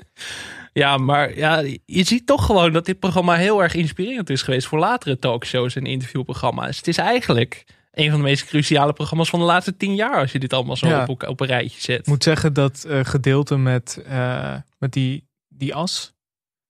Ja, 0.75 0.97
maar 0.97 1.37
ja, 1.37 1.59
je 1.85 2.05
ziet 2.05 2.27
toch 2.27 2.47
gewoon 2.47 2.73
dat 2.73 2.87
dit 2.87 2.99
programma 2.99 3.35
heel 3.35 3.63
erg 3.63 3.75
inspirerend 3.75 4.31
is 4.31 4.43
geweest 4.43 4.67
voor 4.67 4.79
latere 4.79 5.19
talkshows 5.19 5.77
en 5.77 5.85
interviewprogramma's. 5.87 6.77
Het 6.77 6.89
is 6.89 6.97
eigenlijk 6.99 7.65
een 7.93 8.11
van 8.11 8.19
de 8.19 8.25
meest 8.25 8.45
cruciale 8.45 8.93
programma's 8.93 9.31
van 9.31 9.39
de 9.39 9.45
laatste 9.45 9.77
tien 9.77 9.95
jaar 9.95 10.21
als 10.21 10.33
je 10.33 10.39
dit 10.39 10.53
allemaal 10.53 10.77
zo 10.77 10.89
Ja. 10.89 11.05
op, 11.07 11.29
op 11.29 11.41
een 11.41 11.47
rijtje 11.47 11.81
zet. 11.81 11.99
Ik 11.99 12.07
moet 12.07 12.23
zeggen 12.23 12.53
dat 12.53 12.85
eh, 12.85 13.01
gedeelte 13.03 13.57
met, 13.57 14.03
eh, 14.09 14.55
met 14.79 14.93
die, 14.93 15.29
die 15.49 15.75
as... 15.75 16.13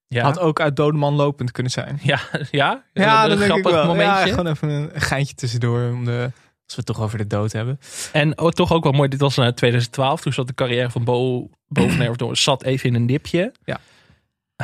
Ja. 0.06 0.22
Had 0.22 0.38
ook 0.38 0.60
uit 0.60 0.76
Dodeman 0.76 1.14
lopend 1.14 1.50
kunnen 1.50 1.72
zijn. 1.72 1.98
Ja, 2.02 2.20
ja? 2.50 2.84
Ja, 2.92 3.22
Een 3.22 3.28
dat 3.28 3.38
denk 3.38 3.40
ik 3.40 3.60
grappig 3.60 3.72
wel. 3.72 3.80
Ja, 3.80 3.86
momentje. 3.86 4.30
gewoon 4.30 4.46
even 4.46 4.68
een 4.68 5.00
geintje 5.00 5.34
tussendoor. 5.34 5.90
Om 5.92 6.04
de, 6.04 6.30
als 6.64 6.74
we 6.74 6.76
het 6.76 6.86
toch 6.86 7.00
over 7.00 7.18
de 7.18 7.26
dood 7.26 7.52
hebben. 7.52 7.80
En 8.12 8.38
oh, 8.38 8.50
toch 8.50 8.72
ook 8.72 8.82
wel 8.82 8.92
mooi, 8.92 9.08
dit 9.08 9.20
was 9.20 9.36
naar 9.36 9.54
2012. 9.54 10.20
Toen 10.20 10.32
zat 10.32 10.46
de 10.46 10.54
carrière 10.54 10.90
van 10.90 11.04
Bo 11.04 11.50
boven 11.68 12.36
zat 12.36 12.62
even 12.62 12.88
in 12.88 12.94
een 12.94 13.06
dipje. 13.06 13.52
Ja. 13.64 13.80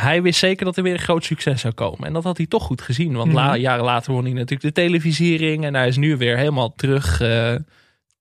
Hij 0.00 0.22
wist 0.22 0.38
zeker 0.38 0.64
dat 0.64 0.76
er 0.76 0.82
weer 0.82 0.92
een 0.92 0.98
groot 0.98 1.24
succes 1.24 1.60
zou 1.60 1.74
komen. 1.74 2.06
En 2.06 2.12
dat 2.12 2.24
had 2.24 2.36
hij 2.36 2.46
toch 2.46 2.62
goed 2.62 2.82
gezien. 2.82 3.12
Want 3.16 3.32
la- 3.32 3.50
Mhm. 3.50 3.60
jaren 3.60 3.84
later 3.84 4.12
won 4.12 4.22
hij 4.24 4.32
natuurlijk 4.32 4.62
de 4.74 4.82
televisiering. 4.82 5.64
En 5.64 5.74
hij 5.74 5.88
is 5.88 5.96
nu 5.96 6.16
weer 6.16 6.36
helemaal 6.36 6.74
terug, 6.74 7.20
eh, 7.20 7.54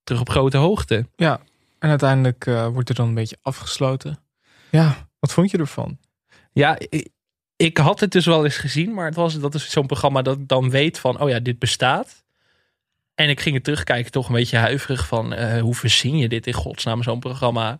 terug 0.04 0.22
op 0.22 0.30
grote 0.30 0.58
hoogte. 0.58 1.08
Ja, 1.16 1.40
en 1.80 1.90
uiteindelijk 1.90 2.46
eh, 2.46 2.68
wordt 2.68 2.90
er 2.90 2.96
dan 2.96 3.08
een 3.08 3.14
beetje 3.14 3.38
afgesloten. 3.42 4.20
Ja, 4.72 5.08
wat 5.20 5.34
vond 5.34 5.52
je 5.52 5.58
ervan? 5.58 5.98
Ja, 6.54 6.76
ik, 6.90 7.10
ik 7.56 7.78
had 7.78 8.00
het 8.00 8.12
dus 8.12 8.26
wel 8.26 8.44
eens 8.44 8.58
gezien. 8.58 8.94
Maar 8.94 9.06
het 9.06 9.16
was, 9.16 9.40
dat 9.40 9.56
is 9.56 9.70
zo'n 9.70 9.86
programma 9.88 10.22
dat 10.22 10.38
ik 10.38 10.48
dan 10.48 10.70
weet 10.70 11.00
van... 11.00 11.20
Oh 11.22 11.30
ja, 11.30 11.40
dit 11.40 11.60
bestaat. 11.60 12.26
En 13.16 13.30
ik 13.30 13.40
ging 13.40 13.56
het 13.56 13.64
terugkijken 13.64 14.12
toch 14.12 14.28
een 14.28 14.34
beetje 14.36 14.58
huiverig 14.58 15.08
van... 15.08 15.34
eh, 15.34 15.62
hoe 15.62 15.76
verzin 15.76 16.18
je 16.18 16.28
dit 16.30 16.48
in 16.48 16.54
godsnaam, 16.54 17.04
zo'n 17.04 17.20
programma? 17.20 17.80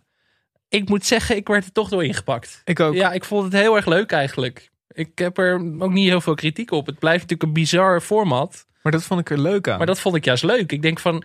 Ik 0.68 0.88
moet 0.88 1.06
zeggen, 1.06 1.36
ik 1.36 1.48
werd 1.48 1.64
er 1.64 1.72
toch 1.72 1.88
door 1.88 2.04
ingepakt. 2.04 2.62
Ik 2.64 2.80
ook. 2.80 2.94
Ja, 2.94 3.12
ik 3.12 3.24
vond 3.24 3.44
het 3.44 3.52
heel 3.52 3.76
erg 3.76 3.86
leuk 3.86 4.10
eigenlijk. 4.12 4.70
Ik 4.88 5.18
heb 5.18 5.38
er 5.38 5.54
ook 5.78 5.92
niet 5.92 6.08
heel 6.08 6.20
veel 6.20 6.34
kritiek 6.34 6.70
op. 6.70 6.86
Het 6.86 6.98
blijft 6.98 7.20
natuurlijk 7.22 7.48
een 7.48 7.62
bizar 7.62 8.00
format. 8.00 8.66
Maar 8.82 8.92
dat 8.92 9.02
vond 9.02 9.20
ik 9.20 9.30
er 9.30 9.38
leuk 9.40 9.68
aan. 9.68 9.78
Maar 9.78 9.86
dat 9.86 10.00
vond 10.00 10.14
ik 10.14 10.24
juist 10.24 10.42
leuk. 10.44 10.72
Ik 10.72 10.82
denk 10.82 10.98
van, 10.98 11.22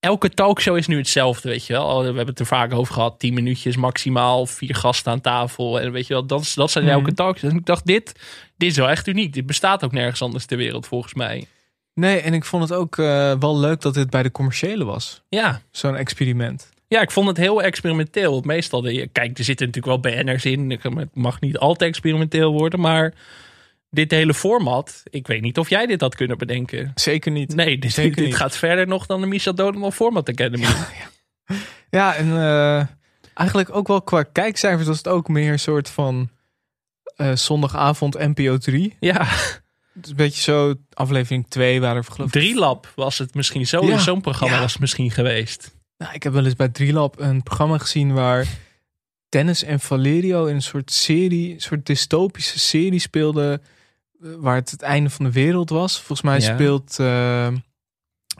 elke 0.00 0.28
talkshow 0.30 0.76
is 0.76 0.86
nu 0.86 0.96
hetzelfde, 0.96 1.48
weet 1.48 1.66
je 1.66 1.72
wel. 1.72 1.86
Oh, 1.86 1.98
We 1.98 2.04
hebben 2.04 2.26
het 2.26 2.38
er 2.38 2.46
vaak 2.46 2.72
over 2.72 2.94
gehad. 2.94 3.18
Tien 3.18 3.34
minuutjes 3.34 3.76
maximaal, 3.76 4.46
vier 4.46 4.74
gasten 4.74 5.12
aan 5.12 5.20
tafel. 5.20 5.80
En 5.80 5.92
weet 5.92 6.06
je 6.06 6.12
wel, 6.12 6.26
dat, 6.26 6.52
dat 6.54 6.70
zijn 6.70 6.84
Mhm. 6.84 6.92
elke 6.92 7.14
talkshows. 7.14 7.52
En 7.52 7.58
ik 7.58 7.66
dacht, 7.66 7.86
dit, 7.86 8.12
dit 8.56 8.70
is 8.70 8.76
wel 8.76 8.88
echt 8.88 9.06
uniek. 9.06 9.32
Dit 9.32 9.46
bestaat 9.46 9.84
ook 9.84 9.92
nergens 9.92 10.22
anders 10.22 10.46
ter 10.46 10.56
wereld, 10.56 10.86
volgens 10.86 11.14
mij. 11.14 11.46
Nee, 11.94 12.20
en 12.20 12.34
ik 12.34 12.44
vond 12.44 12.62
het 12.68 12.72
ook 12.78 12.98
eh, 12.98 13.32
wel 13.38 13.58
leuk 13.58 13.80
dat 13.80 13.94
dit 13.94 14.10
bij 14.10 14.22
de 14.22 14.30
commerciële 14.30 14.84
was. 14.84 15.22
Ja. 15.28 15.60
Zo'n 15.70 15.96
experiment. 15.96 16.68
Ja, 16.88 17.00
ik 17.00 17.10
vond 17.10 17.28
het 17.28 17.36
heel 17.36 17.62
experimenteel. 17.62 18.32
Want 18.32 18.44
meestal, 18.44 18.80
de, 18.80 19.08
kijk, 19.12 19.38
er 19.38 19.44
zitten 19.44 19.66
natuurlijk 19.66 20.02
wel 20.02 20.12
BN'ers 20.12 20.44
in. 20.44 20.70
Het 20.70 21.14
mag 21.14 21.40
niet 21.40 21.58
altijd 21.58 21.90
experimenteel 21.90 22.52
worden, 22.52 22.80
maar 22.80 23.14
dit 23.90 24.10
hele 24.10 24.34
format, 24.34 25.02
ik 25.10 25.26
weet 25.26 25.42
niet 25.42 25.58
of 25.58 25.68
jij 25.70 25.86
dit 25.86 26.00
had 26.00 26.14
kunnen 26.14 26.38
bedenken. 26.38 26.92
Zeker 26.94 27.30
niet. 27.32 27.54
Nee, 27.54 27.78
dit, 27.78 27.92
Zeker 27.92 28.16
dit 28.16 28.24
niet. 28.24 28.36
gaat 28.36 28.56
verder 28.56 28.86
nog 28.86 29.06
dan 29.06 29.20
de 29.20 29.26
Michel 29.26 29.54
Dodeman 29.54 29.92
Format 29.92 30.28
Academy. 30.28 30.66
Ja, 31.90 32.14
en 32.14 32.26
eh, 32.36 32.86
eigenlijk 33.34 33.74
ook 33.74 33.88
wel 33.88 34.02
qua 34.02 34.22
kijkcijfers 34.22 34.86
was 34.86 34.96
het 34.96 35.08
ook 35.08 35.28
meer 35.28 35.52
een 35.52 35.58
soort 35.58 35.90
van 35.90 36.30
eh, 37.16 37.34
zondagavond 37.34 38.18
NPO 38.18 38.56
3. 38.58 38.96
Ja. 39.00 39.24
Het 39.94 40.04
is 40.04 40.10
een 40.10 40.16
beetje 40.16 40.42
zo, 40.42 40.74
aflevering 40.92 41.46
2 41.48 41.80
waren 41.80 41.96
er 41.96 42.04
geloof 42.04 42.34
ik... 42.34 42.40
Drielab 42.40 42.92
was 42.94 43.18
het 43.18 43.34
misschien 43.34 43.66
zo. 43.66 43.86
Ja. 43.86 43.98
Zo'n 43.98 44.20
programma 44.20 44.54
Ja. 44.54 44.60
was 44.60 44.72
het 44.72 44.80
misschien 44.80 45.10
geweest. 45.10 45.75
Nou, 45.98 46.14
ik 46.14 46.22
heb 46.22 46.32
wel 46.32 46.44
eens 46.44 46.54
bij 46.56 46.68
Drielab 46.68 47.20
een 47.20 47.42
programma 47.42 47.78
gezien 47.78 48.12
waar 48.14 48.46
Dennis 49.28 49.62
en 49.62 49.80
Valerio 49.80 50.46
in 50.46 50.54
een 50.54 50.62
soort 50.62 50.92
serie, 50.92 51.54
een 51.54 51.60
soort 51.60 51.86
dystopische 51.86 52.58
serie 52.58 52.98
speelden, 52.98 53.62
eh, 54.22 54.28
waar 54.38 54.54
het 54.54 54.70
het 54.70 54.82
einde 54.82 55.10
van 55.10 55.24
de 55.24 55.32
wereld 55.32 55.70
was. 55.70 55.96
Volgens 55.96 56.22
mij 56.22 56.40
Ja. 56.40 56.54
speelt 56.54 56.98
eh, 56.98 57.48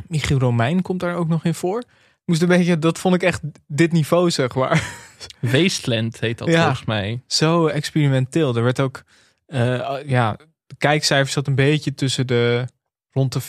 Michiel 0.08 0.38
Romein 0.38 0.82
komt 0.82 1.00
daar 1.00 1.14
ook 1.16 1.28
nog 1.28 1.44
in 1.44 1.54
voor. 1.54 1.82
Moest 2.24 2.42
een 2.42 2.48
beetje, 2.48 2.78
dat 2.78 2.98
vond 2.98 3.14
ik 3.14 3.22
echt 3.22 3.40
dit 3.66 3.92
niveau, 3.92 4.30
zeg 4.30 4.54
maar. 4.54 4.84
Wasteland 5.40 6.20
heet 6.20 6.38
dat 6.38 6.48
Ja. 6.48 6.62
volgens 6.62 6.84
mij. 6.86 7.22
Zo 7.26 7.66
experimenteel. 7.66 8.56
Er 8.56 8.62
werd 8.62 8.80
ook, 8.80 9.02
eh, 9.46 9.96
ja, 10.06 10.36
de 10.66 10.74
kijkcijfers 10.78 11.32
zat 11.32 11.46
een 11.46 11.54
beetje 11.54 11.94
tussen 11.94 12.26
de 12.26 12.64
rond 13.10 13.32
de 13.32 13.40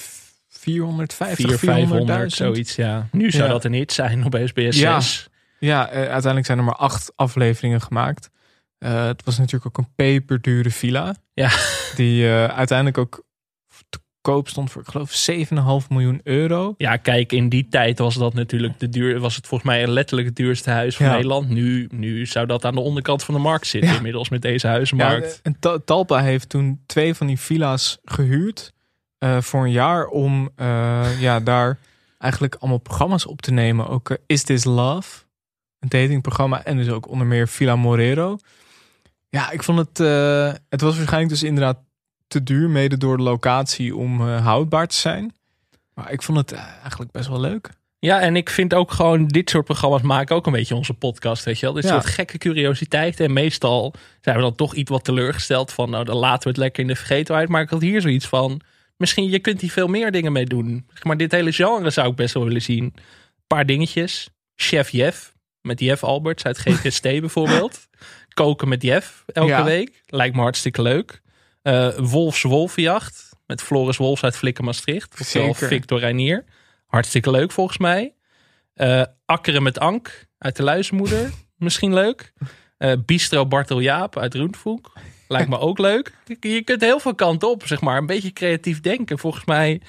450, 0.72 1.60
400, 1.60 1.60
500, 1.60 2.32
400.000. 2.32 2.36
zoiets, 2.38 2.76
ja. 2.76 3.08
Nu 3.12 3.32
zou 3.32 3.44
Ja. 3.44 3.50
dat 3.50 3.64
een 3.64 3.74
hit 3.74 3.92
zijn 3.94 4.26
op 4.26 4.40
SBS 4.46 4.80
Ja, 4.80 5.00
6. 5.00 5.30
ja 5.60 5.90
eh, 5.90 5.98
uiteindelijk 6.00 6.46
zijn 6.46 6.58
er 6.58 6.64
maar 6.64 6.76
acht 6.76 7.12
afleveringen 7.16 7.82
gemaakt. 7.82 8.30
Eh, 8.78 9.06
het 9.06 9.24
was 9.26 9.38
natuurlijk 9.38 9.66
ook 9.66 9.78
een 9.86 9.94
peperdure 9.96 10.70
villa. 10.70 11.16
Ja. 11.34 11.50
Die 11.96 12.28
eh, 12.28 12.46
uiteindelijk 12.46 12.98
ook 12.98 13.26
te 13.90 14.00
koop 14.22 14.48
stond 14.48 14.72
voor, 14.72 14.82
ik 14.82 14.88
geloof, 14.88 15.12
7,5 15.84 15.90
miljoen 15.90 16.20
euro. 16.24 16.74
Ja, 16.78 16.98
kijk, 16.98 17.32
in 17.32 17.50
die 17.50 17.68
tijd 17.70 18.00
was 18.00 18.16
dat 18.16 18.34
natuurlijk 18.34 18.80
de 18.80 18.90
duur, 18.90 19.20
was 19.20 19.36
het 19.36 19.48
volgens 19.48 19.70
mij 19.70 19.88
letterlijk 19.88 20.28
het 20.28 20.36
duurste 20.38 20.70
huis 20.70 20.96
van 20.96 21.06
Ja. 21.06 21.12
Nederland. 21.12 21.50
Nu, 21.50 21.88
nu 21.92 22.26
zou 22.26 22.46
dat 22.46 22.66
aan 22.66 22.74
de 22.76 22.80
onderkant 22.82 23.24
van 23.24 23.34
de 23.34 23.40
markt 23.40 23.68
zitten, 23.68 23.90
Ja. 23.92 23.96
inmiddels 23.96 24.30
met 24.30 24.42
deze 24.42 24.68
Ja, 24.68 24.74
huizenmarkt. 24.74 25.40
en 25.44 25.60
Ta- 25.60 25.80
Talpa 25.86 26.22
heeft 26.22 26.50
toen 26.50 26.82
twee 26.86 27.14
van 27.14 27.28
die 27.28 27.40
villa's 27.40 27.98
gehuurd 28.06 28.74
eh, 29.18 29.42
voor 29.42 29.64
een 29.64 29.72
jaar 29.72 30.06
om 30.06 30.50
eh, 30.56 31.22
ja, 31.22 31.40
daar 31.40 31.78
eigenlijk 32.18 32.56
allemaal 32.56 32.78
programma's 32.80 33.26
op 33.26 33.42
te 33.42 33.52
nemen. 33.52 33.88
Ook 33.88 34.10
eh, 34.10 34.18
Is 34.26 34.44
This 34.44 34.64
Love, 34.64 35.24
een 35.80 35.90
datingprogramma 35.90 36.64
en 36.64 36.78
dus 36.78 36.90
ook 36.90 37.08
onder 37.08 37.28
meer 37.28 37.48
Villa 37.48 37.76
Morero. 37.76 38.38
Ja, 39.30 39.52
ik 39.52 39.64
vond 39.64 39.78
het, 39.78 39.98
het 40.70 40.82
was 40.82 40.96
waarschijnlijk 40.98 41.30
dus 41.30 41.44
inderdaad 41.44 41.78
te 42.28 42.44
duur, 42.44 42.70
mede 42.70 42.98
door 42.98 43.18
de 43.18 43.24
locatie 43.24 43.96
om 43.96 44.22
houdbaar 44.22 44.88
te 44.88 44.96
zijn. 44.96 45.36
Maar 45.94 46.12
ik 46.12 46.22
vond 46.22 46.38
het 46.38 46.52
eigenlijk 46.82 47.12
best 47.12 47.28
wel 47.28 47.40
leuk. 47.40 47.70
Ja, 48.00 48.20
en 48.22 48.36
ik 48.36 48.50
vind 48.50 48.74
ook 48.74 48.92
gewoon 48.92 49.28
dit 49.28 49.50
soort 49.50 49.66
programma's 49.66 50.02
maken 50.02 50.36
ook 50.36 50.46
een 50.46 50.52
beetje 50.52 50.76
onze 50.76 50.94
podcast, 50.94 51.44
weet 51.44 51.60
je 51.60 51.66
wel. 51.66 51.76
Dit 51.76 51.84
Ja. 51.84 51.90
soort 51.90 52.06
gekke 52.06 52.38
curiositeiten. 52.38 53.26
En 53.26 53.34
meestal 53.34 53.94
zijn 54.22 54.36
we 54.36 54.42
dan 54.42 54.56
toch 54.56 54.76
iets 54.76 54.90
wat 54.92 55.04
teleurgesteld 55.04 55.74
van, 55.74 55.90
nou 55.90 56.04
dan 56.04 56.16
laten 56.16 56.44
we 56.44 56.50
het 56.50 56.58
lekker 56.58 56.82
in 56.82 56.88
de 56.88 56.96
vergetelheid. 56.96 57.50
Maar 57.50 57.62
ik 57.62 57.70
had 57.70 57.82
hier 57.82 58.02
zoiets 58.02 58.28
van, 58.28 58.62
misschien 58.98 59.30
je 59.30 59.40
kunt 59.40 59.62
hier 59.62 59.72
veel 59.72 59.88
meer 59.88 60.12
dingen 60.12 60.32
mee 60.32 60.46
doen. 60.46 60.88
Maar 61.04 61.18
dit 61.18 61.32
hele 61.32 61.52
genre 61.52 61.90
zou 61.90 62.10
ik 62.10 62.16
best 62.16 62.34
wel 62.34 62.44
willen 62.46 62.62
zien. 62.62 62.84
Een 62.84 62.94
paar 63.48 63.66
dingetjes. 63.66 64.30
Chef 64.56 64.90
Jeff, 64.90 65.34
met 65.62 65.80
Jeff 65.80 66.04
Alberts 66.04 66.44
uit 66.44 66.58
GTST 66.58 67.02
bijvoorbeeld. 67.28 67.88
Koken 68.34 68.68
met 68.68 68.82
Jeff 68.84 69.24
elke 69.28 69.50
Ja. 69.50 69.64
week. 69.64 70.02
Lijkt 70.06 70.36
me 70.36 70.42
hartstikke 70.42 70.82
leuk. 70.82 71.22
Eh 71.62 71.98
Wolfs 71.98 72.42
Wolvenjacht 72.42 73.30
met 73.46 73.62
Floris 73.62 73.98
Wolfs 73.98 74.24
uit 74.24 74.38
Flikker 74.38 74.64
Maastricht. 74.64 75.18
Zeker. 75.26 75.68
Victor 75.68 76.00
Reinier. 76.00 76.44
Hartstikke 76.86 77.32
leuk 77.32 77.52
volgens 77.52 77.78
mij. 77.78 78.14
Eh, 78.74 79.04
Akkeren 79.26 79.64
met 79.64 79.80
Ank 79.80 80.26
uit 80.38 80.56
de 80.56 80.64
Luizenmoeder. 80.64 81.32
Misschien 81.58 81.94
leuk. 81.94 82.34
Eh, 82.78 82.94
Bistro 83.06 83.46
Bartel 83.46 83.80
Jaap 83.80 84.18
uit 84.18 84.36
Roentvoek. 84.36 84.94
Lijkt 85.28 85.50
me 85.50 85.60
ook 85.60 85.78
leuk. 85.78 86.14
Je 86.40 86.62
kunt 86.64 86.82
heel 86.82 87.00
veel 87.00 87.16
kanten 87.16 87.50
op, 87.50 87.68
zeg 87.68 87.82
maar. 87.82 87.98
Een 87.98 88.06
beetje 88.06 88.34
creatief 88.34 88.82
denken. 88.82 89.20
Volgens 89.20 89.46
mij, 89.46 89.82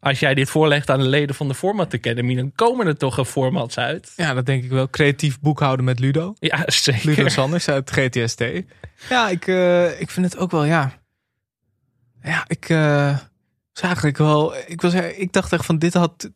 als 0.00 0.20
jij 0.20 0.34
dit 0.34 0.50
voorlegt 0.50 0.90
aan 0.90 0.98
de 0.98 1.08
leden 1.08 1.34
van 1.34 1.48
de 1.48 1.54
Format 1.54 1.94
Academy... 1.94 2.34
dan 2.34 2.52
komen 2.54 2.86
er 2.86 2.96
toch 2.96 3.18
een 3.18 3.24
formats 3.24 3.78
uit. 3.78 4.12
Ja, 4.16 4.34
dat 4.34 4.46
denk 4.46 4.64
ik 4.64 4.70
wel. 4.70 4.90
Creatief 4.90 5.40
boekhouden 5.40 5.84
met 5.84 5.98
Ludo. 5.98 6.34
Ja, 6.38 6.62
zeker. 6.70 7.06
Ludo 7.06 7.28
Sanders 7.28 7.68
uit 7.68 7.90
GTST. 7.90 8.44
Ja, 9.08 9.28
ik, 9.28 9.46
eh, 9.46 10.00
ik 10.00 10.10
vind 10.10 10.26
het 10.32 10.38
ook 10.38 10.50
wel, 10.50 10.64
ja. 10.64 10.92
Ja, 12.22 12.44
ik 12.46 12.68
uh, 12.68 13.18
was 13.72 13.82
eigenlijk 13.82 14.16
wel... 14.16 14.56
Ik, 14.56 14.80
was, 14.80 14.94
ik 14.94 15.32
dacht 15.32 15.52
echt 15.52 15.64
van, 15.64 15.78
dit 15.78 15.94
had... 15.94 16.30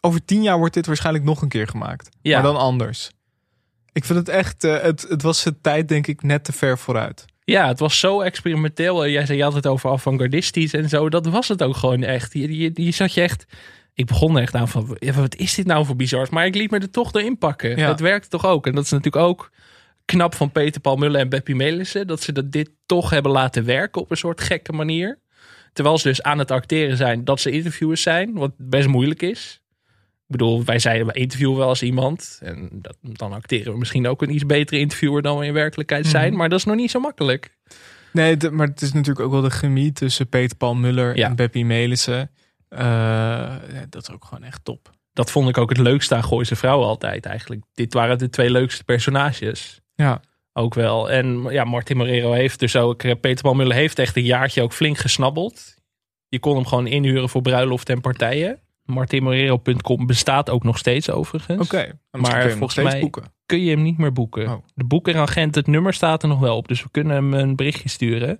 Over 0.00 0.24
tien 0.24 0.42
jaar 0.42 0.58
wordt 0.58 0.74
dit 0.74 0.86
waarschijnlijk 0.86 1.24
nog 1.24 1.42
een 1.42 1.48
keer 1.48 1.68
gemaakt. 1.68 2.08
Ja. 2.22 2.34
Maar 2.34 2.52
dan 2.52 2.60
anders. 2.60 3.10
Ik 3.92 4.04
vind 4.04 4.18
het 4.18 4.28
echt... 4.28 4.64
Uh, 4.64 4.80
het, 4.80 5.06
het 5.08 5.22
was 5.22 5.40
zijn 5.40 5.60
tijd, 5.60 5.88
denk 5.88 6.06
ik, 6.06 6.22
net 6.22 6.44
te 6.44 6.52
ver 6.52 6.78
vooruit. 6.78 7.24
Ja, 7.44 7.68
het 7.68 7.78
was 7.78 7.98
zo 7.98 8.20
experimenteel. 8.20 9.08
Jij 9.08 9.26
zei 9.26 9.38
je 9.38 9.44
had 9.44 9.54
het 9.54 9.66
over 9.66 9.90
avant-gardistisch 9.90 10.74
en 10.74 10.88
zo. 10.88 11.08
Dat 11.08 11.26
was 11.26 11.48
het 11.48 11.62
ook 11.62 11.76
gewoon 11.76 12.02
echt. 12.02 12.32
Je, 12.32 12.58
je, 12.58 12.70
je 12.74 12.90
zat 12.90 13.14
je 13.14 13.20
echt... 13.20 13.44
Ik 13.94 14.06
begon 14.06 14.38
echt 14.38 14.54
aan 14.54 14.68
van, 14.68 14.96
wat 15.14 15.36
is 15.36 15.54
dit 15.54 15.66
nou 15.66 15.84
voor 15.84 15.96
bizars? 15.96 16.30
Maar 16.30 16.46
ik 16.46 16.54
liet 16.54 16.70
me 16.70 16.78
er 16.78 16.90
toch 16.90 17.12
erin 17.12 17.38
pakken. 17.38 17.76
Ja. 17.76 17.88
Het 17.88 18.00
werkte 18.00 18.28
toch 18.28 18.46
ook. 18.46 18.66
En 18.66 18.74
dat 18.74 18.84
is 18.84 18.90
natuurlijk 18.90 19.24
ook 19.24 19.50
knap 20.04 20.34
van 20.34 20.52
Peter 20.52 20.80
Paul 20.80 20.96
Muller 20.96 21.20
en 21.20 21.28
Beppie 21.28 21.54
Melissen. 21.54 22.06
Dat 22.06 22.22
ze 22.22 22.32
dat 22.32 22.52
dit 22.52 22.70
toch 22.86 23.10
hebben 23.10 23.32
laten 23.32 23.64
werken 23.64 24.00
op 24.00 24.10
een 24.10 24.16
soort 24.16 24.40
gekke 24.40 24.72
manier. 24.72 25.18
Terwijl 25.72 25.98
ze 25.98 26.08
dus 26.08 26.22
aan 26.22 26.38
het 26.38 26.50
acteren 26.50 26.96
zijn 26.96 27.24
dat 27.24 27.40
ze 27.40 27.50
interviewers 27.50 28.02
zijn. 28.02 28.32
Wat 28.32 28.52
best 28.56 28.88
moeilijk 28.88 29.22
is. 29.22 29.60
Ik 30.30 30.36
bedoel, 30.36 30.64
wij 30.64 30.78
zeiden, 30.78 31.06
we 31.06 31.12
interviewen 31.12 31.56
wel 31.56 31.68
eens 31.68 31.82
iemand. 31.82 32.40
En 32.42 32.68
dat, 32.72 32.96
dan 33.00 33.32
acteren 33.32 33.72
we 33.72 33.78
misschien 33.78 34.08
ook 34.08 34.22
een 34.22 34.34
iets 34.34 34.46
betere 34.46 34.80
interviewer 34.80 35.22
dan 35.22 35.38
we 35.38 35.46
in 35.46 35.52
werkelijkheid 35.52 36.06
zijn. 36.06 36.28
Mhm. 36.28 36.36
Maar 36.36 36.48
dat 36.48 36.58
is 36.58 36.64
nog 36.64 36.76
niet 36.76 36.90
zo 36.90 37.00
makkelijk. 37.00 37.56
Nee, 38.12 38.36
maar 38.50 38.66
het 38.66 38.82
is 38.82 38.92
natuurlijk 38.92 39.26
ook 39.26 39.32
wel 39.32 39.40
de 39.40 39.50
chemie 39.50 39.92
tussen 39.92 40.28
Peter 40.28 40.56
Paul 40.56 40.74
Muller 40.74 41.18
en 41.18 41.36
Beppie 41.36 41.64
Melissen. 41.64 42.30
Uh, 42.70 42.78
ja, 42.78 43.86
dat 43.88 44.02
is 44.02 44.14
ook 44.14 44.24
gewoon 44.24 44.44
echt 44.44 44.64
top. 44.64 44.90
Dat 45.12 45.30
vond 45.30 45.48
ik 45.48 45.58
ook 45.58 45.68
het 45.68 45.78
leukste 45.78 46.14
aan 46.14 46.24
Gooise 46.24 46.56
Vrouwen 46.56 46.86
altijd 46.86 47.26
eigenlijk. 47.26 47.62
Dit 47.74 47.92
waren 47.92 48.18
de 48.18 48.30
twee 48.30 48.50
leukste 48.50 48.84
personages. 48.84 49.80
Ja. 49.94 50.20
Ook 50.52 50.74
wel. 50.74 51.10
En 51.10 51.42
ja, 51.48 51.64
Martin 51.64 51.96
Morero 51.96 52.32
heeft 52.32 52.58
dus 52.58 52.76
ook... 52.76 53.02
eh, 53.02 53.14
Peter 53.20 53.42
Paul 53.42 53.54
Muller 53.54 53.76
heeft 53.76 53.98
echt 53.98 54.16
een 54.16 54.24
jaartje 54.24 54.62
ook 54.62 54.72
flink 54.72 54.98
gesnabbeld. 54.98 55.74
Je 56.28 56.38
kon 56.38 56.54
hem 56.54 56.66
gewoon 56.66 56.86
inhuren 56.86 57.28
voor 57.28 57.42
bruiloft 57.42 57.88
en 57.88 58.00
partijen. 58.00 58.58
Martinmorero.com 58.90 60.06
bestaat 60.06 60.50
ook 60.50 60.62
nog 60.62 60.78
steeds 60.78 61.10
overigens. 61.10 61.64
Oké, 61.64 61.98
maar 62.10 62.50
volgens 62.50 62.84
mij 62.84 63.00
boeken. 63.00 63.24
kun 63.46 63.60
je 63.60 63.70
hem 63.70 63.82
niet 63.82 63.98
meer 63.98 64.12
boeken. 64.12 64.62
De 64.74 64.84
boekeragent, 64.84 65.54
het 65.54 65.66
nummer 65.66 65.94
staat 65.94 66.22
er 66.22 66.28
nog 66.28 66.38
wel 66.38 66.56
op. 66.56 66.68
Dus 66.68 66.82
we 66.82 66.88
kunnen 66.90 67.14
hem 67.14 67.34
een 67.34 67.56
berichtje 67.56 67.88
sturen. 67.88 68.38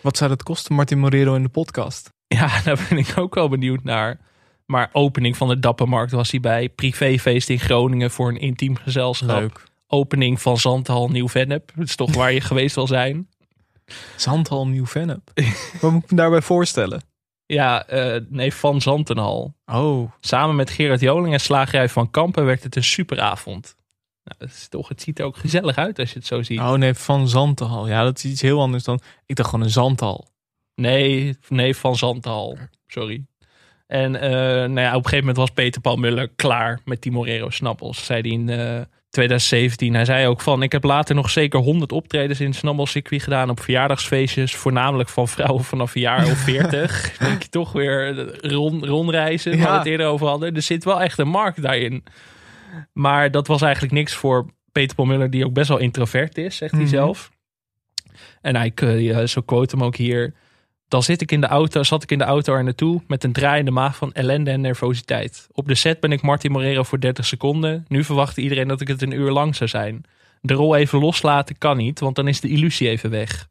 Wat 0.00 0.16
zou 0.16 0.30
dat 0.30 0.42
kosten, 0.42 0.74
Martin 0.74 0.98
Morero 0.98 1.34
in 1.34 1.42
de 1.42 1.48
podcast? 1.48 2.12
Ja, 2.26 2.60
daar 2.64 2.86
ben 2.88 2.98
ik 2.98 3.12
ook 3.16 3.34
wel 3.34 3.48
benieuwd 3.48 3.84
naar. 3.84 4.20
Maar 4.66 4.88
opening 4.92 5.36
van 5.36 5.48
de 5.48 5.58
Dappermarkt 5.58 6.12
was 6.12 6.30
hij 6.30 6.40
bij. 6.40 6.68
Privéfeest 6.68 7.48
in 7.48 7.58
Groningen 7.58 8.10
voor 8.10 8.28
een 8.28 8.40
intiem 8.40 8.76
gezelschap. 8.76 9.40
Leuk. 9.40 9.64
Opening 9.86 10.40
van 10.40 10.58
Zandhal 10.58 11.08
Nieuw-Vennep. 11.08 11.72
Dat 11.74 11.86
is 11.86 11.96
toch 11.96 12.14
waar 12.20 12.32
je 12.32 12.40
geweest 12.40 12.74
wil 12.74 12.86
zijn. 12.86 13.28
Zandhal 14.16 14.66
Nieuw-Vennep. 14.66 15.30
Wat 15.80 15.92
moet 15.92 16.04
ik 16.04 16.10
me 16.10 16.16
daarbij 16.16 16.42
voorstellen? 16.42 17.02
Ja, 17.46 17.86
eh, 17.86 18.20
nee, 18.28 18.54
van 18.54 18.80
Zantenhal. 18.80 19.54
Oh. 19.66 20.12
Samen 20.20 20.56
met 20.56 20.70
Gerard 20.70 21.00
Joling 21.00 21.32
en 21.32 21.40
Slagerij 21.40 21.88
van 21.88 22.10
Kampen 22.10 22.44
werd 22.44 22.62
het 22.62 22.76
een 22.76 22.84
superavond. 22.84 23.76
Nou, 24.24 24.38
dat 24.38 24.48
is 24.48 24.68
toch, 24.68 24.88
het 24.88 25.02
ziet 25.02 25.18
er 25.18 25.24
ook 25.24 25.36
gezellig 25.36 25.76
uit 25.76 25.98
als 25.98 26.12
je 26.12 26.18
het 26.18 26.26
zo 26.26 26.42
ziet. 26.42 26.58
Oh 26.58 26.72
nee, 26.72 26.94
van 26.94 27.28
Zandhal. 27.28 27.88
Ja, 27.88 28.02
dat 28.02 28.16
is 28.16 28.24
iets 28.24 28.40
heel 28.40 28.60
anders 28.60 28.84
dan... 28.84 29.00
Ik 29.26 29.36
dacht 29.36 29.48
gewoon 29.48 29.64
een 29.64 29.70
zandhal. 29.70 30.32
Nee, 30.74 31.38
nee, 31.48 31.76
van 31.76 31.96
Zanthal. 31.96 32.58
Sorry. 32.86 33.24
En 33.86 34.20
eh, 34.20 34.30
nou 34.30 34.80
ja, 34.80 34.88
op 34.88 34.96
een 34.96 35.02
gegeven 35.02 35.18
moment 35.18 35.36
was 35.36 35.50
Peter 35.50 35.80
Paul 35.80 35.96
Muller 35.96 36.28
klaar 36.28 36.80
met 36.84 37.02
die 37.02 37.12
Morero 37.12 37.50
Snappels. 37.50 38.04
Zei 38.04 38.20
hij 38.20 38.30
in 38.30 38.48
eh, 38.48 38.80
2017. 39.14 39.94
Hij 39.94 40.04
zei 40.04 40.26
ook 40.26 40.40
van, 40.40 40.62
ik 40.62 40.72
heb 40.72 40.84
later 40.84 41.14
nog 41.14 41.30
zeker 41.30 41.60
100 41.60 41.92
optredens 41.92 42.40
in 42.40 42.46
het 42.46 42.56
Snabbelcircuit 42.56 43.22
gedaan 43.22 43.50
op 43.50 43.60
verjaardagsfeestjes. 43.60 44.54
Voornamelijk 44.56 45.08
van 45.08 45.28
vrouwen 45.28 45.64
vanaf 45.64 45.94
een 45.94 46.00
jaar 46.00 46.24
of 46.24 46.38
40. 46.38 47.12
Denk 47.18 47.42
je 47.42 47.48
toch 47.48 47.72
weer 47.72 48.14
rond, 48.46 48.84
rondreizen, 48.84 49.50
waar 49.52 49.60
we 49.60 49.66
Ja. 49.66 49.78
het 49.78 49.86
eerder 49.86 50.06
over 50.06 50.26
hadden. 50.26 50.54
Er 50.54 50.62
zit 50.62 50.84
wel 50.84 51.00
echt 51.02 51.18
een 51.18 51.28
markt 51.28 51.62
daarin. 51.62 52.04
Maar 52.92 53.30
dat 53.30 53.46
was 53.46 53.62
eigenlijk 53.62 53.92
niks 53.92 54.14
voor 54.14 54.46
Peter 54.72 54.94
Paul 54.96 55.08
Muller, 55.08 55.30
die 55.30 55.44
ook 55.46 55.52
best 55.52 55.68
wel 55.68 55.78
introvert 55.78 56.38
is, 56.38 56.56
zegt 56.56 56.72
hij 56.72 56.80
Mhm. 56.80 56.90
zelf. 56.90 57.30
En 58.40 58.56
hij, 58.56 58.72
eh, 58.74 59.26
zo 59.26 59.40
quote 59.40 59.76
hem 59.76 59.84
ook 59.84 59.96
hier. 59.96 60.34
Dan 60.94 61.02
zit 61.02 61.20
ik 61.20 61.32
in 61.32 61.40
de 61.40 61.46
auto, 61.46 61.82
zat 61.82 62.02
ik 62.02 62.10
in 62.10 62.18
de 62.18 62.24
auto 62.24 62.54
er 62.54 62.64
naartoe 62.64 63.02
met 63.06 63.24
een 63.24 63.32
draaiende 63.32 63.70
maag 63.70 63.96
van 63.96 64.12
ellende 64.12 64.50
en 64.50 64.60
nervositeit. 64.60 65.46
Op 65.52 65.68
de 65.68 65.74
set 65.74 66.00
ben 66.00 66.12
ik 66.12 66.22
Martin 66.22 66.52
Morero 66.52 66.82
voor 66.82 67.00
30 67.00 67.26
seconden. 67.26 67.84
Nu 67.88 68.04
verwachtte 68.04 68.40
iedereen 68.40 68.68
dat 68.68 68.80
ik 68.80 68.88
het 68.88 69.02
een 69.02 69.12
uur 69.12 69.30
lang 69.30 69.56
zou 69.56 69.70
zijn. 69.70 70.04
De 70.40 70.54
rol 70.54 70.76
even 70.76 70.98
loslaten 70.98 71.58
kan 71.58 71.76
niet, 71.76 72.00
want 72.00 72.16
dan 72.16 72.28
is 72.28 72.40
de 72.40 72.48
illusie 72.48 72.88
even 72.88 73.10
weg. 73.10 73.48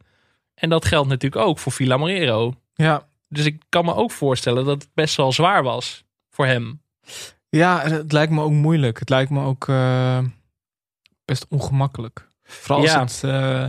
En 0.56 0.70
dat 0.70 0.86
geldt 0.86 1.10
natuurlijk 1.10 1.46
ook 1.46 1.60
voor 1.60 1.72
Villa 1.72 1.98
Morero. 1.98 2.54
Ja. 2.74 3.08
Dus 3.28 3.46
ik 3.46 3.62
kan 3.70 3.86
me 3.86 3.96
ook 3.96 4.12
voorstellen 4.12 4.66
dat 4.66 4.82
het 4.82 4.90
best 4.94 5.16
wel 5.16 5.32
zwaar 5.32 5.64
was 5.64 6.04
voor 6.30 6.46
hem. 6.46 6.82
Ja, 7.50 7.82
het 7.82 8.12
lijkt 8.12 8.32
me 8.32 8.42
ook 8.42 8.52
moeilijk. 8.52 9.00
Het 9.00 9.10
lijkt 9.10 9.30
me 9.32 9.44
ook 9.44 9.68
eh, 9.68 10.20
best 11.26 11.46
ongemakkelijk. 11.50 12.28
Vooral 12.44 12.82
als, 12.82 12.92
Ja. 12.92 13.00
het, 13.00 13.24
eh, 13.24 13.66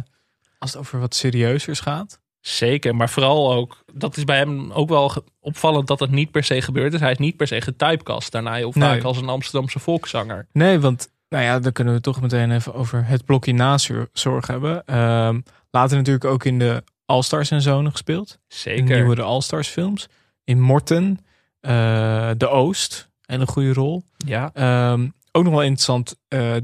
als 0.58 0.70
het 0.72 0.80
over 0.80 0.98
wat 1.00 1.14
serieuzers 1.14 1.80
gaat. 1.80 2.22
Zeker, 2.46 2.96
maar 2.96 3.10
vooral 3.10 3.52
ook, 3.52 3.84
dat 3.92 4.16
is 4.16 4.24
bij 4.24 4.36
hem 4.36 4.72
ook 4.72 4.88
wel 4.88 5.12
opvallend 5.40 5.86
dat 5.86 6.00
het 6.00 6.10
niet 6.10 6.30
per 6.30 6.44
se 6.44 6.62
gebeurd 6.62 6.94
is. 6.94 7.00
Hij 7.00 7.10
is 7.10 7.18
niet 7.18 7.36
per 7.36 7.46
se 7.46 7.60
getypecast 7.60 8.32
daarna 8.32 8.54
heel 8.54 8.72
vaak 8.72 8.92
Nee. 8.92 9.02
als 9.04 9.16
een 9.16 9.28
Amsterdamse 9.28 9.78
volkszanger. 9.78 10.46
Nee, 10.52 10.80
want 10.80 11.08
nou 11.28 11.44
ja, 11.44 11.58
dan 11.58 11.72
kunnen 11.72 11.94
we 11.94 12.00
toch 12.00 12.20
meteen 12.20 12.50
even 12.50 12.74
over 12.74 13.06
het 13.06 13.24
blokje 13.24 13.52
nazorg 13.52 14.46
hebben. 14.46 14.84
Ehm 14.86 15.40
later 15.70 15.96
natuurlijk 15.96 16.24
ook 16.24 16.44
in 16.44 16.58
de 16.58 16.84
All-Stars 17.06 17.50
en 17.50 17.62
zo 17.62 17.82
nog 17.82 17.92
gespeeld. 17.92 18.38
Zeker. 18.48 18.86
De 18.86 18.94
nieuwe 18.94 19.14
de 19.14 19.22
All-Stars 19.22 19.68
films. 19.68 20.08
In 20.44 20.60
Morten, 20.60 21.18
eh, 21.60 22.30
De 22.36 22.48
Oost, 22.48 23.10
hele 23.26 23.46
goede 23.46 23.72
rol. 23.72 24.04
Ja. 24.16 24.50
Ehm, 24.54 25.08
ook 25.32 25.44
nog 25.44 25.52
wel 25.52 25.62
interessant, 25.62 26.16
eh, 26.28 26.54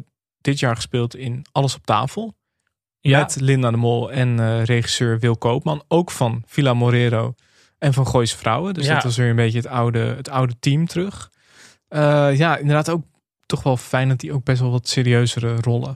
dit 0.40 0.58
jaar 0.58 0.74
gespeeld 0.76 1.16
in 1.16 1.44
Alles 1.52 1.74
op 1.74 1.86
tafel. 1.86 2.34
Ja. 3.00 3.18
Met 3.18 3.36
Linda 3.40 3.70
de 3.70 3.76
Mol 3.76 4.12
en 4.12 4.40
eh, 4.40 4.64
regisseur 4.64 5.18
Wil 5.18 5.36
Koopman. 5.36 5.82
Ook 5.88 6.10
van 6.10 6.42
Villa 6.46 6.74
Morero 6.74 7.34
en 7.78 7.92
van 7.92 8.06
Gooise 8.06 8.36
Vrouwen. 8.36 8.74
Dus 8.74 8.86
Ja. 8.86 8.94
dat 8.94 9.02
was 9.02 9.16
weer 9.16 9.28
een 9.30 9.36
beetje 9.36 9.58
het 9.58 9.66
oude, 9.66 9.98
het 9.98 10.28
oude 10.28 10.54
team 10.60 10.86
terug. 10.86 11.30
Eh, 11.88 12.36
ja, 12.38 12.56
inderdaad 12.56 12.90
ook 12.90 13.04
toch 13.46 13.62
wel 13.62 13.76
fijn 13.76 14.08
dat 14.08 14.20
hij 14.22 14.32
ook 14.32 14.44
best 14.44 14.60
wel 14.60 14.70
wat 14.70 14.88
serieuzere 14.88 15.56
rollen. 15.60 15.94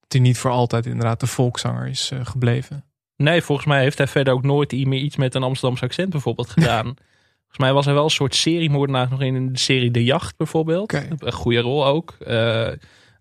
Dat 0.00 0.12
hij 0.12 0.20
niet 0.20 0.38
voor 0.38 0.50
altijd 0.50 0.86
inderdaad 0.86 1.20
de 1.20 1.26
volkszanger 1.26 1.86
is 1.88 2.10
eh, 2.10 2.20
gebleven. 2.22 2.84
Nee, 3.16 3.42
volgens 3.42 3.66
mij 3.66 3.80
heeft 3.82 3.98
hij 3.98 4.06
verder 4.06 4.32
ook 4.34 4.42
nooit 4.42 4.72
meer 4.86 5.00
iets 5.00 5.16
met 5.16 5.34
een 5.34 5.42
Amsterdamse 5.42 5.84
accent 5.84 6.10
bijvoorbeeld 6.10 6.50
gedaan. 6.56 6.84
volgens 6.84 7.58
mij 7.58 7.72
was 7.72 7.84
hij 7.84 7.94
wel 7.94 8.04
een 8.04 8.10
soort 8.10 8.34
seriemoordenaar 8.34 9.08
nog 9.10 9.20
in 9.22 9.52
de 9.52 9.58
serie 9.58 9.90
De 9.90 10.04
Jacht 10.04 10.36
bijvoorbeeld. 10.36 10.92
Een 10.92 11.32
goede 11.32 11.60
rol 11.60 11.86
ook. 11.86 12.16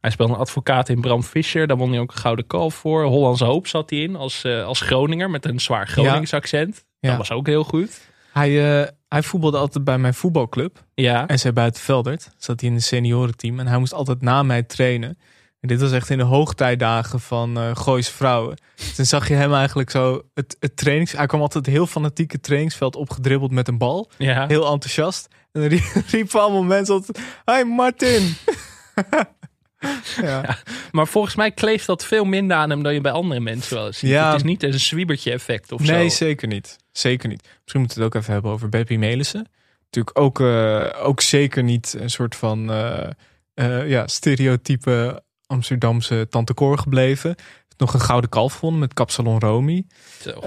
Hij 0.01 0.11
speelde 0.11 0.33
een 0.33 0.39
advocaat 0.39 0.89
in 0.89 1.01
Bram 1.01 1.23
Fischer. 1.23 1.67
Daar 1.67 1.77
won 1.77 1.89
hij 1.91 1.99
ook 1.99 2.11
een 2.11 2.17
gouden 2.17 2.47
kalf 2.47 2.75
voor. 2.75 3.03
Hollandse 3.03 3.45
Hoop 3.45 3.67
zat 3.67 3.89
hij 3.89 3.99
in 3.99 4.15
als, 4.15 4.43
eh, 4.43 4.65
als 4.65 4.81
Groninger 4.81 5.29
met 5.29 5.45
een 5.45 5.59
zwaar 5.59 5.87
Gronings 5.87 6.33
accent. 6.33 6.85
Ja. 6.99 7.09
Dat 7.09 7.17
was 7.17 7.31
ook 7.31 7.47
heel 7.47 7.63
goed. 7.63 8.01
Hij, 8.33 8.81
eh, 8.81 8.87
hij 9.09 9.23
voetbalde 9.23 9.57
altijd 9.57 9.83
bij 9.83 9.97
mijn 9.97 10.13
voetbalclub. 10.13 10.83
Ja. 10.93 11.27
En 11.27 11.39
zij 11.39 11.53
buiten 11.53 11.81
Veldert. 11.81 12.31
Zat 12.37 12.59
hij 12.59 12.69
in 12.69 12.75
een 12.75 12.81
seniorenteam. 12.81 13.59
En 13.59 13.67
hij 13.67 13.77
moest 13.77 13.93
altijd 13.93 14.21
na 14.21 14.43
mij 14.43 14.63
trainen. 14.63 15.17
En 15.59 15.67
dit 15.67 15.81
was 15.81 15.91
echt 15.91 16.09
in 16.09 16.17
de 16.17 16.23
hoogtijdagen 16.23 17.19
van 17.19 17.75
Gooise 17.77 18.13
vrouwen. 18.13 18.57
Toen 18.95 19.05
zag 19.05 19.27
je 19.27 19.33
hem 19.33 19.53
eigenlijk 19.53 19.89
zo 19.89 20.21
het, 20.33 20.57
het 20.59 20.77
trainings... 20.77 21.11
Hij 21.11 21.25
kwam 21.25 21.41
altijd 21.41 21.65
heel 21.65 21.87
fanatiek 21.87 22.31
het 22.31 22.43
trainingsveld 22.43 22.95
opgedribbeld 22.95 23.51
met 23.51 23.67
een 23.67 23.77
bal. 23.77 24.09
Ja. 24.17 24.47
Heel 24.47 24.71
enthousiast. 24.71 25.27
En 25.51 25.61
dan 25.61 25.69
riep- 25.69 26.03
riepen 26.11 26.41
allemaal 26.41 26.63
mensen 26.63 26.93
altijd... 26.93 27.19
Hi 27.45 27.63
Martin! 27.63 28.35
ja. 30.21 30.57
Maar 30.91 31.07
volgens 31.07 31.35
mij 31.35 31.51
kleeft 31.51 31.85
dat 31.85 32.05
veel 32.05 32.25
minder 32.25 32.57
aan 32.57 32.69
hem 32.69 32.83
dan 32.83 32.93
je 32.93 33.01
bij 33.01 33.11
andere 33.11 33.39
mensen 33.39 33.75
wel 33.75 33.85
eens 33.85 33.97
ziet. 33.97 34.09
Ja. 34.09 34.27
Het 34.27 34.35
is 34.35 34.43
niet 34.43 34.63
een 34.63 34.79
zwiebertje 34.79 35.31
effect 35.31 35.71
of 35.71 35.81
Nee, 35.81 36.09
zo. 36.09 36.15
zeker 36.15 36.47
niet. 36.47 36.77
Zeker 36.91 37.29
niet. 37.29 37.41
Misschien 37.41 37.79
moeten 37.79 37.97
we 37.97 38.03
het 38.03 38.13
ook 38.13 38.21
even 38.21 38.33
hebben 38.33 38.51
over 38.51 38.69
Beppie 38.69 38.99
Melissen. 38.99 39.47
Natuurlijk 39.83 40.19
ook, 40.19 40.39
eh, 40.39 40.85
ook 41.03 41.21
zeker 41.21 41.63
niet 41.63 41.95
een 41.99 42.09
soort 42.09 42.35
van 42.35 42.71
eh, 42.71 43.09
eh, 43.53 43.89
ja, 43.89 44.07
stereotype 44.07 45.23
Amsterdamse 45.45 46.27
tante 46.29 46.53
Cor 46.53 46.77
gebleven. 46.77 47.35
Nog 47.77 47.93
een 47.93 47.99
gouden 48.01 48.29
kalf 48.29 48.53
gewonnen 48.53 48.79
met 48.79 48.93
Kapsalon 48.93 49.39
Romy. 49.39 49.85
Zo, 50.21 50.31
dat, 50.31 50.43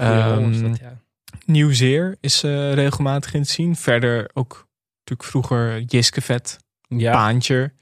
ja. 0.79 1.01
Nieuwzeer 1.45 2.17
is 2.19 2.41
regelmatig 2.41 3.33
in 3.33 3.43
te 3.43 3.51
zien. 3.51 3.75
Verder 3.75 4.29
ook 4.33 4.67
natuurlijk 4.99 5.29
vroeger 5.29 5.81
Jiskevet, 5.81 6.57
Ja. 6.87 7.11
Paantje. 7.11 7.73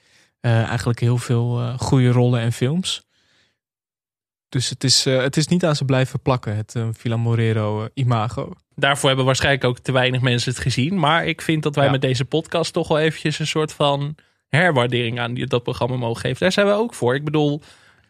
Eh, 0.42 0.64
eigenlijk 0.68 1.00
heel 1.00 1.18
veel 1.18 1.60
eh, 1.60 1.80
goede 1.80 2.10
rollen 2.12 2.40
en 2.42 2.52
films. 2.52 3.02
Dus 4.50 4.70
het 4.70 4.84
is, 4.84 5.06
eh, 5.06 5.18
het 5.22 5.38
is 5.38 5.48
niet 5.48 5.66
aan 5.66 5.76
ze 5.76 5.86
blijven 5.86 6.20
plakken, 6.22 6.56
het 6.56 6.76
Villa 6.92 7.16
Morero 7.18 7.88
imago. 7.94 8.54
Daarvoor 8.76 9.08
hebben 9.08 9.26
waarschijnlijk 9.26 9.64
ook 9.64 9.80
te 9.80 9.92
weinig 9.92 10.22
mensen 10.22 10.52
het 10.52 10.62
gezien. 10.62 11.00
Maar 11.00 11.26
ik 11.26 11.42
vind 11.42 11.64
dat 11.64 11.76
wij 11.76 11.86
Ja. 11.86 11.92
met 11.92 12.02
deze 12.02 12.26
podcast 12.26 12.74
toch 12.74 12.88
wel 12.88 13.00
eventjes 13.00 13.40
een 13.40 13.48
soort 13.48 13.74
van 13.74 14.16
herwaardering 14.50 15.20
aan 15.20 15.34
die, 15.34 15.46
dat 15.48 15.64
programma 15.64 15.96
mogen 15.96 16.22
geven. 16.22 16.40
Daar 16.40 16.52
zijn 16.52 16.66
we 16.68 16.72
ook 16.74 16.94
voor. 16.94 17.16
Ik 17.16 17.24
bedoel, 17.24 17.62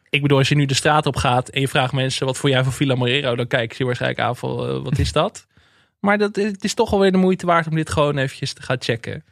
ik 0.10 0.22
bedoel, 0.22 0.38
als 0.38 0.50
je 0.50 0.56
nu 0.56 0.66
de 0.66 0.74
straat 0.74 1.06
op 1.06 1.16
gaat 1.16 1.50
en 1.50 1.62
je 1.62 1.68
vraagt 1.68 1.94
mensen 1.94 2.26
wat 2.26 2.38
voor 2.38 2.50
jij 2.50 2.64
van 2.64 2.74
Villa 2.74 2.96
Morero, 2.96 3.36
dan 3.36 3.48
kijken 3.48 3.76
ze 3.76 3.84
waarschijnlijk 3.86 4.22
aan 4.22 4.36
van 4.36 4.84
wat 4.84 4.98
is 5.00 5.12
dat? 5.12 5.48
maar 6.00 6.18
dat, 6.18 6.38
is- 6.38 6.52
het 6.52 6.64
is 6.64 6.74
toch 6.74 6.92
alweer 6.92 7.12
de 7.12 7.18
moeite 7.18 7.46
waard 7.46 7.68
om 7.68 7.76
dit 7.76 7.90
gewoon 7.90 8.18
eventjes 8.18 8.54
te 8.54 8.62
gaan 8.62 8.78
checken. 8.82 9.24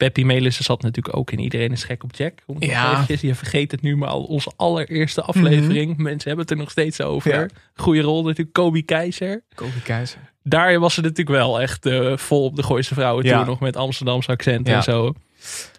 Peppy 0.00 0.22
Melissen 0.22 0.64
zat 0.64 0.82
natuurlijk 0.82 1.16
ook 1.16 1.30
in 1.30 1.38
Iedereen 1.38 1.72
is 1.72 1.84
gek 1.84 2.02
op 2.04 2.14
Jack. 2.14 2.32
Om 2.46 2.56
Ja. 2.58 2.92
eventjes, 2.92 3.20
je 3.20 3.34
vergeet 3.34 3.70
het 3.70 3.82
nu, 3.82 3.96
maar 3.96 4.08
al 4.08 4.22
onze 4.22 4.52
allereerste 4.56 5.22
aflevering. 5.22 5.96
Mensen 5.96 6.28
hebben 6.28 6.40
het 6.46 6.50
er 6.50 6.56
nog 6.60 6.70
steeds 6.70 7.00
over. 7.00 7.34
Ja. 7.34 7.46
Goeie 7.74 8.02
rol 8.02 8.22
natuurlijk, 8.22 8.52
Kobe 8.52 8.82
Keizer. 8.82 9.42
Kobe 9.54 9.82
Keizer. 9.84 10.32
Daar 10.42 10.78
was 10.78 10.94
ze 10.94 11.00
natuurlijk 11.00 11.36
wel 11.36 11.60
echt 11.60 11.86
eh, 11.86 12.16
vol 12.16 12.44
op 12.44 12.56
de 12.56 12.62
Gooise 12.62 12.94
vrouwen 12.94 13.24
Ja. 13.24 13.38
toen 13.38 13.46
nog 13.46 13.60
met 13.60 13.76
Amsterdamse 13.76 14.30
accent 14.30 14.66
Ja. 14.66 14.76
en 14.76 14.82
zo. 14.82 15.12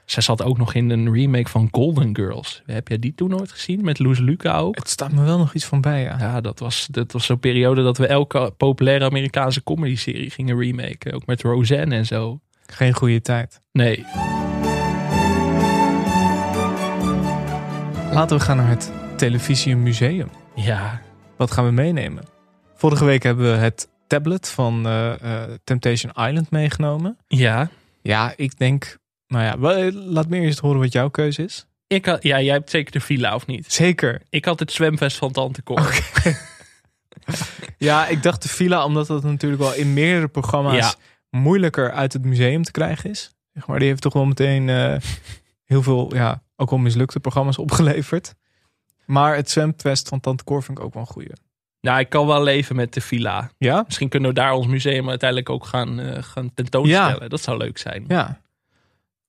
Zij 0.05 0.23
zat 0.23 0.43
ook 0.43 0.57
nog 0.57 0.73
in 0.73 0.89
een 0.89 1.13
remake 1.13 1.49
van 1.49 1.67
Golden 1.71 2.15
Girls. 2.15 2.61
Heb 2.65 2.87
jij 2.87 2.99
die 2.99 3.13
toen 3.15 3.29
nooit 3.29 3.51
gezien? 3.51 3.83
Met 3.83 3.99
Loes 3.99 4.19
Luca 4.19 4.57
ook? 4.57 4.75
Het 4.75 4.89
staat 4.89 5.11
me 5.11 5.23
wel 5.23 5.37
nog 5.37 5.53
iets 5.53 5.65
van 5.65 5.81
bij, 5.81 6.01
ja. 6.01 6.15
Ja, 6.19 6.41
dat 6.41 6.59
was, 6.59 6.87
dat 6.91 7.11
was 7.11 7.25
zo'n 7.25 7.39
periode 7.39 7.83
dat 7.83 7.97
we 7.97 8.07
elke 8.07 8.53
populaire 8.57 9.05
Amerikaanse 9.05 9.63
comedy-serie 9.63 10.29
gingen 10.29 10.59
remaken. 10.59 11.13
Ook 11.13 11.25
met 11.25 11.41
Roseanne 11.41 11.95
en 11.95 12.05
zo. 12.05 12.39
Geen 12.71 12.93
goede 12.93 13.21
tijd. 13.21 13.61
Nee. 13.71 14.05
Laten 18.11 18.37
we 18.37 18.43
gaan 18.43 18.57
naar 18.57 18.69
het 18.69 18.91
Televisiemuseum. 19.17 20.29
Ja. 20.55 21.01
Wat 21.37 21.51
gaan 21.51 21.65
we 21.65 21.71
meenemen? 21.71 22.23
Vorige 22.75 23.05
week 23.05 23.23
hebben 23.23 23.51
we 23.51 23.57
het 23.57 23.89
tablet 24.07 24.49
van 24.49 24.85
eh, 24.85 25.11
eh, 25.11 25.49
Temptation 25.63 26.11
Island 26.27 26.51
meegenomen. 26.51 27.17
Ja. 27.27 27.69
Ja, 28.01 28.33
ik 28.35 28.57
denk... 28.57 28.97
Nou 29.27 29.43
ja, 29.43 29.59
wel, 29.59 29.91
laat 29.91 30.27
me 30.27 30.39
eerst 30.39 30.59
horen 30.59 30.79
wat 30.79 30.91
jouw 30.91 31.09
keuze 31.09 31.43
is. 31.43 31.65
Ik 31.87 32.05
had, 32.05 32.23
ja, 32.23 32.41
jij 32.41 32.53
hebt 32.53 32.69
zeker 32.69 32.91
de 32.91 32.99
villa 32.99 33.35
of 33.35 33.45
niet? 33.45 33.73
Zeker. 33.73 34.21
Ik 34.29 34.45
had 34.45 34.59
het 34.59 34.71
zwemvest 34.71 35.17
van 35.17 35.31
Tante 35.31 35.63
Cor. 35.63 35.99
Ja, 37.77 38.07
ik 38.07 38.23
dacht 38.23 38.41
de 38.41 38.49
villa, 38.49 38.85
omdat 38.85 39.07
dat 39.07 39.23
natuurlijk 39.23 39.61
wel 39.61 39.73
in 39.73 39.93
meerdere 39.93 40.27
programma's. 40.27 40.95
Moeilijker 41.31 41.91
uit 41.91 42.13
het 42.13 42.25
museum 42.25 42.63
te 42.63 42.71
krijgen 42.71 43.09
is. 43.09 43.31
Zeg 43.53 43.67
maar, 43.67 43.79
die 43.79 43.87
heeft 43.87 44.01
toch 44.01 44.13
wel 44.13 44.25
meteen 44.25 44.69
eh, 44.69 44.95
heel 45.71 45.83
veel, 45.83 46.15
ja, 46.15 46.43
ook 46.55 46.69
wel 46.69 46.79
mislukte 46.79 47.19
programma's 47.19 47.57
opgeleverd. 47.57 48.33
Maar 49.05 49.35
het 49.35 49.49
zwemvest 49.49 50.07
van 50.07 50.19
Tante 50.19 50.43
Cor 50.43 50.63
vind 50.63 50.77
ik 50.77 50.83
ook 50.83 50.93
wel 50.93 51.01
een 51.01 51.07
goeie. 51.07 51.31
Nou, 51.81 51.99
ik 51.99 52.09
kan 52.09 52.27
wel 52.27 52.43
leven 52.43 52.75
met 52.75 52.93
de 52.93 53.01
villa. 53.01 53.51
Ja? 53.57 53.83
Misschien 53.85 54.09
kunnen 54.09 54.29
we 54.29 54.35
daar 54.35 54.53
ons 54.53 54.67
museum 54.67 55.09
uiteindelijk 55.09 55.49
ook 55.49 55.65
gaan, 55.65 55.99
eh, 55.99 56.23
gaan 56.23 56.53
tentoonstellen. 56.53 57.29
Dat 57.29 57.41
zou 57.41 57.57
leuk 57.57 57.77
zijn. 57.77 58.05
Ja. 58.07 58.41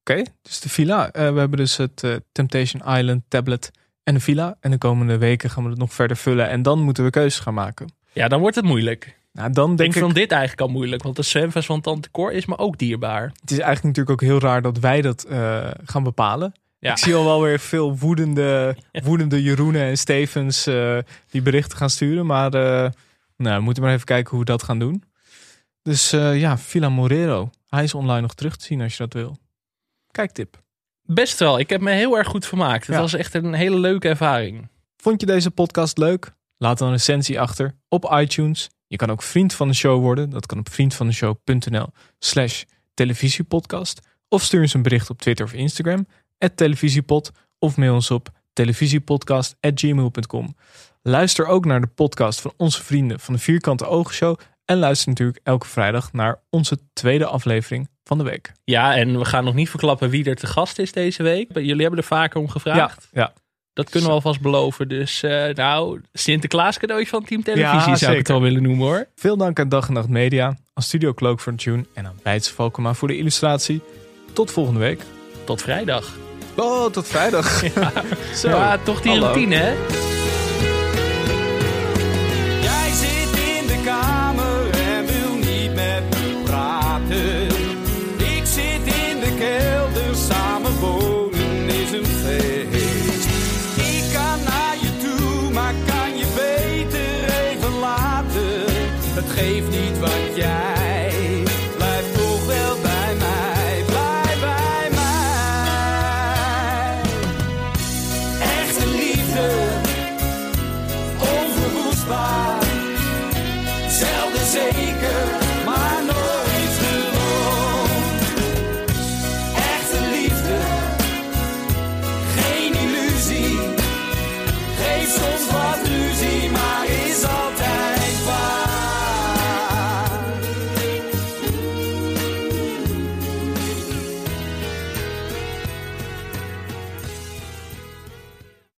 Oké, 0.01 0.23
dus 0.43 0.61
de 0.61 0.69
villa. 0.69 1.11
Eh, 1.11 1.33
we 1.33 1.39
hebben 1.39 1.59
dus 1.59 1.77
het 1.77 2.21
Temptation 2.33 2.97
Island 2.97 3.23
tablet 3.29 3.71
en 4.03 4.15
de 4.15 4.21
villa. 4.21 4.57
En 4.61 4.71
de 4.71 4.79
komende 4.79 5.19
weken 5.19 5.51
gaan 5.51 5.65
we 5.65 5.71
het 5.71 5.79
nog 5.79 5.93
verder 5.93 6.17
vullen. 6.17 6.49
En 6.49 6.63
dan 6.63 6.81
moeten 6.81 7.05
we 7.05 7.11
keuzes 7.11 7.41
gaan 7.41 7.55
maken. 7.55 7.95
Ja, 8.13 8.29
dan 8.29 8.41
wordt 8.41 8.57
het 8.57 8.65
moeilijk. 8.65 9.21
Nou, 9.33 9.53
dan 9.53 9.77
denk 9.77 9.91
ik 9.91 9.97
ik... 9.97 10.03
vond 10.03 10.15
dit 10.15 10.31
eigenlijk 10.31 10.61
al 10.61 10.69
moeilijk, 10.69 11.03
want 11.03 11.17
de 11.17 11.23
zwemvest 11.23 11.67
van 11.67 11.81
Tante 11.81 12.11
Cor 12.11 12.33
is 12.33 12.47
me 12.47 12.59
ook 12.59 12.79
dierbaar. 12.79 13.23
Het 13.23 13.51
is 13.51 13.59
eigenlijk 13.59 13.83
natuurlijk 13.97 14.11
ook 14.11 14.29
heel 14.29 14.41
raar 14.41 14.63
dat 14.63 14.79
wij 14.79 15.03
dat 15.03 15.25
eh, 15.25 15.71
gaan 15.85 16.03
bepalen. 16.03 16.53
Ja. 16.79 16.91
Ik 16.91 16.99
zie 16.99 17.15
al 17.15 17.25
wel 17.25 17.43
weer 17.43 17.59
veel 17.59 17.99
woedende, 17.99 18.77
woedende 19.05 19.43
Jeroenen 19.43 19.83
en 19.83 19.99
Stevens 19.99 20.67
eh, 20.67 20.99
die 21.31 21.43
berichten 21.43 21.79
gaan 21.79 21.91
sturen. 21.91 22.27
Maar 22.27 22.55
eh, 22.55 22.91
nou, 23.37 23.57
we 23.57 23.63
moeten 23.63 23.83
maar 23.83 23.93
even 23.93 24.05
kijken 24.07 24.31
hoe 24.31 24.39
we 24.39 24.45
dat 24.45 24.63
gaan 24.63 24.79
doen. 24.79 25.05
Dus 25.83 26.11
ja, 26.11 26.59
Villa 26.59 26.89
Morero. 26.89 27.51
Hij 27.69 27.85
is 27.85 27.95
online 27.95 28.21
nog 28.21 28.35
terug 28.35 28.57
te 28.57 28.65
zien 28.65 28.81
als 28.81 28.93
je 28.97 28.99
dat 28.99 29.13
wil. 29.13 29.39
Kijktip. 30.11 30.61
Best 31.03 31.39
wel, 31.39 31.59
ik 31.59 31.69
heb 31.71 31.81
me 31.81 31.91
heel 31.91 32.19
erg 32.19 32.29
goed 32.29 32.47
vermaakt. 32.47 32.87
Het 32.87 32.95
Ja. 32.95 33.01
was 33.01 33.15
echt 33.15 33.35
een 33.35 33.55
hele 33.55 33.79
leuke 33.79 34.09
ervaring. 34.09 34.69
Vond 34.97 35.21
je 35.21 35.27
deze 35.27 35.51
podcast 35.51 35.99
leuk? 35.99 36.33
Laat 36.57 36.79
dan 36.79 36.87
een 36.89 36.95
recensie 36.95 37.41
achter 37.41 37.75
op 37.89 38.11
iTunes. 38.13 38.71
Je 38.93 38.99
kan 38.99 39.11
ook 39.11 39.23
vriend 39.23 39.55
van 39.55 39.69
de 39.69 39.75
show 39.75 40.01
worden. 40.01 40.31
Dat 40.31 40.47
kan 40.47 40.59
op 40.59 40.71
vriendvandeshow.nl 40.71 41.87
slash 42.19 42.63
televisiepodcast. 42.95 44.01
Of 44.29 44.43
stuur 44.43 44.61
eens 44.61 44.75
een 44.75 44.83
bericht 44.83 45.11
op 45.11 45.21
Twitter 45.21 45.45
of 45.45 45.53
Instagram. 45.53 46.07
televisiepod. 46.55 47.31
Of 47.59 47.77
mail 47.77 47.95
ons 47.95 48.11
op 48.11 48.29
televisiepodcast.gmail.com. 48.53 50.57
Luister 51.03 51.47
ook 51.47 51.65
naar 51.65 51.81
de 51.81 51.87
podcast 51.87 52.41
van 52.41 52.53
onze 52.57 52.83
vrienden 52.83 53.21
van 53.21 53.35
de 53.35 53.41
Vierkante 53.41 53.87
Ogen 53.87 54.15
Show. 54.15 54.39
En 54.65 54.79
luister 54.79 55.09
natuurlijk 55.09 55.41
elke 55.43 55.67
vrijdag 55.67 56.13
naar 56.13 56.41
onze 56.51 56.79
tweede 56.93 57.27
aflevering 57.27 57.89
van 58.05 58.19
de 58.19 58.25
week. 58.25 58.53
Ja, 58.65 58.97
en 58.97 59.19
we 59.19 59.25
gaan 59.25 59.45
nog 59.45 59.55
niet 59.55 59.71
verklappen 59.71 60.11
wie 60.11 60.25
er 60.25 60.37
te 60.37 60.47
gast 60.47 60.79
is 60.79 60.93
deze 60.93 61.23
week. 61.23 61.55
Jullie 61.55 61.81
hebben 61.81 61.99
er 61.99 62.05
vaker 62.05 62.41
om 62.41 62.49
gevraagd. 62.49 63.09
Ja, 63.13 63.21
ja. 63.21 63.33
Dat 63.75 63.91
kunnen 63.91 64.09
we 64.09 64.15
alvast 64.15 64.41
beloven. 64.41 64.89
Dus 64.89 65.23
eh, 65.23 65.49
nou, 65.55 66.01
Sinterklaas 66.13 66.79
cadeautje 66.79 67.09
van 67.09 67.25
Team 67.25 67.43
Televisie 67.43 67.91
Ja, 67.91 67.97
zou 67.97 68.13
ik 68.13 68.19
het 68.19 68.29
wel 68.29 68.41
willen 68.41 68.63
noemen 68.63 68.87
hoor. 68.87 69.07
Veel 69.17 69.37
dank 69.37 69.61
aan 69.61 69.69
Dag 69.69 69.87
en 69.89 69.93
Nacht 69.93 70.09
Media, 70.09 70.47
aan 70.75 70.83
Studio 70.83 71.15
Cloak 71.15 71.41
voor 71.41 71.55
tune 71.55 71.85
en 71.95 72.07
aan 72.07 72.19
Bijtse 72.23 72.55
Valkema 72.55 72.95
voor 72.95 73.09
de 73.09 73.17
illustratie. 73.17 73.81
Tot 74.33 74.51
volgende 74.51 74.81
week. 74.81 75.01
Tot 75.45 75.63
vrijdag. 75.63 76.13
Oh, 76.57 76.87
tot 76.87 77.07
vrijdag. 77.07 77.63
Zo. 78.35 78.49
Ja, 78.49 78.79
toch 78.79 79.01
die 79.01 79.11
Hallo. 79.11 79.27
routine 79.27 79.55
hè? 79.57 79.75